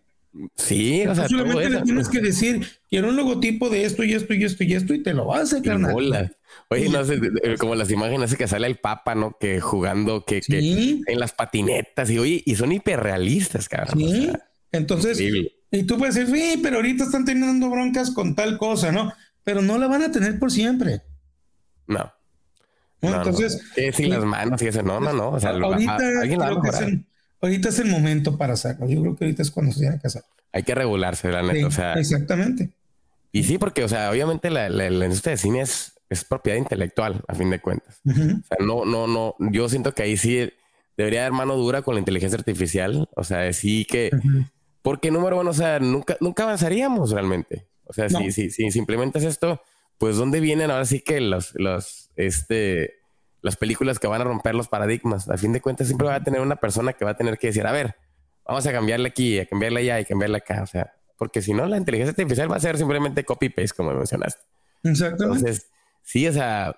Sí, 0.55 1.05
o 1.07 1.15
sea, 1.15 1.27
solamente 1.27 1.69
le 1.69 1.81
tienes 1.81 2.07
que 2.07 2.19
decir, 2.19 2.65
quiero 2.87 3.09
un 3.09 3.15
logotipo 3.15 3.69
de 3.69 3.83
esto 3.83 4.03
y 4.03 4.13
esto 4.13 4.33
y 4.33 4.43
esto 4.43 4.63
y 4.63 4.73
esto 4.73 4.93
y 4.93 5.01
te 5.01 5.13
lo 5.13 5.33
hace, 5.33 5.61
carnal. 5.61 5.93
Hola. 5.95 6.31
Oye, 6.69 6.89
no 6.89 7.03
sé, 7.03 7.19
como 7.59 7.73
las 7.73 7.89
imágenes 7.89 8.35
que 8.35 8.47
sale 8.47 8.67
el 8.67 8.77
Papa, 8.77 9.15
¿no? 9.15 9.35
Que 9.39 9.59
jugando, 9.59 10.25
que, 10.25 10.41
sí. 10.41 11.01
que 11.05 11.13
en 11.13 11.19
las 11.19 11.33
patinetas 11.33 12.09
y 12.11 12.19
oye, 12.19 12.43
y 12.45 12.55
son 12.55 12.71
hiperrealistas, 12.71 13.67
cabrón. 13.67 13.97
Sí. 13.97 14.05
O 14.05 14.31
sea, 14.31 14.49
Entonces, 14.71 15.19
increíble. 15.19 15.55
y 15.71 15.83
tú 15.83 15.97
puedes 15.97 16.15
decir, 16.15 16.35
sí, 16.35 16.59
pero 16.61 16.77
ahorita 16.77 17.05
están 17.05 17.25
teniendo 17.25 17.69
broncas 17.69 18.11
con 18.11 18.35
tal 18.35 18.59
cosa, 18.59 18.91
¿no? 18.91 19.11
Pero 19.43 19.63
no 19.63 19.79
la 19.79 19.87
van 19.87 20.03
a 20.03 20.11
tener 20.11 20.37
por 20.37 20.51
siempre. 20.51 21.01
No. 21.87 22.13
no 23.01 23.15
Entonces, 23.15 23.55
no. 23.55 23.73
¿Qué 23.75 23.91
sin 23.91 24.11
las 24.11 24.23
manos 24.23 24.61
y 24.61 24.67
eso? 24.67 24.83
No, 24.83 24.99
no, 24.99 25.11
no. 25.11 25.31
O 25.31 25.39
sea, 25.39 25.51
ahorita, 25.51 25.97
alguien 26.21 26.39
la 26.39 26.51
va 26.51 26.69
a 26.69 26.89
ahorita 27.41 27.69
es 27.69 27.79
el 27.79 27.87
momento 27.89 28.37
para 28.37 28.53
hacerlo. 28.53 28.87
Yo 28.87 29.01
creo 29.01 29.15
que 29.15 29.25
ahorita 29.25 29.41
es 29.41 29.51
cuando 29.51 29.71
se 29.71 29.79
tiene 29.81 29.99
que 29.99 30.07
hacer. 30.07 30.23
Hay 30.51 30.63
que 30.63 30.75
regularse, 30.75 31.29
la 31.29 31.41
neta. 31.41 31.53
Sí, 31.53 31.63
o 31.63 31.71
sea, 31.71 31.93
exactamente. 31.93 32.71
Y 33.31 33.43
sí, 33.43 33.57
porque, 33.57 33.83
o 33.83 33.87
sea, 33.87 34.09
obviamente 34.09 34.49
la, 34.49 34.69
la, 34.69 34.89
la 34.89 35.05
industria 35.05 35.31
de 35.31 35.37
cine 35.37 35.61
es, 35.61 35.93
es, 36.09 36.23
propiedad 36.23 36.57
intelectual, 36.57 37.23
a 37.27 37.35
fin 37.35 37.49
de 37.49 37.59
cuentas. 37.59 37.99
Uh 38.05 38.11
-huh. 38.11 38.41
O 38.41 38.43
sea, 38.47 38.65
no, 38.65 38.85
no, 38.85 39.07
no. 39.07 39.35
Yo 39.51 39.69
siento 39.69 39.93
que 39.93 40.03
ahí 40.03 40.17
sí 40.17 40.51
debería 40.97 41.21
haber 41.21 41.33
mano 41.33 41.55
dura 41.55 41.81
con 41.81 41.93
la 41.95 41.99
inteligencia 41.99 42.37
artificial. 42.37 43.07
O 43.15 43.23
sea, 43.23 43.51
sí 43.53 43.85
que. 43.85 44.09
Uh 44.13 44.17
-huh. 44.17 44.51
Porque, 44.81 45.11
número 45.11 45.39
uno, 45.39 45.51
o 45.51 45.53
sea, 45.53 45.79
nunca, 45.79 46.17
nunca 46.19 46.43
avanzaríamos 46.43 47.11
realmente. 47.11 47.67
O 47.83 47.93
sea, 47.93 48.07
no. 48.07 48.19
si, 48.19 48.31
si, 48.31 48.49
si, 48.49 48.71
si 48.71 48.79
implementas 48.79 49.23
esto, 49.23 49.61
pues, 49.97 50.15
¿dónde 50.15 50.39
vienen 50.39 50.71
ahora 50.71 50.85
sí 50.85 51.01
que 51.01 51.19
los, 51.19 51.51
los, 51.55 52.09
este, 52.15 52.98
las 53.41 53.55
películas 53.55 53.99
que 53.99 54.07
van 54.07 54.21
a 54.21 54.23
romper 54.23 54.55
los 54.55 54.67
paradigmas. 54.67 55.29
A 55.29 55.37
fin 55.37 55.53
de 55.53 55.61
cuentas, 55.61 55.87
siempre 55.87 56.07
va 56.07 56.15
a 56.15 56.23
tener 56.23 56.41
una 56.41 56.57
persona 56.57 56.93
que 56.93 57.05
va 57.05 57.11
a 57.11 57.17
tener 57.17 57.37
que 57.37 57.47
decir, 57.47 57.65
a 57.65 57.71
ver, 57.71 57.95
vamos 58.45 58.65
a 58.65 58.71
cambiarle 58.71 59.09
aquí, 59.09 59.39
a 59.39 59.45
cambiarle 59.45 59.81
allá 59.81 59.99
y 59.99 60.05
cambiarle 60.05 60.37
acá. 60.37 60.61
O 60.63 60.67
sea, 60.67 60.93
porque 61.17 61.41
si 61.41 61.53
no, 61.53 61.65
la 61.65 61.77
inteligencia 61.77 62.11
artificial 62.11 62.51
va 62.51 62.57
a 62.57 62.59
ser 62.59 62.77
simplemente 62.77 63.23
copy-paste, 63.23 63.75
como 63.75 63.93
mencionaste. 63.93 64.41
Exactamente. 64.83 65.23
Entonces, 65.23 65.69
sí, 66.01 66.27
o 66.27 66.33
sea, 66.33 66.75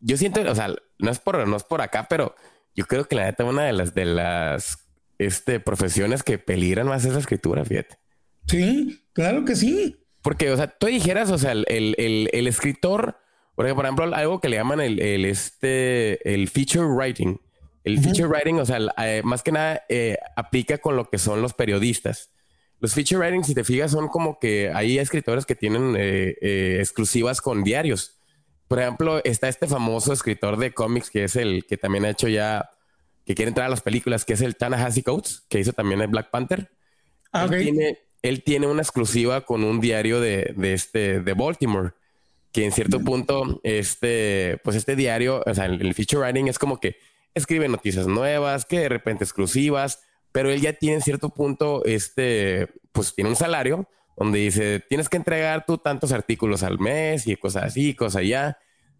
yo 0.00 0.16
siento, 0.16 0.40
o 0.40 0.54
sea, 0.54 0.74
no 0.98 1.10
es 1.10 1.18
por, 1.18 1.46
no 1.46 1.56
es 1.56 1.64
por 1.64 1.80
acá, 1.82 2.06
pero 2.08 2.34
yo 2.74 2.86
creo 2.86 3.06
que 3.06 3.16
la 3.16 3.24
neta, 3.24 3.44
una 3.44 3.64
de 3.64 3.72
las, 3.72 3.94
de 3.94 4.04
las 4.04 4.88
este, 5.18 5.60
profesiones 5.60 6.22
que 6.22 6.38
peligran 6.38 6.86
más 6.86 7.04
es 7.04 7.12
la 7.12 7.20
escritura, 7.20 7.64
fíjate. 7.64 7.98
Sí, 8.46 9.04
claro 9.12 9.44
que 9.44 9.54
sí. 9.54 9.96
Porque, 10.22 10.50
o 10.50 10.56
sea, 10.56 10.68
tú 10.68 10.86
dijeras, 10.86 11.30
o 11.30 11.38
sea, 11.38 11.52
el, 11.52 11.64
el, 11.68 12.28
el 12.32 12.46
escritor 12.46 13.18
porque, 13.54 13.74
por 13.74 13.84
ejemplo, 13.84 14.04
algo 14.14 14.40
que 14.40 14.48
le 14.48 14.56
llaman 14.56 14.80
el, 14.80 15.00
el 15.00 15.24
este, 15.24 16.32
el 16.32 16.48
feature 16.48 16.86
writing. 16.86 17.38
El 17.84 17.98
uh 17.98 18.00
-huh. 18.00 18.04
feature 18.04 18.28
writing, 18.28 18.58
o 18.60 18.64
sea, 18.64 18.78
eh, 18.98 19.22
más 19.24 19.42
que 19.42 19.52
nada 19.52 19.84
eh, 19.88 20.16
aplica 20.36 20.78
con 20.78 20.96
lo 20.96 21.10
que 21.10 21.18
son 21.18 21.42
los 21.42 21.52
periodistas. 21.52 22.30
Los 22.80 22.94
feature 22.94 23.18
writing, 23.18 23.44
si 23.44 23.54
te 23.54 23.64
fijas, 23.64 23.90
son 23.90 24.08
como 24.08 24.38
que 24.38 24.70
hay 24.74 24.98
escritores 24.98 25.46
que 25.46 25.54
tienen 25.54 25.94
eh, 25.98 26.78
exclusivas 26.80 27.40
con 27.40 27.62
diarios. 27.62 28.18
Por 28.68 28.80
ejemplo, 28.80 29.22
está 29.22 29.48
este 29.48 29.66
famoso 29.66 30.12
escritor 30.12 30.56
de 30.56 30.72
cómics 30.72 31.10
que 31.10 31.24
es 31.24 31.36
el 31.36 31.66
que 31.66 31.76
también 31.76 32.04
ha 32.06 32.10
hecho 32.10 32.28
ya, 32.28 32.70
que 33.26 33.34
quiere 33.34 33.50
entrar 33.50 33.66
a 33.66 33.70
las 33.70 33.82
películas, 33.82 34.24
que 34.24 34.32
es 34.32 34.40
el 34.40 34.56
Ta-Nehisi 34.56 35.02
Coates, 35.02 35.44
que 35.48 35.60
hizo 35.60 35.72
también 35.72 36.00
el 36.00 36.08
Black 36.08 36.30
Panther. 36.30 36.70
Ah, 37.32 37.44
okay. 37.44 37.58
él, 37.58 37.64
tiene, 37.64 37.98
él 38.22 38.42
tiene 38.42 38.66
una 38.66 38.82
exclusiva 38.82 39.42
con 39.42 39.62
un 39.62 39.80
diario 39.80 40.20
de, 40.20 40.54
de, 40.56 40.72
este, 40.72 41.20
de 41.20 41.32
Baltimore 41.34 41.92
que 42.52 42.64
en 42.64 42.72
cierto 42.72 43.00
punto, 43.00 43.60
este, 43.62 44.60
pues 44.62 44.76
este 44.76 44.94
diario, 44.94 45.42
o 45.46 45.54
sea, 45.54 45.66
el, 45.66 45.80
el 45.80 45.94
feature 45.94 46.22
writing 46.22 46.48
es 46.48 46.58
como 46.58 46.78
que 46.78 46.96
escribe 47.34 47.68
noticias 47.68 48.06
nuevas, 48.06 48.64
que 48.64 48.80
de 48.80 48.88
repente 48.88 49.24
exclusivas, 49.24 50.00
pero 50.32 50.50
él 50.50 50.60
ya 50.60 50.72
tiene 50.72 50.96
en 50.96 51.02
cierto 51.02 51.30
punto, 51.30 51.84
este, 51.84 52.68
pues 52.92 53.14
tiene 53.14 53.30
un 53.30 53.36
salario 53.36 53.88
donde 54.16 54.38
dice, 54.38 54.80
tienes 54.88 55.08
que 55.08 55.16
entregar 55.16 55.64
tú 55.66 55.78
tantos 55.78 56.12
artículos 56.12 56.62
al 56.62 56.78
mes 56.78 57.26
y 57.26 57.36
cosas 57.36 57.64
así, 57.64 57.94
cosas 57.94 58.16
allá. 58.16 58.58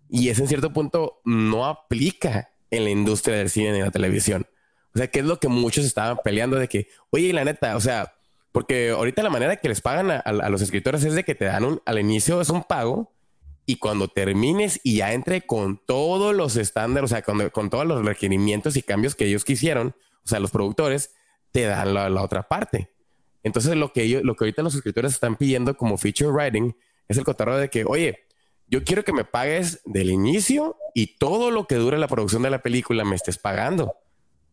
Y 0.08 0.28
eso 0.28 0.42
en 0.42 0.48
cierto 0.48 0.72
punto 0.72 1.20
no 1.24 1.66
aplica 1.66 2.50
en 2.70 2.84
la 2.84 2.90
industria 2.90 3.36
del 3.36 3.50
cine 3.50 3.68
y 3.68 3.72
de 3.72 3.80
la 3.80 3.90
televisión. 3.90 4.46
O 4.94 4.98
sea, 4.98 5.08
que 5.08 5.20
es 5.20 5.24
lo 5.24 5.38
que 5.38 5.48
muchos 5.48 5.84
estaban 5.84 6.18
peleando 6.22 6.58
de 6.58 6.68
que, 6.68 6.88
oye, 7.10 7.32
la 7.32 7.44
neta, 7.44 7.76
o 7.76 7.80
sea, 7.80 8.14
porque 8.52 8.90
ahorita 8.90 9.22
la 9.22 9.30
manera 9.30 9.56
que 9.56 9.68
les 9.68 9.80
pagan 9.80 10.10
a, 10.10 10.50
los 10.50 10.60
escritores 10.60 11.04
es 11.04 11.14
de 11.14 11.24
que 11.24 11.34
te 11.34 11.46
dan 11.46 11.64
un, 11.64 11.82
al 11.86 11.98
inicio 11.98 12.40
es 12.40 12.50
un 12.50 12.62
pago 12.62 13.12
y 13.66 13.76
cuando 13.76 14.08
termines 14.08 14.80
y 14.82 14.96
ya 14.96 15.12
entre 15.12 15.42
con 15.42 15.80
todos 15.86 16.34
los 16.34 16.56
estándares, 16.56 17.10
o 17.10 17.14
sea, 17.14 17.22
con, 17.22 17.48
con, 17.50 17.70
todos 17.70 17.86
los 17.86 18.04
requerimientos 18.04 18.76
y 18.76 18.82
cambios 18.82 19.14
que 19.14 19.26
ellos 19.26 19.44
quisieron, 19.44 19.94
o 20.24 20.28
sea, 20.28 20.40
los 20.40 20.50
productores, 20.50 21.14
te 21.52 21.64
dan 21.64 21.94
la, 21.94 22.22
otra 22.22 22.48
parte. 22.48 22.90
Entonces, 23.42 23.76
lo 23.76 23.92
que, 23.92 24.02
ellos, 24.02 24.22
lo 24.24 24.34
que 24.34 24.44
ahorita 24.44 24.62
los 24.62 24.74
escritores 24.74 25.12
están 25.12 25.36
pidiendo 25.36 25.76
como 25.76 25.98
feature 25.98 26.30
writing 26.30 26.74
es 27.08 27.18
el 27.18 27.24
cotarro 27.24 27.56
de 27.56 27.68
que, 27.68 27.84
oye, 27.84 28.26
yo 28.66 28.84
quiero 28.84 29.04
que 29.04 29.12
me 29.12 29.24
pagues 29.24 29.80
del 29.84 30.10
inicio 30.10 30.76
y 30.94 31.18
todo 31.18 31.50
lo 31.50 31.66
que 31.66 31.74
dure 31.74 31.98
la 31.98 32.08
producción 32.08 32.42
de 32.42 32.50
la 32.50 32.62
película 32.62 33.04
me 33.04 33.16
estés 33.16 33.38
pagando. 33.38 33.94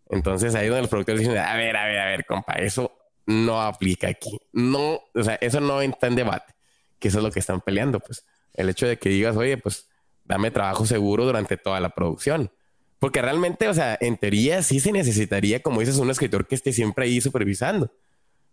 Entonces 0.09 0.55
ahí 0.55 0.67
donde 0.67 0.81
los 0.81 0.89
productores 0.89 1.21
dicen, 1.21 1.37
a 1.37 1.55
ver, 1.55 1.77
a 1.77 1.85
ver, 1.85 1.99
a 1.99 2.05
ver, 2.05 2.25
compa, 2.25 2.53
eso 2.53 2.97
no 3.25 3.61
aplica 3.61 4.09
aquí. 4.09 4.39
No, 4.51 4.99
o 5.13 5.23
sea, 5.23 5.35
eso 5.35 5.61
no 5.61 5.81
está 5.81 6.07
en 6.07 6.15
debate, 6.15 6.53
que 6.97 7.07
eso 7.07 7.19
es 7.19 7.23
lo 7.23 7.31
que 7.31 7.39
están 7.39 7.61
peleando, 7.61 7.99
pues. 7.99 8.25
El 8.53 8.69
hecho 8.69 8.87
de 8.87 8.97
que 8.97 9.09
digas, 9.09 9.35
oye, 9.35 9.57
pues 9.57 9.87
dame 10.25 10.51
trabajo 10.51 10.85
seguro 10.85 11.25
durante 11.25 11.57
toda 11.57 11.79
la 11.79 11.89
producción. 11.89 12.51
Porque 12.99 13.21
realmente, 13.21 13.67
o 13.67 13.73
sea, 13.73 13.97
en 13.99 14.17
teoría 14.17 14.61
sí 14.61 14.79
se 14.79 14.91
necesitaría, 14.91 15.61
como 15.61 15.79
dices, 15.79 15.97
un 15.97 16.09
escritor 16.09 16.47
que 16.47 16.55
esté 16.55 16.73
siempre 16.73 17.05
ahí 17.05 17.21
supervisando. 17.21 17.93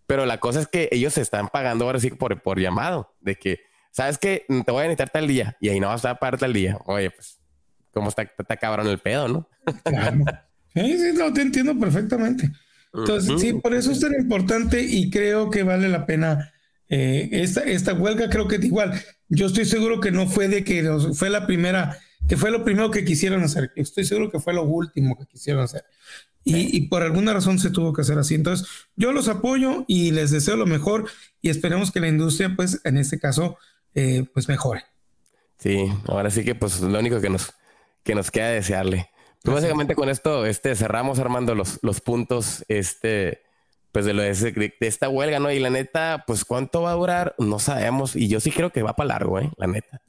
Pero 0.07 0.24
la 0.24 0.38
cosa 0.38 0.61
es 0.61 0.68
que 0.68 0.88
ellos 0.92 1.14
se 1.14 1.20
están 1.20 1.49
pagando 1.49 1.84
ahora 1.84 1.99
sí 1.99 2.11
por, 2.11 2.40
por 2.40 2.61
llamado, 2.61 3.14
de 3.20 3.34
que, 3.34 3.61
¿sabes 3.90 4.18
que 4.18 4.47
Te 4.49 4.70
voy 4.70 4.82
a 4.82 4.84
necesitar 4.84 5.11
tal 5.11 5.26
día 5.26 5.57
y 5.61 5.68
ahí 5.68 5.80
no 5.80 5.88
vas 5.88 6.05
a 6.05 6.14
pagar 6.14 6.38
tal 6.38 6.53
día. 6.53 6.78
Oye, 6.86 7.11
pues, 7.11 7.40
¿cómo 7.92 8.09
está, 8.09 8.22
está 8.22 8.57
cabrón 8.57 8.86
el 8.86 8.99
pedo, 8.99 9.28
no? 9.28 9.49
Claro. 9.84 10.18
Sí, 10.74 10.99
sí, 10.99 11.12
no, 11.14 11.32
te 11.32 11.40
entiendo 11.40 11.78
perfectamente. 11.78 12.51
Entonces, 12.92 13.40
sí, 13.40 13.55
por 13.55 13.74
eso 13.74 13.92
es 13.92 14.01
tan 14.01 14.14
importante 14.14 14.82
y 14.82 15.11
creo 15.11 15.51
que 15.51 15.62
vale 15.62 15.88
la 15.88 16.05
pena 16.05 16.53
eh, 16.89 17.28
esta, 17.32 17.61
esta 17.62 17.95
huelga. 17.95 18.30
Creo 18.30 18.49
que 18.49 18.57
igual, 18.57 19.01
yo 19.28 19.47
estoy 19.47 19.64
seguro 19.64 20.01
que 20.01 20.11
no 20.11 20.26
fue 20.26 20.49
de 20.49 20.64
que 20.64 20.89
fue 21.14 21.30
la 21.30 21.47
primera, 21.47 21.99
que 22.28 22.37
fue 22.37 22.51
lo 22.51 22.64
primero 22.64 22.91
que 22.91 23.05
quisieron 23.05 23.43
hacer. 23.43 23.72
Estoy 23.76 24.05
seguro 24.05 24.30
que 24.30 24.41
fue 24.41 24.55
lo 24.55 24.64
último 24.64 25.16
que 25.18 25.26
quisieron 25.26 25.62
hacer. 25.62 25.84
Y, 26.45 26.76
y, 26.76 26.82
por 26.82 27.03
alguna 27.03 27.32
razón 27.32 27.59
se 27.59 27.70
tuvo 27.70 27.93
que 27.93 28.03
hacer 28.03 28.18
así. 28.18 28.37
Entonces, 28.37 28.68
yo 28.95 29.11
los 29.11 29.26
apoyo 29.26 29.84
y 29.89 30.12
les 30.12 30.30
deseo 30.30 30.57
lo 30.57 30.64
mejor 30.64 31.11
y 31.43 31.51
esperemos 31.51 31.91
que 31.91 31.99
la 31.99 32.07
industria, 32.07 32.55
pues, 32.55 32.80
en 32.84 32.99
este 32.99 33.18
caso, 33.18 33.59
eh, 33.95 34.24
pues 34.32 34.49
mejore. 34.49 34.84
Sí, 35.59 35.89
ahora 36.07 36.30
sí 36.30 36.45
que, 36.45 36.55
pues, 36.55 36.80
lo 36.80 37.01
único 37.01 37.20
que 37.20 37.30
nos, 37.30 37.53
que 38.05 38.14
nos 38.14 38.30
queda 38.30 38.51
desearle. 38.51 39.11
Pues 39.43 39.55
básicamente 39.55 39.95
con 39.95 40.09
esto 40.09 40.45
este, 40.45 40.74
cerramos 40.74 41.20
armando 41.20 41.55
los, 41.55 41.78
los 41.82 42.01
puntos 42.01 42.64
este, 42.66 43.43
pues 43.97 44.05
de, 44.05 44.12
lo 44.12 44.20
de, 44.20 44.74
esta 44.80 45.09
huelga, 45.09 45.38
¿no? 45.38 45.51
Y 45.51 45.59
la 45.59 45.70
neta, 45.70 46.24
pues 46.26 46.44
cuánto 46.44 46.82
va 46.82 46.90
a 46.90 46.97
durar, 46.97 47.34
no 47.38 47.59
sabemos. 47.59 48.14
Y 48.14 48.28
yo 48.28 48.40
sí 48.40 48.51
creo 48.51 48.70
que 48.70 48.82
va 48.82 48.94
para 48.94 49.09
largo, 49.09 49.40
¿eh? 49.40 49.51
La 49.57 49.66
neta. 49.66 50.03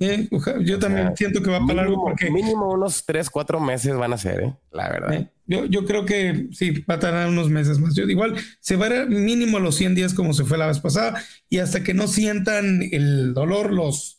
yo 0.60 0.78
también 0.78 1.16
siento 1.16 1.42
que 1.42 1.50
va 1.50 1.62
para 1.62 1.84
largo 1.84 2.04
porque... 2.04 2.30
Mínimo 2.30 2.70
unos 2.70 3.06
tres, 3.06 3.30
cuatro 3.30 3.62
meses 3.62 3.96
van 3.96 4.12
a 4.12 4.18
ser, 4.18 4.42
¿eh? 4.42 4.54
La 4.72 4.90
verdad. 4.90 5.30
yo, 5.46 5.64
yo 5.68 5.86
creo 5.86 6.04
que 6.04 6.50
sí, 6.52 6.84
va 6.84 6.96
a 6.96 7.00
tardar 7.00 7.30
unos 7.30 7.50
meses 7.50 7.80
más. 7.80 7.96
Yo, 7.96 8.04
igual 8.04 8.36
se 8.60 8.76
va 8.76 8.88
a 8.88 9.06
mínimo 9.06 9.58
los 9.60 9.76
100 9.76 9.96
días 9.96 10.14
como 10.14 10.34
se 10.34 10.44
fue 10.44 10.58
la 10.58 10.68
vez 10.68 10.80
pasada 10.80 11.24
y 11.48 11.60
hasta 11.60 11.82
que 11.82 11.94
no 11.94 12.10
sientan 12.10 12.82
el 12.92 13.34
dolor 13.34 13.72
los 13.72 14.18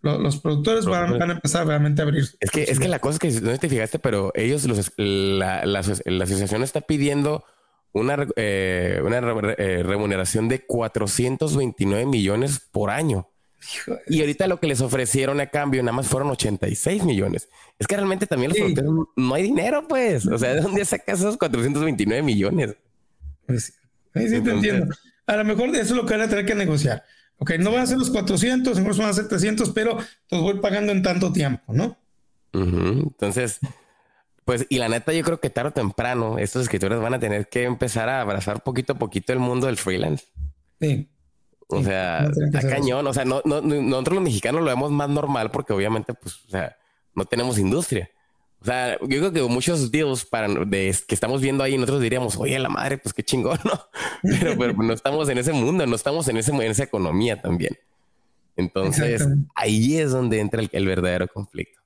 los, 0.00 0.38
productores 0.38 0.86
van, 0.86 1.20
a 1.20 1.32
empezar 1.32 1.66
realmente 1.66 2.00
a 2.00 2.06
abrir. 2.06 2.24
Es 2.40 2.50
que, 2.50 2.62
es 2.62 2.80
que 2.80 2.88
la 2.88 2.98
cosa 2.98 3.18
es 3.22 3.36
que 3.36 3.40
no 3.40 3.56
te 3.58 3.68
fijaste, 3.68 3.98
pero 3.98 4.32
ellos, 4.34 4.64
los, 4.64 4.90
la, 4.96 5.64
la, 5.64 5.78
asociación 5.78 6.62
está 6.62 6.80
pidiendo 6.80 7.44
una, 7.92 8.26
eh, 8.36 9.00
una 9.04 9.18
eh, 9.18 9.82
remuneración 9.82 10.48
de 10.48 10.64
429 10.64 12.06
millones 12.06 12.60
por 12.70 12.90
año. 12.90 13.28
Y 14.08 14.20
ahorita 14.20 14.48
lo 14.48 14.58
que 14.58 14.66
les 14.66 14.80
ofrecieron 14.80 15.40
a 15.40 15.46
cambio 15.46 15.82
nada 15.82 15.96
más 15.96 16.08
fueron 16.08 16.30
86 16.30 17.04
millones. 17.04 17.48
Es 17.78 17.86
que 17.86 17.96
realmente 17.96 18.26
también 18.26 18.50
los 18.50 18.58
productores 18.58 18.90
no 19.16 19.34
hay 19.34 19.42
dinero, 19.44 19.86
pues. 19.86 20.26
O 20.26 20.36
sea, 20.36 20.54
¿de 20.54 20.60
dónde 20.60 20.84
sacas 20.84 21.20
esos 21.20 21.36
429 21.36 22.22
millones? 22.22 22.74
Pues, 23.46 23.74
sí, 24.14 24.28
sí, 24.28 24.40
te 24.40 24.50
entiendo. 24.50 24.92
A 25.26 25.36
lo 25.36 25.44
mejor 25.44 25.68
eso 25.70 25.80
es 25.80 25.90
lo 25.92 26.06
que 26.06 26.14
van 26.14 26.22
a 26.22 26.28
tener 26.28 26.44
que 26.44 26.54
negociar. 26.54 27.04
Ok, 27.38 27.52
no 27.58 27.70
van 27.70 27.82
a 27.82 27.86
ser 27.86 27.98
los 27.98 28.10
400, 28.10 28.78
incluso 28.78 29.02
van 29.02 29.10
a 29.10 29.14
ser 29.14 29.28
300, 29.28 29.70
pero 29.70 29.98
los 30.30 30.40
voy 30.40 30.60
pagando 30.60 30.92
en 30.92 31.02
tanto 31.02 31.32
tiempo, 31.32 31.72
¿no? 31.72 31.96
Entonces, 32.52 33.60
pues, 34.44 34.66
y 34.68 34.78
la 34.78 34.88
neta, 34.88 35.12
yo 35.12 35.22
creo 35.22 35.40
que 35.40 35.50
tarde 35.50 35.70
o 35.70 35.72
temprano 35.72 36.38
estos 36.38 36.62
escritores 36.62 37.00
van 37.00 37.14
a 37.14 37.20
tener 37.20 37.48
que 37.48 37.64
empezar 37.64 38.08
a 38.08 38.20
abrazar 38.20 38.62
poquito 38.62 38.94
a 38.94 38.98
poquito 38.98 39.32
el 39.32 39.38
mundo 39.38 39.66
del 39.66 39.76
freelance. 39.76 40.26
Sí. 40.80 41.08
O 41.68 41.82
sea, 41.82 42.28
está 42.44 42.60
cañón. 42.68 43.06
O 43.06 43.12
sea, 43.12 43.24
no, 43.24 43.40
no, 43.44 43.60
nosotros 43.60 44.16
los 44.16 44.24
mexicanos 44.24 44.62
lo 44.62 44.66
vemos 44.66 44.90
más 44.90 45.08
normal 45.08 45.50
porque 45.50 45.72
obviamente, 45.72 46.12
pues, 46.14 46.44
o 46.46 46.50
sea, 46.50 46.76
no 47.14 47.24
tenemos 47.24 47.58
industria. 47.58 48.10
O 48.60 48.64
sea, 48.64 48.96
yo 49.00 49.18
creo 49.18 49.32
que 49.32 49.42
muchos 49.42 49.90
deals 49.90 50.24
para 50.24 50.46
de, 50.48 50.96
que 51.06 51.14
estamos 51.14 51.40
viendo 51.40 51.64
ahí, 51.64 51.74
nosotros 51.76 52.00
diríamos, 52.00 52.36
oye, 52.36 52.58
la 52.60 52.68
madre, 52.68 52.98
pues 52.98 53.12
qué 53.12 53.24
chingón, 53.24 53.58
¿no? 53.64 53.72
Pero, 54.22 54.56
pero 54.56 54.72
no 54.74 54.92
estamos 54.92 55.28
en 55.28 55.38
ese 55.38 55.52
mundo, 55.52 55.84
no 55.84 55.96
estamos 55.96 56.28
en, 56.28 56.36
ese, 56.36 56.52
en 56.52 56.62
esa 56.62 56.84
economía 56.84 57.40
también. 57.40 57.76
Entonces, 58.54 59.26
ahí 59.54 59.98
es 59.98 60.12
donde 60.12 60.38
entra 60.38 60.62
el, 60.70 60.86
verdadero 60.86 61.26
conflicto. 61.26 61.80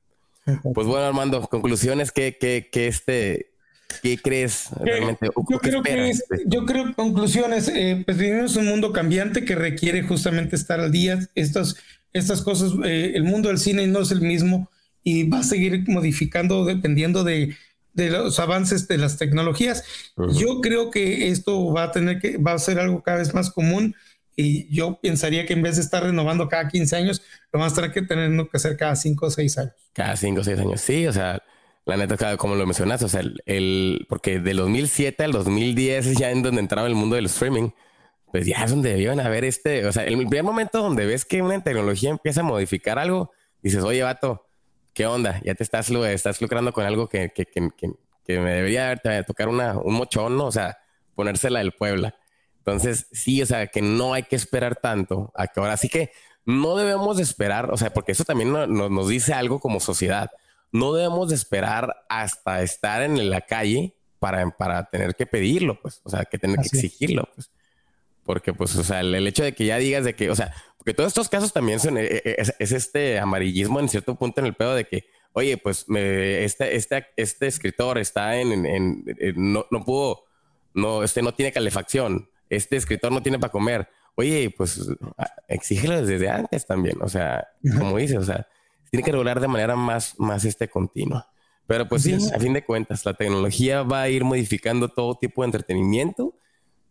Pues 0.74 0.86
bueno, 0.86 1.07
Armando, 1.07 1.40
conclusiones, 1.42 2.12
¿qué, 2.12 2.36
qué, 2.38 2.68
qué 2.70 2.86
este, 2.86 3.51
¿Qué 4.03 4.18
crees 4.18 4.68
realmente? 4.80 5.28
Yo 5.49 5.59
creo 5.59 5.82
que 5.82 6.12
yo 6.47 6.64
creo 6.64 6.94
conclusiones, 6.94 7.68
eh, 7.68 8.03
pues 8.05 8.16
vivimos 8.16 8.57
un 8.57 8.66
mundo 8.66 8.92
cambiante 8.92 9.44
que 9.44 9.55
requiere 9.55 10.03
justamente 10.03 10.57
estar 10.57 10.80
al 10.80 10.92
día. 10.92 11.18
Estas, 11.34 11.76
estas 12.12 12.42
cosas, 12.42 12.72
eh, 12.84 13.12
el 13.14 13.24
mundo 13.24 13.49
del 13.49 13.59
cine 13.59 13.86
no 13.86 14.01
es 14.01 14.11
el 14.11 14.20
mismo 14.20 14.70
y 15.03 15.28
va 15.28 15.40
a 15.40 15.44
seguir 15.44 15.84
modificando 15.88 16.64
dependiendo 16.64 17.24
de, 17.24 17.57
de 17.94 18.11
los 18.11 18.38
avances 18.38 18.88
de 18.88 18.99
las 18.99 19.18
tecnologías. 19.18 19.84
Yo 20.34 20.61
creo 20.61 20.90
que 20.90 21.28
esto 21.28 21.72
va 21.72 21.84
a 21.84 21.92
tener 21.92 22.20
que, 22.20 22.38
va 22.38 22.53
a 22.53 22.59
ser 22.59 22.78
algo 22.78 23.03
cada 23.03 23.18
vez 23.18 23.34
más 23.34 23.51
común 23.51 23.94
y 24.37 24.72
yo 24.72 25.01
pensaría 25.01 25.47
que 25.47 25.55
en 25.55 25.62
vez 25.62 25.76
de 25.76 25.82
estar 25.82 26.03
renovando 26.03 26.47
cada 26.47 26.68
15 26.68 26.95
años, 26.95 27.22
lo 27.51 27.59
vamos 27.59 27.76
a 27.78 27.91
que 27.91 28.03
tener 28.03 28.30
que 28.49 28.57
hacer 28.57 28.76
cada 28.76 28.95
5 28.95 29.26
o 29.26 29.30
6 29.30 29.59
años. 29.59 29.72
Cada 29.95 30.14
5 30.14 30.41
o 30.41 30.45
6 30.45 30.59
años, 30.59 30.80
sí, 30.82 31.07
o 31.07 31.12
sea, 31.12 31.43
la 31.87 31.97
neta, 31.97 32.37
como 32.37 32.55
lo 32.55 32.66
mencionas, 32.66 33.03
o 33.03 33.09
sea, 33.09 33.22
el, 33.47 34.07
porque 34.11 34.39
del 34.39 34.59
2007 34.59 35.24
al 35.24 35.32
2010 35.32 36.18
ya 36.18 36.30
en 36.30 36.43
donde 36.43 36.61
entraba 36.61 36.87
el 36.87 36.95
mundo 36.95 37.16
del 37.16 37.26
streaming, 37.26 37.70
pues 38.30 38.45
ya 38.45 38.62
es 38.64 38.70
donde 38.70 38.91
debían 38.91 39.20
haber 39.20 39.45
este, 39.45 39.87
o 39.87 39.93
sea, 39.93 40.05
el 40.05 40.16
primer 40.16 40.43
momento 40.43 40.82
donde 40.82 41.07
ves 41.07 41.24
que 41.24 41.41
una 41.41 41.62
tecnología 41.62 42.11
empieza 42.11 42.41
a 42.41 42.45
modificar 42.45 42.99
algo, 42.99 43.33
dices, 43.63 43.83
oye, 43.84 44.03
vato, 44.03 44.46
¿qué 44.92 45.07
onda? 45.07 45.41
Ya 45.45 45.54
te 45.54 45.63
estás, 45.63 45.88
estás 45.91 46.42
lucrando 46.42 46.72
con 46.72 46.84
algo 46.84 47.08
que, 47.08 47.30
que, 47.30 47.46
que, 47.46 47.71
que 48.26 48.41
me 48.41 48.50
debería 48.50 49.00
tocar 49.26 49.49
una, 49.49 49.79
un 49.79 49.95
mochón, 49.95 50.37
¿no? 50.37 50.46
O 50.46 50.53
sea, 50.53 50.76
ponérsela 51.14 51.61
del 51.61 51.72
Puebla. 51.72 52.14
Entonces, 52.67 53.07
sí, 53.13 53.41
o 53.43 53.47
sea, 53.47 53.68
que 53.68 53.80
no 53.80 54.13
hay 54.13 54.25
que 54.25 54.34
esperar 54.34 54.75
tanto 54.75 55.30
a 55.37 55.47
que 55.47 55.61
ahora 55.61 55.76
sí 55.76 55.88
que 55.88 56.11
no 56.45 56.76
debemos 56.76 57.21
esperar, 57.21 57.72
o 57.72 57.76
sea, 57.76 57.93
porque 57.93 58.11
eso 58.11 58.25
también 58.25 58.51
nos 58.53 59.09
dice 59.09 59.33
algo 59.33 59.61
como 59.61 59.79
sociedad. 59.79 60.30
No 60.72 60.93
debemos 60.93 61.33
esperar 61.33 62.05
hasta 62.09 62.63
estar 62.63 63.03
en 63.03 63.30
la 63.30 63.43
calle 63.43 63.95
para, 64.18 64.51
para 64.51 64.84
tener 64.91 65.14
que 65.14 65.26
pedirlo, 65.26 65.80
pues, 65.80 66.01
o 66.03 66.11
sea, 66.11 66.25
que 66.25 66.38
tener 66.38 66.59
que 66.59 66.67
exigirlo, 66.67 67.29
pues. 67.34 67.51
Porque, 68.25 68.53
pues, 68.53 68.75
o 68.75 68.83
sea, 68.83 68.99
el, 69.01 69.14
el, 69.14 69.29
hecho 69.29 69.45
de 69.45 69.55
que 69.55 69.67
ya 69.67 69.79
digas 69.79 70.05
de 70.05 70.17
que, 70.17 70.29
o 70.29 70.34
sea, 70.34 70.53
porque 70.76 70.95
todos 70.95 71.09
estos 71.09 71.29
casos 71.29 71.53
también 71.53 71.79
son, 71.79 71.99
eh, 71.99 72.22
eh, 72.25 72.37
es, 72.59 72.72
este 72.72 73.21
amarillismo 73.21 73.79
en 73.79 73.88
cierto 73.88 74.17
punto 74.17 74.41
en 74.41 74.47
el 74.47 74.55
pedo 74.55 74.75
de 74.75 74.88
que, 74.88 75.07
oye, 75.34 75.57
pues 75.57 75.88
me, 75.88 76.45
este, 76.45 76.75
este, 76.75 77.07
este 77.17 77.47
escritor 77.47 77.99
está 77.99 78.41
en, 78.41 78.67
en, 78.67 79.05
no, 79.37 79.67
no, 79.71 79.84
pudo, 79.84 80.25
no, 80.75 81.05
este 81.05 81.22
no 81.22 81.33
tiene 81.33 81.53
calefacción, 81.53 82.29
este 82.49 82.77
escritor 82.77 83.13
no 83.13 83.23
tiene 83.23 83.39
para 83.39 83.53
comer. 83.53 83.89
Oye, 84.14 84.53
pues 84.57 84.81
exígelo 85.49 86.05
desde 86.05 86.31
antes 86.31 86.67
también, 86.67 86.97
o 87.03 87.09
sea, 87.09 87.49
como 87.79 87.99
dices, 87.99 88.17
o 88.17 88.25
sea, 88.25 88.47
tiene 88.91 89.05
que 89.05 89.13
regular 89.13 89.41
de 89.41 89.49
manera 89.49 89.77
más, 89.77 90.14
más 90.18 90.45
este 90.45 90.68
continua. 90.68 91.31
Pero 91.67 91.89
pues 91.89 92.03
sí, 92.03 92.17
a 92.35 92.39
fin 92.39 92.53
de 92.53 92.64
cuentas, 92.64 93.05
la 93.05 93.14
tecnología 93.14 93.83
va 93.83 94.03
a 94.03 94.09
ir 94.09 94.25
modificando 94.25 94.89
todo 94.89 95.17
tipo 95.17 95.43
de 95.43 95.47
entretenimiento 95.47 96.35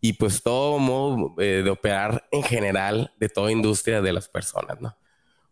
y 0.00 0.12
pues 0.12 0.42
todo 0.42 0.78
modo 0.78 1.34
eh, 1.38 1.62
de 1.64 1.70
operar 1.70 2.28
en 2.30 2.42
general 2.42 3.12
de 3.18 3.28
toda 3.28 3.50
industria 3.50 4.02
de 4.02 4.12
las 4.12 4.28
personas, 4.28 4.80
¿no? 4.80 4.96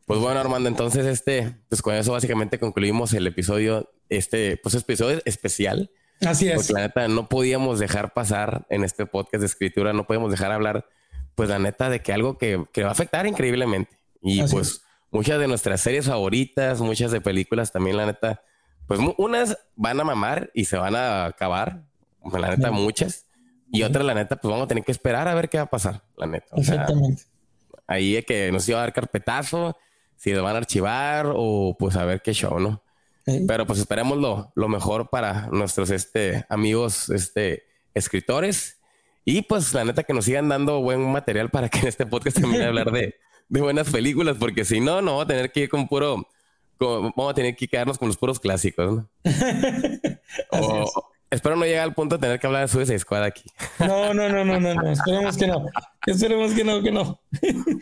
Pues 0.06 0.20
bueno, 0.20 0.38
Armando, 0.38 0.68
entonces 0.68 1.06
este, 1.06 1.56
pues 1.70 1.80
con 1.80 1.94
eso 1.94 2.12
básicamente 2.12 2.58
concluimos 2.58 3.14
el 3.14 3.26
episodio, 3.26 3.90
este, 4.10 4.58
pues 4.58 4.74
episodio 4.74 5.22
especial 5.24 5.90
Así 6.20 6.48
es. 6.48 6.56
Porque 6.56 6.72
la 6.72 6.80
neta 6.80 7.08
no 7.08 7.28
podíamos 7.28 7.78
dejar 7.78 8.12
pasar 8.12 8.66
en 8.68 8.84
este 8.84 9.06
podcast 9.06 9.40
de 9.40 9.46
escritura, 9.46 9.92
no 9.92 10.06
podemos 10.06 10.30
dejar 10.30 10.52
hablar, 10.52 10.86
pues 11.34 11.48
la 11.48 11.58
neta, 11.58 11.90
de 11.90 12.00
que 12.00 12.12
algo 12.12 12.38
que, 12.38 12.64
que 12.72 12.82
va 12.82 12.90
a 12.90 12.92
afectar 12.92 13.26
increíblemente. 13.26 13.98
Y 14.22 14.42
pues 14.44 14.82
muchas 15.10 15.38
de 15.38 15.48
nuestras 15.48 15.80
series 15.80 16.06
favoritas, 16.06 16.80
muchas 16.80 17.10
de 17.10 17.20
películas 17.20 17.72
también, 17.72 17.96
la 17.96 18.06
neta, 18.06 18.42
pues 18.86 19.00
unas 19.18 19.58
van 19.76 20.00
a 20.00 20.04
mamar 20.04 20.50
y 20.54 20.66
se 20.66 20.76
van 20.76 20.96
a 20.96 21.26
acabar, 21.26 21.84
la 22.32 22.50
neta, 22.50 22.70
muchas. 22.70 23.26
Y 23.70 23.82
otras, 23.82 24.04
la 24.04 24.14
neta, 24.14 24.36
pues 24.36 24.50
vamos 24.50 24.66
a 24.66 24.68
tener 24.68 24.84
que 24.84 24.92
esperar 24.92 25.26
a 25.26 25.34
ver 25.34 25.48
qué 25.48 25.56
va 25.58 25.64
a 25.64 25.70
pasar, 25.70 26.02
la 26.16 26.26
neta. 26.26 26.54
Exactamente. 26.56 27.24
ahí 27.86 28.16
es 28.16 28.24
que 28.24 28.52
nos 28.52 28.68
iba 28.68 28.78
a 28.78 28.82
dar 28.82 28.92
carpetazo, 28.92 29.76
si 30.16 30.32
lo 30.32 30.42
van 30.42 30.54
a 30.54 30.58
archivar 30.58 31.32
o 31.34 31.76
pues 31.78 31.96
a 31.96 32.04
ver 32.04 32.22
qué 32.22 32.32
show, 32.32 32.60
¿no? 32.60 32.83
Pero 33.24 33.66
pues 33.66 33.78
esperemos 33.78 34.18
lo, 34.18 34.52
lo, 34.54 34.68
mejor 34.68 35.08
para 35.08 35.48
nuestros 35.48 35.90
este, 35.90 36.44
amigos 36.48 37.08
este, 37.08 37.64
escritores. 37.94 38.80
Y 39.24 39.42
pues 39.42 39.72
la 39.72 39.84
neta 39.84 40.02
que 40.02 40.12
nos 40.12 40.26
sigan 40.26 40.50
dando 40.50 40.80
buen 40.80 41.00
material 41.10 41.50
para 41.50 41.70
que 41.70 41.78
en 41.78 41.86
este 41.86 42.04
podcast 42.04 42.38
también 42.38 42.62
hablar 42.62 42.92
de, 42.92 43.14
de 43.48 43.60
buenas 43.60 43.90
películas, 43.90 44.36
porque 44.38 44.64
si 44.66 44.80
no, 44.80 45.00
no 45.00 45.12
vamos 45.12 45.24
a 45.24 45.28
tener 45.28 45.52
que 45.52 45.60
ir 45.60 45.68
con 45.70 45.88
puro, 45.88 46.28
vamos 46.78 47.30
a 47.30 47.34
tener 47.34 47.56
que 47.56 47.66
quedarnos 47.66 47.98
con 47.98 48.08
los 48.08 48.16
puros 48.18 48.38
clásicos. 48.38 48.92
¿no? 48.92 49.10
espero 51.30 51.56
no 51.56 51.64
llegue 51.64 51.80
al 51.80 51.94
punto 51.94 52.16
de 52.16 52.20
tener 52.20 52.38
que 52.38 52.46
hablar 52.46 52.62
de 52.62 52.68
Suicide 52.68 52.98
Squad 52.98 53.24
aquí. 53.24 53.44
No, 53.78 54.12
no, 54.14 54.28
no, 54.28 54.44
no, 54.44 54.60
no, 54.60 54.74
no. 54.74 54.90
Esperemos 54.90 55.36
que 55.36 55.46
no. 55.46 55.66
Esperemos 56.06 56.52
que 56.52 56.64
no, 56.64 56.82
que 56.82 56.92
no. 56.92 57.20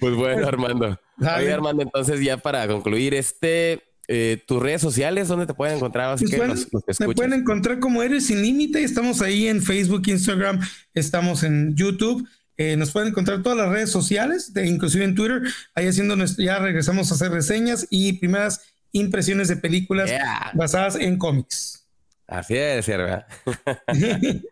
Pues 0.00 0.14
bueno, 0.14 0.46
Armando. 0.48 0.98
Oye, 1.18 1.52
Armando, 1.52 1.82
entonces 1.82 2.20
ya 2.20 2.36
para 2.36 2.66
concluir 2.66 3.14
este 3.14 3.82
eh, 4.08 4.42
tus 4.46 4.60
redes 4.60 4.80
sociales, 4.80 5.28
¿dónde 5.28 5.46
te 5.46 5.54
pueden 5.54 5.76
encontrar? 5.76 6.12
Así 6.12 6.26
pues 6.26 7.00
me 7.00 7.14
pueden 7.14 7.32
encontrar 7.32 7.78
como 7.78 8.02
Eres 8.02 8.26
Sin 8.26 8.42
Límite. 8.42 8.82
Estamos 8.82 9.22
ahí 9.22 9.46
en 9.48 9.62
Facebook, 9.62 10.02
Instagram, 10.06 10.60
estamos 10.94 11.42
en 11.42 11.74
YouTube. 11.76 12.28
Eh, 12.56 12.76
nos 12.76 12.90
pueden 12.90 13.08
encontrar 13.08 13.42
todas 13.42 13.58
las 13.58 13.68
redes 13.70 13.90
sociales, 13.90 14.52
inclusive 14.56 15.04
en 15.04 15.14
Twitter. 15.14 15.42
Ahí 15.74 15.86
haciendo, 15.86 16.16
ya 16.38 16.58
regresamos 16.58 17.10
a 17.10 17.14
hacer 17.14 17.30
reseñas 17.30 17.86
y 17.90 18.14
primeras 18.14 18.60
impresiones 18.92 19.48
de 19.48 19.56
películas 19.56 20.10
basadas 20.54 20.96
en 20.96 21.16
cómics. 21.16 21.88
Así 22.26 22.56
es, 22.56 22.86
¿verdad? 22.86 23.26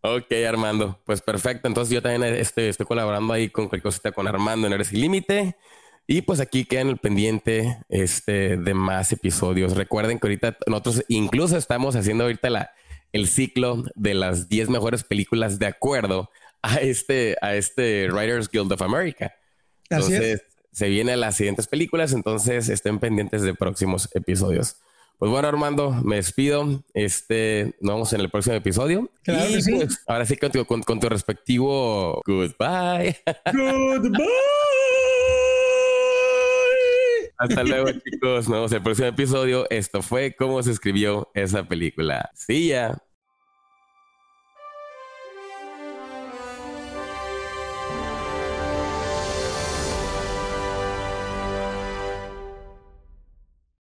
ok, 0.00 0.32
Armando. 0.48 1.00
Pues 1.04 1.20
perfecto. 1.20 1.68
Entonces 1.68 1.94
yo 1.94 2.02
también 2.02 2.24
este, 2.34 2.68
estoy 2.68 2.86
colaborando 2.86 3.32
ahí 3.32 3.48
con 3.48 3.68
cualquier 3.68 3.82
cosita 3.82 4.12
con 4.12 4.26
Armando 4.26 4.66
en 4.66 4.72
Eres 4.72 4.88
Sin 4.88 5.00
Límite. 5.00 5.56
Y 6.06 6.22
pues 6.22 6.40
aquí 6.40 6.64
quedan 6.64 6.88
el 6.88 6.98
pendiente 6.98 7.78
este, 7.88 8.56
de 8.56 8.74
más 8.74 9.12
episodios. 9.12 9.76
Recuerden 9.76 10.18
que 10.18 10.26
ahorita 10.28 10.56
nosotros 10.66 11.04
incluso 11.08 11.56
estamos 11.56 11.96
haciendo 11.96 12.24
ahorita 12.24 12.48
la, 12.48 12.70
el 13.12 13.26
ciclo 13.26 13.84
de 13.94 14.14
las 14.14 14.48
10 14.48 14.68
mejores 14.68 15.02
películas 15.02 15.58
de 15.58 15.66
acuerdo 15.66 16.30
a 16.62 16.76
este, 16.76 17.36
a 17.42 17.56
este 17.56 18.08
Writers 18.10 18.48
Guild 18.48 18.72
of 18.72 18.82
America. 18.82 19.34
Entonces, 19.88 20.44
se 20.72 20.88
vienen 20.88 21.20
las 21.20 21.36
siguientes 21.36 21.66
películas, 21.66 22.12
entonces 22.12 22.68
estén 22.68 22.98
pendientes 22.98 23.42
de 23.42 23.54
próximos 23.54 24.08
episodios. 24.14 24.76
Pues 25.18 25.30
bueno, 25.30 25.48
Armando, 25.48 25.92
me 26.04 26.16
despido. 26.16 26.84
Este, 26.92 27.74
nos 27.80 27.94
vemos 27.94 28.12
en 28.12 28.20
el 28.20 28.30
próximo 28.30 28.54
episodio. 28.56 29.10
y 29.26 29.76
pues, 29.76 30.02
ahora 30.06 30.26
sí 30.26 30.36
con 30.36 30.50
con, 30.64 30.82
con 30.82 31.00
tu 31.00 31.08
respectivo 31.08 32.22
goodbye. 32.26 33.16
Goodbye. 33.52 34.26
Hasta 37.38 37.64
luego, 37.64 37.90
chicos. 37.92 38.48
Nos 38.48 38.50
vemos 38.50 38.72
en 38.72 38.76
el 38.78 38.82
próximo 38.82 39.08
episodio. 39.08 39.66
Esto 39.70 40.02
fue 40.02 40.34
cómo 40.34 40.62
se 40.62 40.72
escribió 40.72 41.30
esa 41.34 41.64
película. 41.68 42.30
Sí, 42.34 42.68
ya. 42.68 42.98